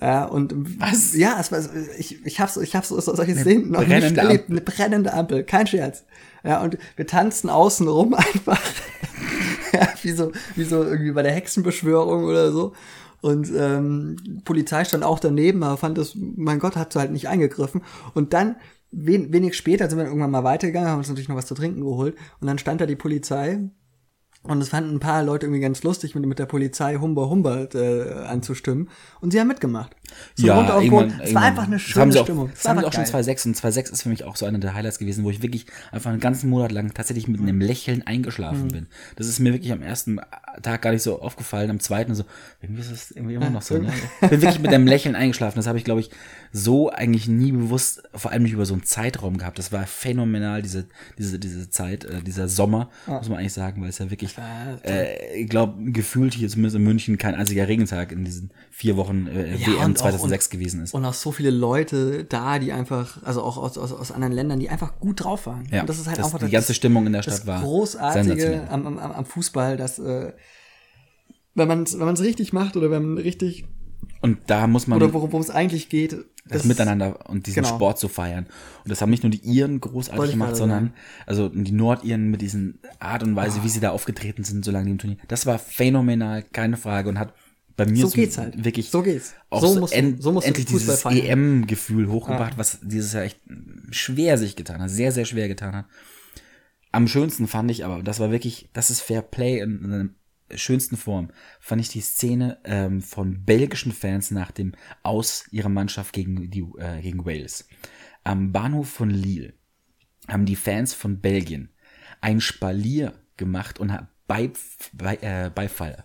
Ja, 0.00 0.24
und 0.24 0.80
Was? 0.80 1.14
Ja, 1.14 1.36
es 1.38 1.52
war, 1.52 1.60
ich, 1.98 2.24
ich 2.24 2.40
hab's, 2.40 2.56
ich 2.56 2.74
hab's 2.74 2.88
so 2.88 3.00
solche 3.00 3.36
Szenen 3.36 3.70
noch 3.70 3.80
nicht 3.80 3.90
erlebt. 3.90 4.18
Ampel. 4.18 4.44
Eine 4.48 4.60
brennende 4.60 5.12
Ampel, 5.12 5.44
kein 5.44 5.66
Scherz. 5.66 6.04
Ja, 6.42 6.62
und 6.62 6.78
wir 6.96 7.06
tanzten 7.06 7.50
außen 7.50 7.86
rum 7.86 8.14
einfach. 8.34 8.60
ja, 9.72 9.88
wie 10.02 10.12
so, 10.12 10.32
wie 10.56 10.64
so 10.64 10.82
irgendwie 10.82 11.12
bei 11.12 11.22
der 11.22 11.32
Hexenbeschwörung 11.32 12.24
oder 12.24 12.50
so. 12.50 12.72
Und 13.20 13.52
ähm, 13.54 14.16
Polizei 14.44 14.84
stand 14.84 15.04
auch 15.04 15.18
daneben, 15.18 15.62
aber 15.62 15.76
fand 15.76 15.98
das, 15.98 16.14
mein 16.14 16.58
Gott, 16.58 16.76
hat 16.76 16.96
halt 16.96 17.12
nicht 17.12 17.28
eingegriffen. 17.28 17.82
Und 18.14 18.32
dann, 18.32 18.56
wen, 18.90 19.32
wenig 19.34 19.54
später 19.54 19.90
sind 19.90 19.98
wir 19.98 20.06
irgendwann 20.06 20.30
mal 20.30 20.44
weitergegangen, 20.44 20.88
haben 20.88 20.98
uns 20.98 21.08
natürlich 21.08 21.28
noch 21.28 21.36
was 21.36 21.46
zu 21.46 21.54
trinken 21.54 21.82
geholt. 21.82 22.16
Und 22.40 22.46
dann 22.46 22.56
stand 22.56 22.80
da 22.80 22.86
die 22.86 22.96
Polizei 22.96 23.60
und 24.42 24.60
es 24.60 24.70
fanden 24.70 24.96
ein 24.96 25.00
paar 25.00 25.22
Leute 25.22 25.46
irgendwie 25.46 25.60
ganz 25.60 25.82
lustig, 25.82 26.14
mit, 26.14 26.24
mit 26.24 26.38
der 26.38 26.46
Polizei 26.46 26.96
Humber 26.96 27.28
Humber 27.28 27.68
äh, 27.74 28.24
anzustimmen. 28.24 28.88
Und 29.20 29.32
sie 29.32 29.40
haben 29.40 29.48
mitgemacht. 29.48 29.94
So 30.34 30.52
auf 30.52 30.80
den 30.80 30.90
Boden. 30.90 31.20
Es 31.22 31.34
war 31.34 31.42
einfach 31.42 31.64
eine 31.64 31.76
das 31.76 31.82
schöne 31.82 32.18
auch, 32.20 32.24
Stimmung. 32.24 32.48
Es 32.52 32.54
Das 32.54 32.64
war 32.64 32.70
haben 32.70 32.78
sie 32.80 32.84
auch 32.86 32.94
einfach 32.94 33.12
schon 33.12 33.24
geil. 33.24 33.34
2.6 33.36 33.46
und 33.46 33.56
2.6 33.56 33.92
ist 33.92 34.02
für 34.02 34.08
mich 34.08 34.24
auch 34.24 34.36
so 34.36 34.46
einer 34.46 34.58
der 34.58 34.74
Highlights 34.74 34.98
gewesen, 34.98 35.24
wo 35.24 35.30
ich 35.30 35.42
wirklich 35.42 35.66
einfach 35.92 36.10
einen 36.10 36.20
ganzen 36.20 36.50
Monat 36.50 36.72
lang 36.72 36.92
tatsächlich 36.94 37.28
mit 37.28 37.40
einem 37.40 37.60
Lächeln 37.60 38.06
eingeschlafen 38.06 38.64
Mhm. 38.66 38.72
bin. 38.72 38.86
Das 39.16 39.26
ist 39.26 39.38
mir 39.40 39.52
wirklich 39.52 39.72
am 39.72 39.82
ersten 39.82 40.20
Tag 40.62 40.82
gar 40.82 40.92
nicht 40.92 41.02
so 41.02 41.20
aufgefallen, 41.20 41.70
am 41.70 41.80
zweiten 41.80 42.14
so, 42.14 42.24
irgendwie 42.60 42.80
ist 42.82 42.90
es 42.90 43.10
irgendwie 43.10 43.34
immer 43.34 43.50
noch 43.50 43.62
so. 43.62 43.78
Ne? 43.78 43.92
Ich 44.22 44.28
bin 44.30 44.42
wirklich 44.42 44.60
mit 44.60 44.72
einem 44.72 44.86
Lächeln 44.86 45.14
eingeschlafen. 45.14 45.56
Das 45.56 45.66
habe 45.66 45.78
ich, 45.78 45.84
glaube 45.84 46.00
ich, 46.00 46.10
so 46.52 46.90
eigentlich 46.90 47.28
nie 47.28 47.52
bewusst, 47.52 48.02
vor 48.14 48.30
allem 48.32 48.42
nicht 48.42 48.52
über 48.52 48.66
so 48.66 48.74
einen 48.74 48.82
Zeitraum 48.82 49.38
gehabt. 49.38 49.58
Das 49.58 49.72
war 49.72 49.86
phänomenal, 49.86 50.62
diese, 50.62 50.86
diese, 51.18 51.38
diese 51.38 51.70
Zeit, 51.70 52.04
äh, 52.04 52.22
dieser 52.22 52.48
Sommer, 52.48 52.90
muss 53.06 53.28
man 53.28 53.38
eigentlich 53.38 53.52
sagen, 53.52 53.80
weil 53.82 53.88
es 53.90 53.98
ja 53.98 54.10
wirklich, 54.10 54.34
äh, 54.84 55.40
ich 55.42 55.48
glaube, 55.48 55.90
gefühlt 55.92 56.34
hier 56.34 56.48
zumindest 56.48 56.76
in 56.76 56.82
München 56.84 57.18
kein 57.18 57.34
einziger 57.34 57.68
Regentag 57.68 58.12
in 58.12 58.24
diesen 58.24 58.50
vier 58.70 58.96
Wochen 58.96 59.26
äh, 59.28 59.54
Ja, 59.56 59.66
WM 59.68 59.94
und 60.00 60.08
auch- 60.08 60.12
2006 60.12 60.50
gewesen 60.50 60.82
ist. 60.82 60.94
Und 60.94 61.04
auch 61.04 61.14
so 61.14 61.32
viele 61.32 61.50
Leute 61.50 62.24
da, 62.24 62.58
die 62.58 62.72
einfach, 62.72 63.22
also 63.22 63.42
auch 63.42 63.56
aus, 63.56 63.78
aus, 63.78 63.92
aus 63.92 64.12
anderen 64.12 64.32
Ländern, 64.32 64.60
die 64.60 64.68
einfach 64.68 64.98
gut 64.98 65.24
drauf 65.24 65.46
waren. 65.46 65.66
Ja, 65.70 65.82
und 65.82 65.88
das 65.88 65.98
ist 65.98 66.06
halt 66.06 66.18
das, 66.18 66.26
einfach 66.26 66.38
die 66.38 66.50
ganze 66.50 66.74
Stimmung 66.74 67.06
in 67.06 67.12
der 67.12 67.22
Stadt 67.22 67.34
das 67.34 67.46
war 67.46 67.60
Großartige 67.60 68.68
am, 68.70 68.86
am, 68.86 68.98
am 68.98 69.24
Fußball, 69.24 69.76
dass 69.76 69.98
äh, 69.98 70.32
wenn 71.54 71.68
man 71.68 71.82
es 71.82 71.98
wenn 71.98 72.06
man's 72.06 72.20
richtig 72.20 72.52
macht 72.52 72.76
oder 72.76 72.90
wenn 72.90 73.14
man 73.14 73.18
richtig 73.22 73.64
Und 74.22 74.38
da 74.46 74.66
muss 74.66 74.86
man 74.86 74.96
oder 74.96 75.12
worum 75.12 75.40
es 75.40 75.50
eigentlich 75.50 75.88
geht, 75.88 76.16
das 76.46 76.64
Miteinander 76.64 77.28
und 77.28 77.46
diesen 77.46 77.62
genau. 77.62 77.74
Sport 77.74 77.98
zu 77.98 78.08
feiern. 78.08 78.46
Und 78.82 78.90
das 78.90 79.00
haben 79.02 79.10
nicht 79.10 79.22
nur 79.22 79.30
die 79.30 79.40
Iren 79.40 79.80
großartig 79.80 80.32
gemacht, 80.32 80.56
sondern 80.56 80.92
also 81.26 81.48
die 81.48 81.72
Nordiren 81.72 82.30
mit 82.30 82.40
diesen 82.40 82.80
Art 82.98 83.22
und 83.22 83.36
Weise, 83.36 83.62
wie 83.62 83.68
sie 83.68 83.80
da 83.80 83.90
aufgetreten 83.90 84.42
sind, 84.42 84.64
solange 84.64 84.86
die 84.86 84.90
im 84.92 84.98
Turnier. 84.98 85.18
Das 85.28 85.46
war 85.46 85.58
phänomenal, 85.58 86.42
keine 86.42 86.76
Frage 86.76 87.08
und 87.08 87.18
hat 87.18 87.34
bei 87.76 87.86
mir 87.86 88.06
So 88.06 88.10
geht's 88.10 88.38
halt. 88.38 88.64
wirklich 88.64 88.90
So 88.90 89.02
geht's. 89.02 89.34
auch 89.48 89.60
So 89.62 89.80
du- 89.80 89.86
end, 89.86 90.22
so 90.22 90.32
musst 90.32 90.46
du 90.46 90.48
endlich 90.48 90.66
dieses. 90.66 91.04
EM-Gefühl 91.04 92.08
hochgebracht, 92.08 92.58
was 92.58 92.78
dieses 92.82 93.12
Jahr 93.12 93.24
echt 93.24 93.40
schwer 93.90 94.36
sich 94.38 94.56
getan 94.56 94.80
hat, 94.82 94.90
sehr, 94.90 95.12
sehr 95.12 95.24
schwer 95.24 95.48
getan 95.48 95.74
hat. 95.74 95.86
Am 96.92 97.06
schönsten 97.06 97.46
fand 97.46 97.70
ich 97.70 97.84
aber, 97.84 98.02
das 98.02 98.18
war 98.20 98.30
wirklich, 98.30 98.68
das 98.72 98.90
ist 98.90 99.00
Fair 99.00 99.22
Play 99.22 99.60
in, 99.60 99.84
in 99.84 100.14
der 100.50 100.56
schönsten 100.58 100.96
Form, 100.96 101.30
fand 101.60 101.80
ich 101.80 101.88
die 101.88 102.00
Szene 102.00 102.58
ähm, 102.64 103.00
von 103.00 103.44
belgischen 103.44 103.92
Fans 103.92 104.30
nach 104.32 104.50
dem 104.50 104.72
Aus 105.04 105.44
ihrer 105.52 105.68
Mannschaft 105.68 106.12
gegen, 106.12 106.50
die, 106.50 106.64
äh, 106.78 107.00
gegen 107.00 107.24
Wales. 107.24 107.68
Am 108.24 108.50
Bahnhof 108.52 108.88
von 108.90 109.10
Lille 109.10 109.54
haben 110.28 110.46
die 110.46 110.56
Fans 110.56 110.92
von 110.92 111.20
Belgien 111.20 111.70
ein 112.20 112.40
Spalier 112.40 113.14
gemacht 113.36 113.78
und 113.78 113.96
Beif 114.26 114.90
bei, 114.92 115.16
äh, 115.22 115.50
Beifall 115.54 116.04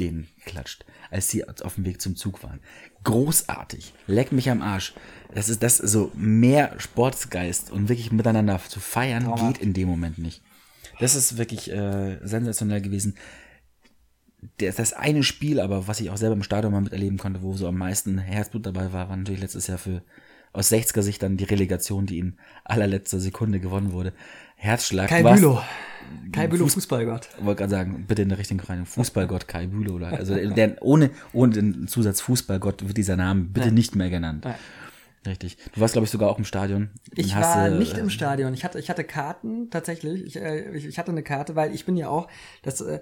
denen 0.00 0.28
geklatscht, 0.44 0.84
als 1.10 1.28
sie 1.28 1.48
auf 1.48 1.74
dem 1.74 1.84
Weg 1.84 2.00
zum 2.00 2.16
Zug 2.16 2.42
waren. 2.42 2.60
Großartig. 3.04 3.92
Leck 4.06 4.32
mich 4.32 4.50
am 4.50 4.62
Arsch. 4.62 4.94
Das 5.34 5.48
ist 5.48 5.62
das 5.62 5.76
so 5.76 6.10
mehr 6.14 6.74
Sportsgeist 6.78 7.70
und 7.70 7.88
wirklich 7.88 8.12
miteinander 8.12 8.60
zu 8.66 8.80
feiern 8.80 9.24
Traumhaft. 9.24 9.54
geht 9.54 9.62
in 9.62 9.74
dem 9.74 9.88
Moment 9.88 10.18
nicht. 10.18 10.42
Das 10.98 11.14
ist 11.14 11.36
wirklich 11.36 11.70
äh, 11.70 12.18
sensationell 12.26 12.80
gewesen. 12.80 13.16
Der, 14.60 14.72
das 14.72 14.92
eine 14.92 15.22
Spiel, 15.22 15.60
aber 15.60 15.88
was 15.88 16.00
ich 16.00 16.10
auch 16.10 16.16
selber 16.16 16.36
im 16.36 16.42
Stadion 16.42 16.72
mal 16.72 16.80
miterleben 16.80 17.18
konnte, 17.18 17.42
wo 17.42 17.54
so 17.54 17.66
am 17.66 17.76
meisten 17.76 18.18
Herzblut 18.18 18.64
dabei 18.64 18.92
war, 18.92 19.08
war 19.08 19.16
natürlich 19.16 19.40
letztes 19.40 19.66
Jahr 19.66 19.78
für 19.78 20.02
aus 20.52 20.70
60er 20.72 21.02
Sicht 21.02 21.22
dann 21.22 21.36
die 21.36 21.44
Relegation, 21.44 22.06
die 22.06 22.18
in 22.18 22.36
allerletzter 22.64 23.20
Sekunde 23.20 23.60
gewonnen 23.60 23.92
wurde. 23.92 24.12
Herzschlag. 24.56 25.08
Kai 25.08 25.22
Bülow. 25.22 25.60
Kai 26.32 26.46
Bülow, 26.46 26.66
Fuß- 26.66 26.74
Fußballgott. 26.74 27.28
wollte 27.40 27.58
gerade 27.60 27.70
sagen, 27.70 28.04
bitte 28.06 28.22
in 28.22 28.28
der 28.30 28.38
richtigen 28.38 28.60
Reihe. 28.60 28.86
Fußballgott 28.86 29.48
Kai 29.48 29.66
Bülow. 29.66 29.94
Oder, 29.96 30.08
also 30.08 30.34
der, 30.34 30.76
ohne, 30.80 31.10
ohne 31.32 31.52
den 31.52 31.88
Zusatz 31.88 32.20
Fußballgott 32.22 32.86
wird 32.86 32.96
dieser 32.96 33.16
Name 33.16 33.42
bitte 33.44 33.66
Nein. 33.66 33.74
nicht 33.74 33.96
mehr 33.96 34.08
genannt. 34.10 34.44
Nein. 34.44 34.54
Richtig. 35.26 35.56
Du 35.74 35.80
warst, 35.80 35.92
glaube 35.94 36.04
ich, 36.04 36.10
sogar 36.12 36.30
auch 36.30 36.38
im 36.38 36.44
Stadion. 36.44 36.90
Ich 37.14 37.34
Hast, 37.34 37.56
war 37.56 37.66
äh, 37.66 37.70
nicht 37.78 37.98
im 37.98 38.10
Stadion. 38.10 38.54
Ich 38.54 38.64
hatte, 38.64 38.78
ich 38.78 38.88
hatte 38.88 39.02
Karten 39.02 39.70
tatsächlich. 39.70 40.24
Ich, 40.24 40.36
äh, 40.36 40.70
ich, 40.76 40.86
ich 40.86 40.98
hatte 40.98 41.10
eine 41.10 41.24
Karte, 41.24 41.56
weil 41.56 41.74
ich 41.74 41.84
bin 41.84 41.96
ja 41.96 42.08
auch, 42.08 42.28
das 42.62 42.80
äh, 42.80 43.00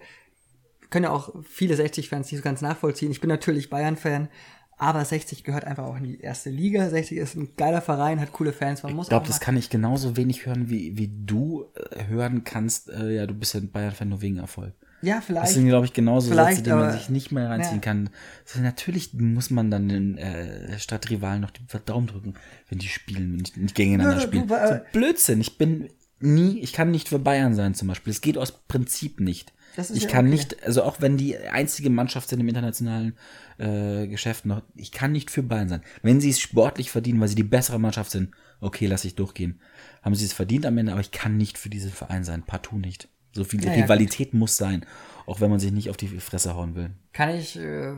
können 0.88 1.04
ja 1.04 1.10
auch 1.10 1.34
viele 1.42 1.74
60-Fans 1.74 2.30
nicht 2.32 2.38
so 2.40 2.44
ganz 2.44 2.62
nachvollziehen. 2.62 3.10
Ich 3.10 3.20
bin 3.20 3.28
natürlich 3.28 3.68
Bayern-Fan, 3.68 4.28
aber 4.76 5.04
60 5.04 5.44
gehört 5.44 5.64
einfach 5.64 5.84
auch 5.84 5.96
in 5.96 6.04
die 6.04 6.20
erste 6.20 6.50
Liga. 6.50 6.88
60 6.88 7.18
ist 7.18 7.36
ein 7.36 7.50
geiler 7.56 7.80
Verein, 7.82 8.20
hat 8.20 8.32
coole 8.32 8.52
Fans. 8.52 8.82
Man 8.82 8.94
muss 8.94 9.06
Ich 9.06 9.10
glaube, 9.10 9.26
das 9.26 9.40
kann 9.40 9.56
ich 9.56 9.70
genauso 9.70 10.16
wenig 10.16 10.46
hören, 10.46 10.68
wie, 10.70 10.96
wie 10.98 11.08
du 11.24 11.66
äh, 11.92 12.06
hören 12.08 12.44
kannst. 12.44 12.88
Äh, 12.90 13.14
ja, 13.14 13.26
du 13.26 13.34
bist 13.34 13.54
ja 13.54 13.60
ein 13.60 13.70
Bayern-Fan 13.70 14.08
nur 14.08 14.20
wegen 14.20 14.38
Erfolg. 14.38 14.72
ja 15.02 15.16
Das 15.16 15.24
vielleicht. 15.26 15.52
sind, 15.52 15.66
glaube 15.68 15.86
ich, 15.86 15.92
genauso 15.92 16.34
Sätze, 16.34 16.62
die 16.62 16.70
man 16.70 16.92
sich 16.92 17.08
nicht 17.08 17.30
mehr 17.32 17.48
reinziehen 17.50 17.76
Ja. 17.76 17.80
kann. 17.80 18.10
Also 18.46 18.60
natürlich 18.60 19.14
muss 19.14 19.50
man 19.50 19.70
dann 19.70 19.88
den 19.88 20.18
äh, 20.18 20.78
Stadtrivalen 20.78 21.40
noch 21.40 21.50
den 21.50 21.66
Daumen 21.86 22.06
drücken, 22.06 22.34
wenn 22.68 22.78
die 22.78 22.88
spielen, 22.88 23.36
wenn 23.36 23.44
die 23.44 23.60
nicht 23.60 23.74
gegeneinander 23.74 24.14
Ja, 24.20 24.26
du, 24.26 24.26
spielen. 24.26 24.50
äh, 24.50 24.68
so 24.68 24.80
Blödsinn. 24.92 25.40
Ich 25.40 25.56
bin 25.58 25.88
nie, 26.20 26.60
ich 26.60 26.72
kann 26.72 26.90
nicht 26.90 27.08
für 27.08 27.18
Bayern 27.18 27.54
sein 27.54 27.74
zum 27.74 27.88
Beispiel. 27.88 28.10
Es 28.12 28.20
geht 28.20 28.38
aus 28.38 28.50
Prinzip 28.66 29.20
nicht. 29.20 29.52
Ich 29.76 30.04
ja 30.04 30.08
kann 30.08 30.26
okay. 30.26 30.34
nicht, 30.34 30.62
also 30.64 30.82
auch 30.82 31.00
wenn 31.00 31.16
die 31.16 31.36
einzige 31.36 31.90
Mannschaft 31.90 32.28
sind 32.28 32.40
im 32.40 32.48
internationalen 32.48 33.16
äh, 33.58 34.06
Geschäft 34.06 34.46
noch, 34.46 34.62
ich 34.74 34.92
kann 34.92 35.12
nicht 35.12 35.30
für 35.30 35.42
Bayern 35.42 35.68
sein. 35.68 35.82
Wenn 36.02 36.20
sie 36.20 36.30
es 36.30 36.40
sportlich 36.40 36.90
verdienen, 36.90 37.20
weil 37.20 37.28
sie 37.28 37.34
die 37.34 37.42
bessere 37.42 37.80
Mannschaft 37.80 38.10
sind, 38.10 38.30
okay, 38.60 38.86
lass 38.86 39.04
ich 39.04 39.14
durchgehen. 39.14 39.60
Haben 40.02 40.14
sie 40.14 40.24
es 40.24 40.32
verdient 40.32 40.66
am 40.66 40.78
Ende, 40.78 40.92
aber 40.92 41.00
ich 41.00 41.10
kann 41.10 41.36
nicht 41.36 41.58
für 41.58 41.70
diesen 41.70 41.90
Verein 41.90 42.24
sein, 42.24 42.42
partout 42.42 42.78
nicht. 42.78 43.08
So 43.32 43.42
viel 43.42 43.64
Ja, 43.64 43.74
ja, 43.74 43.82
Rivalität 43.82 44.32
muss 44.32 44.56
sein, 44.56 44.86
auch 45.26 45.40
wenn 45.40 45.50
man 45.50 45.58
sich 45.58 45.72
nicht 45.72 45.90
auf 45.90 45.96
die 45.96 46.08
Fresse 46.08 46.54
hauen 46.54 46.76
will. 46.76 46.90
Kann 47.12 47.30
ich, 47.30 47.58
äh, 47.58 47.92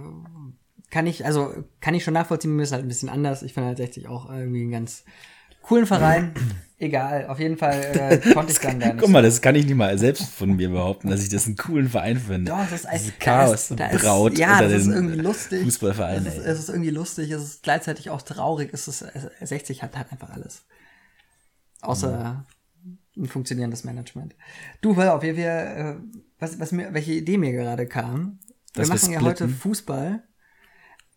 kann 0.90 1.06
ich, 1.06 1.26
also 1.26 1.64
kann 1.80 1.94
ich 1.94 2.04
schon 2.04 2.14
nachvollziehen, 2.14 2.56
mir 2.56 2.62
ist 2.62 2.72
halt 2.72 2.84
ein 2.84 2.88
bisschen 2.88 3.10
anders. 3.10 3.42
Ich 3.42 3.52
finde 3.52 3.68
halt 3.68 3.78
60 3.78 4.08
auch 4.08 4.30
irgendwie 4.30 4.62
einen 4.62 4.70
ganz 4.70 5.04
coolen 5.62 5.86
Verein. 5.86 6.32
Egal, 6.78 7.26
auf 7.28 7.40
jeden 7.40 7.56
Fall 7.56 7.80
äh, 7.94 8.18
konnte 8.34 8.52
ich 8.52 8.58
dann 8.58 8.78
da 8.78 8.88
nicht. 8.88 8.98
Guck 8.98 9.08
mal, 9.08 9.22
das 9.22 9.40
kann 9.40 9.54
ich 9.54 9.64
nicht 9.64 9.76
mal 9.76 9.96
selbst 9.96 10.28
von 10.28 10.56
mir 10.56 10.68
behaupten, 10.68 11.08
dass 11.08 11.22
ich 11.22 11.30
das 11.30 11.46
einen 11.46 11.56
coolen 11.56 11.88
Verein 11.88 12.18
finde. 12.18 12.50
Doch, 12.50 12.70
das 12.70 12.84
ist 12.84 12.84
da 12.84 13.12
Chaos 13.18 13.70
ist, 13.70 13.80
da 13.80 13.86
ist, 13.86 14.02
braut 14.02 14.36
Ja, 14.36 14.58
unter 14.58 14.68
das 14.68 14.82
ist 14.82 14.88
irgendwie 14.88 15.16
lustig. 15.16 15.62
Fußballvereinen, 15.62 16.26
Es 16.26 16.36
ist, 16.36 16.44
es 16.44 16.58
ist 16.58 16.68
irgendwie 16.68 16.90
lustig, 16.90 17.30
es 17.30 17.42
ist 17.42 17.62
gleichzeitig 17.62 18.10
auch 18.10 18.20
traurig. 18.20 18.70
Es 18.74 18.88
ist, 18.88 19.06
60 19.40 19.82
hat 19.82 19.96
halt 19.96 20.12
einfach 20.12 20.28
alles. 20.30 20.66
Außer 21.80 22.44
ein 23.16 23.26
funktionierendes 23.26 23.84
Management. 23.84 24.34
Du, 24.82 24.94
pass 24.94 25.08
auf, 25.08 25.22
wir, 25.22 25.36
wir, 25.36 25.50
äh, 25.50 25.96
was, 26.38 26.60
was 26.60 26.72
mir, 26.72 26.92
welche 26.92 27.12
Idee 27.12 27.38
mir 27.38 27.52
gerade 27.52 27.86
kam. 27.86 28.38
Wir 28.74 28.84
wir 28.84 28.88
machen 28.88 29.12
ja 29.12 29.20
heute. 29.22 29.48
Fußball. 29.48 30.22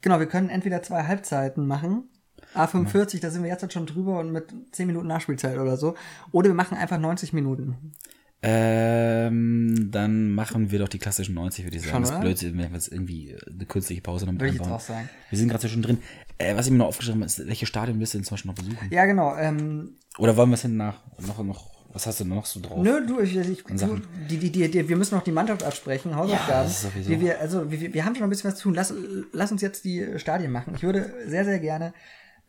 Genau, 0.01 0.20
wir 0.20 0.28
können 0.28 0.49
entweder 0.49 0.82
zwei 0.82 1.03
Halbzeiten 1.03 1.68
machen. 1.68 2.10
A45, 2.56 3.22
da 3.22 3.30
sind 3.30 3.43
wir 3.43 3.50
jetzt 3.50 3.62
halt 3.62 3.74
schon 3.74 3.86
drüber 3.86 4.20
und 4.20 4.32
mit 4.32 4.45
10 4.72 4.88
Minuten 4.88 5.08
Nachspielzeit 5.08 5.58
oder 5.58 5.78
so. 5.78 5.95
Oder 6.32 6.50
wir 6.50 6.56
machen 6.56 6.78
einfach 6.78 6.97
90 6.97 7.34
Minuten. 7.34 7.93
Ähm, 8.41 9.89
dann 9.91 10.32
machen 10.32 10.72
wir 10.72 10.80
doch 10.80 10.88
die 10.88 10.97
klassischen 10.97 11.36
90, 11.36 11.66
würde 11.66 11.76
ich 11.76 11.84
sagen. 11.84 11.93
Schon, 11.93 12.02
das 12.04 12.12
ist? 12.12 12.22
Blödsinn, 12.22 12.58
wenn 12.58 12.70
wir 12.70 12.76
jetzt 12.76 12.88
irgendwie 12.89 13.32
äh, 13.32 13.39
eine 13.50 13.66
künstliche 13.66 14.02
Pause 14.02 14.26
noch 14.26 14.32
mit 14.32 14.41
Würde 14.41 14.54
ich 14.54 14.62
jetzt 14.62 14.72
auch 14.72 14.80
sagen. 14.80 15.10
Wir 15.30 15.38
sind 15.38 15.50
gerade 15.50 15.60
zwischendrin. 15.60 15.97
Äh, 16.38 16.56
was 16.56 16.66
ich 16.66 16.72
mir 16.72 16.78
noch 16.78 16.88
aufgeschrieben 16.88 17.22
habe, 17.22 17.26
ist, 17.26 17.45
welche 17.45 17.66
Stadion 17.66 18.00
willst 18.00 18.14
du 18.14 18.20
denn 18.20 18.24
zum 18.24 18.36
Beispiel 18.36 18.52
noch 18.52 18.56
besuchen? 18.56 18.88
Ja, 18.91 19.06
genau. 19.06 19.36
Ähm, 19.36 19.97
Oder 20.18 20.38
wollen 20.38 20.50
wir 20.50 20.54
es 20.54 20.62
hin 20.62 20.78
nach, 20.78 21.02
noch, 21.20 21.43
noch, 21.43 21.70
was 21.91 22.08
hast 22.08 22.22
du 22.22 22.26
noch 22.26 22.45
so 22.45 22.62
drauf? 22.62 22.82
Nö, 22.82 23.06
du, 23.06 23.20
ich, 23.20 23.36
ich, 23.36 23.64
du 23.64 24.02
die, 24.30 24.38
die, 24.38 24.50
die, 24.50 24.72
die, 24.72 24.88
wir 24.88 24.95
müssen 24.95 25.16
noch 25.16 25.24
die 25.24 25.34
Mannschaft 25.34 25.64
absprechen, 25.64 26.16
Hausaufgaben. 26.16 26.64
das 26.64 26.72
ist 26.72 26.82
sowieso. 26.93 27.10
wir, 27.10 27.20
wir, 27.20 27.39
also, 27.41 27.70
wir, 27.70 27.93
wir 27.93 28.06
haben 28.06 28.16
schon 28.16 28.24
ein 28.24 28.30
bisschen 28.30 28.50
was 28.50 28.58
zu 28.58 28.64
tun. 28.64 28.74
Lass, 28.74 28.93
lass 29.34 29.52
uns 29.52 29.62
jetzt 29.62 29.84
die 29.84 30.18
Stadien 30.18 30.54
machen. 30.54 30.76
Ich 30.76 30.84
würde 30.84 31.14
sehr, 31.28 31.43
sehr 31.43 31.60
gerne 31.60 31.93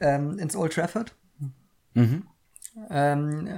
ähm, 0.01 0.39
ins 0.39 0.57
Old 0.57 0.73
Trafford. 0.73 1.15
Mhm. 1.95 2.25
Ähm, 2.91 3.49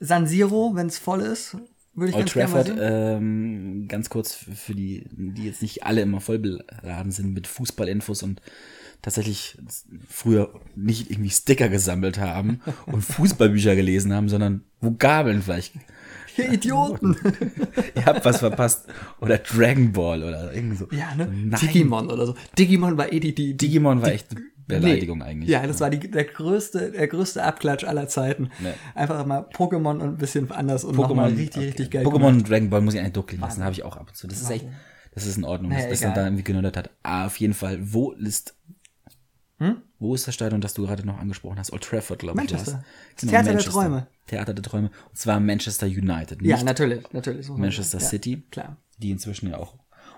San 0.00 0.26
Siro, 0.26 0.72
wenn 0.74 0.86
es 0.86 0.98
voll 0.98 1.20
ist, 1.20 1.56
würde 1.94 2.10
ich 2.10 2.16
Old 2.16 2.32
ganz 2.32 2.52
Trafford, 2.52 2.72
ähm, 2.80 3.86
ganz 3.88 4.10
kurz 4.10 4.34
für 4.34 4.74
die, 4.74 5.06
die 5.10 5.44
jetzt 5.44 5.62
nicht 5.62 5.84
alle 5.84 6.02
immer 6.02 6.20
voll 6.20 6.38
beladen 6.38 7.12
sind 7.12 7.34
mit 7.34 7.46
Fußballinfos 7.46 8.22
und 8.22 8.40
tatsächlich 9.02 9.58
früher 10.08 10.52
nicht 10.76 11.10
irgendwie 11.10 11.30
Sticker 11.30 11.68
gesammelt 11.68 12.18
haben 12.18 12.60
und 12.86 13.02
Fußballbücher 13.02 13.76
gelesen 13.76 14.12
haben, 14.12 14.28
sondern 14.28 14.64
Vokabeln 14.80 15.42
vielleicht. 15.42 15.74
Ihr 16.36 16.52
Idioten. 16.52 17.16
Ihr 17.94 18.06
habt 18.06 18.24
was 18.24 18.38
verpasst. 18.38 18.86
Oder 19.20 19.38
Dragon 19.38 19.92
Ball 19.92 20.22
oder 20.22 20.54
irgendwie 20.54 20.76
so. 20.76 20.88
ja, 20.92 21.14
ne? 21.14 21.26
Nein. 21.26 21.60
Digimon 21.60 22.08
oder 22.08 22.26
so. 22.26 22.34
Digimon 22.56 22.96
war 22.96 23.12
eh 23.12 23.20
die, 23.20 23.34
die, 23.34 23.56
Digimon 23.56 24.00
war 24.00 24.12
echt 24.12 24.28
Beleidigung 24.66 25.18
Nee. 25.18 25.24
eigentlich. 25.24 25.48
Ja, 25.50 25.66
das 25.66 25.80
war 25.80 25.90
die, 25.90 26.10
der 26.10 26.24
größte, 26.24 26.92
der 26.92 27.08
größte 27.08 27.42
Abklatsch 27.42 27.84
aller 27.84 28.08
Zeiten. 28.08 28.50
Nee. 28.60 28.72
Einfach 28.94 29.24
mal 29.26 29.40
Pokémon 29.52 29.92
und 29.92 30.02
ein 30.02 30.16
bisschen 30.16 30.50
anders 30.52 30.84
und 30.84 30.96
nochmal 30.96 31.30
richtig, 31.30 31.56
okay. 31.56 31.66
richtig 31.66 31.90
geil. 31.90 32.06
Pokémon 32.06 32.28
und 32.28 32.48
Dragon 32.48 32.70
Ball 32.70 32.80
muss 32.80 32.94
ich 32.94 33.00
eigentlich 33.00 33.14
durchgehen 33.14 33.40
lassen, 33.40 33.62
habe 33.64 33.72
ich 33.72 33.82
auch 33.82 33.96
ab 33.96 34.08
und 34.08 34.16
zu. 34.16 34.26
Das 34.26 34.40
ist 34.40 34.50
echt, 34.50 34.66
das 35.14 35.26
ist 35.26 35.36
in 35.38 35.44
Ordnung, 35.44 35.72
Naja, 35.72 35.88
dass, 35.88 36.02
man 36.02 36.14
da 36.14 36.24
irgendwie 36.24 36.44
genördert 36.44 36.76
hat. 36.76 36.90
Ah, 37.02 37.26
auf 37.26 37.36
jeden 37.38 37.54
Fall, 37.54 37.78
wo 37.80 38.12
ist, 38.12 38.54
Hm? 39.58 39.82
wo 39.98 40.14
ist 40.14 40.26
das 40.26 40.34
Stadion, 40.34 40.60
das 40.60 40.72
du 40.74 40.86
gerade 40.86 41.04
noch 41.04 41.18
angesprochen 41.18 41.58
hast? 41.58 41.72
Old 41.72 41.82
Trafford, 41.82 42.20
glaube 42.20 42.42
ich. 42.42 42.50
Manchester. 42.50 42.82
Das 43.16 43.28
Theater 43.28 43.44
der 43.44 43.52
Manchester. 43.54 43.72
Träume. 43.72 44.06
Theater 44.26 44.54
der 44.54 44.62
Träume. 44.62 44.90
Und 45.08 45.18
zwar 45.18 45.38
Manchester 45.40 45.86
United. 45.86 46.40
Ja, 46.42 46.56
nicht 46.56 46.64
natürlich, 46.64 47.12
natürlich. 47.12 47.46
so. 47.46 47.56
Manchester 47.56 47.98
ja, 47.98 48.04
City, 48.04 48.42
Klar. 48.50 48.76
die 48.98 49.10
inzwischen 49.10 49.50
ja 49.50 49.58
auch 49.58 49.74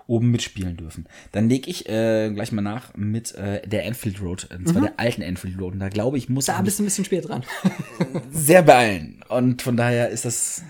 oben 0.07 0.31
mitspielen 0.31 0.77
dürfen. 0.77 1.07
Dann 1.31 1.49
lege 1.49 1.69
ich 1.69 1.87
äh, 1.89 2.29
gleich 2.31 2.51
mal 2.51 2.61
nach 2.61 2.95
mit 2.95 3.33
äh, 3.35 3.67
der 3.67 3.85
Anfield 3.85 4.21
Road, 4.21 4.49
und 4.55 4.67
zwar 4.67 4.81
der 4.81 4.99
alten 4.99 5.23
Anfield 5.23 5.59
Road. 5.59 5.73
Und 5.73 5.79
da 5.79 5.89
glaube 5.89 6.17
ich, 6.17 6.29
muss 6.29 6.47
Mhm. 6.47 6.51
Da 6.51 6.61
bist 6.61 6.79
du 6.79 6.83
ein 6.83 6.85
bisschen 6.85 7.05
spät 7.05 7.27
dran. 7.27 7.43
sehr 8.31 8.63
beeilen. 8.63 9.23
Und 9.29 9.61
von 9.61 9.77
daher 9.77 10.09
ist 10.09 10.25
das 10.25 10.63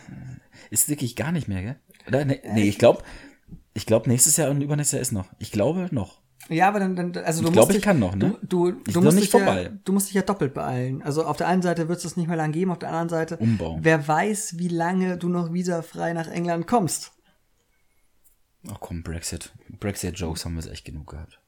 ist 0.69 0.89
wirklich 0.89 1.15
gar 1.15 1.31
nicht 1.31 1.47
mehr, 1.47 1.61
gell? 1.61 1.75
Oder? 2.07 2.25
Nee, 2.25 2.41
nee 2.53 2.67
ich 2.67 2.77
glaube, 2.77 3.03
ich 3.73 3.85
glaube 3.85 4.09
nächstes 4.09 4.37
Jahr 4.37 4.49
und 4.49 4.61
übernächstes 4.61 4.93
Jahr 4.93 5.01
ist 5.01 5.11
noch. 5.11 5.27
Ich 5.39 5.51
glaube 5.51 5.87
noch. 5.91 6.21
ja, 6.49 6.67
aber 6.67 6.79
dann, 6.79 6.95
dann 6.95 7.15
also 7.23 7.41
du 7.41 7.47
Ich 7.47 7.53
glaub, 7.53 7.65
musst 7.65 7.69
ich 7.71 7.75
dich, 7.77 7.85
kann 7.85 7.99
noch, 7.99 8.15
ne? 8.15 8.35
Du, 8.41 8.71
du, 8.71 8.81
Ich 8.87 8.93
du 8.93 9.01
musst 9.01 9.19
dich 9.19 9.29
vorbei. 9.29 9.63
Ja, 9.63 9.69
du 9.83 9.93
musst 9.93 10.07
dich 10.07 10.15
ja 10.15 10.21
doppelt 10.23 10.53
beeilen. 10.53 11.01
Also 11.03 11.25
auf 11.25 11.37
der 11.37 11.47
einen 11.47 11.61
Seite 11.61 11.87
wird 11.87 11.97
es 11.97 12.03
das 12.03 12.17
nicht 12.17 12.27
mehr 12.27 12.37
lang 12.37 12.51
geben, 12.51 12.71
auf 12.71 12.79
der 12.79 12.89
anderen 12.89 13.09
Seite 13.09 13.37
Umbau. 13.37 13.79
wer 13.81 14.07
weiß, 14.07 14.57
wie 14.57 14.67
lange 14.67 15.17
du 15.17 15.29
noch 15.29 15.53
visafrei 15.53 16.13
nach 16.13 16.27
England 16.27 16.67
kommst. 16.67 17.13
Ach 18.71 18.79
komm, 18.79 19.03
Brexit. 19.03 19.51
Brexit-Jokes 19.79 20.45
haben 20.45 20.55
wir 20.55 20.71
echt 20.71 20.85
genug 20.85 21.07
gehabt. 21.11 21.39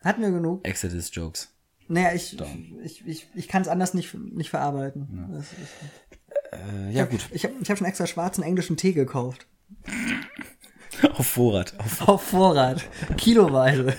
Hatten 0.00 0.22
wir 0.22 0.30
genug? 0.30 0.64
Exodus-Jokes. 0.66 1.52
Naja, 1.88 2.12
ich, 2.14 2.36
ich, 2.82 3.06
ich, 3.06 3.26
ich 3.34 3.48
kann 3.48 3.62
es 3.62 3.68
anders 3.68 3.94
nicht, 3.94 4.14
nicht 4.14 4.50
verarbeiten. 4.50 5.28
Das 5.32 5.46
ist, 5.52 5.58
Äh, 6.52 6.90
ja, 6.92 7.04
gut. 7.06 7.28
ich 7.32 7.44
habe 7.44 7.54
ich 7.60 7.70
hab 7.70 7.78
schon 7.78 7.86
extra 7.86 8.06
schwarzen 8.06 8.42
englischen 8.42 8.76
Tee 8.76 8.92
gekauft. 8.92 9.46
Auf 11.16 11.26
Vorrat. 11.26 11.74
Auf 11.78 12.08
Auf 12.08 12.22
Vorrat. 12.22 12.84
Kiloweise. 13.16 13.94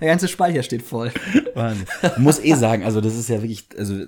Der 0.00 0.08
ganze 0.08 0.28
Speicher 0.28 0.62
steht 0.62 0.82
voll. 0.82 1.12
Wahnsinn. 1.54 1.86
Muss 2.18 2.38
eh 2.40 2.54
sagen, 2.54 2.84
also 2.84 3.00
das 3.00 3.16
ist 3.16 3.28
ja 3.28 3.42
wirklich, 3.42 3.66
also 3.78 4.04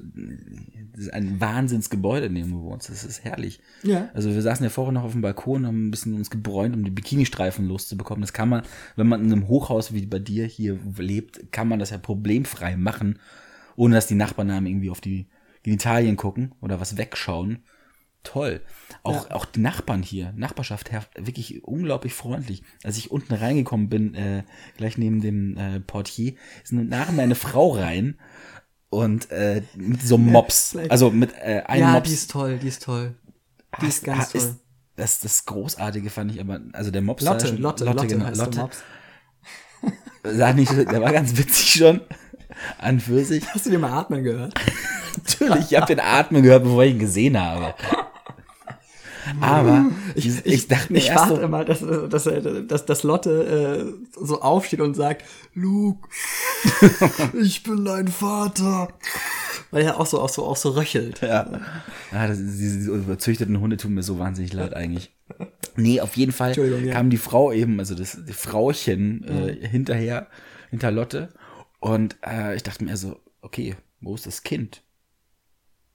das 0.94 1.06
ist 1.06 1.12
ein 1.12 1.40
Wahnsinnsgebäude, 1.40 2.26
in 2.26 2.34
dem 2.34 2.50
du 2.50 2.62
wohnst. 2.62 2.88
Das 2.88 3.04
ist 3.04 3.24
herrlich. 3.24 3.60
Ja. 3.82 4.08
Also 4.14 4.32
wir 4.32 4.42
saßen 4.42 4.64
ja 4.64 4.70
vorher 4.70 4.92
noch 4.92 5.04
auf 5.04 5.12
dem 5.12 5.22
Balkon, 5.22 5.66
haben 5.66 5.88
ein 5.88 5.90
bisschen 5.90 6.14
uns 6.14 6.30
gebräunt, 6.30 6.74
um 6.74 6.84
die 6.84 6.90
Bikini-Streifen 6.90 7.66
loszubekommen. 7.66 8.22
Das 8.22 8.32
kann 8.32 8.48
man, 8.48 8.62
wenn 8.96 9.08
man 9.08 9.24
in 9.24 9.32
einem 9.32 9.48
Hochhaus 9.48 9.92
wie 9.92 10.06
bei 10.06 10.18
dir 10.18 10.46
hier 10.46 10.78
lebt, 10.96 11.52
kann 11.52 11.68
man 11.68 11.78
das 11.78 11.90
ja 11.90 11.98
problemfrei 11.98 12.76
machen, 12.76 13.18
ohne 13.76 13.94
dass 13.94 14.06
die 14.06 14.14
Nachbarn 14.14 14.50
einem 14.50 14.66
irgendwie 14.66 14.90
auf 14.90 15.00
die 15.00 15.26
Genitalien 15.62 16.16
gucken 16.16 16.52
oder 16.60 16.80
was 16.80 16.96
wegschauen. 16.96 17.64
Toll. 18.24 18.62
Auch, 19.02 19.30
auch 19.30 19.44
die 19.44 19.60
Nachbarn 19.60 20.02
hier, 20.02 20.32
Nachbarschaft, 20.34 20.90
wirklich 21.16 21.62
unglaublich 21.62 22.14
freundlich. 22.14 22.62
Als 22.82 22.96
ich 22.96 23.10
unten 23.10 23.34
reingekommen 23.34 23.88
bin, 23.88 24.14
äh, 24.14 24.42
gleich 24.76 24.96
neben 24.98 25.20
dem 25.20 25.56
äh, 25.58 25.80
Portier, 25.80 26.34
ist 26.62 26.72
nach 26.72 27.12
mir 27.12 27.22
eine 27.22 27.34
Frau 27.34 27.72
rein 27.76 28.18
und 28.88 29.30
äh, 29.30 29.62
mit 29.76 30.02
so 30.02 30.16
Mops, 30.18 30.76
also 30.88 31.10
mit 31.10 31.32
äh, 31.34 31.62
einem 31.66 31.80
Ja, 31.82 31.92
Mops. 31.92 32.08
die 32.08 32.14
ist 32.14 32.30
toll, 32.30 32.58
die 32.58 32.68
ist 32.68 32.82
toll. 32.82 33.14
Die 33.82 33.86
ist 33.86 34.04
ganz 34.04 34.28
Ah, 34.34 34.38
toll. 34.38 34.56
das, 34.96 35.20
das 35.20 35.44
Großartige 35.44 36.08
fand 36.10 36.32
ich 36.32 36.40
aber, 36.40 36.60
also 36.72 36.90
der 36.90 37.02
Mops 37.02 37.22
Lotte, 37.24 37.44
ja 37.46 37.52
schon- 37.52 37.60
Lotte, 37.62 37.84
Lotte 37.84 38.06
genau, 38.06 38.24
heißt 38.26 38.38
der 38.40 38.46
Lotte. 38.46 38.58
Mops. 38.60 38.82
sah 40.22 40.52
nicht, 40.54 40.72
der 40.72 41.00
war 41.02 41.12
ganz 41.12 41.36
witzig 41.36 41.72
schon. 41.74 42.00
An 42.78 43.00
für 43.00 43.22
sich. 43.24 43.44
Hast 43.52 43.66
du 43.66 43.70
den 43.70 43.80
mal 43.80 43.92
atmen 43.92 44.22
gehört? 44.24 44.54
Natürlich, 45.16 45.72
ich 45.72 45.76
habe 45.76 45.86
den 45.86 46.00
Atmen 46.00 46.42
gehört, 46.42 46.62
bevor 46.64 46.84
ich 46.84 46.92
ihn 46.92 46.98
gesehen 46.98 47.38
habe. 47.40 47.74
Aber 49.40 49.90
ich, 50.14 50.44
ich, 50.44 50.68
dachte 50.68 50.92
mir 50.92 50.98
ich 50.98 51.08
erst 51.08 51.30
warte 51.30 51.36
so, 51.36 51.42
immer, 51.42 51.64
dass, 51.64 51.80
dass, 51.80 52.24
dass, 52.24 52.66
dass, 52.66 52.86
dass 52.86 53.02
Lotte 53.02 53.94
äh, 54.20 54.24
so 54.24 54.40
aufsteht 54.40 54.80
und 54.80 54.94
sagt, 54.94 55.24
Luke, 55.54 56.08
ich 57.40 57.62
bin 57.62 57.84
dein 57.84 58.08
Vater. 58.08 58.88
Weil 59.70 59.84
er 59.84 59.98
auch 59.98 60.06
so, 60.06 60.20
auch 60.20 60.28
so, 60.28 60.44
auch 60.44 60.56
so 60.56 60.70
röchelt. 60.70 61.20
Ja, 61.20 61.60
ja 62.12 62.26
das, 62.28 62.38
diese, 62.38 62.90
überzüchteten 62.90 63.58
Hunde 63.58 63.76
tun 63.76 63.94
mir 63.94 64.02
so 64.02 64.18
wahnsinnig 64.18 64.52
leid 64.52 64.74
eigentlich. 64.74 65.12
Nee, 65.76 66.00
auf 66.00 66.16
jeden 66.16 66.32
Fall 66.32 66.56
ja. 66.56 66.92
kam 66.92 67.10
die 67.10 67.16
Frau 67.16 67.50
eben, 67.50 67.80
also 67.80 67.94
das 67.94 68.18
die 68.24 68.32
Frauchen 68.32 69.24
äh, 69.24 69.66
hinterher, 69.66 70.28
hinter 70.70 70.90
Lotte. 70.90 71.30
Und 71.80 72.16
äh, 72.24 72.54
ich 72.54 72.62
dachte 72.62 72.84
mir 72.84 72.96
so, 72.96 73.20
okay, 73.40 73.74
wo 74.00 74.14
ist 74.14 74.26
das 74.26 74.42
Kind? 74.42 74.82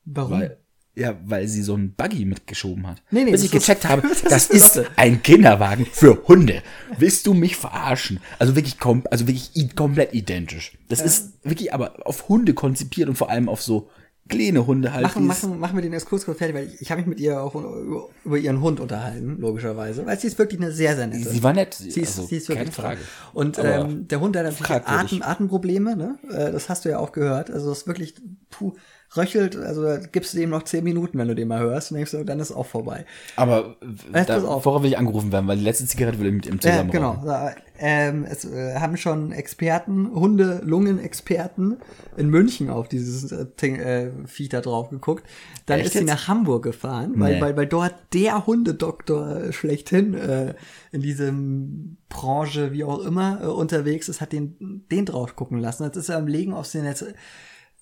Warum? 0.06 0.42
Weil, 0.42 0.59
ja, 1.00 1.16
weil 1.26 1.48
sie 1.48 1.62
so 1.64 1.74
einen 1.76 1.94
Buggy 1.94 2.26
mitgeschoben 2.26 2.86
hat. 2.88 3.02
Nee, 3.12 3.24
nee, 3.24 3.32
Bis 3.32 3.44
ich 3.44 3.52
gecheckt 3.52 3.84
ist- 3.86 3.90
habe, 3.90 4.04
das 4.30 4.50
ist 4.50 4.82
ein 4.96 5.24
Kinderwagen 5.24 5.86
für 5.86 6.28
Hunde. 6.28 6.62
Willst 6.98 7.26
du 7.26 7.34
mich 7.34 7.56
verarschen? 7.56 8.20
Also 8.38 8.56
wirklich, 8.56 8.80
kom 8.80 9.04
also 9.10 9.28
wirklich 9.28 9.76
komplett 9.76 10.14
identisch. 10.14 10.78
Das 10.90 11.02
ist 11.02 11.34
wirklich 11.44 11.74
aber 11.74 11.96
auf 12.06 12.28
Hunde 12.30 12.54
konzipiert 12.54 13.10
und 13.10 13.16
vor 13.16 13.30
allem 13.30 13.48
auf 13.50 13.62
so 13.62 13.90
kleine 14.28 14.68
Hunde 14.68 14.94
halt. 14.94 15.02
Machen, 15.04 15.26
machen, 15.26 15.60
machen 15.60 15.76
wir 15.76 15.82
den 15.82 15.94
Exkurs 15.94 16.24
kurz 16.26 16.38
fertig, 16.38 16.56
weil 16.56 16.68
ich, 16.68 16.82
ich 16.82 16.92
habe 16.92 17.02
mich 17.02 17.08
mit 17.08 17.20
ihr 17.20 17.42
auch 17.42 17.56
über, 17.56 18.10
über 18.24 18.38
ihren 18.38 18.62
Hund 18.62 18.80
unterhalten, 18.80 19.38
logischerweise. 19.40 20.06
Weil 20.06 20.20
sie 20.20 20.28
ist 20.28 20.38
wirklich 20.38 20.60
eine 20.62 20.72
sehr, 20.72 20.96
sehr 20.96 21.08
nette. 21.08 21.28
Sie 21.28 21.42
war 21.42 21.54
nett. 21.54 21.74
Sie 21.74 21.88
ist, 22.02 22.18
also, 22.18 22.28
sie 22.28 22.36
ist 22.38 22.48
wirklich 22.48 22.66
keine 22.76 22.76
toll. 22.76 22.86
Frage. 22.86 23.00
Und 23.34 23.58
Aber 23.58 23.90
ähm, 23.90 24.08
der 24.08 24.20
Hund 24.20 24.38
hat 24.38 24.44
natürlich. 24.44 24.70
Atem, 24.88 25.22
Atemprobleme, 25.24 25.96
ne? 25.96 26.20
Äh, 26.30 26.52
Das 26.52 26.70
hast 26.70 26.86
du 26.86 26.90
ja 26.90 27.00
auch 27.00 27.12
gehört. 27.12 27.50
Also 27.50 27.70
das 27.70 27.80
ist 27.80 27.88
wirklich 27.88 28.14
puh, 28.52 28.74
röchelt, 29.18 29.56
also 29.58 29.84
da 29.84 29.98
gibst 29.98 30.34
du 30.34 30.38
dem 30.38 30.50
noch 30.52 30.64
zehn 30.64 30.84
Minuten, 30.84 31.18
wenn 31.18 31.28
du 31.28 31.36
den 31.36 31.48
mal 31.48 31.60
hörst, 31.60 31.92
und 31.92 31.96
denkst 31.98 32.12
du, 32.12 32.24
dann 32.24 32.40
ist 32.40 32.52
auch 32.52 32.66
vorbei. 32.66 33.06
Aber 33.36 33.76
Jetzt 34.14 34.30
da, 34.30 34.36
pass 34.36 34.44
auf. 34.44 34.66
worauf 34.66 34.84
will 34.84 34.90
ich 34.90 34.98
angerufen 34.98 35.32
werden? 35.32 35.48
Weil 35.48 35.58
die 35.58 35.64
letzte 35.64 35.86
Zigarette 35.86 36.20
will 36.20 36.28
ich 36.28 36.34
mit 36.34 36.46
ihm 36.46 36.54
Ja, 36.56 36.60
zusammen 36.60 36.92
genau. 36.92 37.22
Da, 37.26 37.54
Ähm, 37.82 38.26
es 38.30 38.44
äh, 38.44 38.76
haben 38.76 38.98
schon 38.98 39.32
Experten, 39.32 40.12
Hunde, 40.14 40.62
Lungenexperten 40.66 41.78
in 42.18 42.30
München 42.30 42.70
auf 42.70 42.90
dieses 42.90 43.32
äh, 43.32 43.46
Ding, 43.62 43.78
äh, 43.78 44.12
Viech 44.26 44.50
da 44.50 44.60
drauf 44.60 44.90
geguckt. 44.90 45.24
Dann 45.66 45.78
Echt 45.80 45.88
ist 45.88 45.94
sie 45.94 46.00
jetzt? 46.00 46.08
nach 46.10 46.28
Hamburg 46.28 46.64
gefahren, 46.64 47.14
weil, 47.16 47.36
Nee. 47.36 47.42
weil, 47.42 47.56
weil 47.58 47.68
dort 47.68 47.94
der 48.14 48.46
Hundedoktor 48.46 49.54
schlechthin 49.54 50.14
äh, 50.14 50.56
in 50.92 51.02
diesem 51.02 51.96
Branche, 52.10 52.74
wie 52.74 52.84
auch 52.84 53.00
immer, 53.00 53.40
äh, 53.44 53.46
unterwegs 53.48 54.10
ist, 54.10 54.20
hat 54.20 54.34
den, 54.34 54.84
den 54.92 55.06
drauf 55.06 55.36
gucken 55.38 55.58
lassen. 55.60 55.84
Jetzt 55.84 55.96
ist 55.96 56.10
er 56.10 56.18
am 56.18 56.28
Legen, 56.28 56.54
ob 56.54 56.66
sie 56.66 56.80
ihn 56.80 56.86
jetzt 56.86 57.06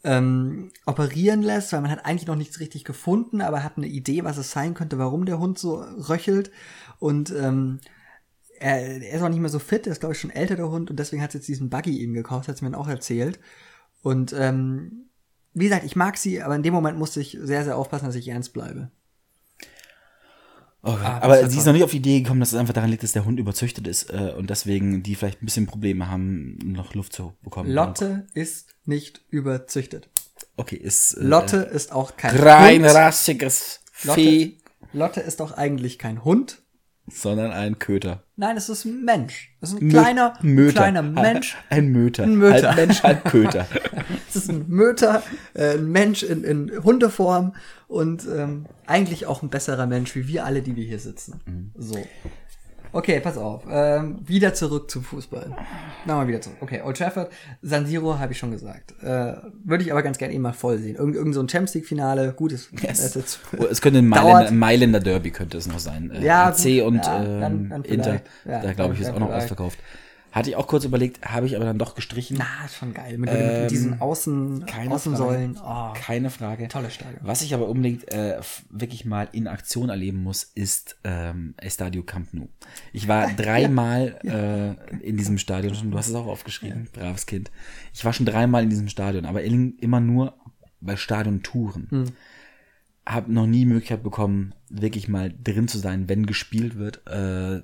ähm, 0.04 0.72
operieren 0.86 1.42
lässt, 1.42 1.74
weil 1.74 1.82
man 1.82 1.92
hat 1.92 2.06
eigentlich 2.06 2.28
noch 2.28 2.36
nichts 2.36 2.60
richtig 2.60 2.84
gefunden, 2.84 3.42
aber 3.42 3.64
hat 3.64 3.78
eine 3.78 3.88
Idee, 3.88 4.24
was 4.24 4.38
es 4.38 4.52
sein 4.52 4.74
könnte, 4.74 4.98
warum 4.98 5.26
der 5.26 5.40
Hund 5.40 5.58
so 5.60 5.76
röchelt. 5.82 6.52
Und 7.00 7.32
ähm, 7.32 7.80
er, 8.60 9.02
er 9.02 9.16
ist 9.16 9.22
auch 9.22 9.30
nicht 9.30 9.40
mehr 9.40 9.50
so 9.50 9.60
fit, 9.60 9.86
er 9.86 9.92
ist 9.92 10.00
glaube 10.00 10.14
ich 10.14 10.22
schon 10.22 10.32
älter 10.32 10.56
der 10.56 10.70
Hund 10.70 10.90
und 10.90 10.98
deswegen 10.98 11.22
hat 11.22 11.34
jetzt 11.34 11.48
diesen 11.48 11.70
Buggy 11.70 12.02
ihm 12.02 12.14
gekauft, 12.14 12.48
hat 12.48 12.58
sie 12.58 12.66
mir 12.66 12.78
auch 12.78 12.88
erzählt. 12.88 13.40
Und 14.02 14.34
ähm, 14.34 15.10
wie 15.54 15.66
gesagt, 15.66 15.86
ich 15.86 15.96
mag 15.96 16.18
sie, 16.18 16.42
aber 16.42 16.56
in 16.56 16.64
dem 16.64 16.74
Moment 16.74 16.98
musste 16.98 17.20
ich 17.20 17.38
sehr, 17.42 17.64
sehr 17.64 17.78
aufpassen, 17.78 18.06
dass 18.06 18.16
ich 18.16 18.28
ernst 18.28 18.54
bleibe. 18.54 18.92
Oh, 20.88 20.92
Ah, 20.92 21.20
aber 21.22 21.50
sie 21.50 21.58
ist 21.58 21.66
noch 21.66 21.74
nicht 21.74 21.84
auf 21.84 21.92
die 21.92 21.98
Idee 21.98 22.22
gekommen, 22.22 22.40
dass 22.40 22.54
es 22.54 22.58
einfach 22.58 22.74
daran 22.74 22.90
liegt, 22.90 23.04
dass 23.04 23.12
der 23.12 23.26
Hund 23.26 23.40
überzüchtet 23.40 23.88
ist 23.88 24.10
äh, 24.10 24.34
und 24.38 24.50
deswegen 24.50 25.04
die 25.04 25.16
vielleicht 25.16 25.42
ein 25.42 25.46
bisschen 25.46 25.68
Probleme 25.68 26.10
haben, 26.10 26.58
noch 26.64 26.94
Luft 26.94 27.12
zu 27.12 27.34
bekommen. 27.44 27.70
Lotte 27.70 28.26
ist 28.34 28.70
nicht 28.86 29.22
überzüchtet. 29.30 30.10
Okay, 30.56 30.78
ist 30.78 31.14
äh, 31.16 31.24
Lotte 31.24 31.58
ist 31.58 31.92
auch 31.92 32.16
kein 32.16 32.32
Hund. 32.32 32.42
reinrassiges 32.44 33.82
Vieh, 33.92 34.60
Lotte, 34.94 34.98
Lotte 34.98 35.20
ist 35.22 35.42
auch 35.42 35.52
eigentlich 35.52 36.00
kein 36.00 36.24
Hund. 36.24 36.62
Sondern 37.10 37.52
ein 37.52 37.80
Köter. 37.80 38.24
Nein, 38.36 38.58
es 38.58 38.70
ist 38.70 38.86
ein 38.86 39.04
Mensch. 39.04 39.56
Es 39.62 39.70
ist 39.74 39.82
ein 39.82 39.88
Mö- 39.88 39.92
kleiner, 39.92 40.34
Möter. 40.42 40.74
kleiner 40.74 41.02
Mensch. 41.02 41.56
Ein 41.70 41.88
Möter. 41.90 42.24
Ein 42.24 42.36
Möter. 42.36 42.68
Halb 42.68 42.76
Mensch, 42.76 43.04
halb 43.04 43.24
Köter. 43.26 43.66
Es 44.30 44.36
ist 44.36 44.50
ein 44.50 44.66
Möter, 44.68 45.24
äh, 45.54 45.76
ein 45.76 45.90
Mensch 45.90 46.22
in, 46.22 46.44
in 46.44 46.84
Hundeform 46.84 47.56
und 47.88 48.28
ähm, 48.28 48.66
eigentlich 48.86 49.26
auch 49.26 49.42
ein 49.42 49.50
besserer 49.50 49.88
Mensch 49.88 50.16
wie 50.16 50.28
wir 50.28 50.46
alle, 50.46 50.62
die 50.62 50.76
wir 50.76 50.84
hier 50.84 51.00
sitzen. 51.00 51.40
Mhm. 51.46 51.72
So. 51.76 51.98
Okay, 52.94 53.20
pass 53.20 53.38
auf. 53.38 53.64
Ähm, 53.70 54.20
wieder 54.26 54.54
zurück 54.54 54.90
zum 54.90 55.04
Fußball. 55.04 55.56
Na 56.06 56.16
mal 56.16 56.28
wieder 56.28 56.42
zurück. 56.42 56.58
Okay, 56.62 56.82
Old 56.84 56.98
Trafford, 56.98 57.32
San 57.62 57.86
Siro 57.86 58.18
habe 58.20 58.32
ich 58.34 58.40
schon 58.40 58.52
gesagt. 58.52 58.94
Äh, 59.04 59.34
Würde 59.64 59.84
ich 59.84 59.92
aber 59.92 60.02
ganz 60.04 60.18
gerne 60.18 60.34
eh 60.34 60.40
mal 60.40 60.54
voll 60.54 60.78
sehen. 60.80 60.96
Irgend, 60.96 61.16
irgend 61.16 61.36
so 61.36 61.42
ein 61.42 61.50
Champions 61.50 61.74
League 61.76 61.86
Finale. 61.86 62.34
Gutes. 62.36 62.70
Yes. 62.82 63.40
Oh, 63.58 63.66
es 63.70 63.82
könnte 63.82 64.00
ein 64.00 64.08
Mailänder, 64.08 64.52
Mailänder 64.52 65.00
Derby 65.00 65.32
könnte 65.32 65.58
es 65.58 65.68
noch 65.68 65.80
sein. 65.80 66.12
Äh, 66.12 66.24
Ja, 66.24 66.46
AC 66.48 66.82
und 66.86 66.96
Ja, 67.06 67.24
ähm, 67.24 67.40
dann- 67.42 67.70
dann 67.70 67.84
Inter. 67.84 68.22
Ja, 68.46 68.62
da 68.62 68.74
glaube 68.74 68.94
ich, 68.94 69.00
dann- 69.02 69.10
ist 69.10 69.16
dann 69.16 69.16
auch 69.16 69.20
noch 69.30 69.36
ausverkauft. 69.36 69.80
Hatte 70.38 70.52
ich 70.52 70.56
auch 70.56 70.68
kurz 70.68 70.86
überlegt, 70.86 71.26
habe 71.26 71.48
ich 71.48 71.56
aber 71.56 71.66
dann 71.66 71.80
doch 71.80 71.96
gestrichen. 71.96 72.38
Na, 72.38 72.66
ist 72.66 72.76
schon 72.76 72.94
geil. 72.94 73.18
Mit, 73.18 73.32
mit, 73.32 73.62
mit 73.62 73.72
diesen 73.72 74.00
Außen, 74.00 74.62
Ähm, 74.62 74.66
keine 74.68 74.94
Außensäulen. 74.94 75.58
Oh, 75.60 75.94
Keine 75.96 76.30
Frage. 76.30 76.68
Tolles 76.68 76.94
Stadion. 76.94 77.22
Was 77.24 77.42
ich 77.42 77.56
aber 77.56 77.68
unbedingt 77.68 78.12
äh, 78.14 78.40
wirklich 78.70 79.04
mal 79.04 79.28
in 79.32 79.48
Aktion 79.48 79.90
erleben 79.90 80.22
muss, 80.22 80.44
ist 80.44 80.98
ähm, 81.04 81.56
Estadio 81.58 82.04
Camp 82.04 82.36
Nou. 82.36 82.50
Ich 82.94 83.08
war 83.08 83.28
dreimal 83.36 84.20
äh, 84.24 85.00
in 85.04 85.18
diesem 85.18 85.40
Stadion 85.40 85.74
schon. 85.74 85.90
Du 85.90 85.98
hast 85.98 86.08
es 86.08 86.14
auch 86.14 86.28
aufgeschrieben, 86.28 86.88
braves 86.94 87.26
Kind. 87.26 87.50
Ich 87.96 88.06
war 88.06 88.14
schon 88.14 88.28
dreimal 88.28 88.62
in 88.62 88.70
diesem 88.70 88.90
Stadion, 88.90 89.26
aber 89.26 89.42
immer 89.42 90.00
nur 90.00 90.38
bei 90.82 90.98
Stadiontouren. 90.98 91.88
Hm. 91.90 92.06
Hab 93.08 93.28
noch 93.28 93.48
nie 93.48 93.66
Möglichkeit 93.66 94.04
bekommen, 94.04 94.54
wirklich 94.70 95.08
mal 95.08 95.34
drin 95.44 95.68
zu 95.68 95.80
sein, 95.80 96.10
wenn 96.10 96.28
gespielt 96.28 96.78
wird. 96.78 97.08
Äh, 97.08 97.64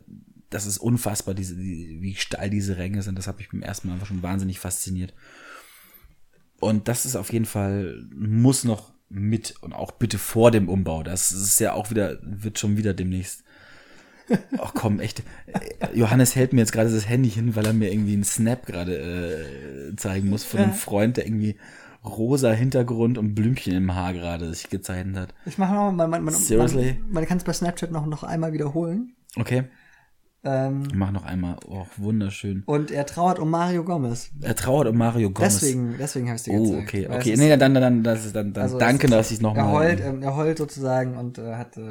das 0.53 0.65
ist 0.65 0.77
unfassbar, 0.77 1.33
diese, 1.33 1.55
die, 1.55 1.97
wie 2.01 2.15
steil 2.15 2.49
diese 2.49 2.77
Ränge 2.77 3.01
sind. 3.01 3.17
Das 3.17 3.27
hat 3.27 3.37
mich 3.37 3.49
beim 3.49 3.63
ersten 3.63 3.87
Mal 3.87 3.95
einfach 3.95 4.07
schon 4.07 4.23
wahnsinnig 4.23 4.59
fasziniert. 4.59 5.13
Und 6.59 6.87
das 6.87 7.05
ist 7.05 7.15
auf 7.15 7.33
jeden 7.33 7.45
Fall, 7.45 8.05
muss 8.13 8.63
noch 8.63 8.93
mit 9.09 9.55
und 9.61 9.73
auch 9.73 9.91
bitte 9.91 10.17
vor 10.17 10.51
dem 10.51 10.69
Umbau. 10.69 11.03
Das 11.03 11.31
ist 11.31 11.59
ja 11.59 11.73
auch 11.73 11.89
wieder, 11.89 12.17
wird 12.21 12.59
schon 12.59 12.77
wieder 12.77 12.93
demnächst. 12.93 13.43
Ach 14.57 14.73
komm, 14.73 14.99
echt. 14.99 15.23
Johannes 15.93 16.35
hält 16.35 16.53
mir 16.53 16.61
jetzt 16.61 16.71
gerade 16.71 16.91
das 16.91 17.09
Handy 17.09 17.29
hin, 17.29 17.55
weil 17.55 17.65
er 17.65 17.73
mir 17.73 17.91
irgendwie 17.91 18.13
einen 18.13 18.23
Snap 18.23 18.65
gerade 18.65 19.91
äh, 19.91 19.95
zeigen 19.97 20.29
muss 20.29 20.45
von 20.45 20.61
einem. 20.61 20.73
Freund, 20.73 21.17
der 21.17 21.27
irgendwie 21.27 21.57
rosa 22.05 22.51
Hintergrund 22.51 23.17
und 23.17 23.35
Blümchen 23.35 23.73
im 23.73 23.93
Haar 23.95 24.13
gerade 24.13 24.53
sich 24.53 24.69
gezeichnet 24.69 25.17
hat. 25.17 25.33
Ich 25.45 25.57
mache 25.57 25.73
noch, 25.73 25.91
man, 25.91 26.09
man, 26.09 26.23
man, 26.23 26.33
man, 26.33 26.97
man 27.09 27.25
kann 27.25 27.37
es 27.37 27.43
bei 27.43 27.53
Snapchat 27.53 27.91
noch, 27.91 28.05
noch 28.05 28.23
einmal 28.23 28.53
wiederholen. 28.53 29.13
Okay, 29.35 29.63
Ähm, 30.45 30.89
mach 30.93 31.11
noch 31.11 31.23
einmal. 31.23 31.55
Oh, 31.67 31.85
wunderschön. 31.95 32.63
und 32.65 32.91
er 32.91 33.05
trauert 33.05 33.39
um 33.39 33.49
Mario 33.49 33.85
Gomez. 33.85 34.29
Er 34.41 34.55
trauert 34.55 34.89
um 34.89 34.97
Mario 34.97 35.31
Gomez. 35.31 35.61
Deswegen, 35.61 35.95
deswegen 35.97 36.25
habe 36.27 36.35
ich 36.35 36.41
es 36.41 36.43
dir 36.43 36.59
Oh, 36.59 36.63
gezeigt. 36.63 36.83
okay, 36.89 37.09
Weil 37.09 37.17
okay. 37.19 37.31
es 37.33 37.39
Nee, 37.39 37.49
dann, 37.55 37.73
dann, 37.73 37.81
dann, 37.81 38.03
das 38.03 38.25
ist, 38.25 38.35
dann, 38.35 38.51
dann 38.51 38.63
also 38.63 38.77
danke, 38.77 39.05
es 39.07 39.11
dass 39.11 39.31
ich 39.31 39.39
noch 39.39 39.55
Er 39.55 39.63
mal. 39.63 39.71
heult, 39.71 40.01
ähm, 40.01 40.21
er 40.21 40.35
heult 40.35 40.57
sozusagen 40.57 41.15
und 41.17 41.37
äh, 41.37 41.55
hat 41.55 41.77
äh, 41.77 41.81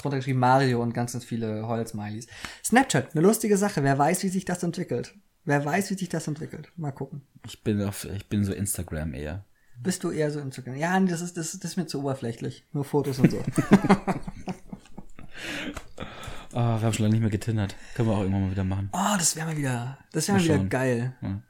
drunter 0.00 0.16
geschrieben 0.16 0.40
Mario 0.40 0.82
und 0.82 0.94
ganz, 0.94 1.12
ganz 1.12 1.24
viele 1.24 1.68
Heul-Smileys. 1.68 2.26
Snapchat, 2.64 3.12
eine 3.14 3.22
lustige 3.24 3.56
Sache. 3.56 3.84
Wer 3.84 3.96
weiß, 3.96 4.24
wie 4.24 4.28
sich 4.30 4.44
das 4.44 4.64
entwickelt? 4.64 5.14
Wer 5.44 5.64
weiß, 5.64 5.90
wie 5.90 5.94
sich 5.94 6.08
das 6.08 6.26
entwickelt? 6.26 6.72
Mal 6.76 6.90
gucken. 6.90 7.22
Ich 7.46 7.62
bin 7.62 7.80
auf, 7.82 8.04
ich 8.16 8.28
bin 8.28 8.44
so 8.44 8.52
Instagram 8.52 9.14
eher. 9.14 9.44
Bist 9.80 10.02
du 10.02 10.10
eher 10.10 10.32
so 10.32 10.40
Instagram? 10.40 10.74
Ja, 10.74 10.98
das 10.98 11.20
ist, 11.20 11.36
das, 11.36 11.52
das 11.52 11.70
ist 11.70 11.76
mir 11.76 11.86
zu 11.86 12.00
oberflächlich. 12.00 12.64
Nur 12.72 12.84
Fotos 12.84 13.20
und 13.20 13.30
so. 13.30 13.38
Ah, 16.56 16.80
wir 16.80 16.86
haben 16.86 16.94
schon 16.94 17.02
lange 17.02 17.12
nicht 17.12 17.20
mehr 17.20 17.30
getindert. 17.30 17.76
Können 17.94 18.08
wir 18.08 18.14
auch 18.16 18.20
irgendwann 18.20 18.44
mal 18.44 18.50
wieder 18.50 18.64
machen. 18.64 18.88
oh, 18.90 19.16
das 19.18 19.36
wäre 19.36 19.46
mal 19.46 19.56
wieder, 19.58 19.98
das 20.10 20.26
wäre 20.26 20.38
mal 20.38 20.46
Mal 20.46 20.54
wieder 20.54 20.64
geil. 20.64 21.12
Ja. 21.20 21.40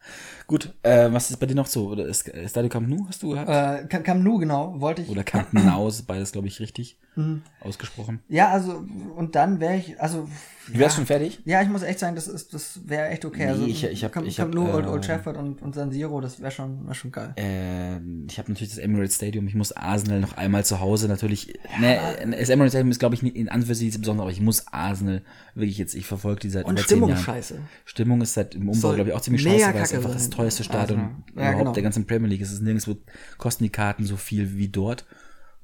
Gut, 0.46 0.72
äh, 0.84 1.08
was 1.10 1.30
ist 1.30 1.38
bei 1.38 1.46
dir 1.46 1.56
noch 1.56 1.66
so? 1.66 1.88
Oder 1.88 2.06
ist, 2.06 2.28
ist 2.28 2.50
Stadio 2.52 2.68
Camp 2.68 2.88
Nou 2.88 3.04
hast 3.08 3.22
du 3.22 3.30
gehabt? 3.30 3.48
Äh, 3.48 3.86
Cam, 3.88 4.02
Cam 4.04 4.22
Nu, 4.22 4.38
genau, 4.38 4.80
wollte 4.80 5.02
ich. 5.02 5.08
Oder 5.08 5.24
Camp 5.24 5.52
Nou, 5.52 5.88
ist 5.88 6.02
beides, 6.06 6.32
glaube 6.32 6.46
ich, 6.48 6.60
richtig 6.60 6.98
Mhm. 7.18 7.40
ausgesprochen. 7.62 8.20
Ja, 8.28 8.50
also, 8.50 8.84
und 9.16 9.34
dann 9.36 9.58
wäre 9.58 9.76
ich, 9.76 9.98
also. 10.02 10.28
Du 10.66 10.78
wärst 10.78 10.96
ja. 10.96 10.98
schon 10.98 11.06
fertig? 11.06 11.40
Ja, 11.46 11.62
ich 11.62 11.68
muss 11.70 11.82
echt 11.82 11.98
sagen, 11.98 12.14
das 12.14 12.28
ist, 12.28 12.52
das 12.52 12.80
wäre 12.84 13.08
echt 13.08 13.24
okay. 13.24 13.44
Nee, 13.46 13.50
also, 13.52 13.64
ich- 13.64 13.84
ich 13.84 14.04
hab- 14.04 14.12
Camp, 14.12 14.26
ich 14.26 14.36
Camp 14.36 14.54
Nou, 14.54 14.70
Old, 14.70 14.84
äh, 14.84 14.88
Old 14.90 15.02
Trafford 15.04 15.38
und, 15.38 15.62
und 15.62 15.74
San 15.74 15.90
Siro, 15.92 16.20
das 16.20 16.40
wäre 16.42 16.50
schon, 16.50 16.86
wär 16.86 16.92
schon 16.92 17.12
geil. 17.12 17.32
Äh, 17.36 17.96
ich 18.28 18.38
habe 18.38 18.50
natürlich 18.52 18.68
das 18.74 18.76
Emirates 18.78 19.14
Stadium. 19.14 19.46
Ich 19.48 19.54
muss 19.54 19.72
Arsenal 19.72 20.20
noch 20.20 20.36
einmal 20.36 20.66
zu 20.66 20.78
Hause 20.80 21.08
natürlich. 21.08 21.58
Ne, 21.80 21.98
das 22.38 22.50
Emirates 22.50 22.72
Stadium 22.72 22.90
ist, 22.90 22.98
glaube 22.98 23.14
ich, 23.14 23.22
nicht 23.22 23.34
in 23.34 23.48
Anführungszeichen 23.48 23.86
nichts 23.86 23.98
Besonderes, 24.00 24.24
aber 24.24 24.32
ich 24.32 24.42
muss 24.42 24.66
Arsenal 24.70 25.22
wirklich 25.54 25.78
jetzt. 25.78 25.94
Ich 25.94 26.04
verfolge 26.06 26.40
die 26.40 26.50
seit 26.50 26.66
Und 26.66 26.72
über 26.74 26.82
Stimmung 26.82 27.16
scheiße. 27.16 27.58
Stimmung 27.86 28.20
ist 28.20 28.34
seit 28.34 28.54
im 28.56 28.68
Umbau, 28.68 28.92
glaube 28.92 29.08
ich, 29.08 29.16
auch 29.16 29.22
ziemlich 29.22 29.42
scheiße, 29.42 29.72
weil 29.72 29.82
es 29.82 29.94
einfach 29.94 30.12
das. 30.12 30.28
Teuerste 30.36 30.64
Stadion 30.64 31.00
Arsenal. 31.00 31.24
Ja, 31.34 31.42
überhaupt 31.42 31.58
genau. 31.58 31.72
der 31.72 31.82
ganzen 31.82 32.06
Premier 32.06 32.28
League 32.28 32.40
ist. 32.40 32.48
Es 32.48 32.54
ist 32.54 32.62
nirgendwo 32.62 32.96
kosten 33.38 33.64
die 33.64 33.70
Karten 33.70 34.04
so 34.04 34.16
viel 34.16 34.56
wie 34.56 34.68
dort. 34.68 35.06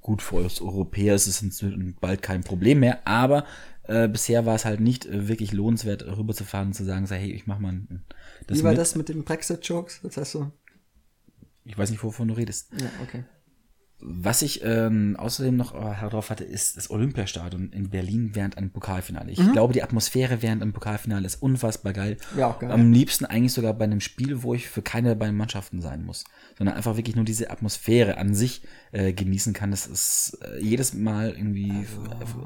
Gut, 0.00 0.20
für 0.22 0.36
uns 0.36 0.60
Europäer 0.60 1.14
ist 1.14 1.26
es 1.28 1.64
bald 2.00 2.22
kein 2.22 2.42
Problem 2.42 2.80
mehr, 2.80 3.06
aber 3.06 3.44
Äh, 3.84 4.06
bisher 4.06 4.46
war 4.46 4.54
es 4.54 4.64
halt 4.64 4.78
nicht 4.78 5.06
äh, 5.06 5.26
wirklich 5.26 5.50
lohnenswert, 5.52 6.04
rüberzufahren 6.06 6.68
und 6.68 6.74
zu 6.74 6.84
sagen, 6.84 7.04
so, 7.06 7.16
hey, 7.16 7.32
ich 7.32 7.48
mach 7.48 7.58
mal 7.58 7.72
ein, 7.72 8.04
das 8.46 8.58
Wie 8.58 8.62
war 8.62 8.70
mit. 8.70 8.78
das 8.78 8.94
mit 8.94 9.08
den 9.08 9.24
Brexit-Jokes? 9.24 10.02
Das 10.04 10.16
hast 10.16 10.34
du. 10.34 10.52
Ich 11.64 11.76
weiß 11.76 11.90
nicht, 11.90 12.00
wovon 12.04 12.28
du 12.28 12.34
redest. 12.34 12.72
Ja, 12.78 12.86
okay. 13.02 13.24
Was 14.04 14.42
ich 14.42 14.64
ähm, 14.64 15.16
außerdem 15.16 15.56
noch 15.56 15.74
äh, 15.74 16.08
drauf 16.08 16.30
hatte, 16.30 16.42
ist 16.42 16.76
das 16.76 16.90
Olympiastadion 16.90 17.70
in 17.70 17.88
Berlin 17.88 18.30
während 18.34 18.58
einem 18.58 18.70
Pokalfinale. 18.70 19.26
Mhm. 19.26 19.32
Ich 19.32 19.52
glaube, 19.52 19.72
die 19.72 19.82
Atmosphäre 19.82 20.42
während 20.42 20.60
einem 20.60 20.72
Pokalfinale 20.72 21.24
ist 21.24 21.40
unfassbar 21.40 21.92
geil. 21.92 22.16
Ja, 22.36 22.48
auch 22.48 22.58
geil. 22.58 22.72
Am 22.72 22.92
liebsten 22.92 23.24
eigentlich 23.24 23.52
sogar 23.52 23.74
bei 23.74 23.84
einem 23.84 24.00
Spiel, 24.00 24.42
wo 24.42 24.54
ich 24.54 24.68
für 24.68 24.82
keine 24.82 25.10
der 25.10 25.14
beiden 25.14 25.36
Mannschaften 25.36 25.80
sein 25.80 26.04
muss, 26.04 26.24
sondern 26.58 26.76
einfach 26.76 26.96
wirklich 26.96 27.16
nur 27.16 27.24
diese 27.24 27.50
Atmosphäre 27.50 28.18
an 28.18 28.34
sich 28.34 28.62
äh, 28.90 29.12
genießen 29.12 29.52
kann. 29.52 29.70
Das 29.70 29.86
ist 29.86 30.38
äh, 30.42 30.60
jedes 30.60 30.94
Mal 30.94 31.30
irgendwie 31.30 31.86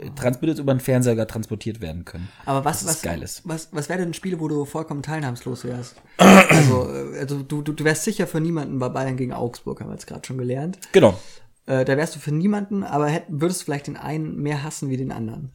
äh, 0.01 0.11
transportiert 0.15 0.59
über 0.59 0.75
den 0.75 0.81
Fernseher 0.81 1.13
sogar 1.13 1.27
transportiert 1.27 1.81
werden 1.81 2.05
können. 2.05 2.29
Aber 2.45 2.65
was, 2.65 2.87
was, 2.87 3.43
was, 3.45 3.69
was 3.73 3.89
wäre 3.89 4.01
denn 4.01 4.11
ein 4.11 4.15
Spiel, 4.15 4.39
wo 4.41 4.49
du 4.49 4.67
vollkommen 4.67 5.03
teilnahmslos 5.03 5.65
wärst? 5.65 5.97
also, 6.19 6.91
äh, 6.93 7.19
also 7.19 7.43
du, 7.43 7.63
du, 7.63 7.73
du 7.73 7.85
wärst 7.85 8.05
sicher 8.05 8.27
für 8.27 8.41
niemanden 8.41 8.79
bei 8.79 8.91
Bayern 8.91 9.17
gegen 9.17 9.33
Augsburg, 9.33 9.81
haben 9.81 9.89
wir 9.89 9.95
jetzt 9.95 10.07
gerade 10.07 10.27
schon 10.27 10.39
gelernt. 10.39 10.79
Genau. 10.93 11.19
Äh, 11.67 11.85
da 11.85 11.97
wärst 11.97 12.15
du 12.15 12.21
für 12.21 12.33
niemanden, 12.33 12.83
aber 12.83 13.09
hätt, 13.09 13.25
würdest 13.29 13.65
vielleicht 13.65 13.89
den 13.89 13.97
einen 13.97 14.37
mehr 14.37 14.63
hassen 14.63 14.89
wie 14.89 14.97
den 14.97 15.13
anderen. 15.13 15.53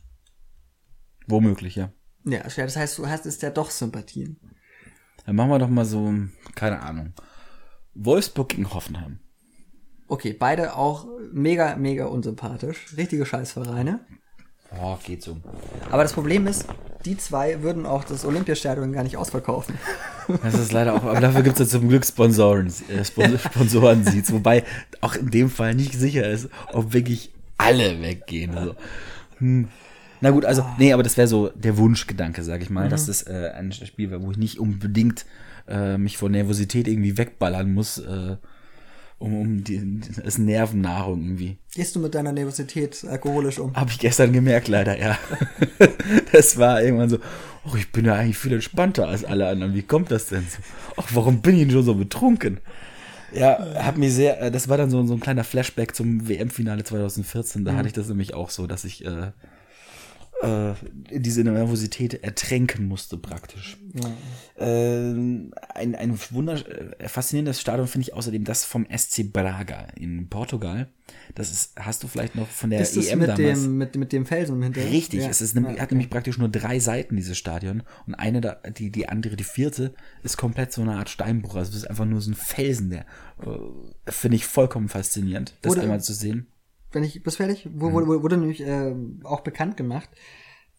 Womöglich, 1.27 1.75
ja. 1.75 1.91
Ja. 2.25 2.43
Das 2.43 2.75
heißt, 2.75 2.97
du 2.97 3.07
hast 3.07 3.25
es 3.25 3.41
ja 3.41 3.49
doch 3.49 3.71
Sympathien. 3.71 4.39
Dann 5.25 5.35
machen 5.35 5.49
wir 5.49 5.59
doch 5.59 5.69
mal 5.69 5.85
so, 5.85 6.13
keine 6.55 6.81
Ahnung. 6.81 7.13
Wolfsburg 7.93 8.49
gegen 8.49 8.73
Hoffenheim. 8.73 9.19
Okay, 10.07 10.33
beide 10.33 10.75
auch 10.75 11.07
mega, 11.31 11.75
mega 11.77 12.05
unsympathisch. 12.05 12.95
Richtige 12.97 13.25
Scheißvereine. 13.25 14.05
Oh, 14.79 14.97
geht 15.03 15.21
so. 15.23 15.37
Aber 15.89 16.03
das 16.03 16.13
Problem 16.13 16.47
ist, 16.47 16.65
die 17.05 17.17
zwei 17.17 17.61
würden 17.61 17.85
auch 17.85 18.03
das 18.03 18.23
Olympiastadion 18.25 18.93
gar 18.93 19.03
nicht 19.03 19.17
ausverkaufen. 19.17 19.75
Das 20.43 20.53
ist 20.53 20.71
leider 20.71 20.93
auch, 20.93 21.03
aber 21.03 21.19
dafür 21.19 21.41
gibt 21.41 21.59
es 21.59 21.67
ja 21.71 21.79
zum 21.79 21.89
Glück 21.89 22.05
Sponsoren, 22.05 22.67
äh, 22.87 23.03
Spon- 23.03 23.37
Sponsoren-Seats, 23.53 24.31
wobei 24.31 24.63
auch 25.01 25.15
in 25.15 25.29
dem 25.29 25.49
Fall 25.49 25.75
nicht 25.75 25.93
sicher 25.93 26.29
ist, 26.29 26.47
ob 26.71 26.93
wirklich 26.93 27.31
alle 27.57 28.01
weggehen. 28.01 28.55
Also, 28.57 28.75
hm. 29.39 29.67
Na 30.21 30.29
gut, 30.29 30.45
also, 30.45 30.63
nee, 30.77 30.93
aber 30.93 31.03
das 31.03 31.17
wäre 31.17 31.27
so 31.27 31.49
der 31.49 31.75
Wunschgedanke, 31.77 32.43
sag 32.43 32.61
ich 32.61 32.69
mal, 32.69 32.87
dass 32.87 33.07
das 33.07 33.23
äh, 33.23 33.51
ein 33.57 33.73
Spiel 33.73 34.09
wäre, 34.11 34.21
wo 34.21 34.31
ich 34.31 34.37
nicht 34.37 34.57
unbedingt 34.59 35.25
äh, 35.67 35.97
mich 35.97 36.17
vor 36.17 36.29
Nervosität 36.29 36.87
irgendwie 36.87 37.17
wegballern 37.17 37.73
muss, 37.73 37.97
äh, 37.97 38.37
um, 39.21 39.39
um 39.39 39.63
die, 39.63 40.01
das 40.23 40.37
Nervennahrung 40.37 41.23
irgendwie. 41.23 41.57
Gehst 41.73 41.95
du 41.95 41.99
mit 41.99 42.15
deiner 42.15 42.31
Nervosität 42.31 43.05
alkoholisch 43.07 43.59
um? 43.59 43.75
Habe 43.75 43.91
ich 43.91 43.99
gestern 43.99 44.33
gemerkt, 44.33 44.67
leider, 44.67 44.99
ja. 44.99 45.17
das 46.31 46.57
war 46.57 46.81
irgendwann 46.81 47.09
so, 47.09 47.19
oh, 47.65 47.75
ich 47.75 47.91
bin 47.91 48.05
ja 48.05 48.15
eigentlich 48.15 48.37
viel 48.37 48.53
entspannter 48.53 49.07
als 49.07 49.23
alle 49.23 49.47
anderen. 49.47 49.73
Wie 49.73 49.83
kommt 49.83 50.11
das 50.11 50.27
denn 50.27 50.45
so? 50.49 50.57
Ach, 50.97 51.07
warum 51.13 51.41
bin 51.41 51.55
ich 51.55 51.61
denn 51.61 51.71
schon 51.71 51.83
so 51.83 51.95
betrunken? 51.95 52.59
Ja, 53.33 53.75
hat 53.75 53.97
mich 53.97 54.13
sehr, 54.13 54.41
äh, 54.41 54.51
das 54.51 54.67
war 54.67 54.77
dann 54.77 54.89
so, 54.89 55.05
so 55.05 55.13
ein 55.13 55.19
kleiner 55.19 55.43
Flashback 55.43 55.95
zum 55.95 56.27
WM-Finale 56.27 56.83
2014. 56.83 57.63
Da 57.63 57.75
hatte 57.75 57.87
ich 57.87 57.93
das 57.93 58.09
nämlich 58.09 58.33
auch 58.33 58.49
so, 58.49 58.67
dass 58.67 58.83
ich 58.83 59.05
äh, 59.05 59.31
äh, 60.41 60.73
diese 61.11 61.43
Nervosität 61.43 62.23
ertränken 62.23 62.87
musste 62.87 63.17
praktisch. 63.17 63.77
Ähm, 64.57 65.53
ein, 65.73 65.95
ein 65.95 66.19
wunder 66.31 66.53
äh, 66.99 67.07
faszinierendes 67.07 67.59
Stadion 67.61 67.87
finde 67.87 68.07
ich 68.07 68.13
außerdem 68.13 68.43
das 68.43 68.65
vom 68.65 68.85
SC 68.95 69.23
Braga 69.31 69.87
in 69.95 70.27
Portugal. 70.29 70.89
Das 71.35 71.51
ist, 71.51 71.73
hast 71.79 72.03
du 72.03 72.07
vielleicht 72.07 72.35
noch 72.35 72.47
von 72.47 72.69
der 72.69 72.81
Ist 72.81 72.95
das 72.95 73.07
EM 73.07 73.19
mit 73.19 73.29
damals? 73.29 73.63
dem, 73.63 73.77
mit, 73.77 73.95
mit 73.95 74.13
dem 74.13 74.25
Felsen 74.25 74.55
im 74.57 74.63
Hintergrund? 74.63 74.93
Richtig, 74.93 75.21
Ja. 75.23 75.29
es 75.29 75.41
ist 75.41 75.55
nämlich, 75.55 75.75
Ja, 75.77 75.81
hat 75.83 75.91
nämlich 75.91 76.09
praktisch 76.09 76.37
nur 76.37 76.49
drei 76.49 76.79
Seiten, 76.79 77.15
dieses 77.17 77.37
Stadion. 77.37 77.83
Und 78.07 78.15
eine, 78.15 78.39
da, 78.41 78.53
die, 78.77 78.91
die 78.91 79.09
andere, 79.09 79.35
die 79.35 79.43
vierte, 79.43 79.93
ist 80.23 80.37
komplett 80.37 80.71
so 80.71 80.81
eine 80.81 80.93
Art 80.95 81.09
Steinbruch. 81.09 81.55
Also 81.55 81.71
es 81.71 81.77
ist 81.77 81.89
einfach 81.89 82.05
nur 82.05 82.21
so 82.21 82.31
ein 82.31 82.35
Felsen, 82.35 82.89
der 82.91 83.01
äh, 83.41 84.11
finde 84.11 84.37
ich 84.37 84.45
vollkommen 84.45 84.89
faszinierend, 84.89 85.55
das 85.61 85.71
Wurde- 85.71 85.81
einmal 85.81 86.01
zu 86.01 86.13
sehen. 86.13 86.47
Wenn 86.91 87.03
ich, 87.03 87.23
bist 87.23 87.37
fertig? 87.37 87.65
Mhm. 87.65 87.81
Wurde, 87.81 88.07
wurde, 88.07 88.23
wurde 88.23 88.37
nämlich 88.37 88.61
äh, 88.61 88.95
auch 89.23 89.41
bekannt 89.41 89.77
gemacht, 89.77 90.09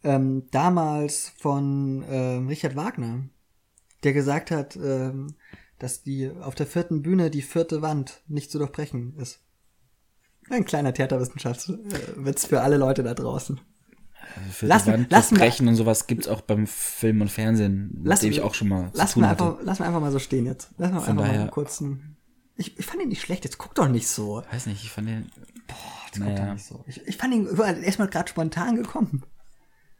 ähm, 0.05 0.47
damals 0.51 1.33
von 1.39 2.05
ähm, 2.09 2.49
Richard 2.49 2.77
Wagner, 2.77 3.25
der 4.03 4.13
gesagt 4.13 4.51
hat, 4.51 4.77
ähm, 4.77 5.35
dass 5.79 6.03
die 6.03 6.31
auf 6.31 6.55
der 6.55 6.67
vierten 6.67 7.03
Bühne 7.03 7.31
die 7.31 7.43
vierte 7.43 7.83
Wand 7.83 8.23
nicht 8.29 8.51
zu 8.51 8.59
durchbrechen 8.59 9.15
ist. 9.17 9.41
Ein 10.51 10.65
kleiner 10.65 10.93
Theaterwissenschaftswitz 10.93 12.47
für 12.47 12.61
alle 12.63 12.77
Leute 12.77 13.03
da 13.03 13.15
draußen. 13.15 13.61
Für 14.53 14.67
Lass- 14.67 14.85
die 14.85 14.93
Wand 14.93 15.07
lass 15.11 15.31
mal- 15.31 15.39
Sprechen 15.39 15.69
und 15.69 15.75
sowas 15.77 16.07
gibt's 16.07 16.29
auch 16.29 16.41
beim 16.43 16.67
Film 16.67 17.21
und 17.21 17.31
Fernsehen, 17.31 17.91
mit 17.95 18.07
Lass- 18.07 18.21
dem 18.21 18.31
ich 18.33 18.41
auch 18.41 18.55
schon 18.55 18.69
mal 18.69 18.93
zu 18.93 18.99
Lass 18.99 19.13
tun 19.15 19.23
mal 19.23 19.31
hatte. 19.31 19.45
einfach, 19.45 19.59
lass 19.63 19.79
mal 19.81 19.87
einfach 19.87 20.01
mal 20.01 20.13
so 20.13 20.19
stehen 20.19 20.47
jetzt. 20.47 20.71
Lass 20.79 20.91
mal 20.93 21.01
Von 21.01 21.11
einfach 21.11 21.23
mal 21.23 21.29
daher- 21.29 21.41
einen 21.43 21.51
kurzen. 21.51 22.17
Ich, 22.57 22.79
ich 22.79 22.85
fand 22.87 23.03
ihn 23.03 23.09
nicht 23.09 23.23
schlecht, 23.23 23.45
jetzt 23.45 23.59
guck 23.59 23.75
doch 23.75 23.89
nicht 23.89 24.07
so. 24.09 24.43
Weiß 24.53 24.67
nicht, 24.67 24.83
ich 24.85 24.91
fand 24.91 25.09
den, 25.09 25.31
Jetzt 25.69 26.01
doch 26.21 26.27
naja, 26.27 26.53
nicht 26.55 26.65
so. 26.65 26.85
Ich, 26.87 27.07
ich 27.07 27.17
fand 27.17 27.35
ihn 27.35 27.47
erstmal 27.83 28.09
gerade 28.09 28.29
spontan 28.29 28.77
gekommen. 28.77 29.23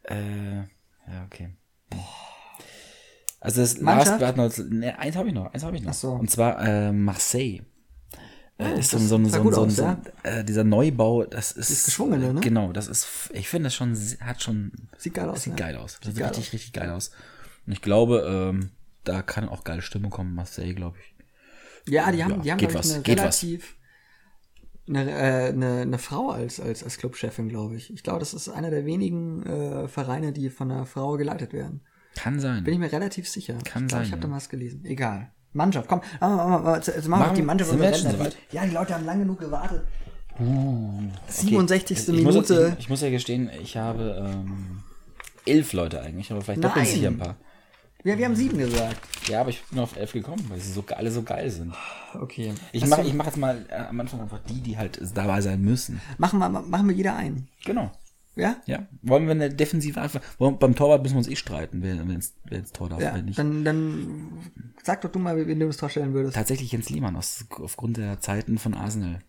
äh, 0.05 0.57
ja, 0.59 1.25
okay. 1.27 1.51
Also 3.41 3.61
das 3.61 3.81
Mannschaft? 3.81 4.21
Last 4.21 4.37
but 4.37 4.59
not, 4.59 4.71
ne, 4.73 4.99
eins 4.99 5.17
habe 5.17 5.29
ich 5.29 5.35
noch, 5.35 5.53
eins 5.53 5.65
habe 5.65 5.77
ich 5.77 5.83
noch. 5.83 5.91
Ach 5.91 5.95
so. 5.95 6.13
Und 6.13 6.31
zwar 6.31 6.63
äh, 6.65 6.93
Marseille. 6.93 7.63
Äh, 8.59 8.79
ist 8.79 8.91
so, 8.91 8.99
das 8.99 9.09
so, 9.09 9.19
so, 9.19 9.29
so, 9.31 9.41
ein- 9.41 9.55
aus, 9.55 9.77
so, 9.77 9.85
ein- 9.85 10.03
äh, 10.23 10.45
dieser 10.45 10.63
Neubau, 10.63 11.25
das 11.25 11.53
ist 11.53 11.71
Das 11.71 11.85
Geschwungene, 11.87 12.35
ne? 12.35 12.41
Genau, 12.41 12.73
das 12.73 12.87
ist, 12.87 13.31
ich 13.33 13.49
finde 13.49 13.65
das 13.67 13.75
schon, 13.75 13.97
hat 14.21 14.43
schon, 14.43 14.71
Sieht 14.99 15.15
geil 15.15 15.29
aus, 15.29 15.43
sieht 15.43 15.59
ja. 15.59 15.67
geil 15.67 15.77
aus. 15.77 15.99
Das 16.01 16.09
Sieht 16.15 16.19
geil 16.21 16.29
richtig, 16.29 16.47
aus. 16.49 16.53
richtig 16.53 16.73
geil 16.73 16.91
aus. 16.91 17.11
Und 17.67 17.73
ich 17.73 17.83
glaube, 17.83 18.25
ähm, 18.29 18.71
da 19.05 19.23
kann 19.23 19.49
auch 19.49 19.65
geile 19.65 19.83
Stimmung 19.83 20.11
kommen, 20.11 20.35
Marseille, 20.35 20.75
glaube 20.75 20.99
ich. 21.01 21.93
Ja, 21.93 22.13
die 22.13 22.23
haben, 22.23 22.35
Ja, 22.35 22.39
die 22.43 22.51
haben 22.53 22.59
geht 22.59 22.69
glaube 22.71 22.87
ich, 22.87 22.93
eine 22.95 23.03
geht 23.03 23.19
was. 23.19 23.45
Eine, 24.89 25.11
äh, 25.11 25.49
eine, 25.49 25.81
eine 25.83 25.99
Frau 25.99 26.31
als, 26.31 26.61
als, 26.61 26.83
als 26.83 26.99
Clubchefin, 26.99 27.49
glaube 27.49 27.77
ich. 27.77 27.93
Ich 27.93 28.03
glaube, 28.03 28.19
das 28.19 28.35
ist 28.35 28.49
einer 28.49 28.71
der 28.71 28.85
wenigen 28.85 29.45
äh, 29.47 29.89
Vereine, 29.89 30.33
die 30.33 30.51
von 30.51 30.71
einer 30.71 30.87
Frau 30.87 31.17
geleitet 31.17 31.53
werden. 31.53 31.83
Kann 32.15 32.41
sein. 32.41 32.65
Bin 32.65 32.75
ich 32.75 32.81
mir 32.81 32.93
relativ 32.93 33.29
sicher. 33.29 33.55
Kann 33.65 33.85
ich 33.85 33.89
glaube, 33.89 33.91
sein, 33.91 34.03
ich 34.03 34.13
habe 34.13 34.23
ja. 34.23 34.29
da 34.29 34.35
was 34.35 34.49
gelesen. 34.49 34.85
Egal. 34.85 35.33
Mannschaft, 35.55 35.89
komm, 35.89 36.01
mach 36.21 36.63
mal, 36.63 36.77
jetzt 36.77 36.89
jetzt 36.89 37.09
machen 37.09 37.21
wir 37.21 37.27
Machen- 37.27 37.37
die 37.37 37.43
Mannschaft 37.43 37.73
wir 37.73 37.91
Länder. 37.91 38.11
soweit? 38.11 38.37
Ja, 38.53 38.65
die 38.65 38.73
Leute 38.73 38.95
haben 38.95 39.05
lang 39.05 39.19
genug 39.19 39.39
gewartet. 39.39 39.83
Okay. 40.35 41.11
67. 41.29 41.99
Ich 41.99 42.23
muss, 42.23 42.35
Minute. 42.35 42.73
ich, 42.73 42.85
ich 42.85 42.89
muss 42.89 43.03
ja 43.03 43.11
gestehen, 43.11 43.51
ich 43.63 43.77
habe 43.77 44.17
ähm, 44.27 44.83
elf 45.45 45.75
Leute 45.75 46.01
eigentlich, 46.01 46.33
aber 46.33 46.41
vielleicht 46.41 46.65
doppeln 46.65 46.87
sich 46.87 46.97
hier 46.97 47.09
ein 47.09 47.19
paar. 47.19 47.37
Ja, 48.05 48.19
wir 48.19 48.25
haben 48.25 48.35
sieben 48.35 48.59
gesagt. 48.59 48.97
Ja, 49.29 49.41
aber 49.41 49.51
ich 49.51 49.63
bin 49.65 49.79
auf 49.79 49.97
elf 49.97 50.13
gekommen, 50.13 50.45
weil 50.49 50.59
sie 50.59 50.73
so 50.73 50.85
alle 50.97 51.11
so 51.11 51.23
geil 51.23 51.49
sind. 51.51 51.75
Okay. 52.21 52.53
Ich 52.73 52.85
mache 52.87 53.05
mach 53.15 53.27
jetzt 53.27 53.37
mal 53.37 53.65
äh, 53.69 53.75
am 53.75 54.01
Anfang 54.01 54.21
einfach 54.21 54.41
die, 54.49 54.61
die 54.61 54.77
halt 54.77 55.01
dabei 55.15 55.41
sein 55.41 55.63
müssen. 55.63 56.01
machen, 56.19 56.39
wir, 56.41 56.49
machen 56.49 56.89
wir 56.89 56.97
jeder 56.97 57.15
einen. 57.17 57.49
Genau. 57.65 57.93
Ja? 58.35 58.57
Ja. 58.67 58.87
Wollen 59.03 59.25
wir 59.27 59.33
eine 59.33 59.51
Defensive 59.51 60.01
einfach. 60.01 60.21
Wollen, 60.39 60.59
beim 60.59 60.75
Torwart 60.75 61.03
müssen 61.03 61.15
wir 61.15 61.19
uns 61.19 61.29
eh 61.29 61.37
streiten, 61.37 61.83
wer, 61.83 61.97
wer, 62.07 62.15
ins, 62.15 62.35
wer 62.45 62.59
ins 62.59 62.73
Tor 62.73 62.89
darf, 62.89 63.01
Ja, 63.01 63.13
wer 63.15 63.23
nicht. 63.23 63.39
dann, 63.39 63.65
dann 63.65 64.33
sag 64.83 65.03
doch 65.03 65.11
du 65.13 65.19
mal, 65.19 65.47
wen 65.47 65.61
du 65.61 65.67
das 65.67 65.77
vorstellen 65.77 66.15
würdest. 66.15 66.35
Tatsächlich 66.35 66.73
Jens 66.73 66.89
Lehmann 66.91 67.15
aus, 67.15 67.45
aufgrund 67.51 67.99
der 67.99 68.21
Zeiten 68.21 68.59
von 68.59 68.75
Arsenal. 68.75 69.21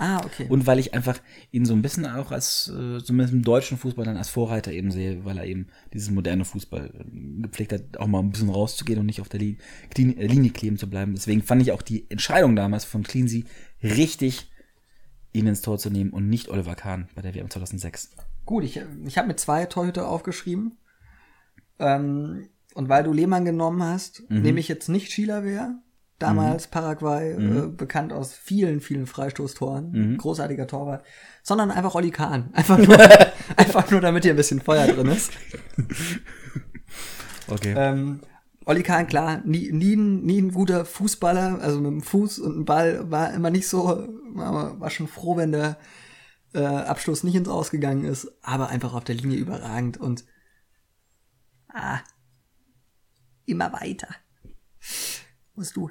Ah, 0.00 0.18
okay. 0.24 0.46
Und 0.48 0.66
weil 0.66 0.78
ich 0.78 0.94
einfach 0.94 1.20
ihn 1.50 1.64
so 1.66 1.74
ein 1.74 1.82
bisschen 1.82 2.06
auch 2.06 2.30
als, 2.30 2.68
äh, 2.68 2.98
zumindest 3.02 3.32
im 3.34 3.42
deutschen 3.42 3.76
Fußball 3.78 4.04
dann 4.04 4.16
als 4.16 4.28
Vorreiter 4.28 4.70
eben 4.72 4.92
sehe, 4.92 5.24
weil 5.24 5.36
er 5.38 5.44
eben 5.44 5.66
dieses 5.92 6.10
moderne 6.10 6.44
Fußball 6.44 6.86
äh, 6.94 7.42
gepflegt 7.42 7.72
hat, 7.72 7.96
auch 7.98 8.06
mal 8.06 8.20
ein 8.20 8.30
bisschen 8.30 8.48
rauszugehen 8.48 9.00
und 9.00 9.06
nicht 9.06 9.20
auf 9.20 9.28
der 9.28 9.40
Li 9.40 9.58
Klin 9.90 10.16
äh, 10.16 10.26
Linie 10.28 10.52
kleben 10.52 10.78
zu 10.78 10.88
bleiben. 10.88 11.14
Deswegen 11.14 11.42
fand 11.42 11.62
ich 11.62 11.72
auch 11.72 11.82
die 11.82 12.08
Entscheidung 12.10 12.54
damals 12.54 12.84
von 12.84 13.02
Cleansey 13.02 13.44
richtig, 13.82 14.50
ihn 15.32 15.48
ins 15.48 15.62
Tor 15.62 15.78
zu 15.78 15.90
nehmen 15.90 16.10
und 16.10 16.28
nicht 16.28 16.48
Oliver 16.48 16.76
Kahn 16.76 17.08
bei 17.16 17.22
der 17.22 17.34
WM 17.34 17.50
2006. 17.50 18.12
Gut, 18.46 18.62
ich, 18.64 18.80
ich 19.04 19.18
habe 19.18 19.26
mir 19.28 19.36
zwei 19.36 19.66
Torhüter 19.66 20.08
aufgeschrieben. 20.08 20.78
Ähm, 21.80 22.48
und 22.74 22.88
weil 22.88 23.02
du 23.04 23.12
Lehmann 23.12 23.44
genommen 23.44 23.82
hast, 23.82 24.22
Mhm. 24.30 24.42
nehme 24.42 24.60
ich 24.60 24.68
jetzt 24.68 24.88
nicht 24.88 25.10
Schielerwehr. 25.10 25.80
Damals 26.18 26.66
Paraguay, 26.66 27.36
Mhm. 27.38 27.56
äh, 27.58 27.66
bekannt 27.68 28.12
aus 28.12 28.32
vielen, 28.34 28.80
vielen 28.80 29.06
Freistoßtoren. 29.06 30.16
Großartiger 30.18 30.66
Torwart. 30.66 31.04
Sondern 31.44 31.70
einfach 31.70 31.94
Olli 31.94 32.10
Kahn. 32.10 32.50
Einfach 32.54 32.76
nur, 32.78 32.98
einfach 33.56 33.90
nur, 33.90 34.00
damit 34.00 34.24
hier 34.24 34.34
ein 34.34 34.36
bisschen 34.36 34.60
Feuer 34.60 34.86
drin 34.88 35.06
ist. 35.08 35.30
Okay. 37.50 37.74
Ähm, 37.76 38.20
Olli 38.66 38.82
Kahn, 38.82 39.06
klar, 39.06 39.40
nie, 39.44 39.72
nie, 39.72 39.94
ein- 39.96 40.22
nie 40.22 40.40
ein 40.42 40.52
guter 40.52 40.84
Fußballer, 40.84 41.58
also 41.62 41.80
mit 41.80 41.90
dem 41.90 42.02
Fuß 42.02 42.38
und 42.40 42.54
dem 42.54 42.64
Ball 42.66 43.10
war 43.10 43.32
immer 43.32 43.48
nicht 43.50 43.66
so, 43.68 44.06
war, 44.34 44.90
schon 44.90 45.08
froh, 45.08 45.36
wenn 45.38 45.52
der 45.52 45.78
äh, 46.52 46.58
Abstoß 46.64 47.24
nicht 47.24 47.34
ins 47.36 47.48
Ausgegangen 47.48 48.04
ist, 48.04 48.30
aber 48.42 48.68
einfach 48.68 48.92
auf 48.92 49.04
der 49.04 49.14
Linie 49.14 49.38
überragend 49.38 49.96
und 49.98 50.24
ah, 51.72 52.00
immer 53.46 53.72
weiter. 53.72 54.08
Musst 55.54 55.76
du 55.76 55.90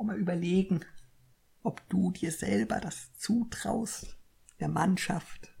auch 0.00 0.04
mal 0.04 0.18
überlegen, 0.18 0.80
ob 1.62 1.86
du 1.90 2.10
dir 2.10 2.32
selber 2.32 2.80
das 2.80 3.14
zutraust, 3.16 4.16
der 4.58 4.68
Mannschaft 4.68 5.52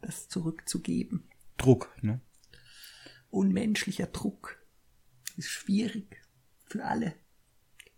das 0.00 0.28
zurückzugeben. 0.28 1.28
Druck, 1.56 1.92
ne? 2.00 2.20
unmenschlicher 3.30 4.06
Druck. 4.06 4.58
Ist 5.36 5.48
schwierig 5.48 6.22
für 6.64 6.84
alle. 6.84 7.14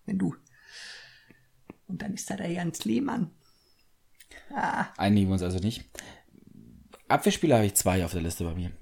Wenn 0.06 0.18
du. 0.18 0.34
Und 1.86 2.02
dann 2.02 2.14
ist 2.14 2.30
da 2.30 2.36
der 2.36 2.50
Jans 2.50 2.84
Lehmann. 2.84 3.30
Ah, 4.50 4.88
Einigen 4.96 5.28
wir 5.28 5.34
uns 5.34 5.42
also 5.42 5.58
nicht. 5.58 5.84
Abwehrspieler 7.08 7.56
habe 7.56 7.66
ich 7.66 7.74
zwei 7.74 8.04
auf 8.04 8.12
der 8.12 8.22
Liste 8.22 8.44
bei 8.44 8.54
mir. 8.54 8.72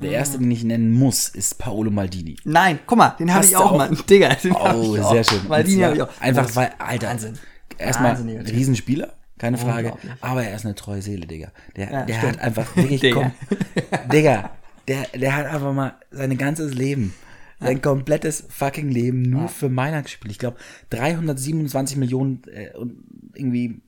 Der 0.00 0.12
erste, 0.12 0.38
den 0.38 0.50
ich 0.50 0.62
nennen 0.64 0.92
muss, 0.92 1.28
ist 1.28 1.58
Paolo 1.58 1.90
Maldini. 1.90 2.36
nein, 2.44 2.78
guck 2.86 2.98
mal, 2.98 3.10
den 3.18 3.32
habe 3.34 3.44
ich 3.44 3.56
auch, 3.56 3.72
auch? 3.72 3.76
Mann. 3.78 3.98
Digga, 4.08 4.34
den 4.34 4.54
hab 4.54 4.74
Oh, 4.76 4.94
ich 4.94 5.02
auch. 5.02 5.12
sehr 5.12 5.24
schön. 5.24 5.40
Zwar 5.46 5.58
habe 5.58 5.68
ich 5.68 6.02
auch. 6.02 6.20
Einfach 6.20 6.54
weil, 6.56 6.70
Alter, 6.78 7.08
Wahnsinn. 7.08 7.34
erstmal. 7.78 8.14
Riesenspieler, 8.16 9.14
keine 9.38 9.58
Frage. 9.58 9.94
Aber 10.20 10.44
er 10.44 10.54
ist 10.54 10.64
eine 10.64 10.74
treue 10.76 11.02
Seele, 11.02 11.26
Digga. 11.26 11.50
Der, 11.76 11.90
Ja, 11.90 12.02
der 12.04 12.14
stimmt. 12.14 12.32
hat 12.34 12.40
einfach 12.42 12.76
wirklich, 12.76 13.00
Digga. 13.02 13.20
kom- 13.20 14.08
Digga, 14.12 14.50
der, 14.86 15.02
der 15.18 15.34
hat 15.36 15.46
einfach 15.46 15.72
mal 15.74 15.94
sein 16.10 16.36
ganzes 16.38 16.74
Leben, 16.74 17.12
sein 17.60 17.82
komplettes 17.82 18.44
fucking 18.48 18.88
Leben 18.90 19.22
nur 19.22 19.48
für 19.48 19.68
Mailand 19.68 20.04
gespielt. 20.04 20.30
Ich 20.30 20.38
glaube, 20.38 20.56
327 20.90 21.96
Millionen 21.96 22.42
äh, 22.46 22.76
und 22.76 23.02
irgendwie, 23.34 23.80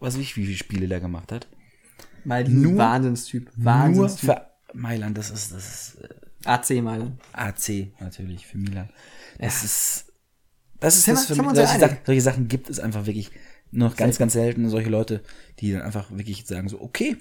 was 0.00 0.14
weiß 0.14 0.20
ich, 0.20 0.36
wie 0.36 0.44
viele 0.44 0.58
Spiele 0.58 0.86
der 0.88 1.00
gemacht 1.00 1.32
hat. 1.32 1.48
Mal 2.24 2.44
die 2.44 2.52
Nur- 2.52 2.76
Wahnsinnstyp. 2.76 3.50
Nur 3.56 3.64
Wahnsinnstyp. 3.64 4.30
für 4.30 4.49
Mailand, 4.74 5.16
das 5.18 5.30
ist, 5.30 5.52
das 5.52 5.94
ist 5.94 5.98
äh, 6.02 6.08
AC 6.48 6.82
mal. 6.82 7.12
AC 7.32 7.88
natürlich 8.00 8.46
für 8.46 8.58
Milan. 8.58 8.88
Es 9.38 9.62
ist, 9.64 10.12
das 10.80 10.96
ist 10.96 11.08
das 11.08 11.26
für 11.26 11.34
mich, 11.42 11.54
solche? 11.54 11.78
Sachen, 11.78 11.98
solche 12.04 12.20
Sachen 12.20 12.48
gibt 12.48 12.70
es 12.70 12.78
einfach 12.80 13.06
wirklich 13.06 13.30
nur 13.70 13.88
noch 13.88 13.96
ganz, 13.96 14.18
ganz 14.18 14.32
selten. 14.32 14.68
Solche 14.68 14.90
Leute, 14.90 15.22
die 15.58 15.72
dann 15.72 15.82
einfach 15.82 16.10
wirklich 16.10 16.46
sagen 16.46 16.68
so, 16.68 16.80
okay, 16.80 17.16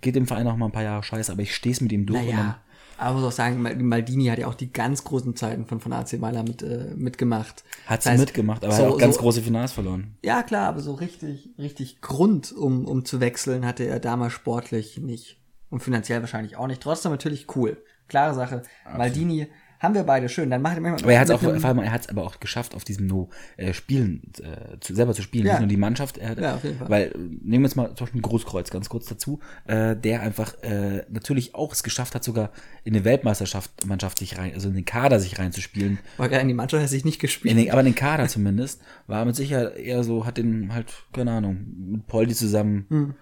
geht 0.00 0.14
dem 0.16 0.26
Verein 0.26 0.46
auch 0.46 0.56
mal 0.56 0.66
ein 0.66 0.72
paar 0.72 0.82
Jahre 0.82 1.02
scheiße, 1.02 1.32
aber 1.32 1.42
ich 1.42 1.54
stehe 1.54 1.72
es 1.72 1.80
mit 1.80 1.92
ihm 1.92 2.06
durch. 2.06 2.22
Naja, 2.24 2.60
aber 2.98 3.18
muss 3.18 3.28
auch 3.28 3.32
sagen, 3.36 3.60
Mal- 3.62 3.76
Maldini 3.76 4.26
hat 4.26 4.38
ja 4.38 4.46
auch 4.46 4.54
die 4.54 4.72
ganz 4.72 5.04
großen 5.04 5.34
Zeiten 5.36 5.64
von, 5.66 5.80
von 5.80 5.92
AC 5.92 6.18
Mailand 6.18 6.48
mit, 6.48 6.62
äh, 6.62 6.92
mitgemacht. 6.96 7.64
hat 7.86 7.98
Das 7.98 8.04
sie 8.04 8.10
heißt, 8.10 8.20
mitgemacht, 8.20 8.64
aber 8.64 8.74
so- 8.74 8.84
hat 8.84 8.92
auch 8.92 8.98
ganz 8.98 9.14
so- 9.16 9.20
große 9.22 9.42
Finals 9.42 9.72
verloren. 9.72 10.16
Ja, 10.22 10.42
klar, 10.42 10.68
aber 10.68 10.80
so 10.80 10.92
richtig, 10.94 11.48
richtig 11.58 12.00
Grund, 12.02 12.52
um, 12.52 12.84
um 12.86 13.04
zu 13.06 13.20
wechseln, 13.20 13.64
hatte 13.66 13.84
er 13.86 14.00
damals 14.00 14.32
sportlich 14.34 14.98
nicht. 14.98 15.38
Und 15.70 15.80
finanziell 15.80 16.20
wahrscheinlich 16.20 16.56
auch 16.56 16.66
nicht. 16.66 16.82
Trotzdem 16.82 17.12
natürlich 17.12 17.46
cool. 17.56 17.82
Klare 18.08 18.34
Sache. 18.34 18.62
Maldini 18.96 19.46
haben 19.78 19.94
wir 19.94 20.02
beide 20.02 20.28
schön. 20.28 20.50
Dann 20.50 20.60
macht 20.60 20.74
er 20.74 20.80
manchmal. 20.82 21.02
Aber 21.04 21.12
er 21.12 21.20
hat 21.20 21.28
es 21.28 21.34
auch, 21.34 21.40
vor 21.40 21.52
allem, 21.64 21.78
er 21.78 21.92
hat 21.92 22.02
es 22.02 22.08
aber 22.10 22.24
auch 22.24 22.38
geschafft, 22.38 22.74
auf 22.74 22.84
diesem 22.84 23.06
No 23.06 23.30
äh, 23.56 23.72
Spielen, 23.72 24.30
äh, 24.42 24.78
zu, 24.80 24.94
selber 24.94 25.14
zu 25.14 25.22
spielen, 25.22 25.46
Ja. 25.46 25.52
nicht 25.54 25.60
nur 25.60 25.68
die 25.68 25.76
Mannschaft. 25.78 26.18
Er 26.18 26.30
hat, 26.30 26.38
Ja, 26.38 26.56
auf 26.56 26.64
jeden 26.64 26.76
Fall. 26.76 26.90
Weil, 26.90 27.02
äh, 27.04 27.16
nehmen 27.16 27.62
wir 27.62 27.68
jetzt 27.68 27.76
mal 27.76 27.94
zum 27.94 28.04
Beispiel 28.06 28.20
Großkreuz 28.20 28.70
ganz 28.70 28.88
kurz 28.90 29.06
dazu, 29.06 29.40
äh, 29.66 29.96
der 29.96 30.20
einfach 30.20 30.54
äh, 30.62 31.04
natürlich 31.08 31.54
auch 31.54 31.72
es 31.72 31.82
geschafft 31.82 32.14
hat, 32.14 32.24
sogar 32.24 32.50
in 32.84 32.94
eine 32.94 33.04
Weltmeisterschaft 33.06 33.86
Mannschaft 33.86 34.18
sich 34.18 34.36
rein, 34.36 34.52
also 34.52 34.68
in 34.68 34.74
den 34.74 34.84
Kader 34.84 35.18
sich 35.18 35.38
reinzuspielen. 35.38 35.98
War 36.18 36.28
gerade 36.28 36.42
in 36.42 36.48
die 36.48 36.54
Mannschaft, 36.54 36.82
hat 36.82 36.90
sich 36.90 37.04
nicht 37.06 37.20
gespielt. 37.20 37.56
Den, 37.56 37.70
aber 37.70 37.80
in 37.80 37.86
den 37.86 37.94
Kader 37.94 38.28
zumindest, 38.28 38.82
war 39.06 39.24
mit 39.24 39.36
Sicherheit 39.36 39.76
eher 39.78 40.04
so, 40.04 40.26
hat 40.26 40.36
den 40.36 40.74
halt, 40.74 40.92
keine 41.14 41.30
Ahnung, 41.30 41.64
mit 41.92 42.06
Poldi 42.06 42.34
zusammen 42.34 42.84
Hm. 42.90 43.14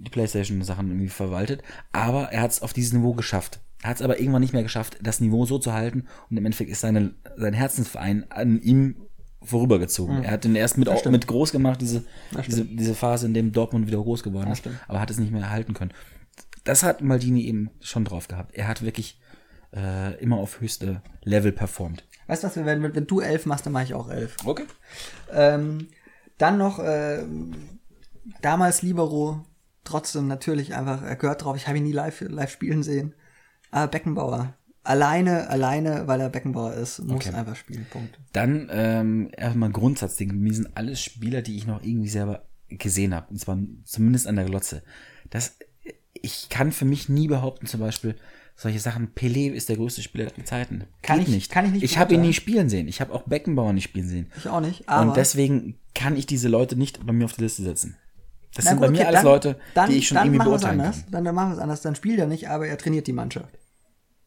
Die 0.00 0.10
Playstation-Sachen 0.10 0.88
irgendwie 0.88 1.08
verwaltet. 1.08 1.62
Aber 1.92 2.32
er 2.32 2.42
hat 2.42 2.50
es 2.50 2.62
auf 2.62 2.72
dieses 2.72 2.92
Niveau 2.92 3.14
geschafft. 3.14 3.60
Er 3.82 3.90
hat 3.90 3.96
es 3.96 4.02
aber 4.02 4.18
irgendwann 4.18 4.42
nicht 4.42 4.52
mehr 4.52 4.62
geschafft, 4.62 4.98
das 5.02 5.20
Niveau 5.20 5.46
so 5.46 5.58
zu 5.58 5.72
halten. 5.72 6.06
Und 6.30 6.36
im 6.36 6.44
Endeffekt 6.44 6.70
ist 6.70 6.80
seine, 6.80 7.14
sein 7.36 7.54
Herzensverein 7.54 8.30
an 8.30 8.60
ihm 8.60 8.96
vorübergezogen. 9.42 10.24
Er 10.24 10.32
hat 10.32 10.44
den 10.44 10.56
erst 10.56 10.78
mit, 10.78 10.88
mit 11.06 11.26
groß 11.26 11.52
gemacht, 11.52 11.80
diese, 11.80 12.04
diese, 12.46 12.64
diese 12.64 12.94
Phase, 12.94 13.26
in 13.26 13.34
dem 13.34 13.52
Dortmund 13.52 13.86
wieder 13.86 13.98
groß 13.98 14.22
geworden 14.22 14.50
ist, 14.50 14.68
aber 14.88 15.00
hat 15.00 15.10
es 15.10 15.18
nicht 15.18 15.32
mehr 15.32 15.42
erhalten 15.42 15.74
können. 15.74 15.92
Das 16.64 16.82
hat 16.82 17.02
Maldini 17.02 17.44
eben 17.44 17.70
schon 17.80 18.04
drauf 18.04 18.26
gehabt. 18.26 18.54
Er 18.54 18.66
hat 18.66 18.82
wirklich 18.82 19.20
äh, 19.74 20.20
immer 20.20 20.36
auf 20.38 20.60
höchste 20.60 21.02
Level 21.22 21.52
performt. 21.52 22.04
Weißt 22.26 22.42
du 22.42 22.48
was, 22.48 22.56
wenn, 22.56 22.66
wenn, 22.66 22.94
wenn 22.94 23.06
du 23.06 23.20
elf 23.20 23.46
machst, 23.46 23.64
dann 23.64 23.72
mache 23.72 23.84
ich 23.84 23.94
auch 23.94 24.10
elf. 24.10 24.36
Okay. 24.44 24.64
Ähm, 25.32 25.88
dann 26.36 26.58
noch 26.58 26.80
ähm, 26.82 27.78
damals 28.42 28.82
Libero, 28.82 29.44
trotzdem 29.88 30.26
natürlich 30.28 30.74
einfach, 30.74 31.02
er 31.02 31.16
gehört 31.16 31.42
drauf, 31.44 31.56
ich 31.56 31.66
habe 31.66 31.78
ihn 31.78 31.84
nie 31.84 31.92
live, 31.92 32.20
live 32.28 32.50
spielen 32.50 32.82
sehen. 32.82 33.14
Aber 33.70 33.88
Beckenbauer. 33.90 34.54
Alleine, 34.84 35.50
alleine, 35.50 36.06
weil 36.06 36.20
er 36.20 36.30
Beckenbauer 36.30 36.72
ist, 36.74 37.00
muss 37.00 37.26
Okay. 37.26 37.34
einfach 37.34 37.56
spielen. 37.56 37.86
Punkt. 37.90 38.18
Dann 38.32 38.68
ähm, 38.72 39.30
erstmal 39.36 39.68
ein 39.68 39.72
Grundsatzding. 39.74 40.34
Mir 40.38 40.54
sind 40.54 40.76
alles 40.76 41.02
Spieler, 41.02 41.42
die 41.42 41.56
ich 41.56 41.66
noch 41.66 41.82
irgendwie 41.82 42.08
selber 42.08 42.44
gesehen 42.68 43.14
habe. 43.14 43.26
Und 43.30 43.38
zwar 43.38 43.58
zumindest 43.84 44.26
an 44.26 44.36
der 44.36 44.46
Glotze. 44.46 44.82
Das, 45.28 45.58
ich 46.14 46.48
kann 46.48 46.72
für 46.72 46.86
mich 46.86 47.08
nie 47.10 47.28
behaupten, 47.28 47.66
zum 47.66 47.80
Beispiel, 47.80 48.16
solche 48.56 48.80
Sachen, 48.80 49.08
Pelé 49.14 49.52
ist 49.52 49.68
der 49.68 49.76
größte 49.76 50.00
Spieler 50.02 50.32
aller 50.34 50.44
Zeiten. 50.46 50.84
Kann 51.02 51.18
Geht 51.18 51.28
ich- 51.28 51.34
nicht. 51.34 51.50
kann 51.52 51.66
ich 51.66 51.72
nicht 51.72 51.82
Ich 51.84 51.98
habe 51.98 52.14
ihn 52.14 52.22
nie 52.22 52.32
spielen 52.32 52.68
sehen. 52.70 52.88
Ich 52.88 53.00
habe 53.02 53.12
auch 53.12 53.22
Beckenbauer 53.24 53.72
nicht 53.74 53.84
spielen 53.84 54.08
sehen. 54.08 54.32
Ich 54.38 54.48
auch 54.48 54.60
nicht. 54.60 54.88
Aber 54.88 55.10
Und 55.10 55.16
deswegen 55.18 55.78
kann 55.94 56.16
ich 56.16 56.24
diese 56.26 56.48
Leute 56.48 56.76
nicht 56.76 57.04
bei 57.06 57.12
mir 57.12 57.26
auf 57.26 57.34
die 57.34 57.42
Liste 57.42 57.62
setzen. 57.62 57.96
Das 58.54 58.64
Na 58.64 58.70
sind 58.70 58.78
gut, 58.78 58.86
bei 58.86 58.90
mir 58.92 58.98
okay, 58.98 59.06
alles 59.06 59.20
dann- 59.20 59.24
Leute, 59.30 59.56
dann, 59.74 59.90
die 59.90 59.96
ich 59.96 60.08
schon 60.08 60.16
dann 60.16 60.26
irgendwie 60.28 60.44
beurteilen 60.44 60.80
anders. 60.80 61.02
kann. 61.02 61.10
Dann, 61.12 61.24
dann 61.24 61.34
machen 61.34 61.50
wir 61.50 61.54
es 61.56 61.60
anders. 61.60 61.82
Dann 61.82 61.94
spielt 61.94 62.18
er 62.18 62.26
nicht, 62.26 62.48
aber 62.48 62.66
er 62.66 62.78
trainiert 62.78 63.06
die 63.06 63.12
Mannschaft. 63.12 63.58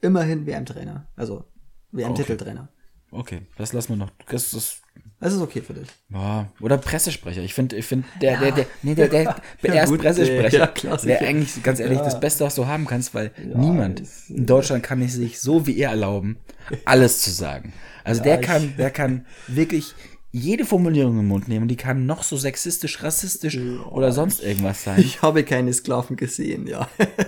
Immerhin 0.01 0.45
WM-Trainer. 0.45 1.07
Also 1.15 1.45
WM-Titeltrainer. 1.91 2.69
Okay, 3.11 3.41
das 3.57 3.73
lassen 3.73 3.89
wir 3.89 3.97
noch. 3.97 4.11
Das, 4.29 4.51
das 4.51 4.77
Das 5.19 5.33
ist 5.33 5.41
okay 5.41 5.61
für 5.61 5.73
dich. 5.73 5.89
Ja, 6.09 6.47
oder 6.61 6.77
Pressesprecher. 6.77 7.41
Ich 7.41 7.53
finde, 7.53 7.75
ich 7.75 7.85
finde, 7.85 8.07
der, 8.21 8.39
der, 8.39 8.51
der, 8.53 8.65
nee, 8.83 8.95
der, 8.95 9.09
der, 9.09 9.35
der 9.63 9.75
Ja, 9.75 9.85
gut, 9.85 9.99
Pressesprecher, 10.01 10.57
ja, 10.59 10.67
klassisch. 10.67 11.07
der 11.07 11.21
eigentlich, 11.21 11.61
ganz 11.61 11.79
ehrlich, 11.81 11.97
Ja. 11.97 12.05
das 12.05 12.19
Beste, 12.21 12.45
was 12.45 12.55
du 12.55 12.67
haben 12.67 12.85
kannst, 12.87 13.13
weil 13.13 13.31
niemand 13.53 14.01
in 14.29 14.45
Deutschland 14.45 14.81
kann 14.83 15.05
sich 15.07 15.39
so 15.41 15.67
wie 15.67 15.77
er 15.77 15.89
erlauben, 15.89 16.37
alles 16.85 17.21
zu 17.21 17.31
sagen. 17.31 17.73
Also 18.05 18.23
der 18.23 18.39
kann, 18.39 18.75
der 18.77 18.89
kann 18.91 19.25
wirklich 19.47 19.93
jede 20.31 20.65
Formulierung 20.65 21.19
im 21.19 21.27
Mund 21.27 21.47
nehmen 21.47 21.67
die 21.67 21.75
kann 21.75 22.05
noch 22.05 22.23
so 22.23 22.37
sexistisch, 22.37 23.03
rassistisch 23.03 23.57
oder 23.89 24.11
sonst 24.11 24.41
irgendwas 24.41 24.83
sein. 24.83 24.99
Ich 24.99 25.21
habe 25.21 25.43
keine 25.43 25.73
Sklaven 25.73 26.15
gesehen, 26.15 26.67
ja. 26.67 26.87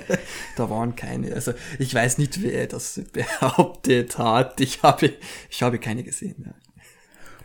da 0.55 0.69
waren 0.69 0.95
keine. 0.95 1.33
Also 1.33 1.53
ich 1.79 1.93
weiß 1.93 2.17
nicht, 2.17 2.41
wer 2.41 2.67
das 2.67 3.01
behauptet 3.11 4.17
hat. 4.17 4.61
Ich 4.61 4.83
habe, 4.83 5.13
ich 5.49 5.61
habe 5.61 5.79
keine 5.79 6.03
gesehen. 6.03 6.45
Ja. 6.45 6.53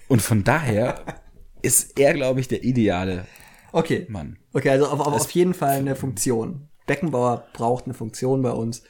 Und 0.06 0.22
von 0.22 0.44
daher 0.44 1.04
ist 1.62 1.98
er, 1.98 2.14
glaube 2.14 2.40
ich, 2.40 2.48
der 2.48 2.62
ideale 2.62 3.26
Okay. 3.72 4.06
Mann. 4.08 4.38
Okay, 4.52 4.70
also 4.70 4.86
auf, 4.86 5.00
auf, 5.00 5.14
auf 5.14 5.30
jeden 5.32 5.54
Fall 5.54 5.78
eine 5.78 5.96
Funktion. 5.96 6.68
Beckenbauer 6.86 7.46
braucht 7.52 7.84
eine 7.84 7.94
Funktion 7.94 8.42
bei 8.42 8.50
uns. 8.50 8.82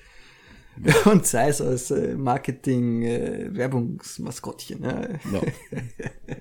Und 1.05 1.27
sei 1.27 1.49
es 1.49 1.61
als 1.61 1.91
äh, 1.91 2.15
Marketing, 2.15 3.03
äh, 3.03 3.49
Werbungsmaskottchen. 3.55 4.81
Ne? 4.81 5.19
Ja. 5.33 5.41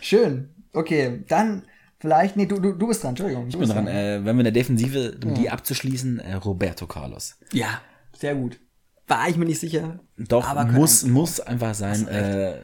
Schön. 0.00 0.50
Okay, 0.72 1.24
dann 1.28 1.62
vielleicht, 1.98 2.36
nee, 2.36 2.46
du, 2.46 2.58
du, 2.60 2.72
du 2.72 2.86
bist 2.86 3.02
dran, 3.02 3.10
Entschuldigung. 3.10 3.48
Ich 3.48 3.58
bin 3.58 3.68
dran. 3.68 3.86
Äh, 3.86 4.24
wenn 4.24 4.36
wir 4.36 4.40
in 4.40 4.44
der 4.44 4.52
Defensive, 4.52 5.18
um 5.24 5.34
die 5.34 5.50
abzuschließen, 5.50 6.18
äh, 6.20 6.34
Roberto 6.34 6.86
Carlos. 6.86 7.36
Ja, 7.52 7.80
sehr 8.16 8.34
gut. 8.34 8.60
War 9.08 9.28
ich 9.28 9.36
mir 9.36 9.44
nicht 9.46 9.60
sicher. 9.60 10.00
Doch, 10.18 10.46
Aber 10.48 10.64
muss, 10.66 11.02
können- 11.02 11.12
muss 11.14 11.40
einfach 11.40 11.74
sein, 11.74 12.06
äh, 12.08 12.60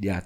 ja, 0.00 0.22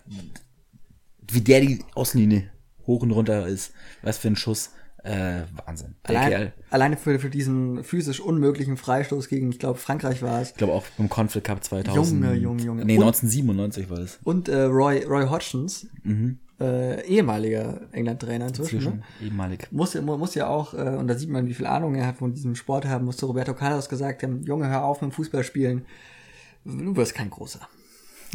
wie 1.31 1.41
der 1.41 1.61
die 1.61 1.81
Außenlinie 1.95 2.51
hoch 2.87 3.03
und 3.03 3.11
runter 3.11 3.47
ist, 3.47 3.73
was 4.03 4.19
für 4.19 4.29
ein 4.29 4.37
Schuss, 4.37 4.71
äh, 5.05 5.43
Wahnsinn. 5.65 5.95
Allein, 6.03 6.53
alleine 6.71 6.97
für, 6.97 7.19
für 7.19 7.31
diesen 7.31 7.85
physisch 7.85 8.21
unmöglichen 8.21 8.77
Freistoß 8.77 9.29
gegen, 9.29 9.51
ich 9.51 9.59
glaube, 9.59 9.79
Frankreich 9.79 10.23
war 10.23 10.41
es. 10.43 10.51
ich 10.51 10.57
glaube 10.57 10.73
auch 10.73 10.85
beim 10.97 11.09
Conflict 11.09 11.47
Cup 11.47 11.63
2000. 11.63 12.23
Junge, 12.25 12.35
Junge, 12.35 12.63
Junge. 12.63 12.85
Nee, 12.85 12.97
Und- 12.99 13.05
1997 13.05 13.91
war 13.91 13.99
das. 14.01 14.19
Und 14.25 14.49
äh, 14.49 14.63
Roy, 14.63 15.05
Roy 15.05 15.27
Hodgins, 15.29 15.87
äh, 16.61 17.05
ehemaliger 17.07 17.83
England-Trainer 17.93 18.49
inzwischen, 18.49 18.77
ne? 18.77 18.81
Zwischen 18.83 19.05
ehemalig. 19.25 19.69
muss, 19.71 19.95
ja- 19.95 20.01
muss 20.03 20.35
ja 20.35 20.49
auch, 20.49 20.75
äh, 20.75 20.79
und 20.97 21.07
da 21.07 21.17
sieht 21.17 21.29
man, 21.31 21.47
wie 21.47 21.55
viel 21.55 21.67
Ahnung 21.67 21.95
er 21.95 22.07
hat 22.07 22.17
von 22.17 22.35
diesem 22.35 22.57
Sport 22.57 22.85
haben, 22.87 23.05
musste 23.05 23.27
Roberto 23.27 23.55
Carlos 23.55 23.89
gesagt 23.89 24.23
haben, 24.25 24.43
Junge, 24.43 24.69
hör 24.69 24.85
auf 24.85 25.01
mit 25.01 25.13
dem 25.13 25.15
Fußballspielen, 25.15 25.87
du 26.65 26.97
wirst 26.97 27.15
kein 27.15 27.31
großer. 27.31 27.61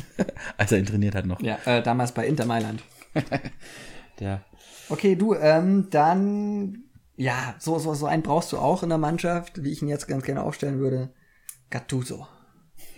Als 0.57 0.71
er 0.71 0.79
ihn 0.79 0.85
trainiert 0.85 1.13
hat 1.15 1.25
noch. 1.25 1.41
Ja, 1.41 1.57
äh, 1.65 1.83
damals 1.83 2.13
bei 2.13 2.25
Inter 2.25 2.45
Mailand. 2.45 2.81
Der, 4.19 4.43
Okay, 4.89 5.15
du, 5.15 5.33
ähm, 5.33 5.89
dann, 5.89 6.83
ja, 7.15 7.55
so, 7.59 7.79
so, 7.79 7.93
so 7.93 8.05
einen 8.05 8.23
brauchst 8.23 8.51
du 8.51 8.57
auch 8.57 8.83
in 8.83 8.89
der 8.89 8.97
Mannschaft, 8.97 9.63
wie 9.63 9.71
ich 9.71 9.81
ihn 9.81 9.87
jetzt 9.87 10.07
ganz 10.07 10.23
gerne 10.23 10.43
aufstellen 10.43 10.79
würde. 10.79 11.13
Gattuso. 11.69 12.27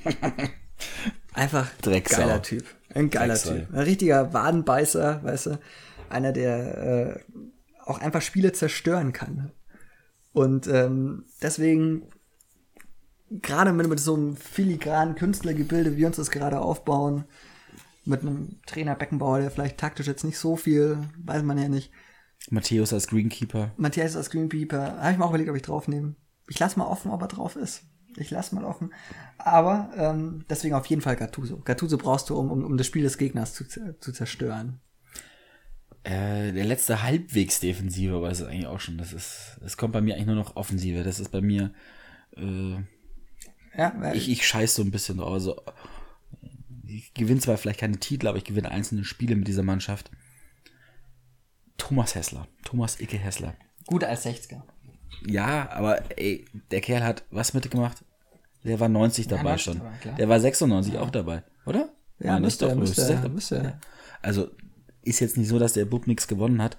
Einfach 1.33 1.69
Drecksau. 1.81 2.21
geiler 2.21 2.41
Typ. 2.41 2.65
Ein 2.93 3.09
geiler 3.09 3.35
Drecksau. 3.35 3.53
Typ. 3.53 3.73
Ein 3.73 3.79
richtiger 3.79 4.33
Wadenbeißer, 4.33 5.23
weißt 5.23 5.45
du. 5.47 5.59
Einer, 6.09 6.31
der 6.31 6.77
äh, 6.77 7.19
auch 7.85 7.99
einfach 7.99 8.21
Spiele 8.21 8.51
zerstören 8.51 9.13
kann. 9.13 9.51
Und 10.33 10.67
ähm, 10.67 11.25
deswegen, 11.41 12.09
gerade 13.29 13.73
mit, 13.73 13.87
mit 13.87 13.99
so 13.99 14.15
einem 14.15 14.35
filigranen 14.35 15.15
Künstlergebilde, 15.15 15.93
wie 15.93 15.97
wir 15.97 16.07
uns 16.07 16.17
das 16.17 16.31
gerade 16.31 16.59
aufbauen, 16.59 17.25
mit 18.05 18.21
einem 18.21 18.59
Trainer 18.65 18.95
Beckenbauer, 18.95 19.39
der 19.39 19.51
vielleicht 19.51 19.77
taktisch 19.77 20.07
jetzt 20.07 20.23
nicht 20.23 20.37
so 20.37 20.55
viel, 20.55 20.97
weiß 21.23 21.43
man 21.43 21.57
ja 21.57 21.67
nicht. 21.67 21.91
Matthäus 22.49 22.93
als 22.93 23.07
Greenkeeper. 23.07 23.73
Matthias 23.77 24.15
als 24.15 24.29
Greenkeeper, 24.29 24.97
habe 24.99 25.11
ich 25.11 25.17
mir 25.17 25.25
auch 25.25 25.29
überlegt, 25.29 25.49
ob 25.49 25.55
ich 25.55 25.63
draufnehme. 25.63 26.15
Ich 26.47 26.59
lasse 26.59 26.77
mal 26.77 26.85
offen, 26.85 27.11
ob 27.11 27.21
er 27.21 27.27
drauf 27.27 27.55
ist. 27.55 27.83
Ich 28.17 28.29
lasse 28.29 28.55
mal 28.55 28.63
offen. 28.63 28.93
Aber 29.37 29.89
ähm, 29.97 30.45
deswegen 30.49 30.75
auf 30.75 30.85
jeden 30.85 31.01
Fall 31.01 31.15
Gattuso. 31.15 31.59
Gattuso 31.61 31.97
brauchst 31.97 32.29
du, 32.29 32.37
um, 32.37 32.51
um, 32.51 32.63
um 32.63 32.77
das 32.77 32.87
Spiel 32.87 33.03
des 33.03 33.17
Gegners 33.17 33.53
zu, 33.53 33.65
zu 33.67 34.11
zerstören. 34.11 34.79
Äh, 36.03 36.53
der 36.53 36.65
letzte 36.65 37.01
halbwegs 37.01 37.59
Defensive 37.59 38.21
war 38.21 38.29
es 38.29 38.43
eigentlich 38.43 38.67
auch 38.67 38.79
schon. 38.79 38.97
Das 38.97 39.11
ist, 39.11 39.59
es 39.65 39.75
kommt 39.75 39.93
bei 39.93 40.01
mir 40.01 40.13
eigentlich 40.13 40.27
nur 40.27 40.35
noch 40.35 40.55
Offensive. 40.55 41.03
Das 41.03 41.19
ist 41.19 41.31
bei 41.31 41.41
mir, 41.41 41.73
äh, 42.37 42.75
Ja, 43.75 44.13
ich, 44.13 44.29
ich 44.29 44.47
scheiß 44.47 44.75
so 44.75 44.83
ein 44.83 44.91
bisschen 44.91 45.17
drauf. 45.17 45.33
Also, 45.33 45.61
ich 46.87 47.13
gewinne 47.13 47.39
zwar 47.39 47.57
vielleicht 47.57 47.79
keine 47.79 47.97
Titel, 47.99 48.27
aber 48.27 48.37
ich 48.37 48.43
gewinne 48.43 48.71
einzelne 48.71 49.03
Spiele 49.03 49.35
mit 49.35 49.47
dieser 49.47 49.63
Mannschaft. 49.63 50.11
Thomas 51.77 52.15
Hessler. 52.15 52.47
Thomas 52.63 52.99
Icke 52.99 53.17
Hessler. 53.17 53.55
gut 53.87 54.03
als 54.03 54.25
60er. 54.25 54.61
Ja, 55.27 55.69
aber 55.71 56.01
ey, 56.17 56.45
der 56.71 56.81
Kerl 56.81 57.03
hat 57.03 57.23
was 57.31 57.53
mitgemacht? 57.53 58.03
Der 58.63 58.79
war 58.79 58.89
90 58.89 59.27
dabei 59.27 59.43
90 59.51 59.63
schon. 59.63 59.77
dabei. 59.79 60.15
Der 60.17 60.29
war 60.29 60.39
96 60.39 60.97
auch 60.97 61.09
dabei, 61.11 61.43
oder? 61.65 61.89
Ja, 62.19 62.33
Meine 62.33 62.45
müsste 62.45 62.65
ist 62.65 62.71
er, 62.71 62.75
müsste 62.77 63.01
müsste 63.01 63.29
müsste 63.29 63.57
er. 63.57 63.79
Also 64.21 64.49
ist 65.03 65.19
jetzt 65.19 65.37
nicht 65.37 65.47
so, 65.49 65.59
dass 65.59 65.73
der 65.73 65.85
Bub 65.85 66.07
nichts 66.07 66.27
gewonnen 66.27 66.61
hat 66.61 66.77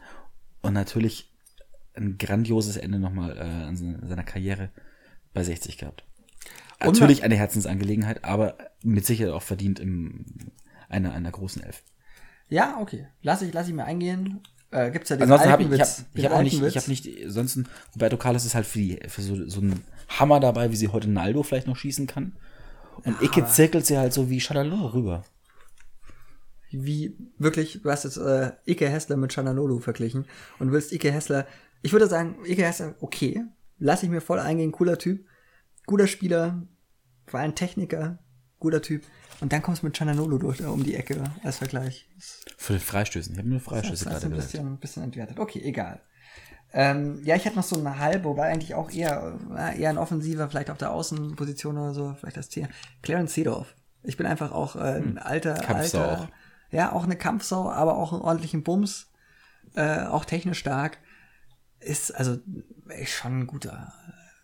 und 0.62 0.73
natürlich 0.73 1.33
ein 1.95 2.19
grandioses 2.19 2.77
Ende 2.77 2.99
nochmal 2.99 3.37
äh, 3.37 3.41
an 3.41 3.77
se- 3.77 4.01
seiner 4.03 4.24
Karriere 4.24 4.70
bei 5.33 5.45
60 5.45 5.78
gehabt. 5.78 6.05
Natürlich 6.81 7.24
eine 7.24 7.36
Herzensangelegenheit, 7.36 8.24
aber 8.24 8.57
mit 8.82 9.07
Sicherheit 9.07 9.32
auch 9.32 9.43
verdient 9.43 9.81
im 9.81 10.27
einer, 10.89 11.12
einer 11.12 11.31
großen 11.31 11.62
Elf. 11.62 11.82
Ja, 12.48 12.78
okay. 12.81 13.09
Lass 13.23 13.43
ich, 13.43 13.53
lass 13.53 13.69
ich 13.69 13.74
mir 13.74 13.85
eingehen. 13.85 14.40
Äh, 14.70 14.90
gibt's 14.90 15.09
ja 15.09 15.16
den 15.16 15.24
Ansonsten 15.24 15.51
habe 15.51 15.62
ich, 15.62 15.70
ich 15.70 15.81
habe 15.81 15.90
ich 16.15 16.24
hab 16.24 16.32
auch 16.32 16.43
nicht, 16.43 16.62
ich 16.62 16.77
habe 16.77 16.90
nicht, 16.90 17.09
sonst 17.27 17.59
Roberto 17.94 18.16
Carlos 18.16 18.44
ist 18.44 18.55
halt 18.55 18.66
für, 18.66 18.78
die, 18.78 19.01
für 19.09 19.23
so, 19.23 19.48
so 19.48 19.61
einen 19.61 19.85
Hammer 20.09 20.40
dabei, 20.40 20.70
wie 20.70 20.77
sie 20.77 20.89
heute 20.89 21.09
Naldo 21.09 21.43
vielleicht 21.43 21.66
noch 21.66 21.77
schießen 21.77 22.07
kann. 22.07 22.36
Und 23.05 23.20
Icke 23.23 23.47
zirkelt 23.47 23.86
sie 23.86 23.98
halt 23.98 24.12
so 24.12 24.31
wie 24.31 24.40
Chanalor 24.40 24.94
rüber. 24.94 25.24
wie 26.70 27.16
wirklich, 27.39 27.81
du 27.82 27.90
hast 27.90 28.05
jetzt 28.05 28.16
äh, 28.16 28.53
Ike 28.66 28.89
Hessler 28.89 29.16
mit 29.16 29.32
Chanalolu 29.32 29.81
verglichen 29.81 30.27
und 30.59 30.73
willst 30.73 30.93
Ike 30.93 31.12
Hessler, 31.12 31.47
ich 31.82 31.93
würde 31.93 32.07
sagen, 32.07 32.36
Ike 32.47 32.65
Hessler, 32.65 32.94
okay, 33.01 33.44
lass 33.78 34.03
ich 34.03 34.09
mir 34.09 34.20
voll 34.20 34.40
eingehen, 34.40 34.73
cooler 34.73 34.98
Typ, 34.98 35.24
guter 35.86 36.06
Spieler, 36.06 36.62
vor 37.26 37.40
allem 37.40 37.54
Techniker, 37.54 38.18
guter 38.58 38.82
Typ. 38.82 39.02
Und 39.40 39.52
dann 39.52 39.62
kommst 39.62 39.82
du 39.82 39.86
mit 39.86 39.96
Chanalolu 39.96 40.38
durch 40.38 40.60
äh, 40.60 40.64
um 40.64 40.82
die 40.82 40.94
Ecke 40.94 41.22
als 41.42 41.58
Vergleich. 41.58 42.08
Das 42.16 42.40
Für 42.56 42.72
den 42.74 42.80
Freistößen. 42.80 43.32
Ich 43.32 43.38
habe 43.38 43.48
nur 43.48 43.58
das 43.58 43.66
Freistöße 43.68 43.92
ist 43.94 44.04
gerade 44.06 44.26
ein 44.26 44.32
bisschen, 44.32 44.66
ein 44.66 44.78
bisschen 44.78 45.02
entwertet. 45.02 45.38
Okay, 45.38 45.60
egal. 45.62 46.00
Ähm, 46.72 47.20
ja, 47.24 47.36
ich 47.36 47.44
hätte 47.44 47.56
noch 47.56 47.62
so 47.64 47.78
eine 47.78 47.98
halbe, 47.98 48.24
wobei 48.24 48.48
eigentlich 48.50 48.74
auch 48.74 48.90
eher, 48.90 49.38
eher 49.78 49.90
ein 49.90 49.98
Offensiver, 49.98 50.48
vielleicht 50.48 50.70
auf 50.70 50.78
der 50.78 50.90
Außenposition 50.90 51.78
oder 51.78 51.94
so, 51.94 52.14
vielleicht 52.18 52.36
das 52.36 52.48
Tier. 52.48 52.68
Clarence 53.02 53.34
Seedorf. 53.34 53.74
Ich 54.02 54.16
bin 54.16 54.26
einfach 54.26 54.52
auch 54.52 54.76
äh, 54.76 54.96
ein 55.00 55.18
alter, 55.18 55.56
Hm. 55.56 55.62
Kampfsau 55.64 56.00
alter, 56.00 56.22
auch. 56.22 56.28
ja, 56.72 56.92
auch 56.92 57.04
eine 57.04 57.16
Kampfsau, 57.16 57.70
aber 57.70 57.96
auch 57.96 58.12
einen 58.12 58.22
ordentlichen 58.22 58.62
Bums, 58.62 59.10
äh, 59.74 60.04
auch 60.04 60.24
technisch 60.24 60.58
stark. 60.58 60.98
Ist 61.78 62.14
also 62.14 62.38
ist 62.98 63.12
schon 63.12 63.40
ein 63.40 63.46
guter. 63.46 63.92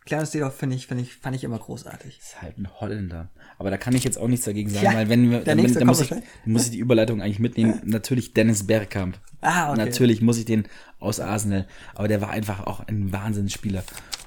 Clarence 0.04 0.32
Seedorf 0.32 0.56
finde 0.56 0.74
ich, 0.74 0.88
finde 0.88 1.04
ich, 1.04 1.14
fand 1.14 1.36
ich 1.36 1.44
immer 1.44 1.58
großartig. 1.58 2.18
ist 2.18 2.42
halt 2.42 2.58
ein 2.58 2.68
Holländer. 2.80 3.30
Aber 3.58 3.70
da 3.70 3.76
kann 3.76 3.94
ich 3.94 4.02
jetzt 4.02 4.18
auch 4.18 4.26
nichts 4.26 4.44
dagegen 4.44 4.68
sagen, 4.68 4.84
Ja, 4.84 4.94
weil 4.94 5.08
wenn 5.08 5.30
wir, 5.30 5.40
der 5.40 5.54
dann, 5.54 5.72
dann 5.72 5.86
muss, 5.86 6.00
ich, 6.00 6.10
muss 6.44 6.64
ich 6.64 6.70
die 6.72 6.78
Überleitung 6.78 7.22
eigentlich 7.22 7.38
mitnehmen. 7.38 7.80
Natürlich 7.84 8.34
Dennis 8.34 8.66
Bergkamp. 8.66 9.20
Ah, 9.40 9.70
okay. 9.70 9.78
Natürlich 9.78 10.20
muss 10.20 10.38
ich 10.38 10.44
den 10.44 10.64
aus 10.98 11.20
Arsenal. 11.20 11.68
Aber 11.94 12.08
der 12.08 12.20
war 12.20 12.30
einfach 12.30 12.66
auch 12.66 12.80
ein 12.80 13.12
Wahnsinnsspieler. 13.12 13.84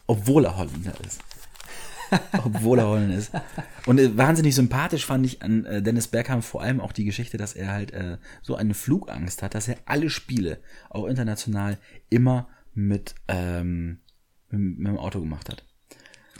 Obwohl 0.08 0.46
er 0.46 0.56
Holländer 0.56 0.94
ist. 1.06 1.20
Obwohl 2.44 2.80
er 2.80 2.88
Holländer 2.88 3.18
ist. 3.18 3.32
Und 3.86 4.00
äh, 4.00 4.16
wahnsinnig 4.18 4.56
sympathisch 4.56 5.06
fand 5.06 5.26
ich 5.26 5.42
an 5.42 5.66
äh, 5.66 5.82
Dennis 5.82 6.08
Bergkamp 6.08 6.46
vor 6.46 6.62
allem 6.62 6.80
auch 6.80 6.94
die 6.94 7.04
Geschichte, 7.04 7.38
dass 7.38 7.54
er 7.54 7.74
halt 7.74 7.92
äh, 7.92 8.18
so 8.42 8.56
eine 8.56 8.74
Flugangst 8.74 9.42
hat, 9.44 9.56
dass 9.56 9.68
er 9.68 9.78
alle 9.86 10.10
Spiele, 10.10 10.60
auch 10.90 11.06
international, 11.06 11.78
immer 12.10 12.48
mit, 12.74 13.16
ähm, 13.28 14.00
mit, 14.50 14.78
mit 14.78 14.88
dem 14.88 14.98
Auto 14.98 15.20
gemacht 15.20 15.50
hat. 15.50 15.65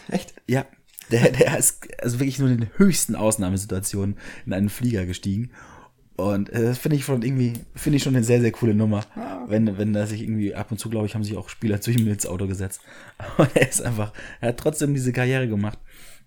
Echt? 0.10 0.34
Ja, 0.48 0.66
der, 1.12 1.32
der 1.32 1.58
ist 1.58 1.88
also 2.02 2.20
wirklich 2.20 2.40
nur 2.40 2.50
in 2.50 2.60
den 2.60 2.70
höchsten 2.78 3.16
Ausnahmesituationen 3.16 4.18
in 4.46 4.54
einen 4.54 4.70
Flieger 4.70 5.06
gestiegen. 5.06 5.52
Und 6.18 6.50
äh, 6.50 6.64
das 6.64 6.78
finde 6.78 6.96
ich 6.98 7.04
schon 7.04 7.22
irgendwie, 7.22 7.54
finde 7.76 7.98
ich 7.98 8.04
schon 8.04 8.16
eine 8.16 8.24
sehr, 8.24 8.40
sehr 8.40 8.52
coole 8.52 8.74
Nummer. 8.74 9.04
Wenn, 9.48 9.78
wenn 9.78 9.94
da 9.94 10.08
sich 10.08 10.22
irgendwie 10.22 10.56
ab 10.56 10.72
und 10.72 10.78
zu, 10.78 10.90
glaube 10.90 11.06
ich, 11.06 11.14
haben 11.14 11.24
sich 11.24 11.36
auch 11.36 11.50
Spieler 11.50 11.82
zu 11.82 11.92
ihm 11.92 12.08
ins 12.08 12.26
Auto 12.26 12.48
gesetzt. 12.48 12.82
Aber 13.18 13.50
er 13.54 13.70
ist 13.70 13.82
einfach, 13.82 14.14
er 14.40 14.50
hat 14.50 14.58
trotzdem 14.58 14.94
diese 14.94 15.12
Karriere 15.12 15.48
gemacht. 15.48 15.80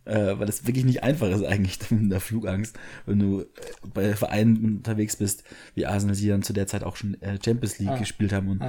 Äh, 0.05 0.38
weil 0.38 0.48
es 0.48 0.66
wirklich 0.66 0.86
nicht 0.86 1.02
einfach 1.02 1.28
ist 1.28 1.44
eigentlich 1.44 1.78
mit 1.90 2.10
der 2.10 2.20
Flugangst, 2.20 2.78
wenn 3.05 3.18
du 3.18 3.40
äh, 3.40 3.44
bei 3.92 4.16
Vereinen 4.16 4.76
unterwegs 4.76 5.16
bist, 5.16 5.44
wie 5.74 5.84
Arsenal, 5.84 6.16
die 6.16 6.28
dann 6.28 6.42
zu 6.42 6.55
der 6.55 6.66
Zeit 6.66 6.82
auch 6.82 6.96
schon 6.96 7.20
äh, 7.20 7.38
Champions 7.44 7.78
League 7.78 7.98
gespielt 7.98 8.32
haben 8.32 8.48
und 8.48 8.62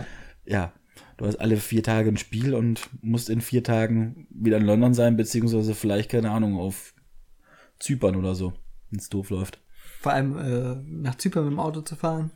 ja, 0.45 0.73
du 1.18 1.26
hast 1.26 1.38
alle 1.38 1.58
vier 1.58 1.84
Tage 1.84 2.10
ein 2.10 2.18
Spiel 2.18 2.54
und 2.54 2.90
musst 3.02 3.30
in 3.30 3.42
vier 3.42 3.64
Tagen 3.64 4.28
wieder 4.30 4.58
in 4.58 4.66
London 4.66 4.94
sein, 4.94 5.18
beziehungsweise 5.18 5.76
vielleicht, 5.76 6.12
keine 6.12 6.32
Ahnung, 6.32 6.58
auf 6.58 6.94
Zypern 7.80 8.16
oder 8.16 8.36
so, 8.36 8.54
wenn 8.90 9.00
es 9.00 9.10
doof 9.10 9.30
läuft. 9.30 9.62
Vor 10.02 10.14
allem 10.14 10.38
äh, 10.38 10.76
nach 10.86 11.16
Zypern 11.16 11.44
mit 11.46 11.54
dem 11.54 11.60
Auto 11.60 11.82
zu 11.82 11.96
fahren. 11.96 12.32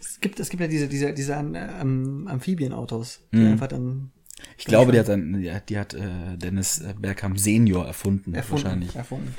Es 0.00 0.20
gibt, 0.20 0.38
es 0.40 0.50
gibt 0.50 0.60
ja 0.60 0.68
diese, 0.68 0.88
diese, 0.88 1.14
diese 1.14 1.32
ähm, 1.34 2.28
Amphibienautos, 2.28 3.22
die 3.32 3.38
Mhm. 3.38 3.52
einfach 3.52 3.68
dann 3.68 4.12
Ich 4.58 4.66
glaube, 4.66 4.92
die 4.92 4.98
hat 4.98 5.08
dann, 5.08 5.40
die 5.40 5.50
hat, 5.52 5.68
die 5.70 5.78
hat 5.78 5.94
äh, 5.94 6.36
Dennis 6.36 6.80
äh, 6.80 6.94
Bergkamp 6.98 7.38
Senior 7.38 7.86
erfunden, 7.86 8.34
erfunden. 8.34 8.64
wahrscheinlich. 8.64 8.96
erfunden. 8.96 9.34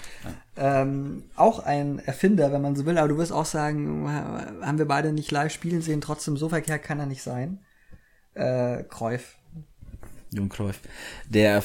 Ähm, 0.57 1.23
auch 1.35 1.59
ein 1.59 1.99
Erfinder, 1.99 2.51
wenn 2.51 2.61
man 2.61 2.75
so 2.75 2.85
will, 2.85 2.97
aber 2.97 3.09
du 3.09 3.17
wirst 3.17 3.31
auch 3.31 3.45
sagen, 3.45 4.09
haben 4.09 4.77
wir 4.77 4.85
beide 4.85 5.13
nicht 5.13 5.31
live 5.31 5.51
spielen 5.51 5.81
sehen, 5.81 6.01
trotzdem 6.01 6.37
so 6.37 6.49
verkehrt 6.49 6.83
kann 6.83 6.99
er 6.99 7.05
nicht 7.05 7.21
sein. 7.21 7.59
Äh, 8.35 8.83
Kreuf. 8.83 9.35
Johann 10.31 10.49
Cruyff. 10.49 10.79
Der 11.29 11.63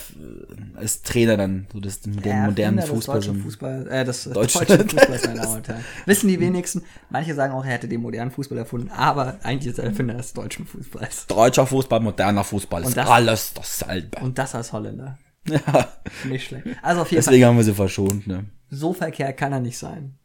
ist 0.80 1.04
Trainer 1.04 1.36
dann, 1.36 1.66
so 1.72 1.80
das 1.80 2.06
mit 2.06 2.16
dem 2.18 2.22
Der 2.22 2.36
modernen 2.44 2.76
des 2.76 2.88
Fußball. 2.88 3.20
So, 3.20 3.28
deutschen 3.32 3.42
Fußball, 3.42 3.88
äh, 3.88 4.04
des 4.04 4.24
Deutschen- 4.24 4.60
deutschen 4.66 4.88
Fußballs, 4.88 5.26
meine 5.26 5.40
Damen 5.40 5.56
und 5.56 5.68
Herren. 5.68 5.84
Wissen 6.06 6.28
die 6.28 6.38
wenigsten. 6.38 6.82
Manche 7.08 7.34
sagen 7.34 7.52
auch, 7.52 7.64
er 7.64 7.72
hätte 7.72 7.88
den 7.88 8.00
modernen 8.00 8.30
Fußball 8.30 8.58
erfunden, 8.58 8.90
aber 8.90 9.38
eigentlich 9.42 9.72
ist 9.72 9.78
er 9.80 9.86
Erfinder 9.86 10.14
des 10.14 10.32
deutschen 10.34 10.66
Fußballs. 10.66 11.26
deutscher 11.26 11.66
Fußball, 11.66 11.98
moderner 11.98 12.44
Fußball, 12.44 12.84
ist 12.84 12.96
das- 12.96 13.08
alles 13.08 13.52
dasselbe. 13.54 14.20
Und 14.20 14.38
das 14.38 14.54
als 14.54 14.72
Holländer. 14.72 15.18
Ja, 15.48 15.88
Nicht 16.28 16.46
schlecht. 16.46 16.66
Also 16.82 17.00
auf 17.00 17.10
jeden 17.10 17.22
Fall, 17.24 17.32
deswegen 17.32 17.46
haben 17.48 17.56
wir 17.56 17.64
sie 17.64 17.74
verschont, 17.74 18.26
ne? 18.28 18.44
so 18.68 18.92
verkehrt 18.92 19.36
kann 19.38 19.52
er 19.52 19.58
nicht 19.60 19.78
sein. 19.78 20.16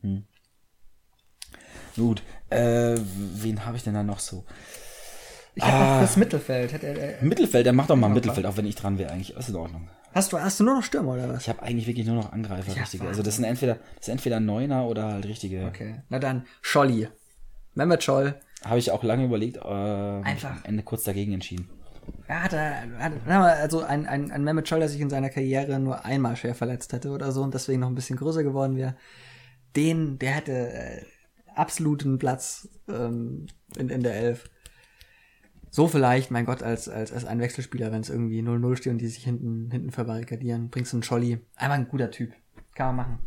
Gut, 1.96 2.22
äh, 2.50 2.96
wen 2.98 3.66
habe 3.66 3.78
ich 3.78 3.84
denn 3.84 3.94
da 3.94 4.04
noch 4.04 4.20
so? 4.20 4.44
Ich 5.56 5.64
habe 5.64 5.74
Ah. 5.74 5.94
noch 5.96 6.02
das 6.02 6.18
Mittelfeld. 6.18 6.74
Hätte 6.74 6.88
er- 6.88 7.22
äh, 7.22 7.26
Mittelfeld, 7.26 7.66
dann 7.66 7.76
mach 7.76 7.88
doch 7.88 7.96
mal 7.96 8.10
Mittelfeld, 8.10 8.46
auch 8.46 8.58
wenn 8.58 8.66
ich 8.66 8.76
dran 8.76 8.98
wäre 8.98 9.12
eigentlich. 9.12 9.36
Ist 9.36 9.50
in 9.50 9.56
Ordnung. 9.56 9.88
Hast 10.14 10.32
du, 10.32 10.40
hast 10.40 10.60
du 10.60 10.64
nur 10.64 10.76
noch 10.76 10.84
Stürmer 10.84 11.14
oder 11.14 11.30
was? 11.30 11.44
Ich 11.44 11.50
habe 11.50 11.62
eigentlich 11.64 11.88
wirklich 11.88 12.06
nur 12.06 12.16
noch 12.16 12.32
Angreifer, 12.32 12.74
Ja, 12.74 12.82
richtige. 12.82 13.08
Also 13.08 13.22
das 13.24 13.36
sind 13.36 13.46
entweder, 13.46 13.78
das 13.98 14.06
sind 14.06 14.14
entweder 14.14 14.40
Neuner 14.40 14.86
oder 14.88 15.14
halt 15.14 15.26
richtige. 15.26 15.66
Okay. 15.66 16.02
Na 16.10 16.20
dann, 16.20 16.46
Scholli. 16.62 17.08
Mehmet 17.74 18.04
Scholl. 18.04 18.36
Habe 18.64 18.80
ich 18.80 18.92
auch 18.92 19.04
lange 19.04 19.26
überlegt, 19.26 19.58
äh, 19.58 19.60
Einfach. 19.62 20.52
am 20.52 20.60
Ende 20.64 20.84
kurz 20.84 21.04
dagegen 21.04 21.34
entschieden. 21.34 21.70
Er 22.28 22.44
hatte, 22.44 22.60
hatte 23.00 23.16
na, 23.26 23.44
also 23.46 23.82
ein, 23.84 24.06
ein, 24.08 24.32
ein 24.32 24.44
Mehmet 24.44 24.68
Scholl, 24.68 24.80
der 24.80 24.90
sich 24.90 25.02
in 25.02 25.10
seiner 25.10 25.30
Karriere 25.30 25.80
nur 25.80 26.06
einmal 26.06 26.36
schwer 26.38 26.56
verletzt 26.56 26.94
hätte 26.94 27.10
oder 27.12 27.32
so 27.32 27.42
und 27.44 27.54
deswegen 27.54 27.80
noch 27.82 27.90
ein 27.90 27.96
bisschen 27.96 28.18
größer 28.18 28.44
geworden 28.44 28.78
wäre. 28.78 28.96
Den, 29.76 30.18
der 30.20 30.32
hätte 30.32 30.52
äh, 30.54 31.02
absoluten 31.56 32.18
Platz 32.18 32.70
ähm, 32.88 33.48
in, 33.78 33.90
in 33.90 34.02
der 34.04 34.16
Elf. 34.16 34.46
So 35.76 35.90
vielleicht, 35.90 36.32
mein 36.32 36.46
Gott, 36.46 36.64
als, 36.64 36.88
als, 36.88 37.12
als 37.12 37.26
ein 37.26 37.42
Wechselspieler, 37.42 37.92
wenn 37.92 38.00
es 38.00 38.10
irgendwie 38.10 38.40
0-0 38.40 38.78
steht 38.78 38.94
und 38.94 39.00
die 39.00 39.08
sich 39.08 39.26
hinten, 39.26 39.70
hinten 39.72 39.92
verbarrikadieren, 39.92 40.70
bringst 40.70 40.94
du 40.94 40.96
einen 40.96 41.04
Scholli. 41.04 41.40
Einfach 41.58 41.76
ein 41.76 41.90
guter 41.90 42.12
Typ. 42.12 42.32
Kann 42.76 42.96
man 42.96 43.08
machen. 43.08 43.20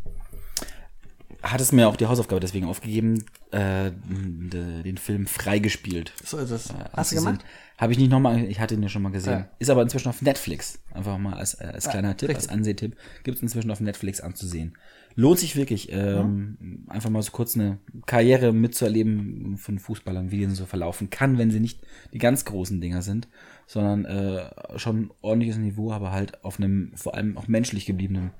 Hat 1.43 1.61
es 1.61 1.71
mir 1.71 1.87
auch 1.87 1.95
die 1.95 2.07
Hausaufgabe 2.07 2.39
deswegen 2.41 2.65
aufgegeben, 2.65 3.23
äh, 3.51 3.91
de- 3.93 4.81
den 4.81 4.97
Film 4.97 5.27
freigespielt. 5.27 6.11
So 6.25 6.39
ist 6.39 6.49
es. 6.49 6.73
Hast 6.91 7.11
du 7.11 7.17
gemacht? 7.17 7.45
Habe 7.77 7.91
ich 7.93 7.99
nicht 7.99 8.09
nochmal, 8.09 8.43
ich 8.45 8.59
hatte 8.59 8.73
ihn 8.73 8.81
ja 8.81 8.89
schon 8.89 9.03
mal 9.03 9.11
gesehen. 9.11 9.31
Ja. 9.41 9.49
Ist 9.59 9.69
aber 9.69 9.83
inzwischen 9.83 10.09
auf 10.09 10.23
Netflix. 10.23 10.79
Einfach 10.91 11.19
mal 11.19 11.35
als, 11.35 11.53
äh, 11.53 11.65
als 11.65 11.87
kleiner 11.87 12.17
Tipp, 12.17 12.29
richtig. 12.29 12.45
als 12.47 12.51
Ansehtipp. 12.51 12.97
Gibt 13.23 13.37
es 13.37 13.43
inzwischen 13.43 13.69
auf 13.69 13.79
Netflix 13.79 14.21
anzusehen. 14.21 14.75
Lohnt 15.19 15.39
sich 15.39 15.57
wirklich, 15.57 15.91
ähm, 15.91 16.85
einfach 16.87 17.09
mal 17.09 17.21
so 17.21 17.31
kurz 17.31 17.55
eine 17.55 17.77
Karriere 18.05 18.53
mitzuerleben 18.53 19.57
von 19.57 19.77
Fußballern, 19.77 20.31
wie 20.31 20.37
die 20.37 20.45
so 20.55 20.65
verlaufen 20.65 21.09
kann, 21.09 21.37
wenn 21.37 21.51
sie 21.51 21.59
nicht 21.59 21.81
die 22.13 22.19
ganz 22.19 22.45
großen 22.45 22.79
Dinger 22.79 23.01
sind, 23.01 23.27
sondern 23.67 24.05
äh, 24.05 24.79
schon 24.79 25.11
ordentliches 25.19 25.57
Niveau, 25.57 25.91
aber 25.91 26.13
halt 26.13 26.41
auf 26.45 26.57
einem 26.57 26.93
vor 26.95 27.15
allem 27.15 27.37
auch 27.37 27.49
menschlich 27.49 27.85
gebliebenen 27.85 28.31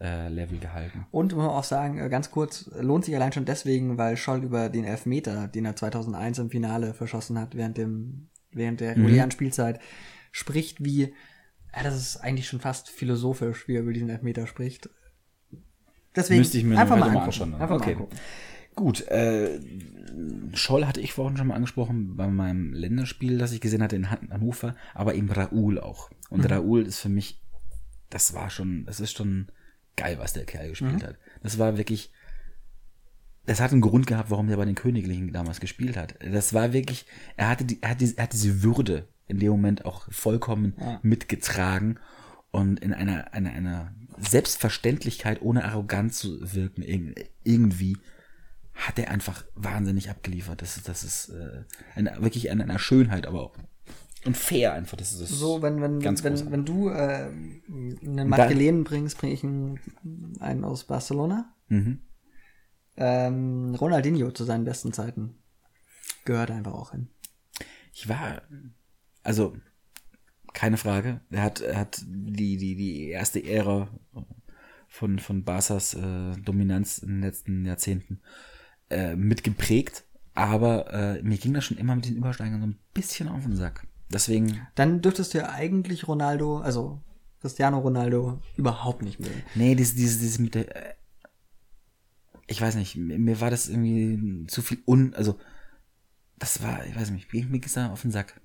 äh, 0.00 0.28
Level 0.28 0.58
gehalten. 0.58 1.06
Und 1.12 1.34
muss 1.34 1.44
man 1.44 1.54
auch 1.54 1.62
sagen, 1.62 1.98
äh, 1.98 2.08
ganz 2.08 2.32
kurz, 2.32 2.68
lohnt 2.80 3.04
sich 3.04 3.14
allein 3.14 3.32
schon 3.32 3.44
deswegen, 3.44 3.96
weil 3.96 4.16
Scholl 4.16 4.42
über 4.42 4.68
den 4.68 4.82
Elfmeter, 4.82 5.46
den 5.46 5.64
er 5.64 5.76
2001 5.76 6.40
im 6.40 6.50
Finale 6.50 6.94
verschossen 6.94 7.38
hat, 7.38 7.54
während 7.54 7.78
dem, 7.78 8.28
während 8.50 8.80
der 8.80 8.96
regulären 8.96 9.30
Spielzeit, 9.30 9.78
spricht 10.32 10.84
wie 10.84 11.14
Ja, 11.76 11.84
das 11.84 11.96
ist 11.96 12.16
eigentlich 12.16 12.48
schon 12.48 12.58
fast 12.58 12.90
philosophisch, 12.90 13.68
wie 13.68 13.76
er 13.76 13.82
über 13.82 13.92
diesen 13.92 14.10
Elfmeter 14.10 14.48
spricht. 14.48 14.90
Deswegen 16.16 16.38
Müsste 16.40 16.58
ich 16.58 16.64
mir 16.64 16.78
einfach 16.78 16.96
mal 16.96 17.06
heute 17.06 17.14
mal 17.14 17.20
angucken. 17.24 17.42
anschauen. 17.42 17.54
Einfach 17.62 17.76
okay. 17.76 17.94
mal 17.94 18.00
angucken. 18.02 18.16
Gut, 18.76 19.06
äh, 19.08 19.60
Scholl 20.54 20.86
hatte 20.86 21.00
ich 21.00 21.12
vorhin 21.12 21.36
schon 21.36 21.46
mal 21.48 21.54
angesprochen 21.54 22.16
bei 22.16 22.26
meinem 22.28 22.72
Länderspiel, 22.72 23.38
das 23.38 23.52
ich 23.52 23.60
gesehen 23.60 23.82
hatte 23.82 23.96
in 23.96 24.10
Han- 24.10 24.28
Hannover, 24.30 24.74
aber 24.94 25.14
eben 25.14 25.30
Raoul 25.30 25.78
auch. 25.78 26.10
Und 26.30 26.40
Mhm. 26.40 26.46
Raoul 26.46 26.82
ist 26.86 26.98
für 27.00 27.08
mich, 27.08 27.40
das 28.10 28.34
war 28.34 28.50
schon, 28.50 28.84
das 28.86 29.00
ist 29.00 29.16
schon 29.16 29.46
geil, 29.96 30.18
was 30.18 30.32
der 30.32 30.44
Kerl 30.44 30.70
gespielt 30.70 31.02
Mhm. 31.02 31.06
hat. 31.06 31.16
Das 31.42 31.58
war 31.58 31.76
wirklich, 31.76 32.12
das 33.46 33.60
hat 33.60 33.72
einen 33.72 33.80
Grund 33.80 34.06
gehabt, 34.06 34.30
warum 34.30 34.48
er 34.48 34.56
bei 34.56 34.64
den 34.64 34.74
Königlichen 34.74 35.32
damals 35.32 35.60
gespielt 35.60 35.96
hat. 35.96 36.14
Das 36.20 36.52
war 36.54 36.72
wirklich, 36.72 37.06
er 37.36 37.48
hatte, 37.50 37.64
die, 37.64 37.80
er 37.82 37.90
hat, 37.90 38.00
diese, 38.00 38.16
er 38.18 38.24
hat 38.24 38.32
diese 38.32 38.62
Würde 38.62 39.06
in 39.28 39.38
dem 39.38 39.50
Moment 39.50 39.84
auch 39.84 40.10
vollkommen 40.12 40.74
Ja. 40.80 40.98
mitgetragen 41.02 41.98
und 42.50 42.80
in 42.80 42.92
einer, 42.92 43.32
einer, 43.34 43.50
einer 43.52 43.94
Selbstverständlichkeit, 44.24 45.42
ohne 45.42 45.64
arrogant 45.64 46.14
zu 46.14 46.38
wirken, 46.54 46.82
irg- 46.82 47.26
irgendwie 47.42 47.96
hat 48.74 48.98
er 48.98 49.10
einfach 49.10 49.44
wahnsinnig 49.54 50.10
abgeliefert. 50.10 50.60
Das 50.62 50.76
ist, 50.76 50.88
das 50.88 51.04
ist 51.04 51.28
äh, 51.28 51.64
eine, 51.94 52.20
wirklich 52.20 52.50
eine, 52.50 52.64
eine 52.64 52.78
Schönheit, 52.78 53.26
aber 53.26 53.42
auch 53.42 53.56
und 54.24 54.36
fair 54.36 54.72
einfach. 54.72 54.96
Das 54.96 55.12
ist 55.12 55.28
So, 55.28 55.60
wenn, 55.60 55.82
wenn, 55.82 56.00
ganz 56.00 56.24
wenn, 56.24 56.32
großartig. 56.32 56.52
wenn 56.52 56.64
du 56.64 56.88
äh, 56.88 57.30
einen 58.08 58.28
Madeleine 58.28 58.82
bringst, 58.82 59.18
bringe 59.18 59.34
ich 59.34 59.44
einen, 59.44 59.78
einen 60.40 60.64
aus 60.64 60.84
Barcelona. 60.84 61.54
Mhm. 61.68 62.00
Ähm, 62.96 63.74
Ronaldinho 63.74 64.30
zu 64.30 64.44
seinen 64.44 64.64
besten 64.64 64.92
Zeiten 64.92 65.34
gehört 66.24 66.50
einfach 66.50 66.72
auch 66.72 66.92
hin. 66.92 67.08
Ich 67.92 68.08
war, 68.08 68.42
also 69.22 69.56
keine 70.54 70.78
Frage. 70.78 71.20
Er 71.30 71.42
hat, 71.42 71.60
er 71.60 71.76
hat 71.76 72.02
die, 72.06 72.56
die, 72.56 72.76
die 72.76 73.08
erste 73.08 73.44
Ära 73.44 73.88
von, 74.88 75.18
von 75.18 75.44
Barca's 75.44 75.94
äh, 75.94 76.32
Dominanz 76.42 76.98
in 76.98 77.08
den 77.08 77.20
letzten 77.20 77.66
Jahrzehnten 77.66 78.20
äh, 78.88 79.16
mitgeprägt. 79.16 80.04
Aber 80.34 80.92
äh, 80.92 81.22
mir 81.22 81.36
ging 81.36 81.52
das 81.52 81.64
schon 81.64 81.76
immer 81.76 81.94
mit 81.94 82.06
den 82.06 82.16
Übersteigern 82.16 82.60
so 82.60 82.66
ein 82.68 82.78
bisschen 82.94 83.28
auf 83.28 83.42
den 83.42 83.56
Sack. 83.56 83.86
Deswegen, 84.12 84.66
Dann 84.74 85.00
dürftest 85.00 85.34
du 85.34 85.38
ja 85.38 85.50
eigentlich 85.50 86.08
Ronaldo, 86.08 86.58
also 86.58 87.02
Cristiano 87.40 87.78
Ronaldo, 87.78 88.40
überhaupt 88.56 89.02
nicht 89.02 89.20
mögen. 89.20 89.42
nee, 89.54 89.74
dieses, 89.74 89.94
dieses, 89.94 90.18
dieses 90.18 90.38
mit 90.38 90.54
der, 90.54 90.74
äh, 90.76 90.94
ich 92.46 92.60
weiß 92.60 92.74
nicht, 92.76 92.96
mir, 92.96 93.40
war 93.40 93.50
das 93.50 93.68
irgendwie 93.68 94.46
zu 94.46 94.62
viel 94.62 94.78
un, 94.86 95.14
also, 95.14 95.38
das 96.38 96.62
war, 96.62 96.84
ich 96.86 96.94
weiß 96.94 97.10
nicht, 97.10 97.32
mir, 97.32 97.44
mir 97.46 97.58
ging 97.58 97.72
da 97.74 97.90
auf 97.90 98.02
den 98.02 98.10
Sack. 98.10 98.40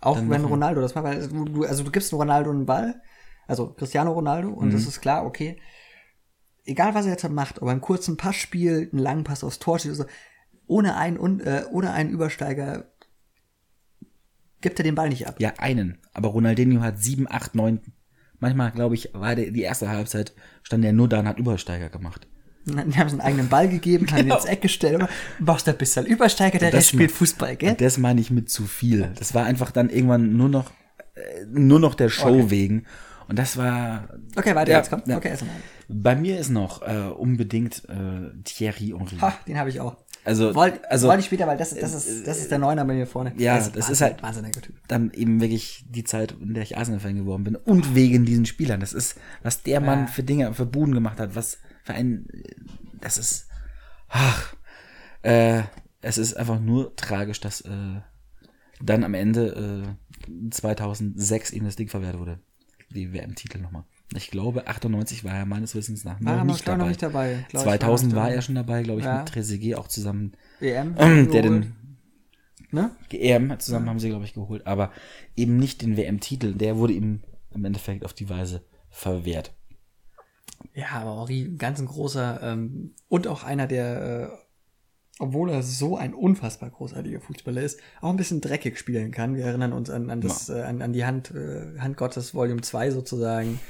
Auch 0.00 0.16
Dann 0.16 0.30
wenn 0.30 0.44
Ronaldo 0.44 0.80
das 0.80 0.94
macht, 0.94 1.04
weil 1.04 1.28
du, 1.28 1.64
also 1.64 1.84
du 1.84 1.90
gibst 1.90 2.12
Ronaldo 2.12 2.50
einen 2.50 2.66
Ball, 2.66 3.02
also 3.46 3.72
Cristiano 3.74 4.12
Ronaldo, 4.12 4.48
und 4.48 4.68
Mhm. 4.68 4.74
es 4.74 4.86
ist 4.86 5.00
klar, 5.00 5.26
okay, 5.26 5.60
egal 6.64 6.94
was 6.94 7.04
er 7.04 7.12
jetzt 7.12 7.28
macht, 7.28 7.60
ob 7.60 7.68
er 7.68 7.72
einen 7.72 7.80
kurzen 7.80 8.16
Pass 8.16 8.36
spielt, 8.36 8.92
einen 8.92 9.02
langen 9.02 9.24
Pass 9.24 9.44
aufs 9.44 9.58
Tor 9.58 9.78
steht, 9.78 9.92
oder 9.92 10.04
so, 10.04 10.06
ohne 10.66 10.96
einen, 10.96 11.40
äh, 11.40 11.64
ohne 11.70 11.92
einen 11.92 12.10
Übersteiger 12.10 12.86
gibt 14.60 14.78
er 14.78 14.84
den 14.84 14.94
Ball 14.94 15.08
nicht 15.08 15.26
ab. 15.26 15.36
Ja, 15.38 15.54
einen. 15.58 15.98
Aber 16.12 16.28
Ronaldinho 16.28 16.80
hat 16.80 16.98
sieben, 16.98 17.26
acht, 17.28 17.54
neun. 17.54 17.80
Manchmal, 18.38 18.70
glaube 18.70 18.94
ich, 18.94 19.12
war 19.12 19.34
der, 19.34 19.50
die 19.50 19.62
erste 19.62 19.90
Halbzeit, 19.90 20.34
stand 20.62 20.84
er 20.84 20.92
nur 20.92 21.08
da 21.08 21.20
und 21.20 21.28
hat 21.28 21.38
Übersteiger 21.38 21.90
gemacht. 21.90 22.26
Die 22.66 22.76
haben 22.76 23.06
es 23.06 23.12
einen 23.12 23.20
eigenen 23.20 23.48
Ball 23.48 23.68
gegeben, 23.68 24.06
haben 24.10 24.18
ihn 24.18 24.22
Genau. 24.24 24.36
ins 24.36 24.44
Eck 24.44 24.60
gestellt, 24.62 25.06
brauchst 25.40 25.66
du 25.66 25.70
ein 25.72 25.78
bisschen 25.78 26.04
Übersteiger, 26.06 26.58
der 26.58 26.70
Das 26.70 26.78
Rest 26.80 26.88
spielt 26.90 27.10
Fußball, 27.10 27.56
gell? 27.56 27.74
Das 27.74 27.96
meine 27.98 28.20
ich 28.20 28.30
mit 28.30 28.50
zu 28.50 28.66
viel. 28.66 29.10
Das 29.18 29.34
war 29.34 29.44
einfach 29.44 29.70
dann 29.70 29.88
irgendwann 29.90 30.36
nur 30.36 30.48
noch, 30.48 30.70
äh, 31.14 31.44
nur 31.50 31.80
noch 31.80 31.94
der 31.94 32.08
Show 32.10 32.28
Okay. 32.28 32.50
wegen. 32.50 32.86
Und 33.28 33.38
das 33.38 33.56
war, 33.56 34.08
Okay, 34.36 34.54
weiter 34.54 34.72
Ja, 34.72 34.78
jetzt, 34.78 34.90
komm. 34.90 35.02
ja. 35.06 35.16
Okay, 35.16 35.28
erstmal. 35.28 35.54
bei 35.88 36.16
mir 36.16 36.38
ist 36.38 36.50
noch 36.50 36.82
äh, 36.82 37.08
unbedingt 37.16 37.82
äh, 37.88 38.32
Thierry 38.44 38.94
Henry. 38.96 39.16
Ha, 39.20 39.34
den 39.46 39.56
habe 39.58 39.70
ich 39.70 39.80
auch. 39.80 39.96
Also, 40.24 40.54
Wollte 40.54 40.90
also 40.90 41.08
wollte 41.08 41.20
ich 41.20 41.26
später, 41.26 41.46
weil 41.46 41.56
das, 41.56 41.74
das, 41.74 41.94
ist, 41.94 42.26
das 42.26 42.38
ist 42.40 42.50
der 42.50 42.58
Neuner 42.58 42.84
bei 42.84 42.92
mir 42.92 43.06
vorne. 43.06 43.32
Ja, 43.38 43.58
Der 43.58 43.68
das 43.70 43.88
ist 43.88 44.02
halt- 44.02 44.22
Wahnsinniger 44.22 44.60
Typ. 44.60 44.74
dann 44.86 45.10
eben 45.14 45.40
wirklich 45.40 45.86
die 45.88 46.04
Zeit, 46.04 46.34
in 46.42 46.52
der 46.52 46.62
ich 46.62 46.76
Arsenal-Fan 46.76 47.16
geworden 47.16 47.42
bin. 47.44 47.56
Und 47.56 47.94
wegen 47.94 48.26
diesen 48.26 48.44
Spielern. 48.44 48.80
Das 48.80 48.92
ist, 48.92 49.16
was 49.42 49.62
der 49.62 49.80
Mann 49.80 50.00
Ja. 50.00 50.06
für 50.08 50.22
Dinge, 50.22 50.52
für 50.52 50.66
Buden 50.66 50.92
gemacht 50.92 51.18
hat, 51.18 51.34
was 51.36 51.56
für 51.90 51.96
ein, 51.98 52.26
das 53.00 53.18
ist, 53.18 53.48
ach, 54.08 54.54
äh, 55.22 55.62
es 56.02 56.18
ist 56.18 56.34
einfach 56.34 56.60
nur 56.60 56.94
tragisch, 56.96 57.40
dass 57.40 57.60
äh, 57.62 58.00
dann 58.82 59.04
am 59.04 59.14
Ende 59.14 59.94
äh, 60.28 60.50
2006 60.50 61.52
ihm 61.52 61.64
das 61.64 61.76
Ding 61.76 61.88
verwehrt 61.88 62.18
wurde. 62.18 62.40
Die 62.90 63.12
WM-Titel 63.12 63.58
nochmal. 63.58 63.84
Ich 64.16 64.30
glaube, 64.30 64.66
98 64.66 65.22
war 65.22 65.34
er 65.34 65.46
meines 65.46 65.74
Wissens 65.76 66.04
nach 66.04 66.16
War 66.20 66.32
noch 66.32 66.38
er 66.40 66.44
nicht 66.44 66.66
dabei. 66.66 66.76
noch 66.78 66.88
nicht 66.88 67.02
dabei. 67.02 67.44
glaub 67.48 67.62
ich, 67.64 67.68
2000 67.70 68.12
noch 68.12 68.20
war 68.20 68.30
er 68.32 68.42
schon 68.42 68.56
dabei, 68.56 68.82
glaube 68.82 69.00
ich, 69.00 69.06
Ja. 69.06 69.18
mit 69.18 69.28
Trezeguet 69.28 69.76
auch 69.76 69.86
zusammen. 69.86 70.32
EM. 70.60 70.94
der 71.32 71.42
den 71.42 71.76
Ne? 72.72 72.90
EM 73.10 73.58
zusammen 73.58 73.88
haben 73.88 73.98
sie, 73.98 74.10
glaube 74.10 74.24
ich, 74.24 74.32
geholt, 74.34 74.64
aber 74.66 74.92
eben 75.36 75.56
nicht 75.56 75.82
den 75.82 75.96
WM-Titel. 75.96 76.54
Der 76.54 76.76
wurde 76.76 76.92
ihm 76.92 77.20
im 77.52 77.64
Endeffekt 77.64 78.04
auf 78.04 78.12
die 78.12 78.28
Weise 78.28 78.64
verwehrt. 78.90 79.52
Ja, 80.74 80.86
aber 80.92 81.26
ein 81.28 81.58
ganz 81.58 81.80
ein 81.80 81.86
großer 81.86 82.40
ähm, 82.42 82.94
und 83.08 83.26
auch 83.26 83.44
einer, 83.44 83.66
der, 83.66 84.30
äh, 84.32 84.36
obwohl 85.18 85.50
er 85.50 85.62
so 85.62 85.96
ein 85.96 86.14
unfassbar 86.14 86.70
großartiger 86.70 87.20
Fußballer 87.20 87.60
ist, 87.62 87.80
auch 88.00 88.10
ein 88.10 88.16
bisschen 88.16 88.40
dreckig 88.40 88.78
spielen 88.78 89.10
kann. 89.10 89.34
Wir 89.34 89.44
erinnern 89.46 89.72
uns 89.72 89.90
an, 89.90 90.10
an, 90.10 90.20
das, 90.20 90.48
äh, 90.48 90.62
an, 90.62 90.80
an 90.80 90.92
die 90.92 91.04
Hand, 91.04 91.30
äh, 91.34 91.78
Hand 91.78 91.96
Gottes 91.96 92.34
Volume 92.34 92.62
2 92.62 92.90
sozusagen 92.90 93.60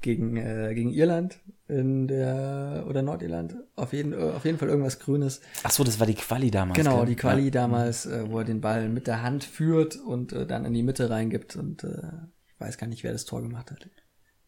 gegen, 0.00 0.36
äh, 0.36 0.72
gegen 0.74 0.90
Irland 0.90 1.40
in 1.68 2.08
der 2.08 2.84
oder 2.88 3.02
Nordirland. 3.02 3.56
Auf 3.76 3.92
jeden, 3.92 4.12
äh, 4.12 4.16
auf 4.16 4.44
jeden 4.44 4.58
Fall 4.58 4.68
irgendwas 4.68 4.98
Grünes. 4.98 5.40
Ach 5.62 5.70
so, 5.70 5.84
das 5.84 5.98
war 5.98 6.06
die 6.06 6.14
Quali 6.14 6.50
damals. 6.50 6.76
Genau, 6.76 7.04
die 7.04 7.16
Quali 7.16 7.44
Ja. 7.44 7.50
damals, 7.50 8.06
äh, 8.06 8.30
wo 8.30 8.38
er 8.38 8.44
den 8.44 8.60
Ball 8.60 8.88
mit 8.88 9.06
der 9.06 9.22
Hand 9.22 9.44
führt 9.44 9.96
und 9.96 10.32
äh, 10.32 10.46
dann 10.46 10.64
in 10.64 10.74
die 10.74 10.82
Mitte 10.82 11.10
reingibt 11.10 11.56
und 11.56 11.84
äh, 11.84 12.02
ich 12.46 12.60
weiß 12.60 12.76
gar 12.78 12.86
nicht, 12.86 13.04
wer 13.04 13.12
das 13.12 13.24
Tor 13.24 13.42
gemacht 13.42 13.70
hat. 13.70 13.88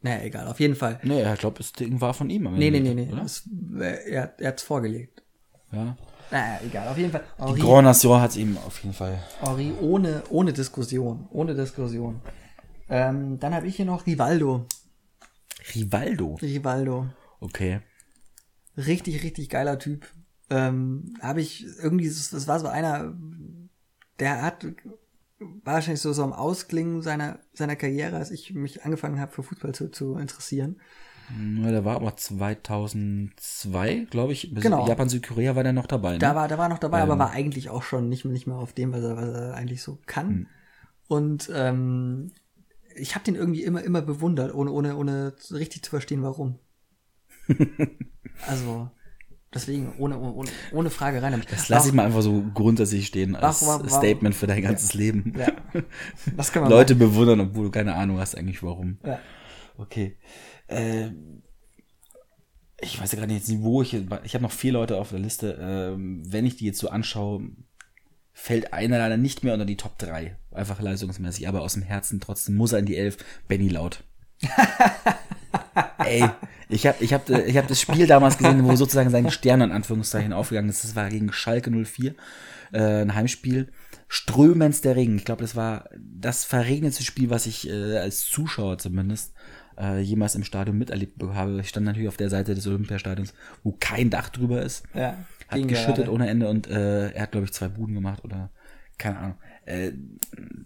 Naja, 0.02 0.24
egal, 0.24 0.48
auf 0.48 0.58
jeden 0.58 0.74
Fall. 0.74 1.00
Nee, 1.04 1.32
ich 1.32 1.38
glaube, 1.38 1.58
das 1.58 1.72
Ding 1.72 2.00
war 2.00 2.12
von 2.12 2.28
ihm. 2.28 2.46
am 2.46 2.54
Nee, 2.54 2.70
nee, 2.70 2.78
Ende, 2.78 2.94
nee, 2.94 3.06
nee. 3.06 3.12
Oder? 3.12 3.22
Das, 3.22 3.48
äh, 3.78 4.10
er, 4.10 4.34
er 4.38 4.48
hat's 4.48 4.62
vorgelegt. 4.62 5.22
Ja. 5.70 5.96
Naja, 6.30 6.60
egal, 6.64 6.88
auf 6.88 6.98
jeden 6.98 7.12
Fall. 7.12 7.24
Die 7.38 7.42
Henri, 7.44 7.60
Grand 7.60 7.84
Nation 7.84 8.20
hat 8.20 8.36
ihm 8.36 8.56
auf 8.58 8.82
jeden 8.82 8.94
Fall. 8.94 9.22
Henri 9.40 9.72
ohne, 9.80 10.22
ohne 10.30 10.52
Diskussion. 10.52 11.28
Ohne 11.30 11.54
Diskussion. 11.54 12.20
Ähm, 12.88 13.38
dann 13.38 13.54
habe 13.54 13.66
ich 13.66 13.76
hier 13.76 13.84
noch 13.84 14.06
Rivaldo. 14.06 14.66
Rivaldo. 15.74 16.34
Rivaldo. 16.42 17.06
Okay. 17.40 17.80
Richtig, 18.76 19.22
richtig 19.22 19.50
geiler 19.50 19.78
Typ. 19.78 20.06
Ähm, 20.50 21.14
habe 21.20 21.40
ich 21.40 21.64
irgendwie, 21.82 22.08
das 22.08 22.48
war 22.48 22.58
so 22.60 22.66
einer, 22.66 23.14
der 24.18 24.42
hat 24.42 24.66
wahrscheinlich 25.64 26.00
so, 26.00 26.12
so 26.12 26.22
am 26.22 26.32
Ausklingen 26.32 27.02
seiner, 27.02 27.40
seiner 27.52 27.76
Karriere, 27.76 28.16
als 28.16 28.30
ich 28.30 28.52
mich 28.54 28.84
angefangen 28.84 29.20
habe, 29.20 29.32
für 29.32 29.42
Fußball 29.42 29.74
zu, 29.74 29.90
zu 29.90 30.16
interessieren. 30.16 30.80
Ja, 31.62 31.70
der 31.70 31.84
war 31.84 31.96
aber 31.96 32.16
2002, 32.16 34.06
glaube 34.10 34.32
ich. 34.32 34.52
Bis 34.52 34.62
Genau. 34.62 34.86
Japan, 34.86 35.08
Südkorea 35.08 35.56
war 35.56 35.62
der 35.62 35.72
noch 35.72 35.86
dabei. 35.86 36.14
Ne? 36.14 36.18
Da 36.18 36.34
war, 36.34 36.48
da 36.48 36.58
war 36.58 36.68
noch 36.68 36.78
dabei, 36.78 36.98
Ähm. 36.98 37.10
aber 37.10 37.18
war 37.18 37.30
eigentlich 37.30 37.70
auch 37.70 37.82
schon 37.82 38.08
nicht, 38.08 38.24
nicht 38.24 38.46
mehr 38.46 38.56
auf 38.56 38.72
dem, 38.72 38.92
was 38.92 39.02
er, 39.02 39.16
was 39.16 39.28
er 39.28 39.54
eigentlich 39.54 39.82
so 39.82 39.98
kann. 40.06 40.28
Hm. 40.28 40.46
Und 41.08 41.50
ähm, 41.54 42.32
ich 42.96 43.14
habe 43.14 43.24
den 43.24 43.34
irgendwie 43.34 43.62
immer, 43.62 43.82
immer 43.82 44.02
bewundert, 44.02 44.54
ohne, 44.54 44.72
ohne, 44.72 44.96
ohne 44.96 45.34
richtig 45.50 45.82
zu 45.82 45.90
verstehen, 45.90 46.22
warum. 46.22 46.58
also, 48.46 48.90
deswegen, 49.54 49.92
ohne, 49.98 50.18
ohne, 50.18 50.50
ohne 50.72 50.90
Frage 50.90 51.22
rein. 51.22 51.32
damit. 51.32 51.50
das 51.52 51.68
lasse 51.68 51.88
ich 51.88 51.94
mal 51.94 52.06
einfach 52.06 52.22
so 52.22 52.42
grundsätzlich 52.54 53.06
stehen 53.06 53.36
als 53.36 53.62
Warum- 53.66 53.84
warum- 53.84 53.88
Statement 53.98 54.34
für 54.34 54.46
dein 54.46 54.62
ganzes 54.62 54.94
Leben. 54.94 55.32
Ja. 55.38 55.52
Das 56.36 56.52
können 56.52 56.66
wir 56.66 56.70
Leute 56.76 56.94
bewundern, 56.94 57.40
obwohl 57.40 57.64
du 57.66 57.70
keine 57.70 57.94
Ahnung 57.94 58.18
hast 58.18 58.36
eigentlich 58.36 58.62
warum. 58.62 58.98
machen. 59.02 59.10
Ja. 59.12 59.18
Okay. 59.78 60.16
Äh, 60.68 61.10
ich 62.80 63.00
weiß 63.00 63.12
ja 63.12 63.18
gerade 63.18 63.32
nicht, 63.32 63.46
wo 63.60 63.80
ich. 63.82 63.94
Ich 64.24 64.34
habe 64.34 64.42
noch 64.42 64.50
vier 64.50 64.72
Leute 64.72 64.96
auf 64.96 65.10
der 65.10 65.20
Liste. 65.20 65.56
Ähm, 65.60 66.22
wenn 66.26 66.44
ich 66.46 66.56
die 66.56 66.66
jetzt 66.66 66.78
so 66.80 66.88
anschaue, 66.88 67.48
fällt 68.32 68.72
einer 68.72 68.98
leider 68.98 69.16
nicht 69.16 69.44
mehr 69.44 69.52
unter 69.54 69.64
die 69.66 69.76
Top 69.76 69.98
3. 69.98 70.36
Einfach 70.50 70.80
leistungsmäßig, 70.80 71.46
aber 71.46 71.60
aus 71.60 71.74
dem 71.74 71.82
Herzen 71.82 72.18
trotzdem 72.20 72.56
muss 72.56 72.72
er 72.72 72.80
in 72.80 72.86
die 72.86 72.96
Elf. 72.96 73.18
Benny 73.46 73.68
Laut. 73.68 74.02
Ey, 75.98 76.28
ich 76.72 76.86
habe 76.86 77.04
ich 77.04 77.12
hab, 77.12 77.28
ich 77.28 77.56
hab 77.56 77.68
das 77.68 77.80
Spiel 77.80 78.06
damals 78.06 78.38
gesehen, 78.38 78.64
wo 78.64 78.74
sozusagen 78.76 79.10
sein 79.10 79.30
Stern 79.30 79.60
in 79.60 79.72
Anführungszeichen 79.72 80.32
aufgegangen 80.32 80.70
ist. 80.70 80.84
Das 80.84 80.96
war 80.96 81.08
gegen 81.08 81.32
Schalke 81.32 81.70
04, 81.70 82.14
äh, 82.72 83.02
ein 83.02 83.14
Heimspiel. 83.14 83.70
Strömendster 84.08 84.94
Regen. 84.94 85.16
Ich 85.16 85.24
glaube, 85.24 85.42
das 85.42 85.56
war 85.56 85.88
das 85.98 86.44
verregnetste 86.44 87.02
Spiel, 87.02 87.30
was 87.30 87.46
ich 87.46 87.68
äh, 87.68 87.98
als 87.98 88.26
Zuschauer 88.26 88.78
zumindest 88.78 89.32
äh, 89.78 90.00
jemals 90.00 90.34
im 90.34 90.44
Stadion 90.44 90.76
miterlebt 90.76 91.22
habe. 91.22 91.60
Ich 91.60 91.68
stand 91.68 91.86
natürlich 91.86 92.08
auf 92.08 92.16
der 92.16 92.28
Seite 92.28 92.54
des 92.54 92.66
Olympiastadions, 92.66 93.32
wo 93.62 93.72
kein 93.78 94.10
Dach 94.10 94.28
drüber 94.28 94.62
ist. 94.62 94.84
Ja, 94.94 95.16
Hat 95.48 95.66
geschüttet 95.66 95.96
gerade. 95.96 96.12
ohne 96.12 96.28
Ende 96.28 96.48
und 96.48 96.68
äh, 96.68 97.10
er 97.10 97.22
hat, 97.22 97.32
glaube 97.32 97.46
ich, 97.46 97.52
zwei 97.52 97.68
Buden 97.68 97.94
gemacht 97.94 98.24
oder 98.24 98.50
keine 98.98 99.18
Ahnung. 99.18 99.38
Äh, 99.64 99.92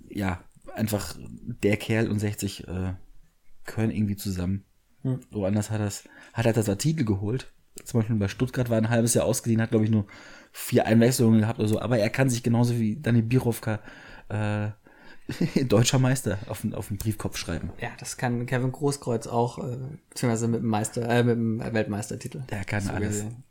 ja, 0.09 0.41
einfach 0.75 1.17
der 1.63 1.77
Kerl 1.77 2.11
und 2.11 2.19
60 2.19 2.67
äh, 2.67 2.95
können 3.65 3.93
irgendwie 3.93 4.17
zusammen. 4.17 4.65
Woanders 5.31 5.71
hat 5.71 5.81
das, 5.81 6.05
hat 6.33 6.47
er 6.47 6.53
das 6.53 6.69
als 6.69 6.83
Titel 6.83 7.05
geholt. 7.05 7.53
Zum 7.85 8.01
Beispiel 8.01 8.17
bei 8.17 8.29
Stuttgart 8.29 8.71
war 8.71 8.79
ein 8.79 8.89
halbes 8.89 9.15
Jahr 9.15 9.27
ausgeliehen, 9.27 9.61
hat 9.61 9.71
glaube 9.71 9.85
ich 9.85 9.91
nur 9.91 10.07
vier 10.53 10.87
Einwechslungen 10.87 11.41
gehabt 11.41 11.59
oder 11.59 11.69
so, 11.69 11.81
aber 11.81 11.99
er 11.99 12.09
kann 12.09 12.31
sich 12.31 12.43
genauso 12.43 12.79
wie 12.79 12.97
Dani 13.01 13.21
Birovka 13.21 13.81
äh, 14.31 14.69
deutscher 15.65 15.99
Meister 15.99 16.39
auf 16.49 16.63
den, 16.63 16.75
auf 16.75 16.89
den 16.89 16.97
Briefkopf 16.99 17.37
schreiben. 17.37 17.71
Ja, 17.81 17.91
das 17.99 18.17
kann 18.17 18.47
Kevin 18.47 18.73
Großkreuz 18.73 19.27
auch, 19.27 19.59
äh, 19.59 19.77
beziehungsweise 20.09 20.49
mit 20.49 20.63
dem 20.63 20.69
Meister, 20.69 21.09
äh, 21.09 21.23
mit 21.23 21.37
dem 21.37 21.75
Weltmeistertitel. 21.75 22.43
Der 22.49 22.65
kann 22.65 22.81
So 22.81 22.93
alles. 22.93 23.09
gesehen. 23.09 23.45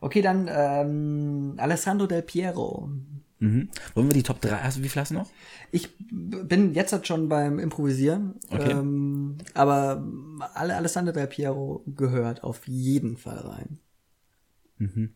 Okay, 0.00 0.22
dann 0.22 0.48
ähm, 0.50 1.54
Alessandro 1.58 2.06
Del 2.06 2.22
Piero. 2.22 2.90
Mhm. 3.40 3.68
Wollen 3.94 4.06
wir 4.08 4.14
die 4.14 4.22
Top 4.22 4.40
3, 4.40 4.50
hast 4.50 4.78
du 4.78 4.82
wie 4.82 4.88
viel 4.88 5.00
hast 5.00 5.10
du 5.10 5.14
noch? 5.14 5.30
Ich 5.72 5.88
bin 6.12 6.74
jetzt 6.74 6.92
halt 6.92 7.06
schon 7.06 7.28
beim 7.28 7.58
Improvisieren, 7.58 8.34
Okay. 8.50 8.70
ähm, 8.72 9.38
aber 9.54 10.04
alle 10.54 10.76
Alessandro 10.76 11.12
Del 11.12 11.26
Piero 11.26 11.82
gehört 11.86 12.44
auf 12.44 12.68
jeden 12.68 13.16
Fall 13.16 13.38
rein. 13.38 13.78
Mhm. 14.78 15.14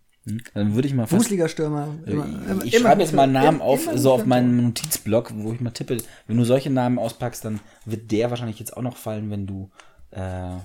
Dann 0.55 0.74
würde 0.74 0.88
ich 0.88 0.94
mal 0.94 1.06
Fußligastürmer. 1.06 1.96
immer- 2.06 2.64
ich 2.64 2.78
schreibe 2.78 3.02
jetzt 3.02 3.12
mal 3.12 3.26
für- 3.26 3.32
Namen 3.32 3.56
immer 3.56 3.64
auf, 3.64 3.86
so 3.94 4.12
auf 4.12 4.24
meinen 4.24 4.56
Notizblock, 4.56 5.32
wo 5.36 5.52
ich 5.52 5.60
mal 5.60 5.70
tippe. 5.70 5.98
Wenn 6.26 6.38
du 6.38 6.44
solche 6.44 6.70
Namen 6.70 6.98
auspackst, 6.98 7.44
dann 7.44 7.60
wird 7.84 8.10
der 8.10 8.30
wahrscheinlich 8.30 8.59
jetzt 8.59 8.74
auch 8.74 8.80
noch 8.82 8.96
fallen, 8.96 9.30
wenn 9.30 9.46
du 9.46 9.70
äh, 10.12 10.56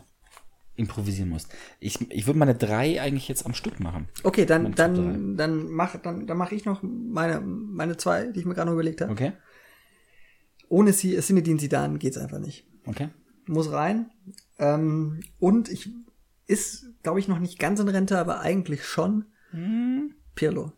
improvisieren 0.80 1.30
musst. 1.30 1.54
Ich, 1.80 2.10
ich 2.10 2.26
würde 2.26 2.40
meine 2.40 2.56
drei 2.56 3.02
eigentlich 3.02 3.28
jetzt 3.28 3.46
am 3.46 3.54
Stück 3.54 3.80
machen. 3.80 4.08
Okay, 4.24 4.46
dann, 4.46 4.74
dann, 4.74 5.38
dann 5.38 5.70
mach, 5.70 5.98
dann, 5.98 6.26
dann 6.26 6.38
mache 6.38 6.56
ich 6.56 6.66
noch 6.66 6.82
meine, 6.82 7.42
meine 7.42 7.98
zwei, 7.98 8.28
die 8.28 8.40
ich 8.40 8.46
mir 8.46 8.56
gerade 8.56 8.68
noch 8.68 8.74
überlegt 8.74 9.02
habe. 9.02 9.12
Okay? 9.12 9.34
Ohne 10.70 10.94
sie, 10.94 11.20
Sinedin 11.22 11.60
Sidan 11.60 12.00
geht's 12.00 12.18
einfach 12.18 12.40
nicht. 12.40 12.66
Okay? 12.86 13.10
Muss 13.46 13.72
rein. 13.72 14.10
Ähm, 14.58 15.20
und 15.40 15.70
ich 15.70 15.90
ist, 16.48 16.88
glaube 17.04 17.20
ich, 17.20 17.28
noch 17.28 17.40
nicht 17.40 17.60
ganz 17.60 17.80
in 17.80 17.88
Rente, 17.88 18.18
aber 18.18 18.40
eigentlich 18.40 18.86
schon. 18.86 19.26
Hm. 19.52 20.16
Pirlo. 20.36 20.72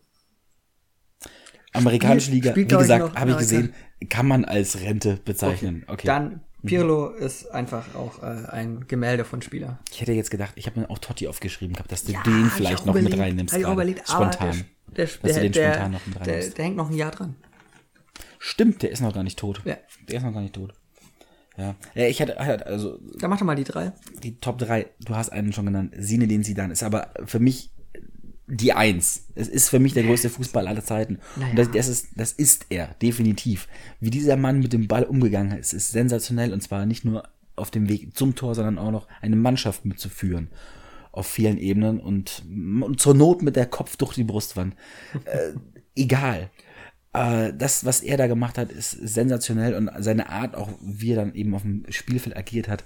Amerikanische 1.72 2.30
Liga, 2.30 2.50
spielt, 2.50 2.70
wie 2.70 2.76
gesagt, 2.76 3.18
habe 3.18 3.30
ich 3.30 3.38
gesehen, 3.38 3.72
kann 4.10 4.26
man 4.26 4.44
als 4.44 4.80
Rente 4.80 5.18
bezeichnen. 5.24 5.84
Okay. 5.86 6.06
Dann 6.06 6.40
Pirlo 6.64 7.08
ist 7.10 7.50
einfach 7.50 7.94
auch 7.94 8.22
äh, 8.22 8.46
ein 8.50 8.86
Gemälde 8.86 9.24
von 9.24 9.42
Spieler. 9.42 9.78
Ich 9.90 10.00
hätte 10.00 10.12
jetzt 10.12 10.30
gedacht, 10.30 10.52
ich 10.56 10.66
habe 10.66 10.80
mir 10.80 10.90
auch 10.90 10.98
Totti 10.98 11.26
aufgeschrieben 11.28 11.74
gehabt, 11.74 11.90
dass 11.90 12.04
du 12.04 12.12
Ja, 12.12 12.22
den 12.22 12.46
vielleicht 12.50 12.86
noch 12.86 12.94
mit 12.94 13.16
reinnimmst. 13.18 13.54
ich 13.56 13.62
überlegt, 13.62 14.08
spontan. 14.08 14.64
Der, 14.96 15.06
Dass 15.06 15.20
der, 15.20 15.34
du 15.34 15.40
den 15.40 15.52
der, 15.52 15.72
spontan 15.72 15.92
noch 15.92 16.06
mit 16.06 16.14
der, 16.16 16.26
reinnimmst. 16.34 16.58
der 16.58 16.64
hängt 16.64 16.76
noch 16.76 16.90
ein 16.90 16.96
Jahr 16.96 17.10
dran. 17.10 17.36
Stimmt, 18.38 18.82
der 18.82 18.90
ist 18.90 19.00
noch 19.00 19.12
gar 19.14 19.22
nicht 19.22 19.38
tot. 19.38 19.60
Ja. 19.64 19.76
Der 20.08 20.16
ist 20.18 20.22
noch 20.24 20.32
gar 20.32 20.42
nicht 20.42 20.54
tot. 20.54 20.74
Ja, 21.56 21.74
ja 21.94 22.06
ich 22.06 22.20
hatte, 22.22 22.36
hatte 22.38 22.66
also 22.66 22.98
Dann 23.18 23.30
mach 23.30 23.38
doch 23.38 23.44
mal 23.44 23.54
die 23.56 23.64
drei. 23.64 23.92
die 24.22 24.38
Top 24.40 24.58
3, 24.58 24.86
du 25.00 25.14
hast 25.14 25.30
einen 25.30 25.52
schon 25.52 25.66
genannt, 25.66 25.94
Zinedine 26.00 26.42
Zidane 26.42 26.72
ist 26.72 26.82
aber 26.82 27.10
für 27.26 27.40
mich 27.40 27.70
die 28.52 28.74
Eins. 28.74 29.28
Es 29.34 29.48
ist 29.48 29.70
für 29.70 29.78
mich 29.78 29.94
der 29.94 30.02
größte 30.02 30.28
Fußball 30.28 30.68
aller 30.68 30.84
Zeiten. 30.84 31.18
Und 31.36 31.58
das, 31.58 31.70
das, 31.70 31.88
ist, 31.88 32.08
das 32.16 32.32
ist 32.32 32.66
er, 32.68 32.88
definitiv. 33.00 33.66
Wie 33.98 34.10
dieser 34.10 34.36
Mann 34.36 34.58
mit 34.58 34.74
dem 34.74 34.88
Ball 34.88 35.04
umgegangen 35.04 35.58
ist, 35.58 35.72
ist 35.72 35.90
sensationell 35.90 36.52
und 36.52 36.62
zwar 36.62 36.84
nicht 36.84 37.04
nur 37.04 37.24
auf 37.56 37.70
dem 37.70 37.88
Weg 37.88 38.14
zum 38.14 38.34
Tor, 38.34 38.54
sondern 38.54 38.78
auch 38.78 38.90
noch 38.90 39.08
eine 39.22 39.36
Mannschaft 39.36 39.86
mitzuführen. 39.86 40.48
Auf 41.12 41.26
vielen 41.26 41.56
Ebenen 41.56 41.98
und, 41.98 42.44
und 42.46 43.00
zur 43.00 43.14
Not 43.14 43.40
mit 43.40 43.56
der 43.56 43.66
Kopf 43.66 43.96
durch 43.96 44.14
die 44.14 44.24
Brustwand. 44.24 44.74
äh, 45.24 45.52
egal. 45.96 46.50
Äh, 47.14 47.54
das, 47.54 47.86
was 47.86 48.02
er 48.02 48.18
da 48.18 48.26
gemacht 48.26 48.58
hat, 48.58 48.70
ist 48.70 48.90
sensationell 48.90 49.74
und 49.74 49.90
seine 49.98 50.28
Art, 50.28 50.56
auch 50.56 50.68
wie 50.82 51.12
er 51.12 51.16
dann 51.16 51.34
eben 51.34 51.54
auf 51.54 51.62
dem 51.62 51.84
Spielfeld 51.88 52.36
agiert 52.36 52.68
hat, 52.68 52.84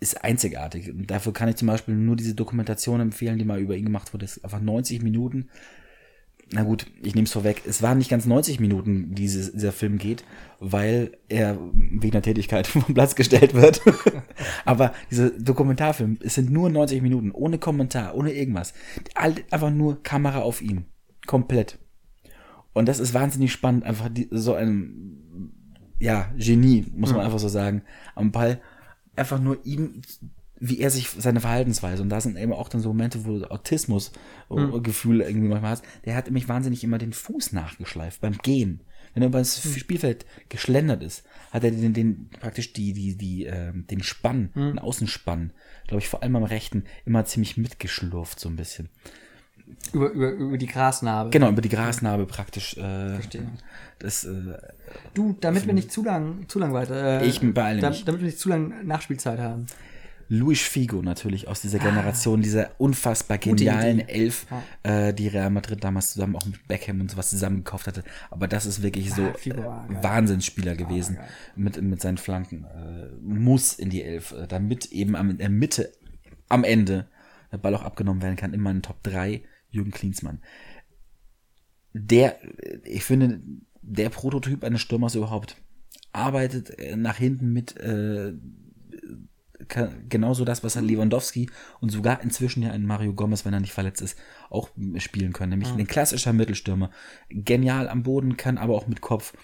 ist 0.00 0.22
einzigartig. 0.22 0.90
Und 0.90 1.10
dafür 1.10 1.32
kann 1.32 1.48
ich 1.48 1.56
zum 1.56 1.68
Beispiel 1.68 1.94
nur 1.94 2.16
diese 2.16 2.34
Dokumentation 2.34 3.00
empfehlen, 3.00 3.38
die 3.38 3.44
mal 3.44 3.60
über 3.60 3.76
ihn 3.76 3.86
gemacht 3.86 4.12
wurde. 4.12 4.24
Das 4.24 4.36
ist 4.36 4.44
einfach 4.44 4.60
90 4.60 5.02
Minuten. 5.02 5.48
Na 6.52 6.62
gut, 6.62 6.86
ich 7.02 7.14
nehme 7.14 7.24
es 7.24 7.32
vorweg. 7.32 7.62
Es 7.66 7.82
waren 7.82 7.98
nicht 7.98 8.10
ganz 8.10 8.24
90 8.24 8.60
Minuten, 8.60 9.14
dieses, 9.14 9.52
dieser 9.52 9.72
Film 9.72 9.98
geht, 9.98 10.24
weil 10.60 11.18
er 11.28 11.58
wegen 11.72 12.12
der 12.12 12.22
Tätigkeit 12.22 12.66
vom 12.66 12.94
Platz 12.94 13.16
gestellt 13.16 13.54
wird. 13.54 13.82
Aber 14.64 14.92
dieser 15.10 15.30
Dokumentarfilm, 15.30 16.18
es 16.22 16.34
sind 16.34 16.50
nur 16.50 16.70
90 16.70 17.02
Minuten, 17.02 17.32
ohne 17.32 17.58
Kommentar, 17.58 18.14
ohne 18.14 18.32
irgendwas. 18.32 18.74
Einfach 19.14 19.70
nur 19.70 20.02
Kamera 20.02 20.40
auf 20.40 20.62
ihm. 20.62 20.84
Komplett. 21.26 21.78
Und 22.72 22.86
das 22.86 23.00
ist 23.00 23.14
wahnsinnig 23.14 23.52
spannend, 23.52 23.84
einfach 23.84 24.08
die, 24.08 24.28
so 24.30 24.54
ein, 24.54 25.52
ja, 25.98 26.30
Genie, 26.36 26.84
muss 26.94 27.12
man 27.12 27.22
einfach 27.22 27.38
so 27.38 27.48
sagen, 27.48 27.82
am 28.14 28.30
Ball. 28.30 28.60
Einfach 29.16 29.40
nur 29.40 29.64
ihm, 29.64 30.02
wie 30.58 30.80
er 30.80 30.90
sich, 30.90 31.08
seine 31.08 31.40
Verhaltensweise. 31.40 32.02
Und 32.02 32.08
da 32.08 32.20
sind 32.20 32.36
eben 32.36 32.52
auch 32.52 32.68
dann 32.68 32.80
so 32.80 32.90
Momente, 32.90 33.24
wo 33.24 33.38
du 33.38 33.50
Autismus, 33.50 34.12
mhm. 34.48 34.82
Gefühl 34.82 35.20
irgendwie 35.20 35.48
manchmal 35.48 35.72
hast. 35.72 35.84
Der 36.04 36.14
hat 36.14 36.26
nämlich 36.26 36.48
wahnsinnig 36.48 36.84
immer 36.84 36.98
den 36.98 37.12
Fuß 37.12 37.52
nachgeschleift 37.52 38.20
beim 38.20 38.38
Gehen. 38.38 38.80
Wenn 39.14 39.22
er 39.22 39.28
über 39.28 39.38
das 39.38 39.62
Spielfeld 39.78 40.26
geschlendert 40.50 41.02
ist, 41.02 41.24
hat 41.50 41.64
er 41.64 41.70
den, 41.70 41.94
den 41.94 42.28
praktisch 42.40 42.74
die, 42.74 42.92
die, 42.92 43.16
die, 43.16 43.46
äh, 43.46 43.72
den 43.72 44.02
Spann, 44.02 44.50
den 44.54 44.78
Außenspann, 44.78 45.52
glaube 45.86 46.02
ich, 46.02 46.08
vor 46.08 46.22
allem 46.22 46.36
am 46.36 46.44
rechten, 46.44 46.84
immer 47.06 47.24
ziemlich 47.24 47.56
mitgeschlurft, 47.56 48.38
so 48.38 48.50
ein 48.50 48.56
bisschen. 48.56 48.90
Über, 49.92 50.10
über, 50.10 50.30
über 50.30 50.58
die 50.58 50.66
Grasnarbe. 50.66 51.30
Genau, 51.30 51.48
über 51.48 51.62
die 51.62 51.68
Grasnarbe 51.68 52.26
praktisch. 52.26 52.76
Äh, 52.76 53.14
Verstehe. 53.14 53.46
Das, 53.98 54.24
äh, 54.24 54.56
Du, 55.14 55.36
damit 55.40 55.66
wir 55.66 55.74
nicht 55.74 55.90
zu 55.90 56.04
lang, 56.04 56.48
zu 56.48 56.58
lang 56.58 56.72
weiter. 56.72 57.22
Äh, 57.22 57.26
Ich 57.26 57.40
beeile 57.40 57.80
da, 57.80 57.90
mich. 57.90 58.04
Damit 58.04 58.20
wir 58.20 58.26
nicht 58.26 58.38
zu 58.38 58.48
lang 58.48 58.86
Nachspielzeit 58.86 59.38
haben. 59.38 59.66
Luis 60.28 60.60
Figo 60.60 61.02
natürlich 61.02 61.46
aus 61.46 61.60
dieser 61.60 61.78
Generation, 61.78 62.42
dieser 62.42 62.70
unfassbar 62.78 63.38
genialen. 63.38 64.00
Elf, 64.00 64.46
äh, 64.82 65.14
die 65.14 65.28
Real 65.28 65.50
Madrid 65.50 65.84
damals 65.84 66.14
zusammen 66.14 66.34
auch 66.34 66.44
mit 66.44 66.66
Beckham 66.66 67.00
und 67.00 67.10
sowas 67.10 67.30
zusammen 67.30 67.58
gekauft 67.58 67.86
hatte. 67.86 68.02
Aber 68.30 68.48
das 68.48 68.66
ist 68.66 68.82
wirklich 68.82 69.14
so 69.14 69.22
war 69.22 69.88
äh. 69.88 70.02
Wahnsinnsspieler 70.02 70.74
gewesen 70.74 71.18
mit, 71.54 71.80
mit 71.80 72.00
seinen 72.00 72.18
Flanken. 72.18 72.64
Äh, 72.64 73.08
muss 73.22 73.74
in 73.74 73.88
die 73.88 74.02
Elf, 74.02 74.32
äh, 74.32 74.48
damit 74.48 74.86
eben 74.86 75.14
am, 75.14 75.30
in 75.30 75.38
der 75.38 75.48
Mitte, 75.48 75.92
am 76.48 76.64
Ende, 76.64 77.06
der 77.52 77.58
Ball 77.58 77.74
auch 77.76 77.84
abgenommen 77.84 78.20
werden 78.20 78.36
kann, 78.36 78.52
immer 78.52 78.72
in 78.72 78.82
Top 78.82 79.02
3, 79.04 79.42
Jürgen 79.76 79.92
Klinsmann. 79.92 80.40
Der, 81.92 82.38
ich 82.84 83.04
finde, 83.04 83.40
der 83.82 84.10
Prototyp 84.10 84.64
eines 84.64 84.80
Stürmers 84.80 85.14
überhaupt. 85.14 85.56
Arbeitet 86.12 86.78
äh, 86.78 86.96
nach 86.96 87.16
hinten 87.16 87.52
mit, 87.52 87.76
äh, 87.76 88.34
genauso 90.08 90.44
das, 90.44 90.62
was 90.64 90.76
halt 90.76 90.86
Lewandowski 90.86 91.48
und 91.80 91.90
sogar 91.90 92.22
inzwischen 92.22 92.62
ja 92.62 92.70
ein 92.70 92.84
Mario 92.84 93.14
Gomez, 93.14 93.44
wenn 93.44 93.54
er 93.54 93.60
nicht 93.60 93.72
verletzt 93.72 94.02
ist, 94.02 94.18
auch 94.50 94.70
spielen 94.98 95.32
können. 95.32 95.50
Nämlich 95.50 95.70
ein 95.70 95.86
klassischer 95.86 96.32
Mittelstürmer. 96.32 96.90
Genial 97.28 97.88
am 97.88 98.02
Boden, 98.02 98.36
kann 98.36 98.58
aber 98.58 98.74
auch 98.74 98.86
mit 98.86 99.00
Kopf 99.00 99.34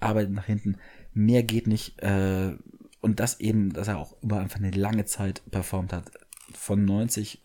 arbeitet 0.00 0.32
nach 0.32 0.46
hinten. 0.46 0.76
Mehr 1.12 1.42
geht 1.42 1.66
nicht. 1.66 2.00
Äh, 2.02 2.56
und 3.00 3.20
das 3.20 3.40
eben, 3.40 3.72
dass 3.72 3.88
er 3.88 3.98
auch 3.98 4.20
über 4.22 4.40
einfach 4.40 4.58
eine 4.58 4.70
lange 4.70 5.04
Zeit 5.04 5.42
performt 5.50 5.92
hat. 5.92 6.10
Von 6.52 6.84
90 6.84 7.42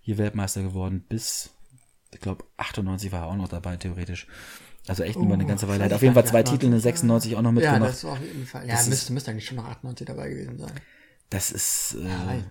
hier 0.00 0.18
Weltmeister 0.18 0.62
geworden 0.62 1.04
bis, 1.08 1.55
ich 2.16 2.20
glaube, 2.22 2.44
98 2.56 3.12
war 3.12 3.20
er 3.22 3.26
auch 3.28 3.36
noch 3.36 3.48
dabei, 3.48 3.76
theoretisch. 3.76 4.26
Also 4.88 5.02
echt 5.02 5.16
über 5.16 5.34
eine 5.34 5.44
ganze 5.46 5.68
Weile. 5.68 5.80
Er 5.80 5.86
hat 5.86 5.92
auf 5.92 6.02
jeden 6.02 6.14
Fall 6.14 6.26
zwei 6.26 6.42
Titel, 6.42 6.66
eine 6.66 6.80
96 6.80 7.36
auch 7.36 7.42
noch 7.42 7.50
Ja, 7.50 7.72
mitgemacht. 7.72 7.90
das 7.90 8.04
auf 8.04 8.20
jeden 8.20 8.46
Fall. 8.46 8.62
Ja, 8.66 8.72
Das 8.74 8.82
ist- 8.84 8.88
müsste, 8.88 9.12
müsste 9.12 9.30
eigentlich 9.30 9.46
schon 9.46 9.56
noch 9.56 9.66
98 9.66 10.06
dabei 10.06 10.28
gewesen 10.30 10.58
sein. 10.58 10.72
das 11.30 11.50
ist, 11.52 11.96
äh, 12.00 12.08
Ja, 12.08 12.42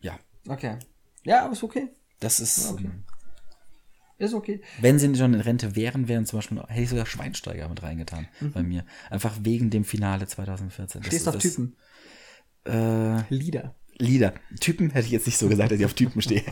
ja, 0.00 0.18
Okay. 0.48 0.78
Ja, 1.24 1.44
aber 1.44 1.52
ist 1.52 1.62
okay. 1.62 1.88
das 2.20 2.38
ist, 2.40 2.70
Okay. 2.72 2.84
ähm, 2.84 3.04
Ist 4.18 4.34
okay. 4.34 4.60
wenn 4.80 4.98
sie 4.98 5.14
schon 5.16 5.34
in 5.34 5.40
Rente 5.40 5.74
wären, 5.74 6.06
wären 6.06 6.26
zum 6.26 6.38
Beispiel, 6.38 6.62
hätte 6.68 6.82
ich 6.82 6.88
sogar 6.90 7.06
Schweinsteiger 7.06 7.68
mit 7.68 7.82
reingetan 7.82 8.28
bei 8.52 8.62
mir. 8.62 8.84
Einfach 9.10 9.34
wegen 9.40 9.70
dem 9.70 9.84
Finale 9.84 10.26
2014. 10.28 11.00
Das 11.00 11.06
Mhm. 11.06 11.10
Stehst 11.16 11.28
auf 11.28 11.38
Typen. 11.38 11.76
Äh, 12.64 13.22
Lieder. 13.34 13.74
Lieder. 13.98 14.34
Typen 14.60 14.90
hätte 14.90 15.06
ich 15.06 15.12
jetzt 15.12 15.26
nicht 15.26 15.38
so 15.38 15.48
gesagt, 15.48 15.70
dass 15.70 15.78
ich 15.78 15.84
auf 15.84 15.94
Typen 15.94 16.22
stehe. 16.22 16.42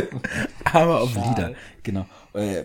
Aber 0.64 1.00
auf 1.00 1.14
Lieder, 1.14 1.54
genau. 1.82 2.06
Äh, 2.34 2.64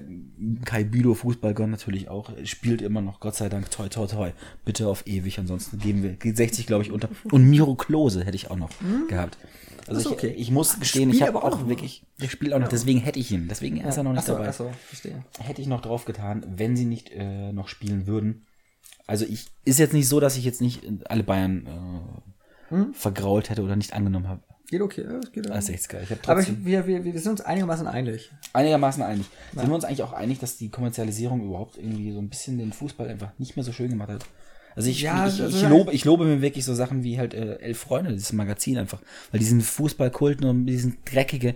Kai 0.66 0.84
Bülow, 0.84 1.14
Fußballgott 1.14 1.70
natürlich 1.70 2.10
auch, 2.10 2.32
spielt 2.46 2.82
immer 2.82 3.02
noch, 3.02 3.20
Gott 3.20 3.36
sei 3.36 3.50
Dank, 3.50 3.70
toi, 3.70 3.90
toi, 3.90 4.08
toi. 4.08 4.32
Bitte 4.66 4.88
auf 4.88 5.06
ewig, 5.08 5.40
ansonsten 5.40 5.78
geben 5.78 6.04
wir, 6.04 6.14
geht 6.14 6.38
60, 6.38 6.66
glaube 6.66 6.84
ich, 6.84 6.92
unter. 6.92 7.10
Und 7.32 7.50
Miro 7.50 7.76
Klose 7.76 8.26
hätte 8.26 8.36
ich 8.36 8.50
auch 8.50 8.58
noch 8.58 8.70
gehabt. 9.08 9.38
Also 9.88 10.00
ich, 10.00 10.08
okay. 10.08 10.34
ich 10.38 10.52
muss 10.52 10.80
gestehen, 10.80 11.10
ich 11.10 11.22
habe 11.22 11.44
auch 11.44 11.60
noch. 11.60 11.68
wirklich, 11.68 12.04
der 12.22 12.30
spielt 12.30 12.54
auch 12.54 12.60
noch, 12.60 12.70
deswegen 12.70 13.00
hätte 13.00 13.20
ich 13.20 13.32
ihn. 13.32 13.48
Deswegen 13.50 13.78
ist 13.78 13.98
er 13.98 14.04
noch 14.04 14.12
nicht 14.12 14.22
Achso, 14.22 14.34
dabei 14.34 14.48
achso, 14.48 14.72
verstehe. 14.88 15.24
hätte 15.40 15.62
ich 15.62 15.68
noch 15.68 15.82
drauf 15.82 16.06
getan, 16.06 16.46
wenn 16.56 16.78
sie 16.78 16.86
nicht 16.86 17.12
äh, 17.12 17.52
noch 17.52 17.68
spielen 17.68 18.08
würden. 18.08 18.46
Also 19.06 19.26
ich 19.26 19.48
ist 19.66 19.80
jetzt 19.80 19.94
nicht 19.94 20.08
so, 20.08 20.20
dass 20.20 20.38
ich 20.38 20.46
jetzt 20.46 20.62
nicht 20.62 20.82
alle 21.10 21.24
Bayern 21.24 21.68
äh, 21.68 22.32
Hm? 22.70 22.94
vergrault 22.94 23.50
hätte 23.50 23.62
oder 23.64 23.76
nicht 23.76 23.94
angenommen 23.94 24.28
habe 24.28 24.42
Geht 24.74 24.82
okay, 24.82 25.04
ja, 25.04 25.20
das 25.20 25.32
geht 25.32 25.52
als 25.52 25.70
60er. 25.70 26.02
Ich 26.02 26.10
habe 26.10 26.22
Aber 26.26 26.36
trotzdem 26.40 26.58
ich, 26.62 26.66
wir, 26.66 26.88
wir, 26.88 27.04
wir 27.04 27.20
sind 27.20 27.34
uns 27.34 27.42
einigermaßen 27.42 27.86
einig. 27.86 28.32
einigermaßen 28.54 29.04
einig. 29.04 29.28
Sind 29.54 29.68
wir 29.68 29.76
uns 29.76 29.84
eigentlich 29.86 30.02
auch 30.02 30.14
einig, 30.14 30.40
dass 30.40 30.58
die 30.58 30.70
Kommerzialisierung 30.70 31.46
überhaupt 31.46 31.78
irgendwie 31.78 32.12
so 32.12 32.18
ein 32.18 32.28
bisschen 32.28 32.58
den 32.58 32.74
Fußball 32.74 33.08
einfach 33.08 33.38
nicht 33.38 33.56
mehr 33.56 33.64
so 33.64 33.72
schön 33.72 33.90
gemacht 33.90 34.10
hat? 34.10 34.26
Also 34.76 34.90
ich, 34.90 35.02
Ja, 35.02 35.28
ich, 35.28 35.40
also 35.42 35.56
ich, 35.56 35.70
lobe, 35.70 35.92
ich 35.92 36.06
lobe 36.06 36.26
mir 36.26 36.42
wirklich 36.42 36.66
so 36.66 36.74
Sachen 36.74 37.04
wie 37.04 37.20
halt 37.20 37.36
äh, 37.36 37.58
Elf 37.58 37.78
Freunde, 37.78 38.14
dieses 38.14 38.34
Magazin 38.34 38.80
einfach. 38.80 39.00
Weil 39.32 39.40
diesen 39.40 39.62
Fußballkult 39.62 40.44
und 40.44 40.66
diesen 40.66 40.98
dreckige, 41.06 41.56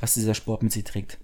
was 0.00 0.12
dieser 0.14 0.34
Sport 0.34 0.62
mit 0.62 0.72
sich 0.72 0.84
trägt, 0.84 1.18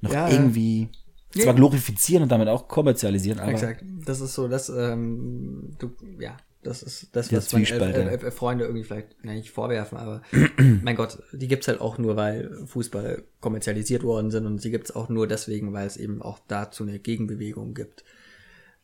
noch 0.00 0.12
Ja, 0.12 0.28
ja. 0.28 0.34
irgendwie 0.34 0.88
zwar 1.30 1.54
glorifizieren 1.54 2.24
und 2.24 2.28
damit 2.30 2.48
auch 2.48 2.66
kommerzialisieren, 2.66 3.38
aber 3.38 3.52
Exakt. 3.52 3.84
Das 4.04 4.20
ist 4.20 4.34
so, 4.34 4.48
das, 4.48 4.68
ähm, 4.68 5.76
du, 5.78 5.92
ja, 6.18 6.36
das 6.62 6.82
ist 6.82 7.08
das, 7.12 7.32
was 7.32 7.52
man 7.52 7.64
Elf 7.64 8.34
Freunde 8.34 8.64
irgendwie 8.64 8.84
vielleicht 8.84 9.16
na, 9.22 9.32
nicht 9.32 9.50
vorwerfen, 9.50 9.98
aber 9.98 10.22
mein 10.82 10.96
Gott, 10.96 11.18
die 11.32 11.48
gibt's 11.48 11.68
halt 11.68 11.80
auch 11.80 11.98
nur, 11.98 12.16
weil 12.16 12.66
Fußball 12.66 13.24
kommerzialisiert 13.40 14.04
worden 14.04 14.30
sind 14.30 14.46
und 14.46 14.60
sie 14.60 14.70
gibt's 14.70 14.94
auch 14.94 15.08
nur 15.08 15.26
deswegen, 15.26 15.72
weil 15.72 15.86
es 15.86 15.96
eben 15.96 16.22
auch 16.22 16.38
dazu 16.46 16.84
eine 16.84 16.98
Gegenbewegung 16.98 17.74
gibt. 17.74 18.04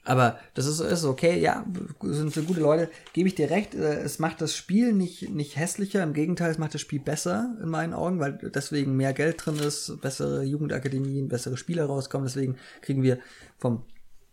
Aber 0.05 0.39
das 0.55 0.67
ist, 0.67 0.81
ist 0.81 1.05
okay, 1.05 1.39
ja, 1.39 1.67
sind 2.01 2.33
so 2.33 2.43
gute 2.43 2.61
Leute. 2.61 2.89
Gebe 3.13 3.29
ich 3.29 3.35
dir 3.35 3.51
recht, 3.51 3.75
äh, 3.75 4.01
es 4.01 4.19
macht 4.19 4.41
das 4.41 4.57
Spiel 4.57 4.95
nicht, 4.95 5.29
nicht 5.31 5.57
hässlicher, 5.57 6.03
im 6.03 6.15
Gegenteil, 6.15 6.51
es 6.51 6.59
macht 6.59 6.73
das 6.73 6.81
Spiel 6.81 7.01
besser 7.01 7.57
in 7.63 7.69
meinen 7.69 7.93
Augen, 7.93 8.19
weil 8.19 8.39
deswegen 8.55 8.97
mehr 8.97 9.13
Geld 9.13 9.45
drin 9.45 9.59
ist, 9.59 10.01
bessere 10.01 10.45
Jugendakademien, 10.45 11.29
bessere 11.29 11.59
Spieler 11.59 11.85
rauskommen. 11.85 12.27
Deswegen 12.27 12.57
kriegen 12.81 13.03
wir 13.03 13.19
vom 13.59 13.85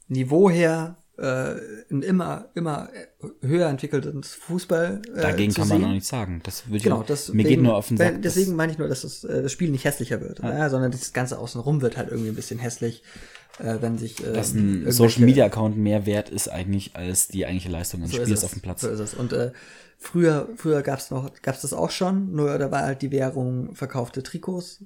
Niveau 0.07 0.49
her 0.49 0.97
äh, 0.97 1.04
ein 1.17 2.01
immer, 2.01 2.49
immer 2.55 2.89
höher 3.41 3.69
entwickeltes 3.69 4.33
Fußball. 4.33 5.01
Äh, 5.15 5.21
dagegen 5.21 5.53
kann 5.53 5.67
man 5.69 5.77
sehen. 5.77 5.87
auch 5.87 5.93
nichts 5.93 6.09
sagen. 6.09 6.41
Das 6.43 6.67
würde 6.67 6.83
Genau, 6.83 7.03
das 7.03 7.31
mir 7.31 7.43
geht 7.43 7.61
nur 7.61 7.75
auf 7.75 7.87
den 7.87 7.97
Sack. 7.97 8.21
Deswegen 8.21 8.55
meine 8.55 8.73
ich 8.73 8.77
nur, 8.77 8.89
dass 8.89 9.03
das, 9.03 9.23
äh, 9.23 9.43
das 9.43 9.51
Spiel 9.51 9.71
nicht 9.71 9.85
hässlicher 9.85 10.19
wird, 10.19 10.39
ja. 10.39 10.69
sondern 10.69 10.91
das 10.91 11.13
Ganze 11.13 11.39
außenrum 11.39 11.81
wird 11.81 11.95
halt 11.95 12.09
irgendwie 12.09 12.29
ein 12.29 12.35
bisschen 12.35 12.59
hässlich, 12.59 13.01
äh, 13.59 13.77
wenn 13.79 13.97
sich 13.97 14.25
äh, 14.25 14.33
dass 14.33 14.53
ein 14.53 14.91
Social 14.91 15.23
Media 15.23 15.45
Account 15.45 15.77
mehr 15.77 16.05
wert 16.05 16.29
ist 16.29 16.49
eigentlich 16.49 16.95
als 16.95 17.29
die 17.29 17.45
eigentliche 17.45 17.69
Leistung 17.69 18.01
des 18.01 18.11
so 18.11 18.21
Spiels 18.21 18.43
auf 18.43 18.51
dem 18.51 18.61
Platz. 18.61 18.81
So 18.81 18.89
ist 18.89 18.99
es. 18.99 19.13
Und 19.13 19.31
äh, 19.31 19.51
früher, 19.97 20.49
früher 20.57 20.81
gab's 20.81 21.11
noch, 21.11 21.31
gab's 21.41 21.61
das 21.61 21.73
auch 21.73 21.91
schon, 21.91 22.33
nur 22.33 22.57
da 22.57 22.71
war 22.71 22.81
halt 22.81 23.01
die 23.01 23.11
Währung 23.11 23.73
verkaufte 23.73 24.21
Trikots. 24.21 24.83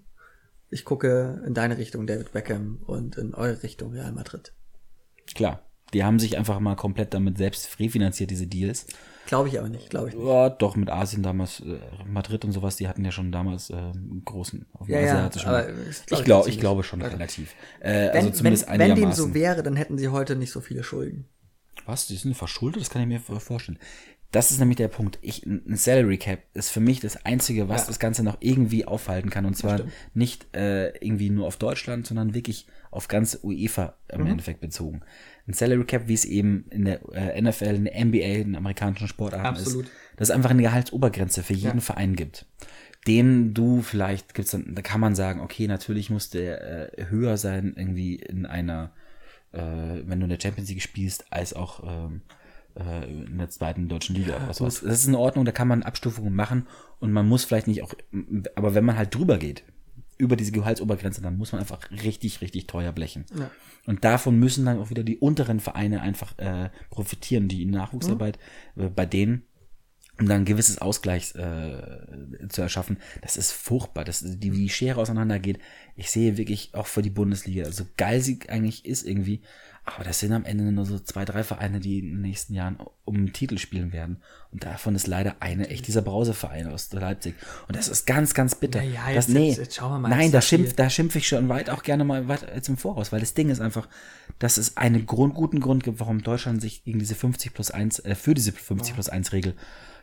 Ich 0.69 0.85
gucke 0.85 1.41
in 1.47 1.56
deine 1.56 1.80
Richtung 1.80 2.06
David 2.06 2.31
Beckham 2.31 2.84
und 2.85 3.18
in 3.18 3.34
eure 3.34 3.64
Richtung 3.64 3.93
Real 3.93 4.11
Madrid. 4.11 4.53
Klar. 5.34 5.64
Die 5.94 6.03
haben 6.03 6.20
sich 6.20 6.38
einfach 6.38 6.60
mal 6.60 6.76
komplett 6.76 7.14
damit 7.14 7.38
selbst 7.38 7.80
refinanziert, 7.80 8.30
diese 8.32 8.48
Deals. 8.48 8.86
Glaube 9.26 9.48
ich 9.49 9.60
aber 9.60 9.70
nicht, 9.70 9.90
glaube 9.91 10.10
ich 10.10 10.16
nicht. 10.16 10.26
Ja, 10.26 10.49
doch, 10.49 10.76
mit 10.76 10.90
Asien 10.90 11.22
damals, 11.22 11.60
äh, 11.60 11.78
Madrid 12.07 12.45
und 12.45 12.52
sowas, 12.52 12.78
die 12.78 12.88
hatten 12.88 13.06
ja 13.06 13.11
schon 13.11 13.32
damals 13.32 13.70
äh, 13.70 13.76
einen 13.76 14.24
großen 14.26 14.66
auf 14.74 14.90
Ja, 14.90 14.99
ja, 15.02 15.30
aber 15.45 15.68
ich, 15.70 16.24
glaub 16.24 16.48
ich 16.48 16.60
glaube 16.60 16.84
schon 16.84 17.02
Okay. 17.02 17.14
relativ. 17.14 17.53
Äh, 17.80 17.91
Wenn, 17.91 18.10
also 18.11 18.30
zumindest 18.32 18.66
wenn, 18.68 18.72
wenn 18.74 18.80
dem 18.88 18.91
einigermaßen. 18.94 19.24
so 19.30 19.34
wäre, 19.36 19.61
dann 19.61 19.76
hätten 19.76 19.98
sie 19.99 20.07
heute 20.10 20.36
nicht 20.36 20.52
so 20.52 20.61
viele 20.61 20.84
Schulden. 20.84 21.26
Was? 21.86 22.07
Die 22.07 22.16
sind 22.16 22.36
verschuldet? 22.36 22.82
Das 22.82 22.90
kann 22.90 23.02
ich 23.03 23.07
mir 23.07 23.20
vor- 23.20 23.40
vorstellen. 23.40 23.78
Das 24.32 24.52
ist 24.52 24.60
nämlich 24.60 24.78
der 24.78 24.90
Punkt. 24.90 25.18
Ich, 25.24 25.44
ein 25.45 25.76
Salary 25.76 26.18
Cap 26.20 26.40
ist 26.53 26.70
für 26.70 26.80
mich 26.80 26.99
das 26.99 27.26
Einzige, 27.26 27.68
was 27.68 27.82
Ja. 27.82 27.88
das 27.88 27.98
Ganze 27.99 28.24
noch 28.24 28.38
irgendwie 28.41 28.86
aufhalten 28.86 29.32
kann. 29.32 29.45
Und 29.45 29.56
zwar 29.57 29.82
nicht 30.14 30.56
äh, 30.56 30.90
irgendwie 31.03 31.32
nur 31.32 31.48
auf 31.48 31.57
Deutschland, 31.57 32.06
sondern 32.06 32.36
wirklich 32.36 32.68
auf 32.91 33.07
ganz 33.07 33.40
UEFA 33.44 33.95
im 34.07 34.22
Mhm. 34.22 34.28
Endeffekt 34.28 34.61
bezogen. 34.61 35.02
Ein 35.49 35.53
Salary 35.53 35.84
Cap, 35.84 36.03
wie 36.07 36.13
es 36.13 36.26
eben 36.26 36.65
in 36.69 36.85
der 36.85 37.01
äh, 37.13 37.41
NFL, 37.41 37.76
in 37.76 37.85
der 37.85 38.05
NBA, 38.05 38.41
in 38.41 38.55
amerikanischen 38.55 39.07
Sportarten 39.07 39.47
Absolut. 39.47 39.85
ist, 39.85 39.91
das 40.15 40.30
ist 40.30 40.35
einfach 40.35 40.51
eine 40.51 40.61
Gehaltsobergrenze 40.61 41.43
für 41.43 41.53
jeden 41.53 41.80
Ja. 41.80 41.81
Verein 41.81 42.15
gibt. 42.15 42.45
Den 43.07 43.53
du 43.53 43.81
vielleicht 43.81 44.34
gibt's 44.34 44.51
dann, 44.51 44.76
da 44.76 44.81
kann 44.81 45.01
man 45.01 45.15
sagen, 45.15 45.39
okay, 45.41 45.67
natürlich 45.67 46.09
muss 46.09 46.30
der 46.30 46.97
äh, 46.99 47.05
höher 47.09 47.38
sein, 47.38 47.73
irgendwie 47.76 48.15
in 48.15 48.45
einer 48.45 48.91
äh, 49.51 49.59
wenn 50.05 50.19
du 50.19 50.26
in 50.26 50.30
der 50.30 50.39
Champions 50.39 50.69
League 50.69 50.81
spielst, 50.81 51.31
als 51.31 51.53
auch 51.53 51.84
ähm, 51.84 52.21
äh, 52.76 53.09
in 53.09 53.38
der 53.38 53.49
zweiten 53.49 53.88
deutschen 53.88 54.15
Liga 54.15 54.35
oder 54.35 54.53
sowas. 54.53 54.81
Das 54.81 54.99
ist 54.99 55.07
in 55.07 55.15
Ordnung, 55.15 55.45
da 55.45 55.51
kann 55.51 55.67
man 55.67 55.84
Abstufungen 55.84 56.35
machen 56.35 56.67
und 56.99 57.11
man 57.11 57.27
muss 57.27 57.45
vielleicht 57.45 57.67
nicht 57.67 57.84
auch, 57.84 57.93
aber 58.55 58.76
wenn 58.76 58.85
man 58.85 58.97
halt 58.97 59.15
drüber 59.15 59.38
geht, 59.38 59.63
über 60.20 60.36
diese 60.36 60.52
Gehaltsobergrenze, 60.52 61.22
dann 61.22 61.38
muss 61.38 61.54
man 61.54 61.62
einfach 61.62 61.90
richtig, 61.90 62.41
richtig 62.41 62.68
teuer 62.68 62.91
blechen. 62.91 63.26
Ja. 63.36 63.50
Und 63.88 64.04
davon 64.04 64.38
müssen 64.38 64.66
dann 64.66 64.78
auch 64.78 64.90
wieder 64.91 65.04
die 65.04 65.18
unteren 65.18 65.60
Vereine 65.60 66.02
einfach 66.02 66.38
äh, 66.38 66.70
profitieren, 66.90 67.48
die 67.48 67.66
Nachwuchsarbeit 67.66 68.38
äh, 68.76 68.90
bei 68.90 69.06
denen, 69.06 69.44
um 70.20 70.28
dann 70.28 70.41
ein 70.41 70.46
gewisses 70.46 70.80
Ausgleichs 70.80 71.34
äh, 71.36 72.48
zu 72.50 72.62
erschaffen. 72.62 72.98
Das 73.22 73.38
ist 73.38 73.54
furchtbar, 73.54 74.04
dass 74.04 74.20
die, 74.20 74.52
die 74.52 74.70
Schere 74.70 75.00
auseinandergeht. 75.00 75.60
Ich 75.96 76.12
sehe 76.12 76.38
wirklich 76.38 76.76
auch 76.76 76.88
für 76.88 77.02
die 77.02 77.10
Bundesliga, 77.10 77.72
so 77.72 77.86
geil 77.96 78.20
sie 78.20 78.40
eigentlich 78.50 78.86
ist 78.86 79.08
irgendwie, 79.08 79.41
aber 79.95 80.03
das 80.03 80.20
sind 80.20 80.32
am 80.34 80.45
Ende 80.45 80.64
nur 80.72 80.86
so 80.86 80.99
zwei, 80.99 81.26
drei 81.26 81.44
Vereine, 81.44 81.80
die 81.80 81.99
in 81.99 82.06
den 82.14 82.22
nächsten 82.22 82.53
Jahren 82.53 82.78
um 83.06 83.16
den 83.16 83.34
Titel 83.34 83.57
spielen 83.57 83.91
werden. 83.94 84.18
Und 84.52 84.64
davon 84.64 84.95
ist 84.95 85.07
leider 85.07 85.36
eine 85.40 85.70
echt 85.70 85.88
dieser 85.88 86.02
Brauseverein 86.02 86.68
aus 86.68 86.91
Leipzig. 86.94 87.36
Und 87.68 87.76
das 87.76 87.88
ist 87.88 88.06
ganz, 88.06 88.34
ganz 88.34 88.56
bitter. 88.56 88.82
Ja, 88.82 89.10
ja, 89.10 89.16
das, 89.16 89.28
jetzt- 89.28 89.30
nee, 89.34 89.48
jetzt- 89.49 89.57
jetzt 89.57 89.76
schauen 89.76 89.91
wir 89.94 89.99
mal, 89.99 90.10
nein, 90.10 90.32
da 90.32 90.41
schimpft, 90.41 90.78
da 90.80 90.90
schimpfe 90.90 91.18
ich 91.20 91.28
schon 91.28 91.49
weit 91.49 91.70
auch 91.70 91.84
gerne 91.84 92.03
mal 92.03 92.28
weit 92.28 92.45
jetzt 92.56 92.70
im 92.70 92.78
Voraus, 92.78 93.11
weil 93.11 93.20
das 93.20 93.34
Ding 93.34 93.49
ist 93.49 93.60
einfach, 93.61 93.88
dass 94.40 94.57
es 94.57 94.78
einen 94.78 95.06
Grund, 95.06 95.34
guten 95.36 95.60
Grund 95.60 95.84
gibt, 95.84 95.99
warum 95.99 96.22
Deutschland 96.24 96.61
sich 96.61 96.84
gegen 96.84 96.99
diese 96.99 97.16
50 97.16 97.53
plus 97.53 97.72
1, 97.72 97.99
äh, 97.99 98.16
für 98.16 98.34
diese 98.34 98.52
50 98.52 98.94
plus 98.94 99.10
1 99.10 99.32
Regel 99.34 99.56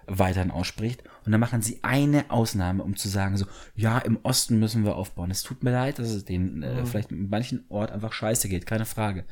weiterhin 0.06 0.50
ausspricht. 0.50 1.02
Und 1.24 1.32
dann 1.32 1.40
machen 1.40 1.62
sie 1.62 1.80
eine 1.82 2.30
Ausnahme, 2.30 2.82
um 2.82 2.96
zu 2.96 3.08
sagen, 3.08 3.36
so, 3.36 3.46
ja, 3.74 3.98
im 3.98 4.18
Osten 4.22 4.58
müssen 4.58 4.84
wir 4.84 4.96
aufbauen. 4.96 5.30
Es 5.30 5.42
tut 5.42 5.62
mir 5.62 5.72
leid, 5.72 5.98
dass 5.98 6.10
es 6.10 6.24
denen 6.24 6.62
äh, 6.62 6.84
vielleicht 6.86 7.10
in 7.10 7.28
manchen 7.28 7.64
Ort 7.68 7.90
einfach 7.90 8.12
scheiße 8.12 8.48
geht, 8.48 8.66
keine 8.66 8.86
Frage. 8.86 9.24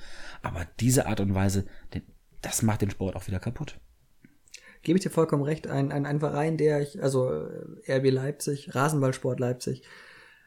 Aber 0.42 0.66
diese 0.80 1.06
Art 1.06 1.20
und 1.20 1.34
Weise, 1.34 1.66
den, 1.92 2.02
das 2.42 2.62
macht 2.62 2.82
den 2.82 2.90
Sport 2.90 3.16
auch 3.16 3.26
wieder 3.26 3.40
kaputt. 3.40 3.78
Gebe 4.82 4.98
ich 4.98 5.02
dir 5.02 5.10
vollkommen 5.10 5.44
recht. 5.44 5.66
Ein, 5.66 5.92
ein, 5.92 6.04
ein 6.04 6.20
Verein, 6.20 6.58
der 6.58 6.80
ich, 6.80 7.02
also 7.02 7.30
äh, 7.30 7.96
RB 7.96 8.10
Leipzig, 8.10 8.74
Rasenballsport 8.74 9.40
Leipzig, 9.40 9.82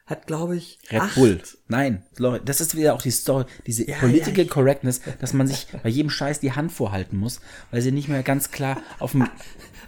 hat, 0.08 0.26
glaube 0.26 0.56
ich, 0.56 0.78
Red 0.90 1.00
acht, 1.02 1.14
Bull. 1.16 1.40
Nein, 1.68 2.02
Leute, 2.16 2.44
das 2.46 2.62
ist 2.62 2.74
wieder 2.74 2.94
auch 2.94 3.02
die 3.02 3.10
Story, 3.10 3.44
diese 3.66 3.86
Ja, 3.86 3.98
Political 3.98 4.44
ja, 4.44 4.50
Correctness, 4.50 5.02
dass 5.20 5.34
man 5.34 5.46
sich 5.46 5.66
bei 5.82 5.90
jedem 5.90 6.08
Scheiß 6.08 6.40
die 6.40 6.52
Hand 6.52 6.72
vorhalten 6.72 7.18
muss, 7.18 7.40
weil 7.70 7.82
sie 7.82 7.92
nicht 7.92 8.08
mehr 8.08 8.22
ganz 8.22 8.50
klar 8.50 8.80
auf 9.00 9.12
dem 9.12 9.28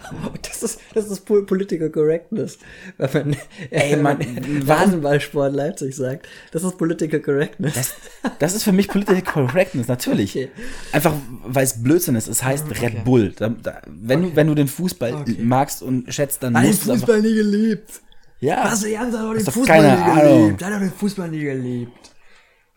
Das 0.43 0.63
ist, 0.63 0.81
das 0.95 1.07
ist 1.07 1.25
Pol- 1.25 1.47
Political 1.47 1.89
Correctness. 1.91 2.59
Wenn 2.99 3.29
man, 3.31 3.37
Ey, 3.71 3.97
man 3.97 4.19
Rasenballsport 4.67 5.55
Leipzig 5.55 5.97
sagt. 5.97 6.29
Das 6.53 6.63
ist 6.65 6.77
Political 6.77 7.21
Correctness. 7.21 7.75
Das, 7.75 7.95
das 8.39 8.55
ist 8.55 8.65
für 8.65 8.73
mich 8.73 8.89
Political 8.89 9.23
Correctness, 9.23 9.89
natürlich. 9.89 10.31
Okay. 10.37 10.51
Einfach, 10.93 11.15
weil 11.45 11.65
es 11.65 11.83
Blödsinn 11.83 12.15
ist. 12.17 12.29
Es 12.29 12.43
heißt 12.43 12.67
Red 12.83 13.05
Bull. 13.05 13.33
Da, 13.37 13.49
da, 13.49 13.81
wenn, 13.87 14.23
du, 14.23 14.37
wenn 14.37 14.47
du 14.49 14.55
den 14.55 14.69
Fußball 14.69 15.15
Okay. 15.15 15.37
magst 15.41 15.83
und 15.83 16.13
schätzt, 16.13 16.43
dann 16.43 16.55
den 16.55 16.67
musst 16.67 16.87
du. 16.87 16.93
Fußball 16.93 17.23
nie 17.23 17.35
geliebt. 17.35 18.03
Ja, 18.41 18.65
Was, 18.65 18.87
Jan 18.89 19.13
hat 19.13 19.15
doch 19.23 19.35
den 19.35 19.45
Fußball 19.45 19.83
nie 19.83 20.21
geliebt. 20.47 20.65
Hat 20.65 20.73
doch 20.73 20.79
den 20.81 20.93
Fußball 20.93 21.29
nie 21.29 21.41
geliebt. 21.43 22.10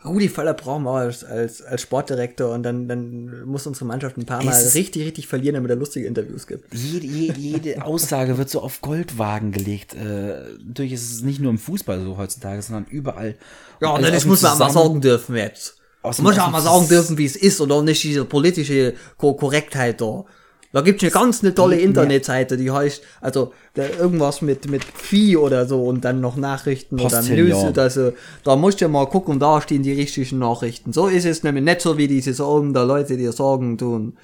Rudi 0.05 0.29
Völler 0.29 0.53
brauchen 0.53 0.83
wir 0.83 0.91
als, 0.91 1.23
als, 1.23 1.61
als 1.61 1.81
Sportdirektor 1.81 2.53
und 2.53 2.63
dann, 2.63 2.87
dann 2.87 3.45
muss 3.45 3.65
unsere 3.67 3.85
Mannschaft 3.85 4.17
ein 4.17 4.25
paar 4.25 4.43
Mal 4.43 4.51
Es 4.51 4.75
richtig, 4.75 5.05
richtig 5.05 5.27
verlieren, 5.27 5.55
damit 5.55 5.69
er 5.69 5.77
lustige 5.77 6.07
Interviews 6.07 6.47
gibt. 6.47 6.73
jede, 6.73 7.05
jede, 7.05 7.39
jede 7.39 7.81
Aussage 7.85 8.37
wird 8.37 8.49
so 8.49 8.61
auf 8.61 8.81
Goldwagen 8.81 9.51
gelegt. 9.51 9.93
Äh, 9.93 10.57
natürlich 10.65 10.93
ist 10.93 11.11
es 11.11 11.21
nicht 11.21 11.39
nur 11.39 11.51
im 11.51 11.57
Fußball 11.57 12.03
so 12.03 12.17
heutzutage, 12.17 12.61
sondern 12.61 12.85
überall. 12.89 13.35
Ja, 13.79 13.91
Und 13.91 14.05
aus 14.05 14.21
dem 14.21 14.29
muss 14.29 14.41
man 14.41 14.51
auch 14.51 14.59
mal 14.59 14.71
sagen 14.71 15.01
dürfen 15.01 15.35
jetzt. 15.35 15.77
Aus 16.01 16.17
Man 16.17 16.33
muss 16.33 16.43
auch 16.43 16.51
mal 16.51 16.61
sagen 16.61 16.87
dürfen, 16.89 17.17
wie 17.17 17.25
es 17.25 17.35
ist 17.37 17.61
und 17.61 17.71
auch 17.71 17.81
nicht 17.81 18.03
diese 18.03 18.25
politische 18.25 18.93
Ko 19.17 19.33
Korrektheit 19.35 20.01
da. 20.01 20.25
Da 20.73 20.81
gibt's 20.81 21.03
eine 21.03 21.11
ganz 21.11 21.43
eine 21.43 21.53
tolle. 21.53 21.79
Internetseite, 21.79 22.57
die 22.57 22.71
heißt, 22.71 23.03
also 23.21 23.53
irgendwas 23.75 24.41
mit 24.41 24.69
mit 24.69 24.83
Phi 24.83 25.37
oder 25.37 25.67
so 25.67 25.85
und 25.85 26.03
dann 26.03 26.19
noch 26.19 26.35
Nachrichten 26.35 26.95
oder 26.95 27.15
Postillon. 27.15 27.49
News 27.49 27.63
oder 27.63 27.89
so. 27.91 28.13
Da 28.43 28.55
musst 28.55 28.81
du 28.81 28.85
ja 28.85 28.89
mal 28.89 29.05
gucken, 29.05 29.39
da 29.39 29.61
stehen 29.61 29.83
die 29.83 29.93
richtigen 29.93 30.39
Nachrichten. 30.39 30.91
So 30.91 31.07
ist 31.07 31.25
es 31.25 31.43
nämlich 31.43 31.63
nicht 31.63 31.81
so, 31.81 31.99
wie 31.99 32.07
diese 32.07 32.33
Sorgen 32.33 32.73
der 32.73 32.85
Leute 32.85 33.17
dir 33.17 33.31
Sorgen 33.31 33.77
tun. 33.77 34.17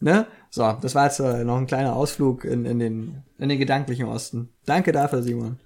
Ne? 0.00 0.26
So, 0.50 0.76
das 0.80 0.94
war 0.94 1.06
jetzt 1.06 1.20
äh, 1.20 1.42
noch 1.42 1.56
ein 1.56 1.66
kleiner 1.66 1.96
Ausflug 1.96 2.44
in, 2.44 2.66
in, 2.66 2.78
den, 2.78 3.22
in 3.38 3.48
den 3.48 3.58
gedanklichen 3.58 4.06
Osten. 4.06 4.50
Danke 4.66 4.92
dafür, 4.92 5.22
Simon. 5.22 5.58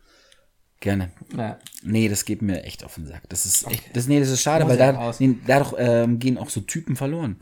Gerne. 0.78 1.10
Ja. 1.36 1.58
Nee, 1.82 2.08
das 2.08 2.24
geht 2.24 2.42
mir 2.42 2.62
echt 2.62 2.84
auf 2.84 2.94
den 2.94 3.06
Sack. 3.06 3.22
Das 3.28 3.44
ist 3.44 3.66
echt, 3.66 3.96
das, 3.96 4.06
nee, 4.06 4.20
das 4.20 4.30
ist 4.30 4.40
schade, 4.40 4.64
Muss 4.64 4.78
weil 4.78 4.78
da, 4.78 5.12
nee, 5.18 5.34
dadurch 5.48 5.74
ähm, 5.78 6.20
gehen 6.20 6.38
auch 6.38 6.48
so 6.48 6.60
Typen 6.60 6.94
verloren. 6.94 7.36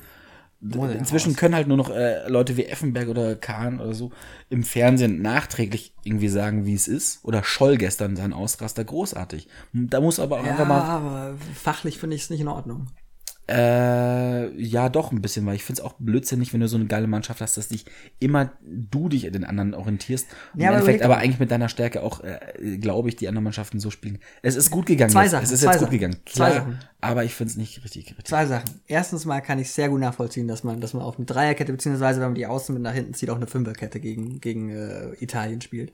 Ja 0.61 0.91
Inzwischen 0.91 1.37
können 1.37 1.55
halt 1.55 1.69
nur 1.69 1.77
noch 1.77 1.91
äh, 1.91 2.27
Leute 2.29 2.57
wie 2.57 2.65
Effenberg 2.65 3.09
oder 3.09 3.37
Kahn 3.37 3.81
oder 3.81 3.95
so 3.95 4.11
im 4.49 4.63
Fernsehen 4.63 5.21
nachträglich 5.23 5.93
irgendwie 6.03 6.29
sagen, 6.29 6.65
wie 6.67 6.75
es 6.75 6.89
ist. 6.89 7.25
Oder 7.25 7.45
Scholl 7.45 7.77
gestern 7.77 8.17
sein 8.17 8.33
Ausraster 8.33 8.85
großartig. 8.85 9.49
Da 9.73 10.01
muss 10.01 10.19
aber 10.19 10.41
auch 10.41 10.45
Ja, 10.45 10.53
einfach 10.53 10.67
mal. 10.67 10.81
aber 10.81 11.35
fachlich 11.55 11.99
finde 11.99 12.17
ich 12.17 12.23
es 12.23 12.31
nicht 12.31 12.41
in 12.41 12.49
Ordnung. 12.49 12.87
Äh, 13.49 14.61
ja, 14.61 14.89
doch 14.89 15.13
ein 15.13 15.23
bisschen, 15.23 15.47
weil 15.47 15.55
ich 15.55 15.63
finde 15.63 15.81
es 15.81 15.87
auch 15.87 15.95
blödsinnig, 16.01 16.53
wenn 16.53 16.61
du 16.61 16.67
so 16.67 16.77
eine 16.77 16.87
geile 16.87 17.07
Mannschaft 17.07 17.41
hast, 17.41 17.57
dass 17.57 17.69
dich 17.69 17.85
immer 18.19 18.51
du 18.63 19.09
dich 19.09 19.25
an 19.27 19.33
den 19.33 19.45
anderen 19.45 19.73
orientierst. 19.75 20.27
Ja, 20.29 20.35
Im 20.55 20.61
aber 20.63 20.77
Endeffekt 20.79 21.03
aber 21.05 21.19
eigentlich 21.19 21.39
mit 21.39 21.53
deiner 21.53 21.69
Stärke 21.69 22.03
auch, 22.03 22.25
äh, 22.25 22.79
glaube 22.79 23.09
ich, 23.09 23.15
die 23.17 23.29
anderen 23.29 23.45
Mannschaften 23.45 23.79
so 23.79 23.91
spielen. 23.91 24.19
Es 24.43 24.57
ist 24.57 24.71
gut 24.73 24.87
gegangen. 24.87 25.11
Zwei 25.13 25.23
jetzt. 25.23 25.31
Sachen, 25.31 25.45
Es 25.45 25.53
ist 25.53 25.61
zwei 25.61 25.67
jetzt 25.71 25.79
gut 25.79 25.87
Sachen. 25.87 25.99
gegangen. 25.99 26.17
Zwei 26.27 26.51
Klar, 26.51 26.53
Sachen. 26.55 26.79
aber 27.01 27.25
ich 27.25 27.35
finde 27.35 27.53
es 27.53 27.57
nicht 27.57 27.85
richtig, 27.85 28.07
richtig. 28.09 28.25
Zwei 28.27 28.47
Sachen. 28.47 28.81
Erstens 28.89 29.25
mal 29.27 29.41
kann 29.41 29.61
ich 29.61 29.71
sehr 29.71 29.91
gut 29.91 30.01
nachvollziehen, 30.01 30.49
dass 30.49 30.65
man, 30.65 30.81
dass 30.81 30.93
man 30.93 31.05
auf 31.05 31.17
eine 31.17 31.27
Dreierkette, 31.27 31.71
beziehungsweise 31.71 32.21
wenn 32.21 32.29
man 32.29 32.35
die 32.35 32.47
Außen 32.47 32.75
mit 32.75 32.83
nach 32.83 32.95
hinten 32.95 33.15
zieht, 33.15 33.31
auch 33.31 33.37
eine 33.37 33.47
Fünferkette 33.47 34.01
gegen, 34.01 34.41
gegen 34.41 34.71
äh, 34.71 35.13
Italien 35.21 35.61
spielt. 35.61 35.93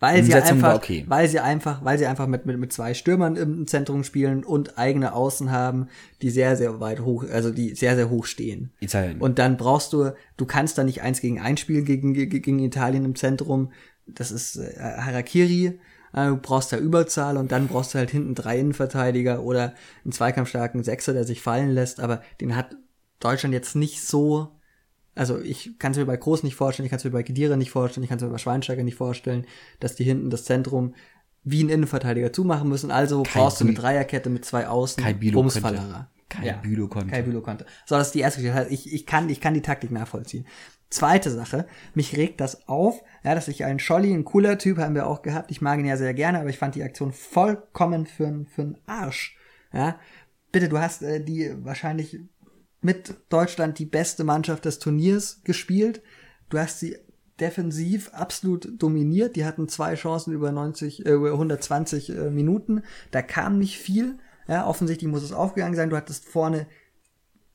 Weil 0.00 0.22
sie 0.24 0.34
einfach, 0.34 0.76
okay. 0.76 1.04
weil 1.08 1.28
sie 1.28 1.40
einfach, 1.40 1.84
weil 1.84 1.98
sie 1.98 2.06
einfach 2.06 2.26
mit, 2.26 2.46
mit, 2.46 2.58
mit 2.58 2.72
zwei 2.72 2.94
Stürmern 2.94 3.36
im 3.36 3.66
Zentrum 3.66 4.02
spielen 4.02 4.44
und 4.44 4.78
eigene 4.78 5.12
Außen 5.12 5.50
haben, 5.50 5.88
die 6.22 6.30
sehr, 6.30 6.56
sehr 6.56 6.80
weit 6.80 7.00
hoch, 7.00 7.26
also 7.30 7.50
die 7.50 7.74
sehr, 7.74 7.96
sehr 7.96 8.08
hoch 8.08 8.24
stehen. 8.24 8.72
Italien. 8.80 9.20
Und 9.20 9.38
dann 9.38 9.58
brauchst 9.58 9.92
du, 9.92 10.12
du 10.38 10.46
kannst 10.46 10.78
da 10.78 10.84
nicht 10.84 11.02
eins 11.02 11.20
gegen 11.20 11.38
eins 11.38 11.60
spielen 11.60 11.84
gegen, 11.84 12.14
gegen, 12.14 12.40
gegen 12.40 12.58
Italien 12.60 13.04
im 13.04 13.14
Zentrum. 13.14 13.72
Das 14.06 14.30
ist 14.30 14.56
äh, 14.56 14.72
Harakiri. 14.78 15.78
Äh, 16.14 16.28
Du 16.28 16.36
brauchst 16.38 16.72
da 16.72 16.78
Überzahl 16.78 17.36
und 17.36 17.52
dann 17.52 17.68
brauchst 17.68 17.92
du 17.92 17.98
halt 17.98 18.10
hinten 18.10 18.34
drei 18.34 18.58
Innenverteidiger 18.58 19.42
oder 19.42 19.74
einen 20.04 20.12
zweikampfstarken 20.12 20.82
Sechser, 20.82 21.12
der 21.12 21.24
sich 21.24 21.42
fallen 21.42 21.70
lässt. 21.70 22.00
Aber 22.00 22.22
den 22.40 22.56
hat 22.56 22.74
Deutschland 23.20 23.52
jetzt 23.52 23.76
nicht 23.76 24.02
so. 24.02 24.48
Also 25.14 25.40
ich 25.40 25.78
kann 25.78 25.92
es 25.92 25.98
mir 25.98 26.06
bei 26.06 26.16
Groß 26.16 26.42
nicht 26.42 26.54
vorstellen, 26.54 26.86
ich 26.86 26.90
kann 26.90 26.98
es 26.98 27.04
mir 27.04 27.10
bei 27.10 27.22
Kedira 27.22 27.56
nicht 27.56 27.70
vorstellen, 27.70 28.04
ich 28.04 28.08
kann 28.08 28.18
es 28.18 28.24
mir 28.24 28.30
bei 28.30 28.38
Schweinsteiger 28.38 28.84
nicht 28.84 28.96
vorstellen, 28.96 29.46
dass 29.80 29.96
die 29.96 30.04
hinten 30.04 30.30
das 30.30 30.44
Zentrum 30.44 30.94
wie 31.42 31.64
ein 31.64 31.68
Innenverteidiger 31.68 32.32
zumachen 32.32 32.68
müssen. 32.68 32.90
Also 32.90 33.22
Kai 33.22 33.40
brauchst 33.40 33.60
du 33.60 33.64
eine 33.64 33.74
Dreierkette 33.74 34.30
mit 34.30 34.44
zwei 34.44 34.68
Außen. 34.68 35.02
Kai 35.02 35.14
könnte. 35.14 35.32
Bumsfallerer. 35.32 36.10
Kai 36.28 36.52
Bülow 36.52 36.88
konnte. 36.88 37.10
Kai 37.10 37.22
Bülow 37.22 37.40
konnte. 37.40 37.66
So, 37.86 37.96
das 37.96 38.08
ist 38.08 38.14
die 38.14 38.20
erste 38.20 38.40
Geschichte. 38.40 38.68
Ich, 38.70 38.92
ich, 38.92 39.04
kann, 39.04 39.28
ich 39.28 39.40
kann 39.40 39.54
die 39.54 39.62
Taktik 39.62 39.90
nachvollziehen. 39.90 40.46
Zweite 40.88 41.30
Sache, 41.30 41.66
mich 41.94 42.16
regt 42.16 42.40
das 42.40 42.68
auf, 42.68 43.00
ja, 43.22 43.34
dass 43.34 43.48
ich 43.48 43.64
einen 43.64 43.78
Scholli, 43.78 44.12
ein 44.12 44.24
cooler 44.24 44.58
Typ, 44.58 44.78
haben 44.78 44.94
wir 44.94 45.06
auch 45.06 45.22
gehabt. 45.22 45.50
Ich 45.50 45.60
mag 45.60 45.78
ihn 45.78 45.86
ja 45.86 45.96
sehr 45.96 46.14
gerne, 46.14 46.40
aber 46.40 46.50
ich 46.50 46.58
fand 46.58 46.74
die 46.74 46.82
Aktion 46.82 47.12
vollkommen 47.12 48.06
für 48.06 48.26
einen 48.26 48.46
für 48.46 48.62
einen 48.62 48.78
Arsch. 48.86 49.36
Ja, 49.72 49.98
bitte, 50.50 50.68
du 50.68 50.78
hast 50.78 51.02
äh, 51.02 51.22
die 51.22 51.52
wahrscheinlich 51.64 52.18
mit 52.80 53.14
Deutschland 53.28 53.78
die 53.78 53.86
beste 53.86 54.24
Mannschaft 54.24 54.64
des 54.64 54.78
Turniers 54.78 55.42
gespielt. 55.44 56.02
Du 56.48 56.58
hast 56.58 56.80
sie 56.80 56.96
defensiv 57.38 58.10
absolut 58.12 58.80
dominiert. 58.82 59.36
Die 59.36 59.44
hatten 59.44 59.68
zwei 59.68 59.94
Chancen 59.94 60.32
über 60.32 60.52
90, 60.52 61.06
äh, 61.06 61.12
über 61.12 61.32
120 61.32 62.10
äh, 62.10 62.30
Minuten. 62.30 62.82
Da 63.10 63.22
kam 63.22 63.58
nicht 63.58 63.78
viel. 63.78 64.18
Ja, 64.46 64.66
offensichtlich 64.66 65.10
muss 65.10 65.22
es 65.22 65.32
aufgegangen 65.32 65.76
sein. 65.76 65.90
Du 65.90 65.96
hattest 65.96 66.26
vorne 66.26 66.66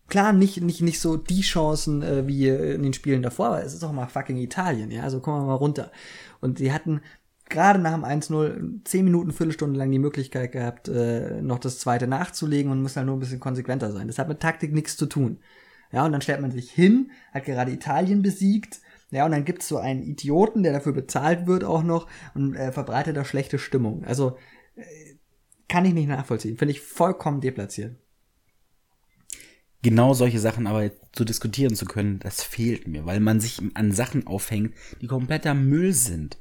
klar 0.07 0.33
nicht 0.33 0.61
nicht 0.61 0.81
nicht 0.81 0.99
so 0.99 1.17
die 1.17 1.41
Chancen 1.41 2.01
äh, 2.01 2.27
wie 2.27 2.47
in 2.47 2.83
den 2.83 2.93
Spielen 2.93 3.23
davor, 3.23 3.47
aber 3.47 3.63
es 3.63 3.73
ist 3.73 3.83
auch 3.83 3.91
mal 3.91 4.07
fucking 4.07 4.37
Italien, 4.37 4.91
ja, 4.91 5.01
also 5.01 5.19
kommen 5.19 5.41
wir 5.41 5.47
mal 5.47 5.55
runter. 5.55 5.91
Und 6.41 6.59
sie 6.59 6.71
hatten 6.71 7.01
gerade 7.49 7.79
nach 7.79 7.93
dem 7.93 8.03
1-0 8.03 8.83
10 8.85 9.05
Minuten, 9.05 9.31
Viertelstunde 9.31 9.77
lang 9.77 9.91
die 9.91 9.99
Möglichkeit 9.99 10.51
gehabt, 10.51 10.87
äh, 10.87 11.41
noch 11.41 11.59
das 11.59 11.79
zweite 11.79 12.07
nachzulegen 12.07 12.71
und 12.71 12.81
müssen 12.81 12.97
halt 12.97 13.07
nur 13.07 13.15
ein 13.15 13.19
bisschen 13.19 13.39
konsequenter 13.39 13.91
sein. 13.91 14.07
Das 14.07 14.19
hat 14.19 14.27
mit 14.27 14.39
Taktik 14.39 14.73
nichts 14.73 14.97
zu 14.97 15.05
tun. 15.05 15.39
Ja, 15.91 16.05
und 16.05 16.11
dann 16.11 16.21
stellt 16.21 16.41
man 16.41 16.51
sich 16.51 16.71
hin, 16.71 17.11
hat 17.33 17.45
gerade 17.45 17.71
Italien 17.71 18.21
besiegt, 18.21 18.79
ja, 19.11 19.25
und 19.25 19.31
dann 19.31 19.45
gibt's 19.45 19.67
so 19.67 19.77
einen 19.77 20.03
Idioten, 20.03 20.63
der 20.63 20.73
dafür 20.73 20.93
bezahlt 20.93 21.47
wird 21.47 21.63
auch 21.63 21.83
noch 21.83 22.07
und 22.33 22.55
äh, 22.55 22.71
verbreitet 22.71 23.15
da 23.15 23.23
schlechte 23.23 23.59
Stimmung. 23.59 24.03
Also 24.03 24.37
äh, 24.75 24.83
kann 25.69 25.85
ich 25.85 25.93
nicht 25.93 26.09
nachvollziehen. 26.09 26.57
Finde 26.57 26.73
ich 26.73 26.81
vollkommen 26.81 27.41
deplatziert. 27.41 27.95
genau 29.81 30.13
solche 30.13 30.39
Sachen 30.39 30.67
aber 30.67 30.91
zu 31.11 31.23
diskutieren 31.23 31.75
zu 31.75 31.85
können, 31.85 32.19
das 32.19 32.41
fehlt 32.41 32.87
mir, 32.87 33.05
weil 33.05 33.19
man 33.19 33.39
sich 33.39 33.61
an 33.75 33.91
Sachen 33.91 34.25
aufhängt, 34.27 34.73
die 35.01 35.07
kompletter 35.07 35.53
Müll 35.53 35.93
sind. 35.93 36.37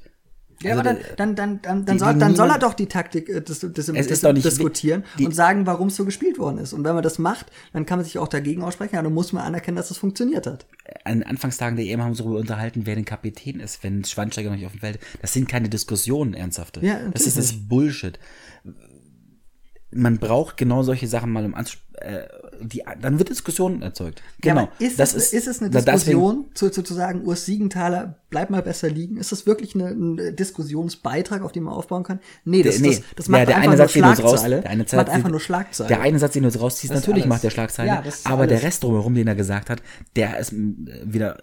Ja, 0.62 0.76
Also 0.76 0.80
aber 0.80 0.94
dann, 1.16 1.16
dann, 1.16 1.34
dann, 1.36 1.62
dann, 1.62 1.84
dann, 1.84 1.96
die- 1.96 1.98
soll, 2.00 2.12
die 2.14 2.18
dann 2.20 2.36
soll 2.36 2.48
er 2.50 2.58
doch 2.58 2.74
die 2.74 2.86
Taktik 2.86 3.28
äh, 3.28 3.40
dis, 3.40 3.60
dis, 3.60 3.88
Es 3.88 3.92
dis, 3.92 4.06
ist 4.10 4.24
doch 4.24 4.32
nicht- 4.32 4.44
diskutieren 4.46 5.04
die- 5.18 5.26
und 5.26 5.34
sagen, 5.34 5.66
warum 5.66 5.88
es 5.88 5.96
so 5.96 6.04
gespielt 6.04 6.38
worden 6.38 6.58
ist. 6.58 6.72
Und 6.72 6.84
wenn 6.84 6.94
man 6.94 7.02
das 7.02 7.18
macht, 7.18 7.46
dann 7.72 7.84
kann 7.86 7.98
man 7.98 8.04
sich 8.04 8.18
auch 8.18 8.28
dagegen 8.28 8.62
aussprechen, 8.62 8.96
aber 8.96 9.04
dann 9.04 9.14
muss 9.14 9.32
man 9.32 9.42
anerkennen, 9.44 9.76
dass 9.76 9.90
es 9.90 9.98
funktioniert 9.98 10.46
hat. 10.46 10.66
An 11.04 11.22
Anfangstagen 11.22 11.76
der 11.76 11.86
EM 11.86 12.00
haben 12.00 12.06
wir 12.06 12.10
uns 12.10 12.18
darüber 12.18 12.38
unterhalten, 12.38 12.82
wer 12.86 12.94
den 12.94 13.04
Kapitän 13.04 13.60
ist, 13.60 13.82
wenn 13.82 14.04
Schweinsteiger 14.04 14.50
noch 14.50 14.56
nicht 14.56 14.66
auf 14.66 14.72
dem 14.72 14.80
Feld. 14.80 14.98
Das 15.20 15.32
sind 15.32 15.48
keine 15.48 15.68
Diskussionen, 15.68 16.34
ernsthafte. 16.34 16.84
Ja, 16.84 16.98
das 17.12 17.26
ist 17.26 17.36
das 17.36 17.52
Bullshit. 17.52 18.18
Man 19.90 20.18
braucht 20.18 20.56
genau 20.56 20.82
solche 20.82 21.06
Sachen 21.06 21.30
mal 21.30 21.44
um 21.44 21.54
äh, 21.54 22.24
die, 22.60 22.82
dann 23.00 23.18
wird 23.18 23.28
Diskussion 23.30 23.82
erzeugt. 23.82 24.22
Ja, 24.44 24.52
Genau. 24.54 24.62
aber 24.68 24.72
ist, 24.80 24.98
das 24.98 25.14
es, 25.14 25.32
ist, 25.32 25.46
es 25.46 25.60
eine 25.60 25.70
Diskussion, 25.70 26.46
zu, 26.54 26.70
zu, 26.70 26.82
zu 26.82 26.94
sagen, 26.94 27.22
Urs 27.24 27.44
Siegenthaler, 27.46 28.18
bleib 28.30 28.50
mal 28.50 28.62
besser 28.62 28.88
liegen? 28.90 29.16
Ist 29.16 29.32
das 29.32 29.46
wirklich 29.46 29.74
eine, 29.74 29.88
ein 29.88 30.36
Diskussionsbeitrag, 30.36 31.42
auf 31.42 31.52
den 31.52 31.62
man 31.64 31.74
aufbauen 31.74 32.02
kann? 32.02 32.18
Nee, 32.44 32.62
das, 32.62 32.76
Der, 32.78 32.82
nee, 32.90 32.96
das, 32.96 33.04
das 33.16 33.26
ja, 33.26 33.32
macht 33.32 33.48
der 33.48 33.56
einfach 33.56 33.68
eine 33.72 33.76
nur 33.76 33.86
Satz, 33.86 33.92
den 33.92 34.02
du 34.02 34.08
jetzt 34.08 34.22
raus, 34.22 34.30
Schlagzeile. 34.30 34.60
der 34.60 34.70
eine 34.70 34.84
Das 34.84 34.92
macht 34.92 35.06
Satz, 35.06 35.14
einfach 35.16 35.30
nur 35.30 35.40
Schlagzeile. 35.40 35.88
Der 35.88 36.00
eine 36.00 36.18
Satz, 36.18 36.32
den 36.32 36.42
du 36.42 36.48
jetzt 36.48 36.60
rausziehst, 36.60 36.90
Das 36.92 37.00
ist 37.00 37.02
natürlich 37.06 37.22
alles. 37.24 37.28
macht 37.34 37.44
der 37.44 37.50
Schlagzeile, 37.50 37.88
Ja, 37.88 38.00
ist 38.00 38.26
aber 38.26 38.46
der 38.46 38.56
alles. 38.58 38.66
Rest 38.66 38.82
drumherum, 38.82 39.14
den 39.14 39.26
er 39.26 39.34
gesagt 39.34 39.70
hat, 39.70 39.82
der 40.16 40.38
ist 40.38 40.52
m, 40.52 40.86
wieder 41.04 41.38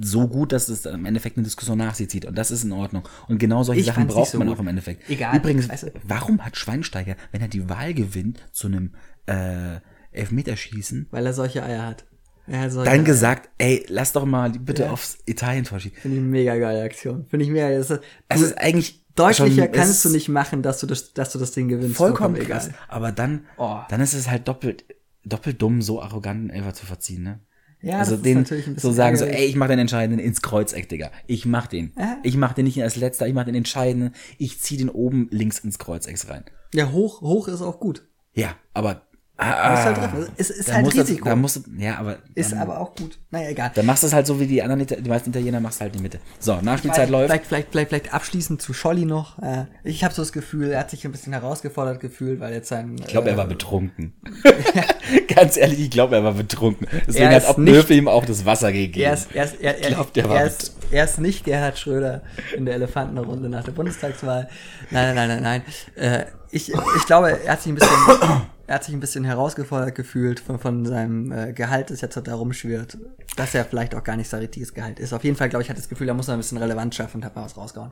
so 0.00 0.28
gut, 0.28 0.52
dass 0.52 0.68
es 0.68 0.86
im 0.86 1.04
Endeffekt 1.06 1.36
eine 1.36 1.44
Diskussion 1.44 1.78
nach 1.78 1.94
sich 1.94 2.08
zieht 2.10 2.24
und 2.26 2.36
das 2.36 2.50
ist 2.50 2.64
in 2.64 2.72
Ordnung. 2.72 3.02
Und 3.28 3.38
genau 3.38 3.62
solche 3.62 3.80
Ich 3.80 3.86
Sachen 3.86 4.06
braucht 4.06 4.30
so 4.30 4.38
man 4.38 4.48
gut. 4.48 4.56
auch 4.56 4.60
im 4.60 4.68
Endeffekt. 4.68 5.08
Egal, 5.10 5.36
Übrigens, 5.36 5.68
weißt 5.68 5.82
du- 5.84 5.92
warum 6.04 6.44
hat 6.44 6.56
Schweinsteiger, 6.56 7.16
wenn 7.32 7.40
er 7.40 7.48
die 7.48 7.68
Wahl 7.68 7.94
gewinnt, 7.94 8.40
zu 8.52 8.66
einem 8.68 8.92
äh, 9.26 9.80
Elfmeterschießen, 10.12 11.08
Weil 11.10 11.26
er 11.26 11.32
solche 11.32 11.62
Eier 11.62 11.86
hat. 11.86 12.04
Solche 12.46 12.90
dann 12.90 13.00
Eier. 13.00 13.04
gesagt, 13.04 13.48
ey, 13.58 13.84
lass 13.88 14.12
doch 14.12 14.24
mal 14.24 14.50
bitte 14.50 14.84
Ja. 14.84 14.90
aufs 14.90 15.18
Italien-Tor 15.26 15.78
schießen. 15.78 15.98
Finde 15.98 16.16
ich 16.16 16.20
eine 16.22 16.30
mega 16.30 16.56
geile 16.56 16.82
Aktion. 16.82 17.26
Finde 17.26 17.44
ich 17.44 17.50
mega. 17.50 17.70
Das 17.70 17.90
ist, 17.90 18.00
Es 18.28 18.40
ist 18.40 18.58
eigentlich 18.58 19.04
deutlicher 19.14 19.64
schon- 19.64 19.72
kannst 19.72 20.04
du 20.04 20.08
nicht 20.10 20.28
machen, 20.28 20.62
dass 20.62 20.80
du 20.80 20.86
das, 20.86 21.12
dass 21.12 21.30
du 21.32 21.38
das 21.38 21.52
Ding 21.52 21.68
gewinnst. 21.68 21.96
vollkommen 21.96 22.34
egal. 22.36 22.46
krass. 22.58 22.70
Aber 22.88 23.12
dann, 23.12 23.44
Oh. 23.56 23.78
dann 23.88 24.00
ist 24.00 24.14
es 24.14 24.28
halt 24.28 24.48
doppelt, 24.48 24.84
doppelt 25.24 25.62
dumm, 25.62 25.80
so 25.82 26.02
arrogant 26.02 26.50
Elfer 26.52 26.74
zu 26.74 26.86
verziehen, 26.86 27.22
ne? 27.22 27.40
Ja, 27.82 27.98
also 27.98 28.10
das 28.12 28.18
ist 28.18 28.24
den 28.26 28.38
natürlich 28.38 28.66
ein 28.66 28.74
bisschen 28.74 28.90
so 28.90 28.94
sagen 28.96 29.16
so, 29.16 29.24
ey, 29.24 29.46
ich 29.46 29.56
mach 29.56 29.68
den 29.68 29.78
Entscheidenden 29.78 30.18
ins 30.18 30.42
Kreuzeck, 30.42 30.88
Digga. 30.90 31.10
Ich 31.26 31.46
mach 31.46 31.66
den. 31.66 31.92
Ja. 31.96 32.18
Ich 32.24 32.36
mach 32.36 32.52
den 32.52 32.64
nicht 32.66 32.82
als 32.82 32.96
letzter, 32.96 33.26
ich 33.26 33.32
mach 33.32 33.44
den 33.46 33.54
Entscheidenden. 33.54 34.12
Ich 34.38 34.60
zieh 34.60 34.76
den 34.76 34.90
oben 34.90 35.28
links 35.30 35.60
ins 35.60 35.78
Kreuzeck 35.78 36.16
rein. 36.28 36.44
Ja, 36.74 36.90
hoch, 36.92 37.20
hoch 37.22 37.48
ist 37.48 37.62
auch 37.62 37.80
gut. 37.80 38.06
Ja, 38.34 38.54
aber 38.74 39.06
Ah, 39.40 39.84
halt 39.84 39.96
treffen. 39.96 40.26
Es 40.36 40.50
ist 40.50 40.72
halt 40.72 40.84
muss 40.84 40.94
das- 40.94 41.08
Risiko. 41.08 41.28
Da 41.28 41.36
musst 41.36 41.62
ja, 41.78 41.98
aber 41.98 42.18
ist 42.34 42.52
dann, 42.52 42.58
aber 42.58 42.78
auch 42.78 42.94
gut. 42.94 43.18
Naja, 43.30 43.48
egal. 43.50 43.70
dann 43.74 43.86
machst 43.86 44.02
du 44.02 44.06
es 44.06 44.12
halt 44.12 44.26
so 44.26 44.38
wie 44.38 44.46
die 44.46 44.62
anderen, 44.62 44.86
die 44.86 45.08
meisten 45.08 45.30
Italiener 45.30 45.60
machst 45.60 45.80
du 45.80 45.82
halt 45.82 45.92
in 45.94 45.98
die 45.98 46.02
Mitte. 46.02 46.18
So, 46.38 46.60
Nachspielzeit 46.60 47.08
läuft. 47.08 47.30
Vielleicht, 47.30 47.46
vielleicht, 47.46 47.68
vielleicht, 47.70 47.88
vielleicht 47.88 48.14
abschließend 48.14 48.60
zu 48.60 48.74
Scholli 48.74 49.06
noch. 49.06 49.38
Äh, 49.38 49.64
ich 49.82 50.04
habe 50.04 50.12
so 50.12 50.22
das 50.22 50.32
Gefühl, 50.32 50.72
er 50.72 50.80
hat 50.80 50.90
sich 50.90 51.04
ein 51.04 51.12
bisschen 51.12 51.32
herausgefordert 51.32 52.00
gefühlt, 52.00 52.40
weil 52.40 52.52
jetzt 52.52 52.68
sein. 52.68 52.96
Ich 52.98 53.06
glaube, 53.06 53.30
er 53.30 53.36
war 53.36 53.46
betrunken. 53.46 54.12
Ganz 55.34 55.56
ehrlich, 55.56 55.80
ich 55.80 55.90
glaube, 55.90 56.16
er 56.16 56.24
war 56.24 56.34
betrunken. 56.34 56.86
Deswegen 57.06 57.28
hat 57.30 57.42
ist 57.42 57.48
auch 57.48 57.56
Nöfe 57.56 57.94
ihm 57.94 58.08
auch 58.08 58.24
das 58.24 58.44
Wasser 58.44 58.72
gegeben. 58.72 59.04
Er 59.06 59.14
ist, 59.14 59.28
er, 59.34 59.44
ist, 59.44 59.60
er, 59.60 59.82
er, 59.82 59.90
glaub, 59.90 60.12
der 60.12 60.28
war 60.28 60.40
er, 60.40 60.46
ist, 60.46 60.76
er 60.90 61.04
ist 61.04 61.18
nicht 61.18 61.44
Gerhard 61.44 61.78
Schröder 61.78 62.22
in 62.56 62.66
der 62.66 62.74
Elefantenrunde 62.74 63.48
nach 63.48 63.64
der 63.64 63.72
Bundestagswahl. 63.72 64.48
Nein, 64.90 65.14
nein, 65.14 65.28
nein, 65.28 65.42
nein, 65.42 65.62
nein. 65.96 66.04
Äh, 66.04 66.26
ich, 66.50 66.72
ich 66.72 67.06
glaube, 67.06 67.38
er 67.44 67.52
hat 67.52 67.62
sich 67.62 67.72
ein 67.72 67.76
bisschen, 67.76 67.90
er 68.70 68.76
hat 68.76 68.84
sich 68.84 68.94
ein 68.94 69.00
bisschen 69.00 69.24
herausgefordert 69.24 69.96
gefühlt 69.96 70.38
von, 70.38 70.60
von 70.60 70.86
seinem 70.86 71.32
äh, 71.32 71.52
Gehalt, 71.52 71.90
das 71.90 72.02
jetzt 72.02 72.16
da 72.22 72.34
rumschwirrt, 72.36 72.98
dass 73.34 73.52
er 73.52 73.64
vielleicht 73.64 73.96
auch 73.96 74.04
gar 74.04 74.16
nicht 74.16 74.28
sein 74.30 74.42
richtiges 74.42 74.74
Gehalt 74.74 75.00
ist. 75.00 75.12
Auf 75.12 75.24
jeden 75.24 75.36
Fall, 75.36 75.48
glaube 75.48 75.64
ich, 75.64 75.70
hat 75.70 75.76
das 75.76 75.88
Gefühl, 75.88 76.06
er 76.06 76.14
muss 76.14 76.28
noch 76.28 76.34
ein 76.34 76.38
bisschen 76.38 76.56
Relevanz 76.56 76.94
schaffen 76.94 77.16
und 77.16 77.24
hat 77.24 77.34
mal 77.34 77.44
was 77.44 77.56
rausgehauen. 77.56 77.90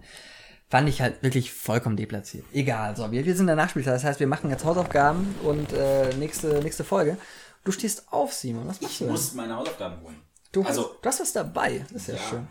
Fand 0.71 0.89
ich 0.89 1.01
halt 1.03 1.21
wirklich 1.21 1.53
vollkommen 1.53 1.97
deplatziert. 1.97 2.45
Egal, 2.53 2.95
so, 2.95 3.11
wir, 3.11 3.25
wir 3.25 3.33
sind 3.33 3.41
in 3.41 3.47
der 3.49 3.57
Nachspielzeit, 3.57 3.93
das 3.97 4.05
heißt, 4.05 4.21
wir 4.21 4.29
machen 4.29 4.51
jetzt 4.51 4.65
Hausaufgaben 4.65 5.35
und 5.43 5.73
äh, 5.73 6.15
nächste, 6.15 6.61
nächste 6.63 6.85
Folge. 6.85 7.17
Du 7.65 7.73
stehst 7.73 8.13
auf, 8.13 8.33
Simon, 8.33 8.69
was 8.69 8.81
machst 8.81 9.01
du 9.01 9.07
denn? 9.07 9.17
meine 9.35 9.57
Hausaufgaben 9.57 10.01
holen. 10.05 10.17
Du 10.53 10.63
hast, 10.63 10.71
Also- 10.79 10.95
du 11.03 11.09
hast 11.09 11.19
was 11.21 11.33
dabei. 11.33 11.85
Das 11.93 12.03
ist 12.03 12.09
ja, 12.21 12.23
schön. 12.31 12.47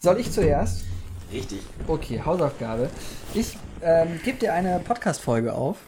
Soll 0.00 0.20
ich 0.20 0.30
zuerst? 0.30 0.84
Richtig. 1.32 1.62
Okay, 1.86 2.20
Hausaufgabe. 2.22 2.90
Ich 3.32 3.56
ähm, 3.80 4.20
gebe 4.22 4.36
dir 4.36 4.52
eine 4.52 4.80
Podcast-Folge 4.80 5.54
auf, 5.54 5.78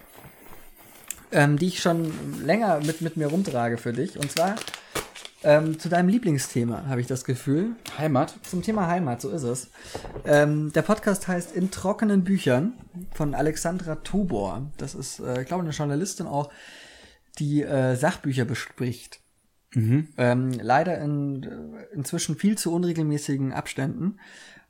ähm, 1.32 1.59
die 1.59 1.69
ich 1.69 1.81
schon 1.81 2.12
länger 2.44 2.81
mit, 2.85 3.01
mit 3.01 3.16
mir 3.16 3.28
rumtrage 3.28 3.78
für 3.78 3.93
dich. 3.93 4.19
Und 4.19 4.31
zwar 4.31 4.57
ähm, 5.44 5.78
zu 5.78 5.89
deinem 5.89 6.09
Lieblingsthema, 6.09 6.86
habe 6.86 7.01
ich 7.01 7.07
das 7.07 7.24
Gefühl. 7.24 7.77
Heimat. 7.98 8.35
Zum 8.43 8.62
Thema 8.62 8.89
Heimat, 8.89 9.20
so 9.20 9.31
ist 9.31 9.43
es. 9.43 9.70
Ähm, 10.24 10.73
der 10.73 10.82
Podcast 10.82 11.28
heißt 11.28 11.55
In 11.55 11.70
trockenen 11.70 12.24
Büchern 12.24 12.73
von 13.15 13.35
Alexandra 13.35 13.97
Tobor. 13.97 14.70
Das 14.77 14.94
ist, 14.94 15.20
äh, 15.20 15.43
ich 15.43 15.47
glaube, 15.47 15.62
eine 15.62 15.73
Journalistin 15.73 16.27
auch, 16.27 16.51
die 17.39 17.62
äh, 17.62 17.97
Sachbücher 17.97 18.44
bespricht. 18.44 19.20
Ähm, 20.16 20.53
leider 20.53 20.98
in 20.98 21.47
inzwischen 21.93 22.36
viel 22.36 22.57
zu 22.57 22.73
unregelmäßigen 22.73 23.53
Abständen. 23.53 24.19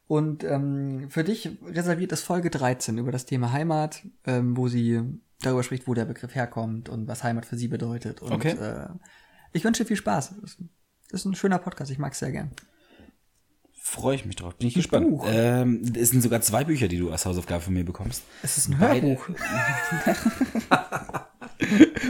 Und 0.08 0.44
ähm, 0.44 1.08
für 1.10 1.24
dich 1.24 1.50
reserviert 1.64 2.12
ist 2.12 2.22
Folge 2.22 2.50
13 2.50 2.98
über 2.98 3.12
das 3.12 3.24
Thema 3.24 3.52
Heimat, 3.52 4.02
ähm, 4.24 4.56
wo 4.56 4.68
sie 4.68 5.02
darüber 5.42 5.62
spricht, 5.62 5.86
wo 5.86 5.94
der 5.94 6.04
Begriff 6.04 6.34
herkommt 6.34 6.88
und 6.88 7.06
was 7.08 7.22
Heimat 7.24 7.46
für 7.46 7.56
sie 7.56 7.68
bedeutet. 7.68 8.22
Und 8.22 8.32
Okay. 8.32 8.50
äh, 8.52 8.88
Ich 9.52 9.64
wünsche 9.64 9.82
dir 9.84 9.88
viel 9.88 9.96
Spaß. 9.96 10.34
Das 10.40 10.50
ist, 10.52 10.58
das 11.10 11.24
ein 11.24 11.34
schöner 11.34 11.58
Podcast. 11.58 11.90
Ich 11.90 11.98
mag 11.98 12.12
es 12.12 12.18
sehr 12.18 12.32
gern. 12.32 12.50
Freue 13.80 14.16
ich 14.16 14.24
mich 14.26 14.34
drauf. 14.36 14.56
Bin 14.56 14.66
ich 14.66 14.74
gespannt. 14.74 15.20
Ähm, 15.26 15.82
es 15.96 16.10
sind 16.10 16.20
sogar 16.20 16.40
zwei 16.40 16.64
Bücher, 16.64 16.88
die 16.88 16.98
du 16.98 17.12
als 17.12 17.24
Hausaufgabe 17.24 17.62
von 17.62 17.72
mir 17.72 17.84
bekommst. 17.84 18.22
Es 18.42 18.58
ist 18.58 18.68
ein 18.68 18.78
Hörbuch. 18.78 19.28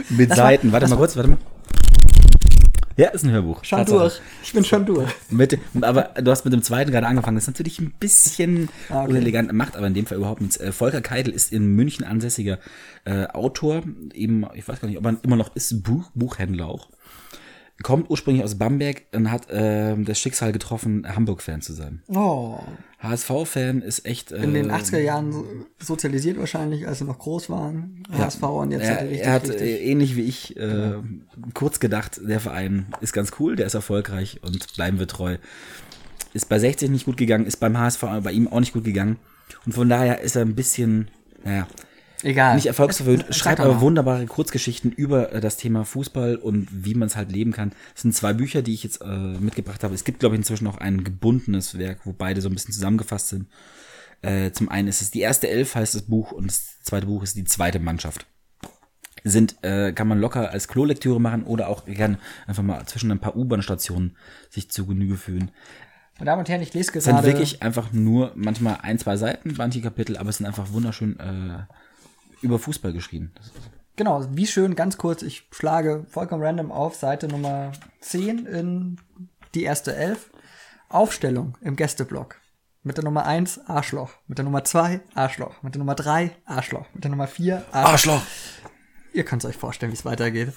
Mit 0.09 0.29
war- 0.29 0.35
Seiten. 0.35 0.71
Warte 0.71 0.83
das 0.85 0.89
mal 0.89 0.95
war- 0.95 1.01
kurz, 1.03 1.15
warte 1.15 1.29
mal. 1.29 1.37
Ja, 2.97 3.09
ist 3.09 3.23
ein 3.23 3.31
Hörbuch. 3.31 3.63
Schon 3.63 3.77
Tatsache. 3.79 3.99
durch. 3.99 4.21
Ich 4.43 4.53
bin 4.53 4.63
schon 4.65 4.85
durch. 4.85 5.09
Mit, 5.29 5.57
aber 5.81 6.09
du 6.19 6.31
hast 6.31 6.45
mit 6.45 6.53
dem 6.53 6.63
zweiten 6.63 6.91
gerade 6.91 7.05
angefangen. 7.07 7.35
Das 7.35 7.43
ist 7.43 7.47
natürlich 7.47 7.79
ein 7.79 7.91
bisschen 7.99 8.69
Ah, 8.89 9.03
okay. 9.03 9.11
unelegant, 9.11 9.53
macht 9.53 9.75
aber 9.75 9.85
in 9.87 9.93
dem 9.93 10.05
Fall 10.07 10.17
überhaupt 10.17 10.41
nichts. 10.41 10.57
Äh, 10.57 10.71
Volker 10.71 11.01
Keitel 11.01 11.31
ist 11.31 11.53
in 11.53 11.75
München 11.75 12.03
ansässiger 12.03 12.57
äh, 13.05 13.27
Autor, 13.27 13.83
eben, 14.13 14.45
ich 14.55 14.67
weiß 14.67 14.81
gar 14.81 14.87
nicht, 14.87 14.97
ob 14.97 15.05
er 15.05 15.15
immer 15.21 15.35
noch 15.35 15.55
ist, 15.55 15.83
Buch, 15.83 16.09
Buchhändler 16.15 16.67
auch. 16.67 16.89
Kommt 17.83 18.09
ursprünglich 18.09 18.43
aus 18.43 18.55
Bamberg 18.55 19.03
und 19.13 19.29
hat 19.31 19.49
äh, 19.51 19.95
das 20.03 20.19
Schicksal 20.19 20.51
getroffen, 20.51 21.05
Hamburg-Fan 21.07 21.61
zu 21.61 21.73
sein. 21.73 22.01
Oh. 22.07 22.57
HSV-Fan 22.99 23.83
ist 23.83 24.05
echt. 24.05 24.31
Äh, 24.31 24.43
In 24.43 24.53
den 24.55 24.71
80er 24.71 24.97
Jahren 24.97 25.31
so- 25.31 25.45
sozialisiert 25.79 26.39
wahrscheinlich, 26.39 26.87
als 26.87 26.97
sie 26.99 27.05
noch 27.05 27.19
groß 27.19 27.49
waren. 27.51 28.01
HSV 28.11 28.41
und 28.43 28.71
jetzt 28.71 28.83
er, 28.83 28.91
hat 28.95 29.01
er 29.01 29.09
richtig, 29.09 29.25
er 29.27 29.33
hat 29.33 29.43
richtig. 29.49 29.61
äh, 29.61 29.91
ähnlich 29.91 30.15
wie 30.15 30.21
ich 30.23 30.57
äh, 30.57 30.93
kurz 31.53 31.79
gedacht, 31.79 32.19
der 32.23 32.39
Verein 32.39 32.87
ist 33.01 33.13
ganz 33.13 33.31
cool, 33.39 33.55
der 33.55 33.67
ist 33.67 33.75
erfolgreich 33.75 34.39
und 34.43 34.73
bleiben 34.75 34.97
wir 34.97 35.07
treu. 35.07 35.37
Ist 36.33 36.49
bei 36.49 36.57
60 36.57 36.89
nicht 36.89 37.05
gut 37.05 37.17
gegangen, 37.17 37.45
ist 37.45 37.57
beim 37.57 37.77
HSV 37.77 38.03
bei 38.23 38.31
ihm 38.31 38.47
auch 38.47 38.59
nicht 38.59 38.73
gut 38.73 38.83
gegangen. 38.85 39.17
Und 39.67 39.73
von 39.73 39.87
daher 39.87 40.21
ist 40.21 40.35
er 40.35 40.41
ein 40.41 40.55
bisschen, 40.55 41.09
naja, 41.43 41.67
Egal. 42.23 42.55
nicht 42.55 42.65
erfolgsverwöhnt, 42.65 43.25
schreibt 43.35 43.59
aber 43.59 43.79
wunderbare 43.79 44.25
Kurzgeschichten 44.25 44.91
über 44.91 45.33
äh, 45.33 45.41
das 45.41 45.57
Thema 45.57 45.85
Fußball 45.85 46.35
und 46.35 46.67
wie 46.71 46.95
man 46.95 47.07
es 47.07 47.15
halt 47.15 47.31
leben 47.31 47.51
kann. 47.51 47.73
Es 47.95 48.01
sind 48.01 48.15
zwei 48.15 48.33
Bücher, 48.33 48.61
die 48.61 48.73
ich 48.73 48.83
jetzt 48.83 49.01
äh, 49.01 49.07
mitgebracht 49.07 49.83
habe. 49.83 49.93
Es 49.93 50.03
gibt, 50.03 50.19
glaube 50.19 50.35
ich, 50.35 50.39
inzwischen 50.39 50.67
auch 50.67 50.77
ein 50.77 51.03
gebundenes 51.03 51.77
Werk, 51.77 51.99
wo 52.05 52.13
beide 52.13 52.41
so 52.41 52.49
ein 52.49 52.53
bisschen 52.53 52.73
zusammengefasst 52.73 53.29
sind. 53.29 53.47
Äh, 54.21 54.51
zum 54.51 54.69
einen 54.69 54.87
ist 54.87 55.01
es 55.01 55.11
die 55.11 55.21
erste 55.21 55.47
Elf, 55.47 55.75
heißt 55.75 55.93
das 55.93 56.03
Buch, 56.03 56.31
und 56.31 56.47
das 56.47 56.79
zweite 56.81 57.05
Buch 57.05 57.21
ist 57.21 57.35
die 57.35 57.43
zweite 57.43 57.79
Mannschaft. 57.79 58.25
Sind, 59.23 59.57
äh, 59.63 59.91
kann 59.91 60.07
man 60.07 60.19
locker 60.19 60.51
als 60.51 60.67
Klolektüre 60.67 61.19
machen 61.19 61.43
oder 61.43 61.67
auch 61.67 61.85
gern 61.85 62.17
einfach 62.45 62.63
mal 62.63 62.85
zwischen 62.85 63.11
ein 63.11 63.19
paar 63.19 63.35
U-Bahn-Stationen 63.35 64.15
sich 64.49 64.71
zu 64.71 64.85
Genüge 64.85 65.17
fühlen. 65.17 65.51
Meine 66.17 66.31
Damen 66.31 66.39
und 66.39 66.49
Herren, 66.49 66.61
ich 66.61 66.73
lese 66.73 66.97
Es 66.97 67.03
sind 67.03 67.15
gerade. 67.15 67.27
wirklich 67.27 67.61
einfach 67.61 67.91
nur 67.91 68.31
manchmal 68.35 68.79
ein, 68.81 68.97
zwei 68.97 69.17
Seiten, 69.17 69.53
manche 69.57 69.81
Kapitel, 69.81 70.17
aber 70.17 70.29
es 70.29 70.37
sind 70.37 70.47
einfach 70.47 70.71
wunderschön 70.71 71.19
äh, 71.19 71.63
über 72.41 72.59
Fußball 72.59 72.93
geschrieben. 72.93 73.33
Genau, 73.95 74.23
wie 74.31 74.45
schön, 74.45 74.75
ganz 74.75 74.97
kurz, 74.97 75.23
ich 75.23 75.47
schlage 75.51 76.05
vollkommen 76.09 76.43
random 76.43 76.71
auf 76.71 76.95
Seite 76.95 77.27
Nummer 77.27 77.71
10 78.01 78.45
in 78.45 78.97
die 79.55 79.63
erste 79.63 79.95
Elf. 79.95 80.29
Aufstellung 80.89 81.57
im 81.61 81.75
Gästeblock. 81.75 82.35
Mit 82.83 82.97
der 82.97 83.03
Nummer 83.03 83.25
1 83.25 83.67
Arschloch. 83.67 84.11
Mit 84.27 84.37
der 84.37 84.45
Nummer 84.45 84.63
2 84.63 85.01
Arschloch. 85.15 85.61
Mit 85.61 85.75
der 85.75 85.79
Nummer 85.79 85.95
3 85.95 86.31
Arschloch. 86.45 86.85
Mit 86.93 87.03
der 87.03 87.11
Nummer 87.11 87.27
4 87.27 87.65
Arschloch. 87.71 87.73
Arschloch! 87.73 88.21
Ihr 89.13 89.25
könnt 89.25 89.43
euch 89.43 89.57
vorstellen, 89.57 89.91
wie 89.91 89.95
es 89.95 90.05
weitergeht. 90.05 90.53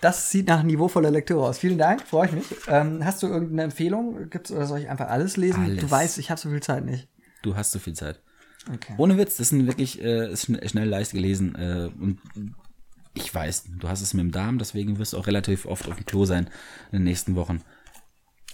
Das 0.00 0.30
sieht 0.30 0.48
nach 0.48 0.62
niveauvoller 0.62 1.10
Lektüre 1.10 1.46
aus. 1.46 1.58
Vielen 1.58 1.78
Dank, 1.78 2.02
freue 2.02 2.26
ich 2.26 2.32
mich. 2.32 2.44
Ähm, 2.68 3.04
hast 3.04 3.22
du 3.22 3.28
irgendeine 3.28 3.62
Empfehlung? 3.62 4.28
Gibt's, 4.28 4.50
oder 4.50 4.66
soll 4.66 4.80
ich 4.80 4.90
einfach 4.90 5.08
alles 5.08 5.36
lesen? 5.36 5.64
Alles. 5.64 5.80
Du 5.80 5.90
weißt, 5.90 6.18
ich 6.18 6.30
habe 6.30 6.40
so 6.40 6.50
viel 6.50 6.62
Zeit 6.62 6.84
nicht. 6.84 7.08
Du 7.42 7.56
hast 7.56 7.72
so 7.72 7.78
viel 7.78 7.94
Zeit. 7.94 8.20
Okay. 8.72 8.94
Ohne 8.96 9.16
Witz, 9.18 9.36
das 9.36 9.50
sind 9.50 9.66
wirklich 9.66 10.02
äh, 10.02 10.30
ist 10.32 10.48
schn- 10.48 10.68
schnell 10.68 10.88
leicht 10.88 11.12
gelesen. 11.12 11.54
Äh, 11.54 11.88
und 12.00 12.18
ich 13.14 13.32
weiß, 13.34 13.64
du 13.78 13.88
hast 13.88 14.02
es 14.02 14.12
mit 14.14 14.22
dem 14.24 14.32
Darm, 14.32 14.58
deswegen 14.58 14.98
wirst 14.98 15.12
du 15.12 15.18
auch 15.18 15.26
relativ 15.26 15.66
oft 15.66 15.88
auf 15.88 15.96
dem 15.96 16.04
Klo 16.06 16.24
sein 16.24 16.46
in 16.90 16.98
den 16.98 17.04
nächsten 17.04 17.36
Wochen. 17.36 17.62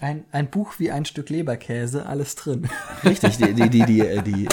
Ein, 0.01 0.25
ein 0.33 0.51
Buch 0.51 0.75
wie 0.79 0.91
ein 0.91 1.05
Stück 1.05 1.31
Leberkäse, 1.31 2.07
alles 2.07 2.35
drin. 2.35 2.69
Richtig, 3.05 3.37
die, 3.39 3.55
die, 3.55 3.71
die, 3.71 3.85
die, 3.85 4.01
äh, 4.01 4.23
die, 4.23 4.49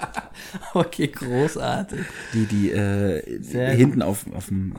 okay, 0.74 1.08
großartig. 1.08 2.00
die, 2.32 2.46
die 2.46 2.70
äh, 2.70 3.42
Sehr 3.42 3.70
hinten 3.72 4.02
auf, 4.02 4.26
auf 4.32 4.46
dem 4.48 4.74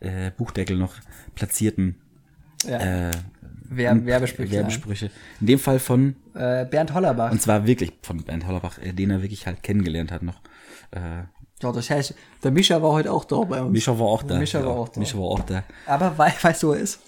äh, 0.00 0.26
äh, 0.26 0.30
Buchdeckel 0.36 0.76
noch 0.76 0.94
platzierten 1.34 1.96
Ja. 2.64 3.08
äh, 3.08 3.10
Wer, 3.76 4.04
Werbesprüche. 4.06 4.52
Werbesprüche. 4.52 5.10
In 5.40 5.46
dem 5.46 5.58
Fall 5.58 5.78
von, 5.78 6.16
Äh, 6.34 6.64
Bernd 6.66 6.94
Hollerbach. 6.94 7.30
und 7.32 7.40
zwar 7.42 7.66
wirklich 7.66 7.92
von 8.02 8.22
Bernd 8.24 8.46
Hollerbach, 8.46 8.78
äh, 8.78 8.92
den 8.92 9.10
er 9.10 9.22
wirklich 9.22 9.46
halt 9.46 9.62
kennengelernt 9.62 10.10
hat 10.12 10.22
noch. 10.22 10.40
Äh, 10.90 11.24
ja, 11.62 11.70
das 11.72 11.90
heißt, 11.90 12.14
der 12.42 12.50
Mischa 12.50 12.82
war 12.82 12.90
heute 12.92 13.12
auch 13.12 13.24
da 13.24 13.36
bei 13.42 13.62
uns. 13.62 13.72
Mischa 13.72 13.96
war 13.98 14.06
auch 14.06 14.22
da. 14.24 14.38
Mischa 14.38 14.58
ja, 14.60 14.66
war 14.66 14.72
auch 14.76 14.88
da. 14.88 14.98
Mischa 15.00 15.16
war 15.18 15.24
auch 15.24 15.40
da. 15.40 15.62
Aber 15.86 16.16
wei 16.18 16.32
weißt 16.42 16.62
du, 16.62 16.68
wo 16.68 16.72
er 16.72 16.80
ist? 16.80 17.00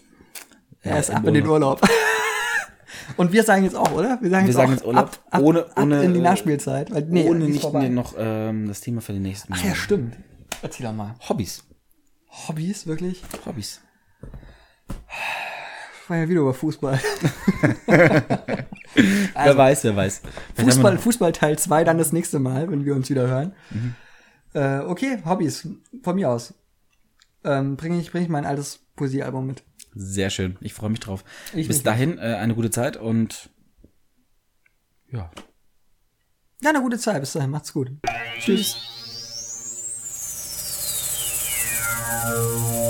Er 0.82 0.93
Ja, 0.93 0.99
ist 0.99 1.09
im 1.11 1.16
ab 1.16 1.27
in 1.27 1.35
den 1.35 1.47
Urlaub. 1.47 1.81
Und 3.16 3.32
wir 3.32 3.43
sagen 3.43 3.65
jetzt 3.65 3.74
auch, 3.77 3.91
oder? 3.93 4.19
Wir 4.23 4.31
sagen 4.31 4.45
Wir 4.45 4.53
jetzt 4.53 4.55
sagen 4.57 4.69
auch 4.69 4.73
jetzt 4.77 4.86
Urlaub, 4.86 5.05
ab, 5.07 5.19
ab, 5.31 5.41
ohne- 5.43 5.65
ab 5.66 5.73
ohne, 5.82 6.03
in 6.05 6.12
die 6.15 6.20
äh, 6.20 6.23
Nachspielzeit. 6.23 6.91
Weil, 6.93 7.03
nee, 7.09 7.28
Ohne 7.28 7.45
ist 7.47 7.51
nicht 7.51 7.61
vorbei. 7.62 7.89
noch 7.89 8.15
ähm, 8.16 8.69
das 8.69 8.81
Thema 8.81 9.01
für 9.01 9.12
den 9.12 9.23
nächsten 9.23 9.53
Ach 9.53 9.62
ja, 9.65 9.74
stimmt. 9.74 10.16
Erzähl 10.62 10.86
doch 10.86 10.93
mal. 10.95 11.15
Hobbys. 11.28 11.65
Hobbys, 12.49 12.86
wirklich? 12.86 13.23
Hobbys. 13.45 13.81
War 16.09 16.19
ja 16.19 16.29
wieder 16.29 16.41
über 16.41 16.55
Fußball. 16.55 17.01
wer 17.87 19.57
weiß, 19.57 19.85
wer 19.85 19.97
weiß. 19.97 20.23
Vielleicht 20.55 20.75
Fußball, 20.75 20.99
Fußball 20.99 21.33
Teil 21.33 21.59
2 21.59 21.85
dann 21.85 21.99
das 21.99 22.13
nächste 22.13 22.39
Mal, 22.39 22.71
wenn 22.71 22.85
wir 22.85 22.95
uns 22.95 23.09
wieder 23.09 23.27
hören. 23.27 23.55
Mhm. 23.71 23.95
Äh, 24.53 24.81
okay, 24.81 25.23
Hobbys. 25.25 25.67
Von 26.03 26.17
mir 26.17 26.29
aus. 26.31 26.53
Ähm, 27.43 27.77
bringe 27.77 27.99
ich, 27.99 28.11
bring 28.13 28.23
ich 28.23 28.29
mein 28.29 28.45
altes 28.45 28.81
Poesiealbum 28.97 29.47
mit. 29.47 29.63
Sehr 29.95 30.29
schön. 30.31 30.57
Ich 30.61 30.75
freue 30.75 30.91
mich 30.91 31.01
drauf. 31.01 31.25
Ich 31.55 31.69
Bis 31.69 31.83
dahin 31.83 32.19
äh, 32.19 32.37
eine 32.37 32.55
gute 32.55 32.71
Zeit 32.71 32.97
und 32.97 33.51
ja. 35.11 35.31
Ja, 36.63 36.71
eine 36.71 36.83
gute 36.83 36.99
Zeit. 36.99 37.21
Bis 37.21 37.33
dahin. 37.33 37.51
Macht's 37.51 37.73
gut. 37.73 37.91
Tschüss. 38.39 38.77
Tschüss. 42.25 42.84